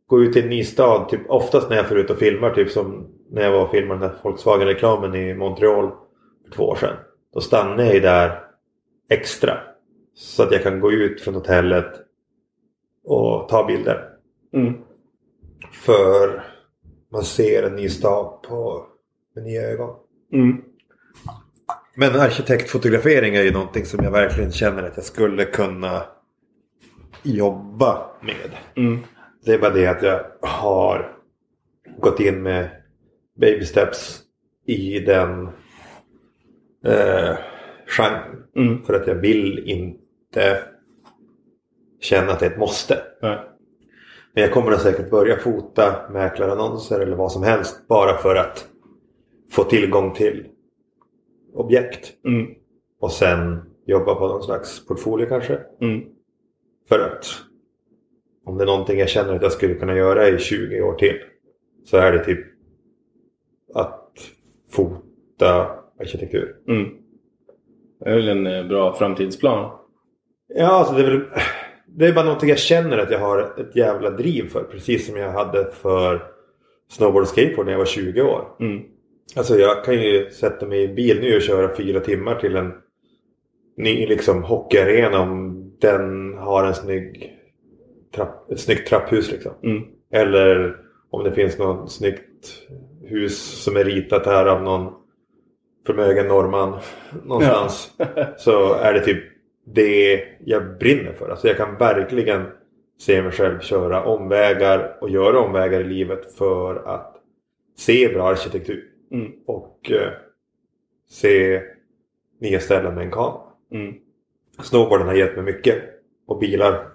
[0.07, 2.69] gå ut i en ny stad, typ oftast när jag får ut och filmar, typ
[2.69, 5.91] som när jag var och filmade den där Volkswagen-reklamen i Montreal
[6.45, 6.95] för två år sedan.
[7.33, 8.42] Då stannar jag ju där
[9.13, 9.59] extra.
[10.13, 11.93] Så att jag kan gå ut från hotellet
[13.03, 14.09] och ta bilder.
[14.53, 14.73] Mm.
[15.71, 16.43] För
[17.11, 18.85] man ser en ny stad på
[19.35, 19.95] med nya ögon.
[20.33, 20.61] Mm.
[21.95, 26.03] Men arkitektfotografering är ju någonting som jag verkligen känner att jag skulle kunna
[27.23, 28.51] jobba med.
[28.75, 28.99] Mm.
[29.45, 31.17] Det är bara det att jag har
[31.99, 32.69] gått in med
[33.39, 34.19] baby steps
[34.65, 35.47] i den
[36.85, 37.37] eh,
[37.87, 38.42] genren.
[38.55, 38.83] Mm.
[38.83, 40.59] För att jag vill inte
[41.99, 43.01] känna att det är ett måste.
[43.21, 43.39] Nej.
[44.33, 48.67] Men jag kommer säkert börja fota mäklarannonser eller vad som helst bara för att
[49.51, 50.47] få tillgång till
[51.53, 52.13] objekt.
[52.25, 52.47] Mm.
[52.99, 55.59] Och sen jobba på någon slags portfolio kanske.
[55.81, 56.01] Mm.
[56.89, 57.25] För att
[58.45, 61.19] om det är någonting jag känner att jag skulle kunna göra i 20 år till
[61.85, 62.45] så är det typ
[63.73, 64.11] att
[64.71, 66.55] fota arkitektur.
[66.67, 67.02] Mm.
[68.03, 69.71] Det är väl en eh, bra framtidsplan.
[70.47, 71.21] Ja, alltså det är väl...
[71.95, 74.63] Det är bara någonting jag känner att jag har ett jävla driv för.
[74.63, 76.23] Precis som jag hade för
[76.89, 78.47] snowboard och skateboard när jag var 20 år.
[78.59, 78.83] Mm.
[79.35, 82.55] Alltså jag kan ju sätta mig i en bil nu och köra fyra timmar till
[82.55, 82.73] en
[83.77, 87.33] ny liksom hockeyarena om den har en snygg
[88.15, 89.51] trapp, ett snyggt trapphus liksom.
[89.63, 89.83] Mm.
[90.11, 90.77] Eller
[91.09, 92.53] om det finns något snyggt
[93.03, 94.93] hus som är ritat här av någon
[95.85, 96.79] förmögen norrman
[97.23, 97.91] någonstans.
[98.37, 99.23] Så är det typ
[99.65, 101.29] det jag brinner för.
[101.29, 102.45] Alltså jag kan verkligen
[102.99, 107.15] se mig själv köra omvägar och göra omvägar i livet för att
[107.77, 108.83] se bra arkitektur.
[109.11, 109.31] Mm.
[109.45, 110.11] Och eh,
[111.09, 111.61] se
[112.39, 113.41] nya ställen med en kamera.
[113.71, 113.93] Mm.
[114.63, 115.75] Snowboarden har gett mig mycket.
[116.25, 116.87] Och bilar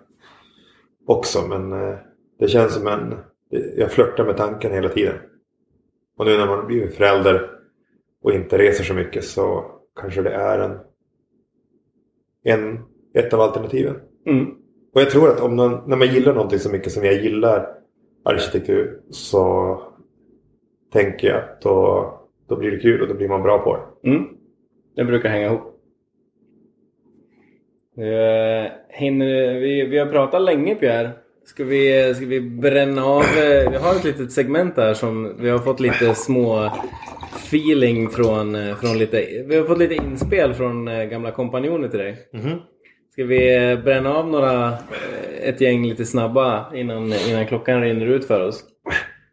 [1.06, 1.46] också.
[1.48, 1.96] Men eh,
[2.38, 3.14] det känns som en...
[3.76, 5.14] Jag flörtar med tanken hela tiden.
[6.16, 7.57] Och nu när man blir förälder
[8.28, 9.64] och inte reser så mycket så
[10.00, 10.78] kanske det är en,
[12.44, 12.78] en
[13.14, 13.94] ett av alternativen.
[14.26, 14.46] Mm.
[14.94, 17.68] Och jag tror att om man, när man gillar någonting så mycket som jag gillar
[18.24, 19.78] arkitektur så
[20.92, 22.14] tänker jag att då,
[22.48, 24.10] då blir det kul och då blir man bra på det.
[24.10, 24.24] Mm.
[24.96, 25.74] Det brukar hänga ihop.
[27.98, 31.10] Eh, hinner, vi, vi har pratat länge Pierre.
[31.44, 33.22] Ska vi, ska vi bränna av?
[33.22, 36.70] eh, Vi har ett litet segment där som vi har fått lite små
[37.48, 39.44] feeling från, eh, från lite...
[39.46, 42.16] Vi har fått lite inspel från eh, gamla kompanjoner till dig.
[43.12, 44.74] Ska vi eh, bränna av några,
[45.42, 48.64] ett gäng lite snabba innan, innan klockan rinner ut för oss?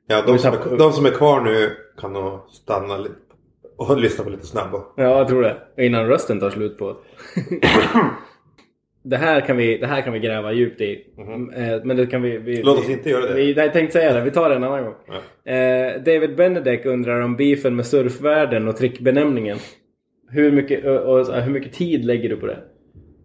[0.08, 1.72] Ja, de som, är, de som är kvar nu
[2.02, 3.16] kan nog stanna lite
[3.78, 4.78] och lyssna på lite snabba.
[4.96, 5.86] Ja, jag tror det.
[5.86, 6.98] Innan rösten tar slut på.
[9.06, 11.06] det, här kan vi, det här kan vi gräva djupt i.
[11.56, 12.38] Eh, Men det kan vi...
[12.38, 12.66] vi Mhm.
[12.66, 13.34] Låt oss vi- inte göra det.
[13.34, 14.22] Vi, nej, jag tänkte säga det.
[14.22, 14.94] Vi tar det en annan gång.
[15.44, 15.52] Ja.
[15.52, 19.58] Eh, David Benedek undrar om beefen med surfvärlden och trickbenämningen.
[20.30, 22.58] Hur mycket, och, och, hur mycket tid lägger du på det?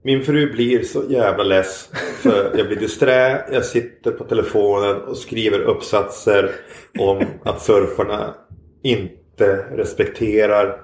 [0.05, 1.91] Min fru blir så jävla less.
[2.23, 6.50] För jag blir disträ, jag sitter på telefonen och skriver uppsatser
[6.99, 8.34] om att surfarna
[8.83, 10.81] inte respekterar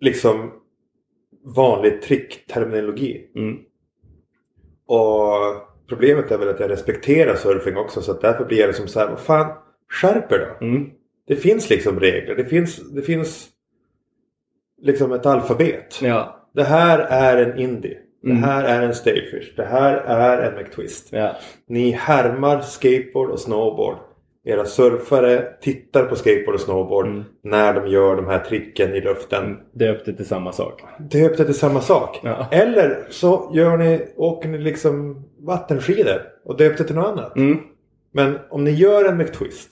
[0.00, 0.52] liksom
[1.44, 3.26] vanlig trickterminologi.
[3.36, 3.58] Mm.
[4.86, 5.28] Och
[5.88, 9.00] problemet är väl att jag respekterar surfing också så att därför blir det som så
[9.00, 9.52] här, vad fan,
[9.88, 10.66] skärp er då.
[10.66, 10.90] Mm.
[11.26, 13.48] Det finns liksom regler, det finns, det finns
[14.82, 16.00] liksom ett alfabet.
[16.02, 16.48] Ja.
[16.54, 17.98] Det här är en indie.
[18.24, 18.40] Mm.
[18.40, 19.56] Det här är en stagefish.
[19.56, 21.08] Det här är en McTwist.
[21.12, 21.36] ja.
[21.66, 23.96] Ni härmar skateboard och snowboard.
[24.44, 27.24] Era surfare tittar på skateboard och snowboard Mm.
[27.42, 29.58] när de gör de här tricken i luften.
[29.72, 30.82] Döpte till samma sak.
[30.98, 32.20] Döp det till samma sak.
[32.22, 32.48] Ja.
[32.50, 37.36] Eller så gör ni, åker ni liksom vattenskidor och döp det till något annat.
[37.36, 37.58] Mm.
[38.12, 39.70] Men om ni gör en McTwist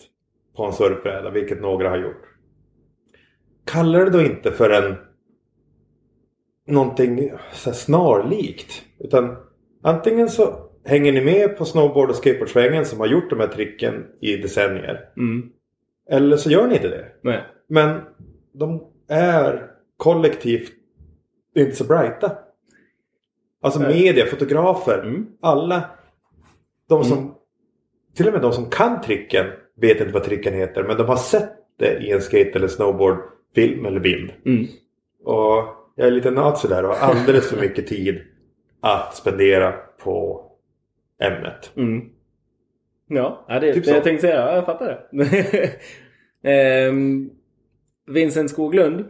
[0.57, 2.23] på en surfbräda, vilket några har gjort.
[3.67, 4.97] Kalla det då inte för en
[6.67, 8.83] någonting så snarlikt.
[8.99, 9.37] Utan
[9.83, 14.07] antingen så hänger ni med på snowboard och skateboardsvängen som har gjort de här tricken
[14.21, 15.09] i decennier.
[15.17, 15.51] Mm.
[16.11, 17.07] Eller så gör ni inte det.
[17.23, 17.41] Nej.
[17.69, 18.01] Men
[18.53, 20.73] de är kollektivt
[21.57, 22.33] inte så brighta.
[23.63, 24.03] Alltså Nej.
[24.05, 25.27] media, fotografer, Mm.
[25.41, 25.91] alla.
[26.89, 27.35] De som,
[28.17, 30.83] till och med de som kan tricken vet inte vad tricken heter.
[30.85, 34.33] Men de har sett det i en skate eller snowboardfilm eller bild.
[34.47, 34.67] Mm.
[35.25, 38.21] Och jag är lite nazi där och har alldeles för mycket tid
[38.81, 40.47] att spendera på
[41.21, 41.73] ämnet.
[41.77, 42.01] Mm.
[43.09, 43.97] Ja, det, Typ det så.
[43.97, 44.41] jag tänkte säga.
[44.41, 45.71] Ja, jag fattar det.
[46.51, 47.31] Ehm,
[48.07, 49.01] Vincent Skoglund.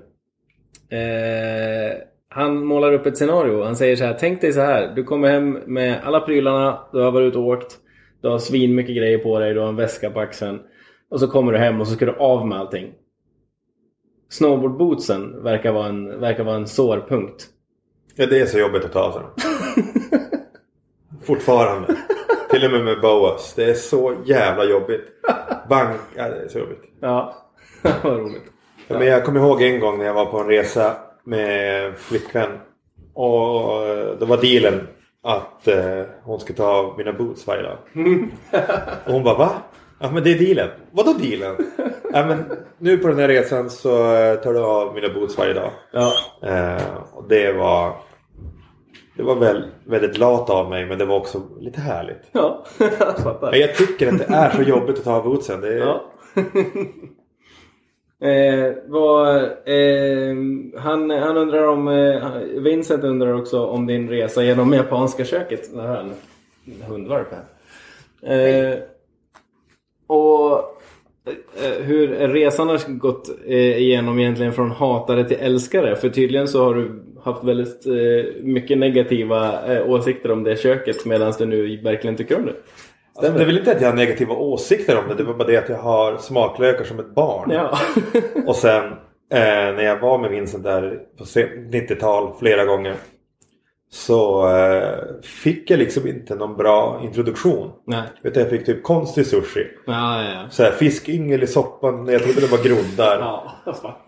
[0.91, 1.99] Eh,
[2.29, 3.63] han målar upp ett scenario.
[3.63, 4.17] Han säger så här.
[4.21, 4.93] Tänk dig så här.
[4.97, 6.89] Du kommer hem med alla prylarna.
[6.93, 7.79] Du har varit ute och åkt.
[8.23, 9.55] Du har svin mycket grejer på dig.
[9.55, 10.61] Du har en väska på axeln.
[11.11, 12.93] Och så kommer du hem och så ska du av med allting.
[14.29, 17.47] Snowboardbootsen verkar vara en, verkar vara en sårpunkt.
[18.17, 19.23] Ja, det är så jobbigt att ta av sig.
[21.31, 21.97] Fortfarande.
[22.51, 23.55] Till och med med boas.
[23.55, 25.01] Det är så jävla jobbigt.
[25.69, 25.97] Bang!
[26.17, 26.83] Ja, det är så jobbigt.
[27.01, 27.35] Ja,
[28.03, 28.43] vad roligt.
[28.89, 28.99] Ja.
[28.99, 32.51] Men jag kommer ihåg en gång när jag var på en resa med flickvän.
[33.15, 34.89] Och eh, då var dealen
[35.23, 37.79] att eh, hon skulle ta av mina boots varje dag.
[39.07, 39.51] Och hon bara va?
[40.01, 40.69] Ja men det är dealen.
[40.91, 41.57] Vadå dealen?
[42.13, 42.45] ja men
[42.79, 45.71] nu på den här resan så eh, tar du av mina boots varje dag.
[45.93, 46.13] Ja.
[46.43, 47.93] Eh, och det var
[49.21, 52.23] Det var väl, väldigt lat av mig men det var också lite härligt.
[52.33, 53.51] Ja, jag fattar.
[53.51, 55.61] Men jag tycker att det är så jobbigt att ta av bootsen.
[55.61, 56.05] Det Ja.
[58.29, 60.37] eh, vad, eh,
[60.77, 65.75] han, han undrar om, eh, Vincent undrar också om din resa genom japanska köket.
[65.75, 66.15] Det här är en
[66.89, 67.45] hundvalp här.
[68.35, 68.79] Eh,
[70.07, 70.53] och
[71.65, 75.97] eh, hur resan har gått eh, igenom egentligen från hatare till älskare.
[75.97, 81.05] För tydligen så har du haft väldigt eh, mycket negativa eh, åsikter om det köket
[81.05, 82.55] medan du nu verkligen tycker om det.
[83.15, 85.15] Alltså, det är väl inte att jag har negativa åsikter om det.
[85.15, 87.51] Det var bara det att jag har smaklökar som ett barn.
[87.51, 87.79] Ja.
[88.47, 88.85] Och sen
[89.33, 92.95] eh, när jag var med Vincent där på 90-tal flera gånger.
[93.93, 97.71] Så eh, fick jag liksom inte någon bra introduktion.
[97.87, 98.03] Nej.
[98.23, 99.67] Du, jag fick typ konstig sushi.
[99.87, 100.47] Ja, ja, ja.
[100.51, 102.07] Så här, fiskyngel i soppan.
[102.09, 103.19] Jag trodde det var groddar.
[103.19, 103.53] Ja.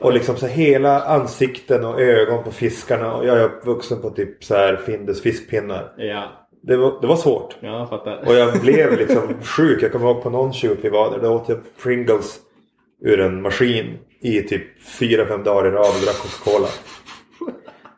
[0.01, 3.15] Och liksom så här, hela ansikten och ögon på fiskarna.
[3.15, 5.93] Och jag är uppvuxen på typ så här Findus fiskpinnar.
[5.97, 6.25] Ja,
[6.63, 7.57] Det var, det var svårt.
[7.61, 8.23] ja, jag fattar.
[8.27, 9.83] Och jag blev liksom sjuk.
[9.83, 11.19] Jag kommer ihåg på någon shoot vi var där.
[11.19, 12.39] Då åt jag Pringles
[13.05, 14.63] ur en maskin i typ
[15.01, 16.69] 4-5 dagar i rad och drack Coca-Cola.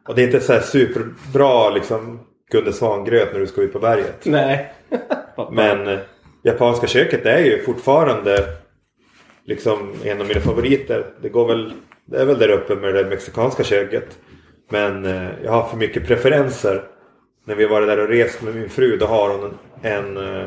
[0.08, 3.78] Och det är inte så här superbra liksom Gunde Svan-gröt när du ska ut på
[3.78, 4.24] berget.
[4.24, 4.72] Nej.
[5.50, 5.98] Men eh,
[6.42, 8.44] japanska köket är ju fortfarande
[9.44, 11.06] liksom en av mina favoriter.
[11.22, 11.72] Det går väl,
[12.06, 14.18] det är väl där uppe med det mexikanska köket.
[14.70, 16.82] Men eh, jag har för mycket preferenser.
[17.46, 20.46] När vi varit där och rest med min fru då har hon en, en eh,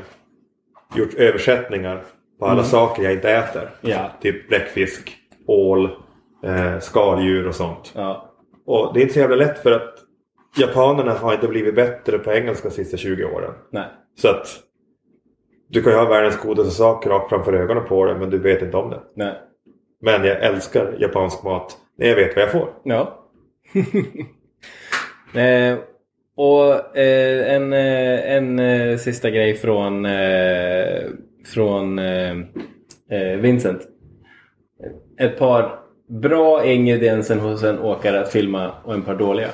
[0.95, 2.03] gjort översättningar
[2.39, 3.69] på alla saker jag inte äter.
[3.81, 4.11] Ja.
[4.21, 5.89] Typ bläckfisk, ål,
[6.43, 7.93] eh, skaldjur och sånt.
[7.95, 8.26] Ja.
[8.67, 9.93] Och det är inte så jävla lätt för att
[10.57, 13.53] japanerna har inte blivit bättre på engelska de sista 20 åren.
[13.71, 13.85] Nej.
[14.15, 14.47] Så att
[15.67, 18.61] du kan ju ha världens godaste sak rakt framför ögonen på dig men du vet
[18.61, 18.99] inte om det.
[19.15, 19.33] Nej.
[20.01, 22.69] Men jag älskar japansk mat när jag vet vad jag får.
[22.83, 23.23] Ja.
[25.41, 25.77] eh,
[26.35, 31.03] och eh, en, eh, en eh, sista grej från, eh,
[31.53, 32.35] från eh,
[33.39, 33.81] Vincent.
[35.19, 39.49] Ett par bra ingredienser hos en åkare att filma och en par dåliga.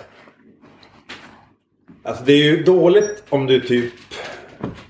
[2.04, 3.94] Alltså det är ju dåligt om du typ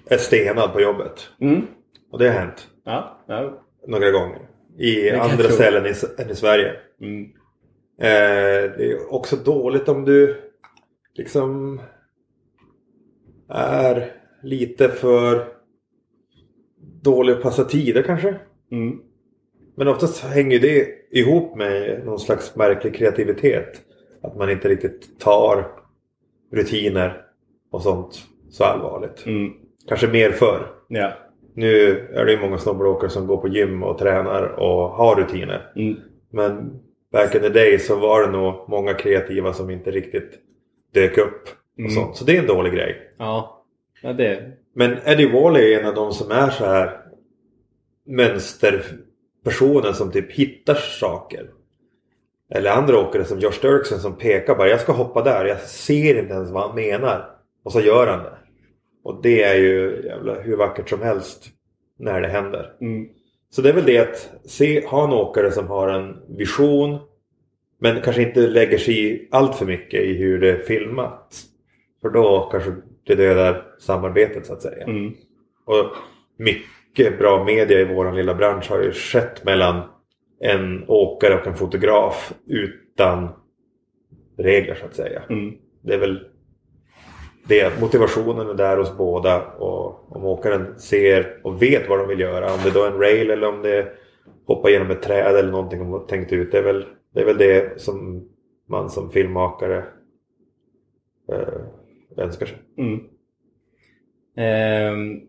[0.06, 1.30] är stenad på jobbet.
[1.42, 1.68] Mm.
[2.12, 3.64] Och det har hänt Ja, ja.
[3.88, 4.40] några gånger.
[4.78, 6.74] I andra ställen i, än i Sverige.
[7.02, 7.24] Mm.
[7.98, 10.42] Eh, det är också dåligt om du
[11.14, 11.82] liksom
[13.50, 14.12] är
[14.44, 15.48] lite för
[17.02, 18.36] dålig att passa tider kanske.
[18.72, 19.00] Mm.
[19.76, 23.82] Men oftast hänger det ihop med någon slags märklig kreativitet.
[24.22, 25.68] Att man inte riktigt tar
[26.52, 27.22] rutiner
[27.72, 29.26] och sånt så allvarligt.
[29.26, 29.54] Mm.
[29.88, 30.68] Kanske mer förr.
[30.88, 31.14] Ja.
[31.54, 35.72] Nu är det ju många snowboardåkare som går på gym och tränar och har rutiner.
[35.76, 35.96] Mm.
[36.30, 36.80] Men
[37.12, 40.32] back in the day så var det nog många kreativa som inte riktigt
[40.94, 41.44] dök upp.
[41.74, 41.92] Och Mm.
[41.92, 42.16] sånt.
[42.16, 43.12] Så det är en dålig grej.
[43.18, 43.66] Ja.
[44.02, 44.52] ja, det...
[44.76, 47.00] Men Eddie Wally är en av de som är så här
[49.44, 51.50] mönsterpersonen som typ hittar saker.
[52.50, 55.46] Eller andra åkare som Josh Dirksen som pekar bara jag ska hoppa där.
[55.46, 57.30] Jag ser inte ens vad han menar.
[57.64, 58.38] Och så gör han det.
[59.04, 61.50] Och det är ju jävla hur vackert som helst
[62.00, 62.74] när det händer.
[62.82, 63.10] Mm.
[63.50, 67.00] Så det är väl det att se, ha en åkare som har en vision
[67.80, 71.46] men kanske inte lägger sig i allt för mycket i hur det filmas.
[72.02, 74.84] För då kanske det dödar samarbetet så att säga.
[74.84, 75.14] Mm.
[75.66, 75.96] Och
[76.38, 76.83] mycket
[77.20, 79.82] bra media i våran lilla bransch har ju skett mellan
[80.40, 83.30] en åkare och en fotograf utan
[84.38, 85.24] regler så att säga.
[85.30, 85.56] Mm.
[85.82, 86.20] Det är väl
[87.48, 87.82] det.
[87.82, 92.54] Motivationen är där hos båda och om åkaren ser och vet vad de vill göra.
[92.54, 93.94] Om det då är en rail eller om det är
[94.46, 96.52] hoppa genom ett träd eller någonting de har tänkt ut.
[96.52, 98.28] Det är väl det, är väl det som
[98.70, 99.84] man som filmmakare
[101.32, 102.58] eh, önskar sig.
[102.78, 103.00] Mm.
[104.36, 105.22] Ehm,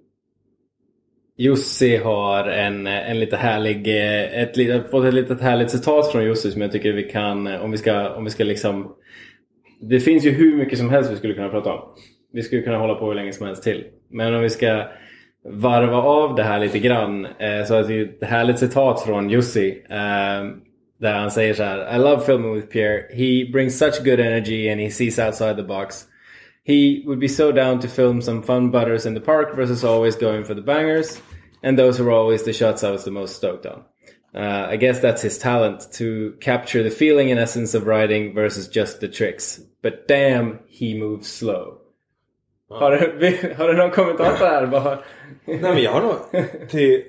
[1.36, 6.24] Jussi har en, en lite härlig, eh, ett, ett, fått ett litet härligt citat från
[6.24, 8.94] Jussi som jag tycker vi kan, eh, om vi ska, om vi ska liksom
[9.80, 11.80] Det finns ju hur mycket som helst vi skulle kunna prata om.
[12.32, 13.84] Vi skulle kunna hålla på hur länge som helst till.
[14.10, 14.88] Men om vi ska
[15.44, 19.82] varva av det här lite grann eh, så är det ett härligt citat från Jussi.
[21.00, 23.02] Där han säger så här I love filming with Pierre.
[23.10, 26.04] He brings such good energy and he sees outside the box.
[26.64, 30.16] He would be so down to film some fun butters in the park versus always
[30.16, 31.20] going for the bangers.
[31.62, 33.84] And those were always the shots I was the most stoked on.
[34.34, 38.66] Uh, I guess that's his talent to capture the feeling and essence of riding versus
[38.68, 39.60] just the tricks.
[39.82, 41.78] But damn, he moves slow.
[42.70, 44.66] Har, du, har du någon kommentar på det här?
[44.66, 44.98] Bara-
[45.44, 46.16] Nej men jag har nog
[46.68, 47.02] till...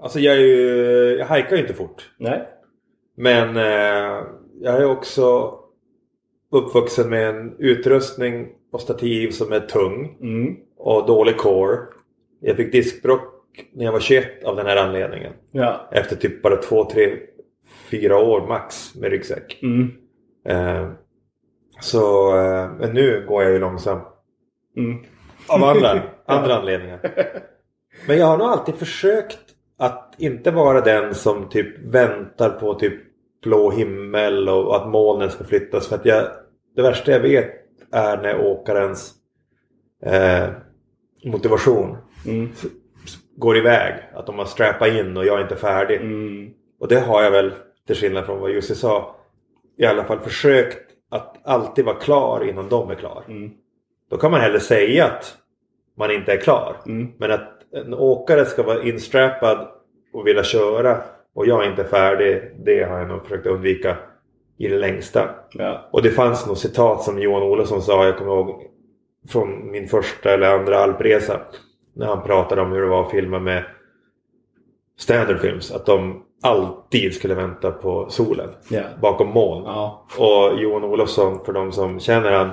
[0.00, 1.16] Alltså jag är ju...
[1.18, 2.10] Jag hajkar ju inte fort.
[2.18, 2.48] Nej?
[3.16, 4.24] Men eh,
[4.60, 5.54] jag är också
[6.52, 10.56] uppvuxen med en utrustning och stativ som är tung Mm.
[10.78, 11.78] och dålig core.
[12.40, 13.22] Jag fick diskbråck
[13.72, 15.32] när jag var 21 av den här anledningen.
[15.50, 15.88] Ja.
[15.92, 17.16] Efter typ bara två, tre,
[17.90, 19.58] fyra år max med ryggsäck.
[19.62, 19.90] Mm.
[20.44, 20.88] Eh,
[21.80, 24.04] så, eh, men nu går jag ju långsamt.
[24.76, 24.98] Mm.
[25.48, 27.00] Av andra, andra anledningar.
[28.06, 29.38] Men jag har nog alltid försökt
[29.78, 32.94] att inte vara den som typ väntar på typ
[33.42, 35.88] blå himmel och att molnen ska flyttas.
[35.88, 36.26] För att jag,
[36.76, 39.14] det värsta jag vet är när åkarens
[40.02, 40.48] eh,
[41.24, 41.96] motivation
[42.26, 42.48] Mm.
[43.36, 43.94] går iväg.
[44.14, 45.96] Att de har strappat in och jag är inte färdig.
[45.96, 46.50] Mm.
[46.80, 47.52] Och det har jag väl,
[47.86, 49.16] till skillnad från vad Jussi sa,
[49.78, 50.78] i alla fall försökt
[51.10, 53.24] att alltid vara klar innan de är klar.
[53.28, 53.50] Mm.
[54.10, 55.36] Då kan man hellre säga att
[55.96, 56.76] man inte är klar.
[56.86, 57.12] Mm.
[57.18, 59.68] Men att en åkare ska vara instrappad
[60.12, 61.02] och vilja köra
[61.34, 63.96] och jag är inte färdig, det har jag nog försökt undvika
[64.60, 65.30] i det längsta.
[65.52, 65.88] Ja.
[65.90, 68.62] Och det fanns något citat som Johan Olsson sa, jag kommer ihåg
[69.28, 71.40] från min första eller andra alpresa.
[71.94, 73.64] När han pratade om hur det var att filma med
[74.98, 75.70] Standard Films.
[75.72, 78.82] Att de alltid skulle vänta på solen Ja.
[79.02, 79.64] bakom moln.
[79.64, 80.06] Ja.
[80.18, 82.50] Och Johan Olofsson, för de som känner han,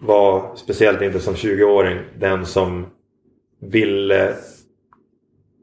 [0.00, 2.86] var speciellt inte som 20-åring den som
[3.60, 4.28] ville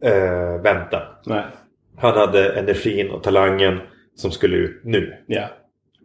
[0.04, 1.02] eh, vänta.
[1.26, 1.44] Nej.
[1.98, 3.80] Han hade energin och talangen
[4.20, 5.14] som skulle ut nu.
[5.28, 5.48] Ja.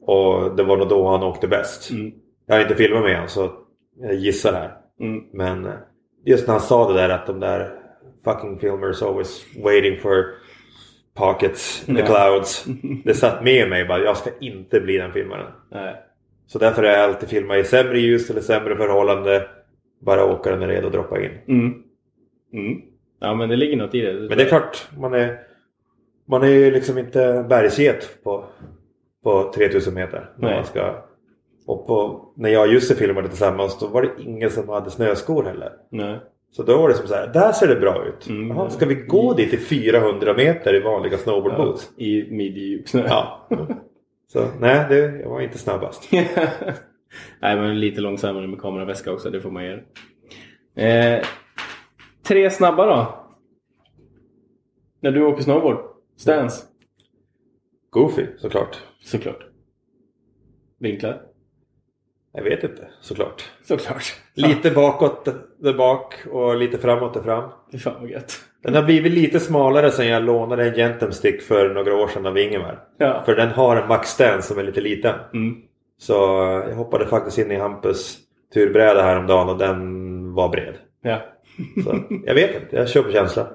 [0.03, 1.91] Och det var nog då han åkte bäst.
[1.91, 2.13] Mm.
[2.47, 3.53] Jag har inte filmat med honom så
[4.01, 4.77] jag gissar här.
[5.01, 5.25] Mm.
[5.33, 5.73] Men eh,
[6.25, 7.71] just när han sa det där att de där
[8.25, 10.25] fucking filmers always waiting for
[11.15, 12.65] pockets in the clouds.
[13.05, 15.53] Det satt med mig bara, jag ska inte bli den filmaren.
[15.71, 15.97] Nej.
[16.47, 19.49] Så därför har jag alltid filmat i sämre ljus eller sämre förhållande.
[20.01, 21.31] Bara åkaren är redo att droppa in.
[21.49, 21.75] Mm.
[22.53, 22.81] Mm.
[23.21, 24.13] Ja men det ligger något i det.
[24.13, 25.39] Men det är klart, man är,
[26.27, 28.45] man är ju liksom inte bergsget på,
[29.25, 30.31] på 3000 meter.
[30.37, 30.57] När Nej.
[30.57, 31.05] man ska,
[31.67, 35.45] och på, när jag och Jussi filmade tillsammans då var det ingen som hade snöskor
[35.45, 35.73] heller.
[35.91, 36.21] Nej.
[36.51, 38.29] Så då var det som så här, där ser det bra ut.
[38.29, 38.57] Mm.
[38.57, 41.93] Jaha, ska vi gå dit i 400 meter i vanliga snowboardboots?
[41.97, 43.07] Ja, I midjedjup snö.
[43.09, 43.49] Ja.
[44.33, 46.09] Så nej, det, jag var inte snabbast.
[47.41, 49.81] Nej men lite långsammare med kameraväska också, det får man göra.
[50.77, 51.25] Eh,
[52.23, 53.15] tre snabba då?
[55.01, 55.94] När du åker snowboard?
[56.17, 56.65] Stance?
[57.91, 58.79] Goofy såklart.
[59.05, 59.47] Såklart.
[60.79, 61.23] Vinklar?
[62.33, 63.51] Jag vet inte, såklart.
[63.63, 64.15] Såklart.
[64.35, 65.29] Lite bakåt
[65.59, 67.51] där bak och lite framåt där fram.
[67.73, 68.41] Fy fan vad gött.
[68.63, 72.27] Den har blivit lite smalare sen jag lånade en Gentem Stick för några år sedan
[72.27, 72.85] av Ingemar.
[72.99, 73.23] Ja.
[73.27, 75.15] För den har en max stance som är lite liten.
[75.33, 75.63] Mm.
[75.99, 76.13] Så
[76.69, 78.19] jag hoppade faktiskt in i Hampus
[78.55, 80.75] turbräda häromdagen och den var bred.
[81.03, 81.23] Ja.
[81.85, 83.49] Så jag vet inte, jag kör på känsla.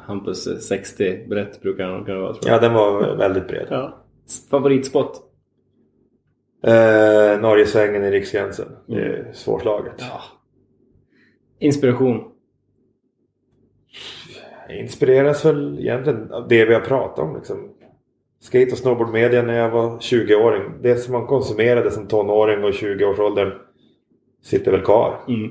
[0.00, 2.56] Hampus eh, 60 brett brukar han kunna vara tror jag.
[2.56, 3.66] Ja, den var väldigt bred.
[3.70, 4.04] Ja.
[4.50, 5.22] Favoritspot?
[6.66, 8.66] Eh, Norgesvängen i Riksgränsen.
[8.86, 9.94] Det är svårslaget.
[9.98, 10.20] Ja.
[11.58, 12.24] Inspiration?
[14.68, 17.36] Jag inspireras väl egentligen av det vi har pratat om.
[17.36, 17.70] Liksom.
[18.40, 20.62] Skate och snowboardmedia när jag var 20-åring.
[20.82, 23.52] Det som man konsumerade som tonåring och 20-årsåldern
[24.42, 25.20] sitter väl kvar.
[25.28, 25.50] Mm.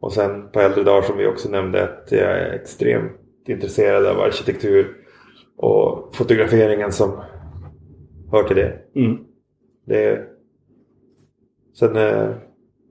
[0.00, 3.12] Och sen på äldre dagar som vi också nämnde att jag är extremt
[3.46, 4.96] intresserad av arkitektur
[5.56, 7.20] och fotograferingen som
[8.30, 8.78] hör till det.
[8.94, 9.18] Mm.
[9.84, 10.26] det är...
[11.78, 11.96] Sen...
[11.96, 12.30] eh,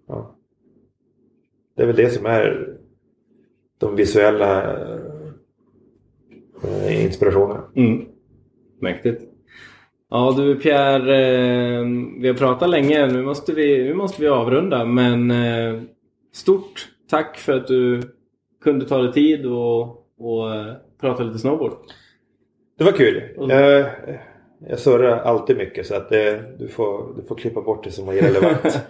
[0.10, 0.36] Ja,
[1.76, 2.74] det är väl det som är
[3.78, 4.74] de visuella
[6.64, 7.64] eh, inspirationerna.
[7.76, 8.06] Mm.
[8.80, 9.24] Mäktigt.
[10.10, 11.16] Ja du Pierre,
[11.80, 11.86] eh,
[12.22, 13.08] vi har pratat länge.
[13.08, 14.86] Nu måste vi, nu måste vi avrunda.
[14.86, 15.34] Men
[16.32, 18.02] stort tack för att du
[18.64, 19.82] kunde ta dig tid och,
[20.20, 21.74] och eh, prata lite snowboard.
[22.78, 23.22] Det var kul.
[23.38, 23.90] Jag,
[24.68, 28.06] jag surrar alltid mycket så att det, du, får, du får klippa bort det som
[28.06, 28.62] var irrelevant.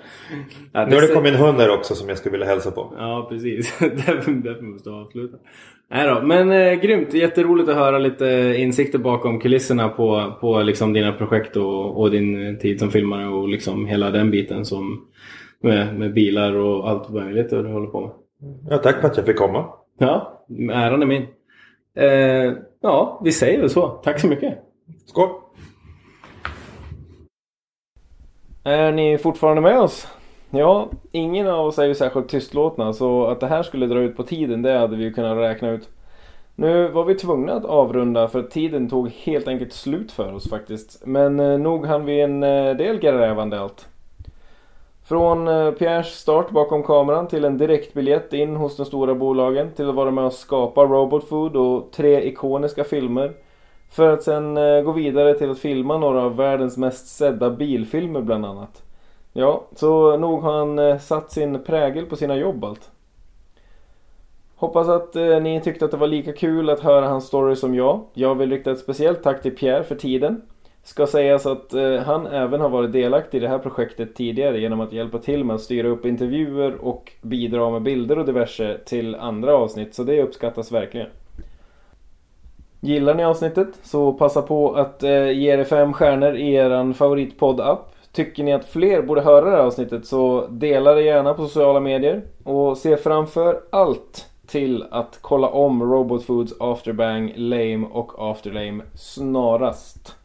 [0.73, 2.93] Ja, nu har det kommit en hund här också som jag skulle vilja hälsa på.
[2.97, 5.37] Ja precis, därför, därför måste jag avsluta.
[5.91, 10.93] Nej då, men eh, grymt, jätteroligt att höra lite insikter bakom kulisserna på, på liksom
[10.93, 15.07] dina projekt och, och din tid som filmare och liksom hela den biten som
[15.61, 18.11] med, med bilar och allt möjligt du håller på med.
[18.69, 19.65] Ja, tack för att jag fick komma.
[19.97, 21.27] Ja, äran är min.
[21.93, 23.87] Eh, ja, vi säger väl så.
[23.87, 24.57] Tack så mycket.
[25.05, 25.29] Skål!
[28.63, 30.07] Är ni fortfarande med oss?
[30.49, 34.17] Ja, ingen av oss är ju särskilt tystlåtna så att det här skulle dra ut
[34.17, 35.89] på tiden det hade vi ju kunnat räkna ut.
[36.55, 40.49] Nu var vi tvungna att avrunda för att tiden tog helt enkelt slut för oss
[40.49, 41.05] faktiskt.
[41.05, 43.88] Men eh, nog hann vi en eh, del grävande allt.
[45.09, 49.89] Från eh, Pierres start bakom kameran till en direktbiljett in hos de stora bolagen till
[49.89, 53.33] att vara med och skapa Robot Food och tre ikoniska filmer.
[53.91, 58.21] För att sen eh, gå vidare till att filma några av världens mest sedda bilfilmer
[58.21, 58.83] bland annat.
[59.33, 62.91] Ja, så nog har han eh, satt sin prägel på sina jobb allt.
[64.55, 68.01] Hoppas att ni tyckte att det var lika kul att höra hans story som jag.
[68.13, 70.41] Jag vill rikta ett speciellt tack till Pierre för tiden.
[70.89, 74.81] Ska sägas att eh, han även har varit delaktig i det här projektet tidigare genom
[74.81, 79.15] att hjälpa till med att styra upp intervjuer och bidra med bilder och diverse till
[79.15, 79.95] andra avsnitt.
[79.95, 81.07] Så det uppskattas verkligen.
[82.79, 87.95] Gillar ni avsnittet så passa på att eh, ge det fem stjärnor i er favoritpodd-app.
[88.11, 91.79] Tycker ni att fler borde höra det här avsnittet så dela det gärna på sociala
[91.79, 92.21] medier.
[92.43, 100.18] Och se framför allt till att kolla om Robot Foods Afterbang, Lame och Afterlame snarast.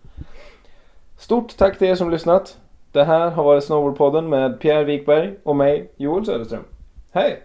[1.24, 2.58] Stort tack till er som lyssnat.
[2.92, 6.64] Det här har varit Snowboardpodden med Pierre Wikberg och mig, Joel Söderström.
[7.12, 7.43] Hej!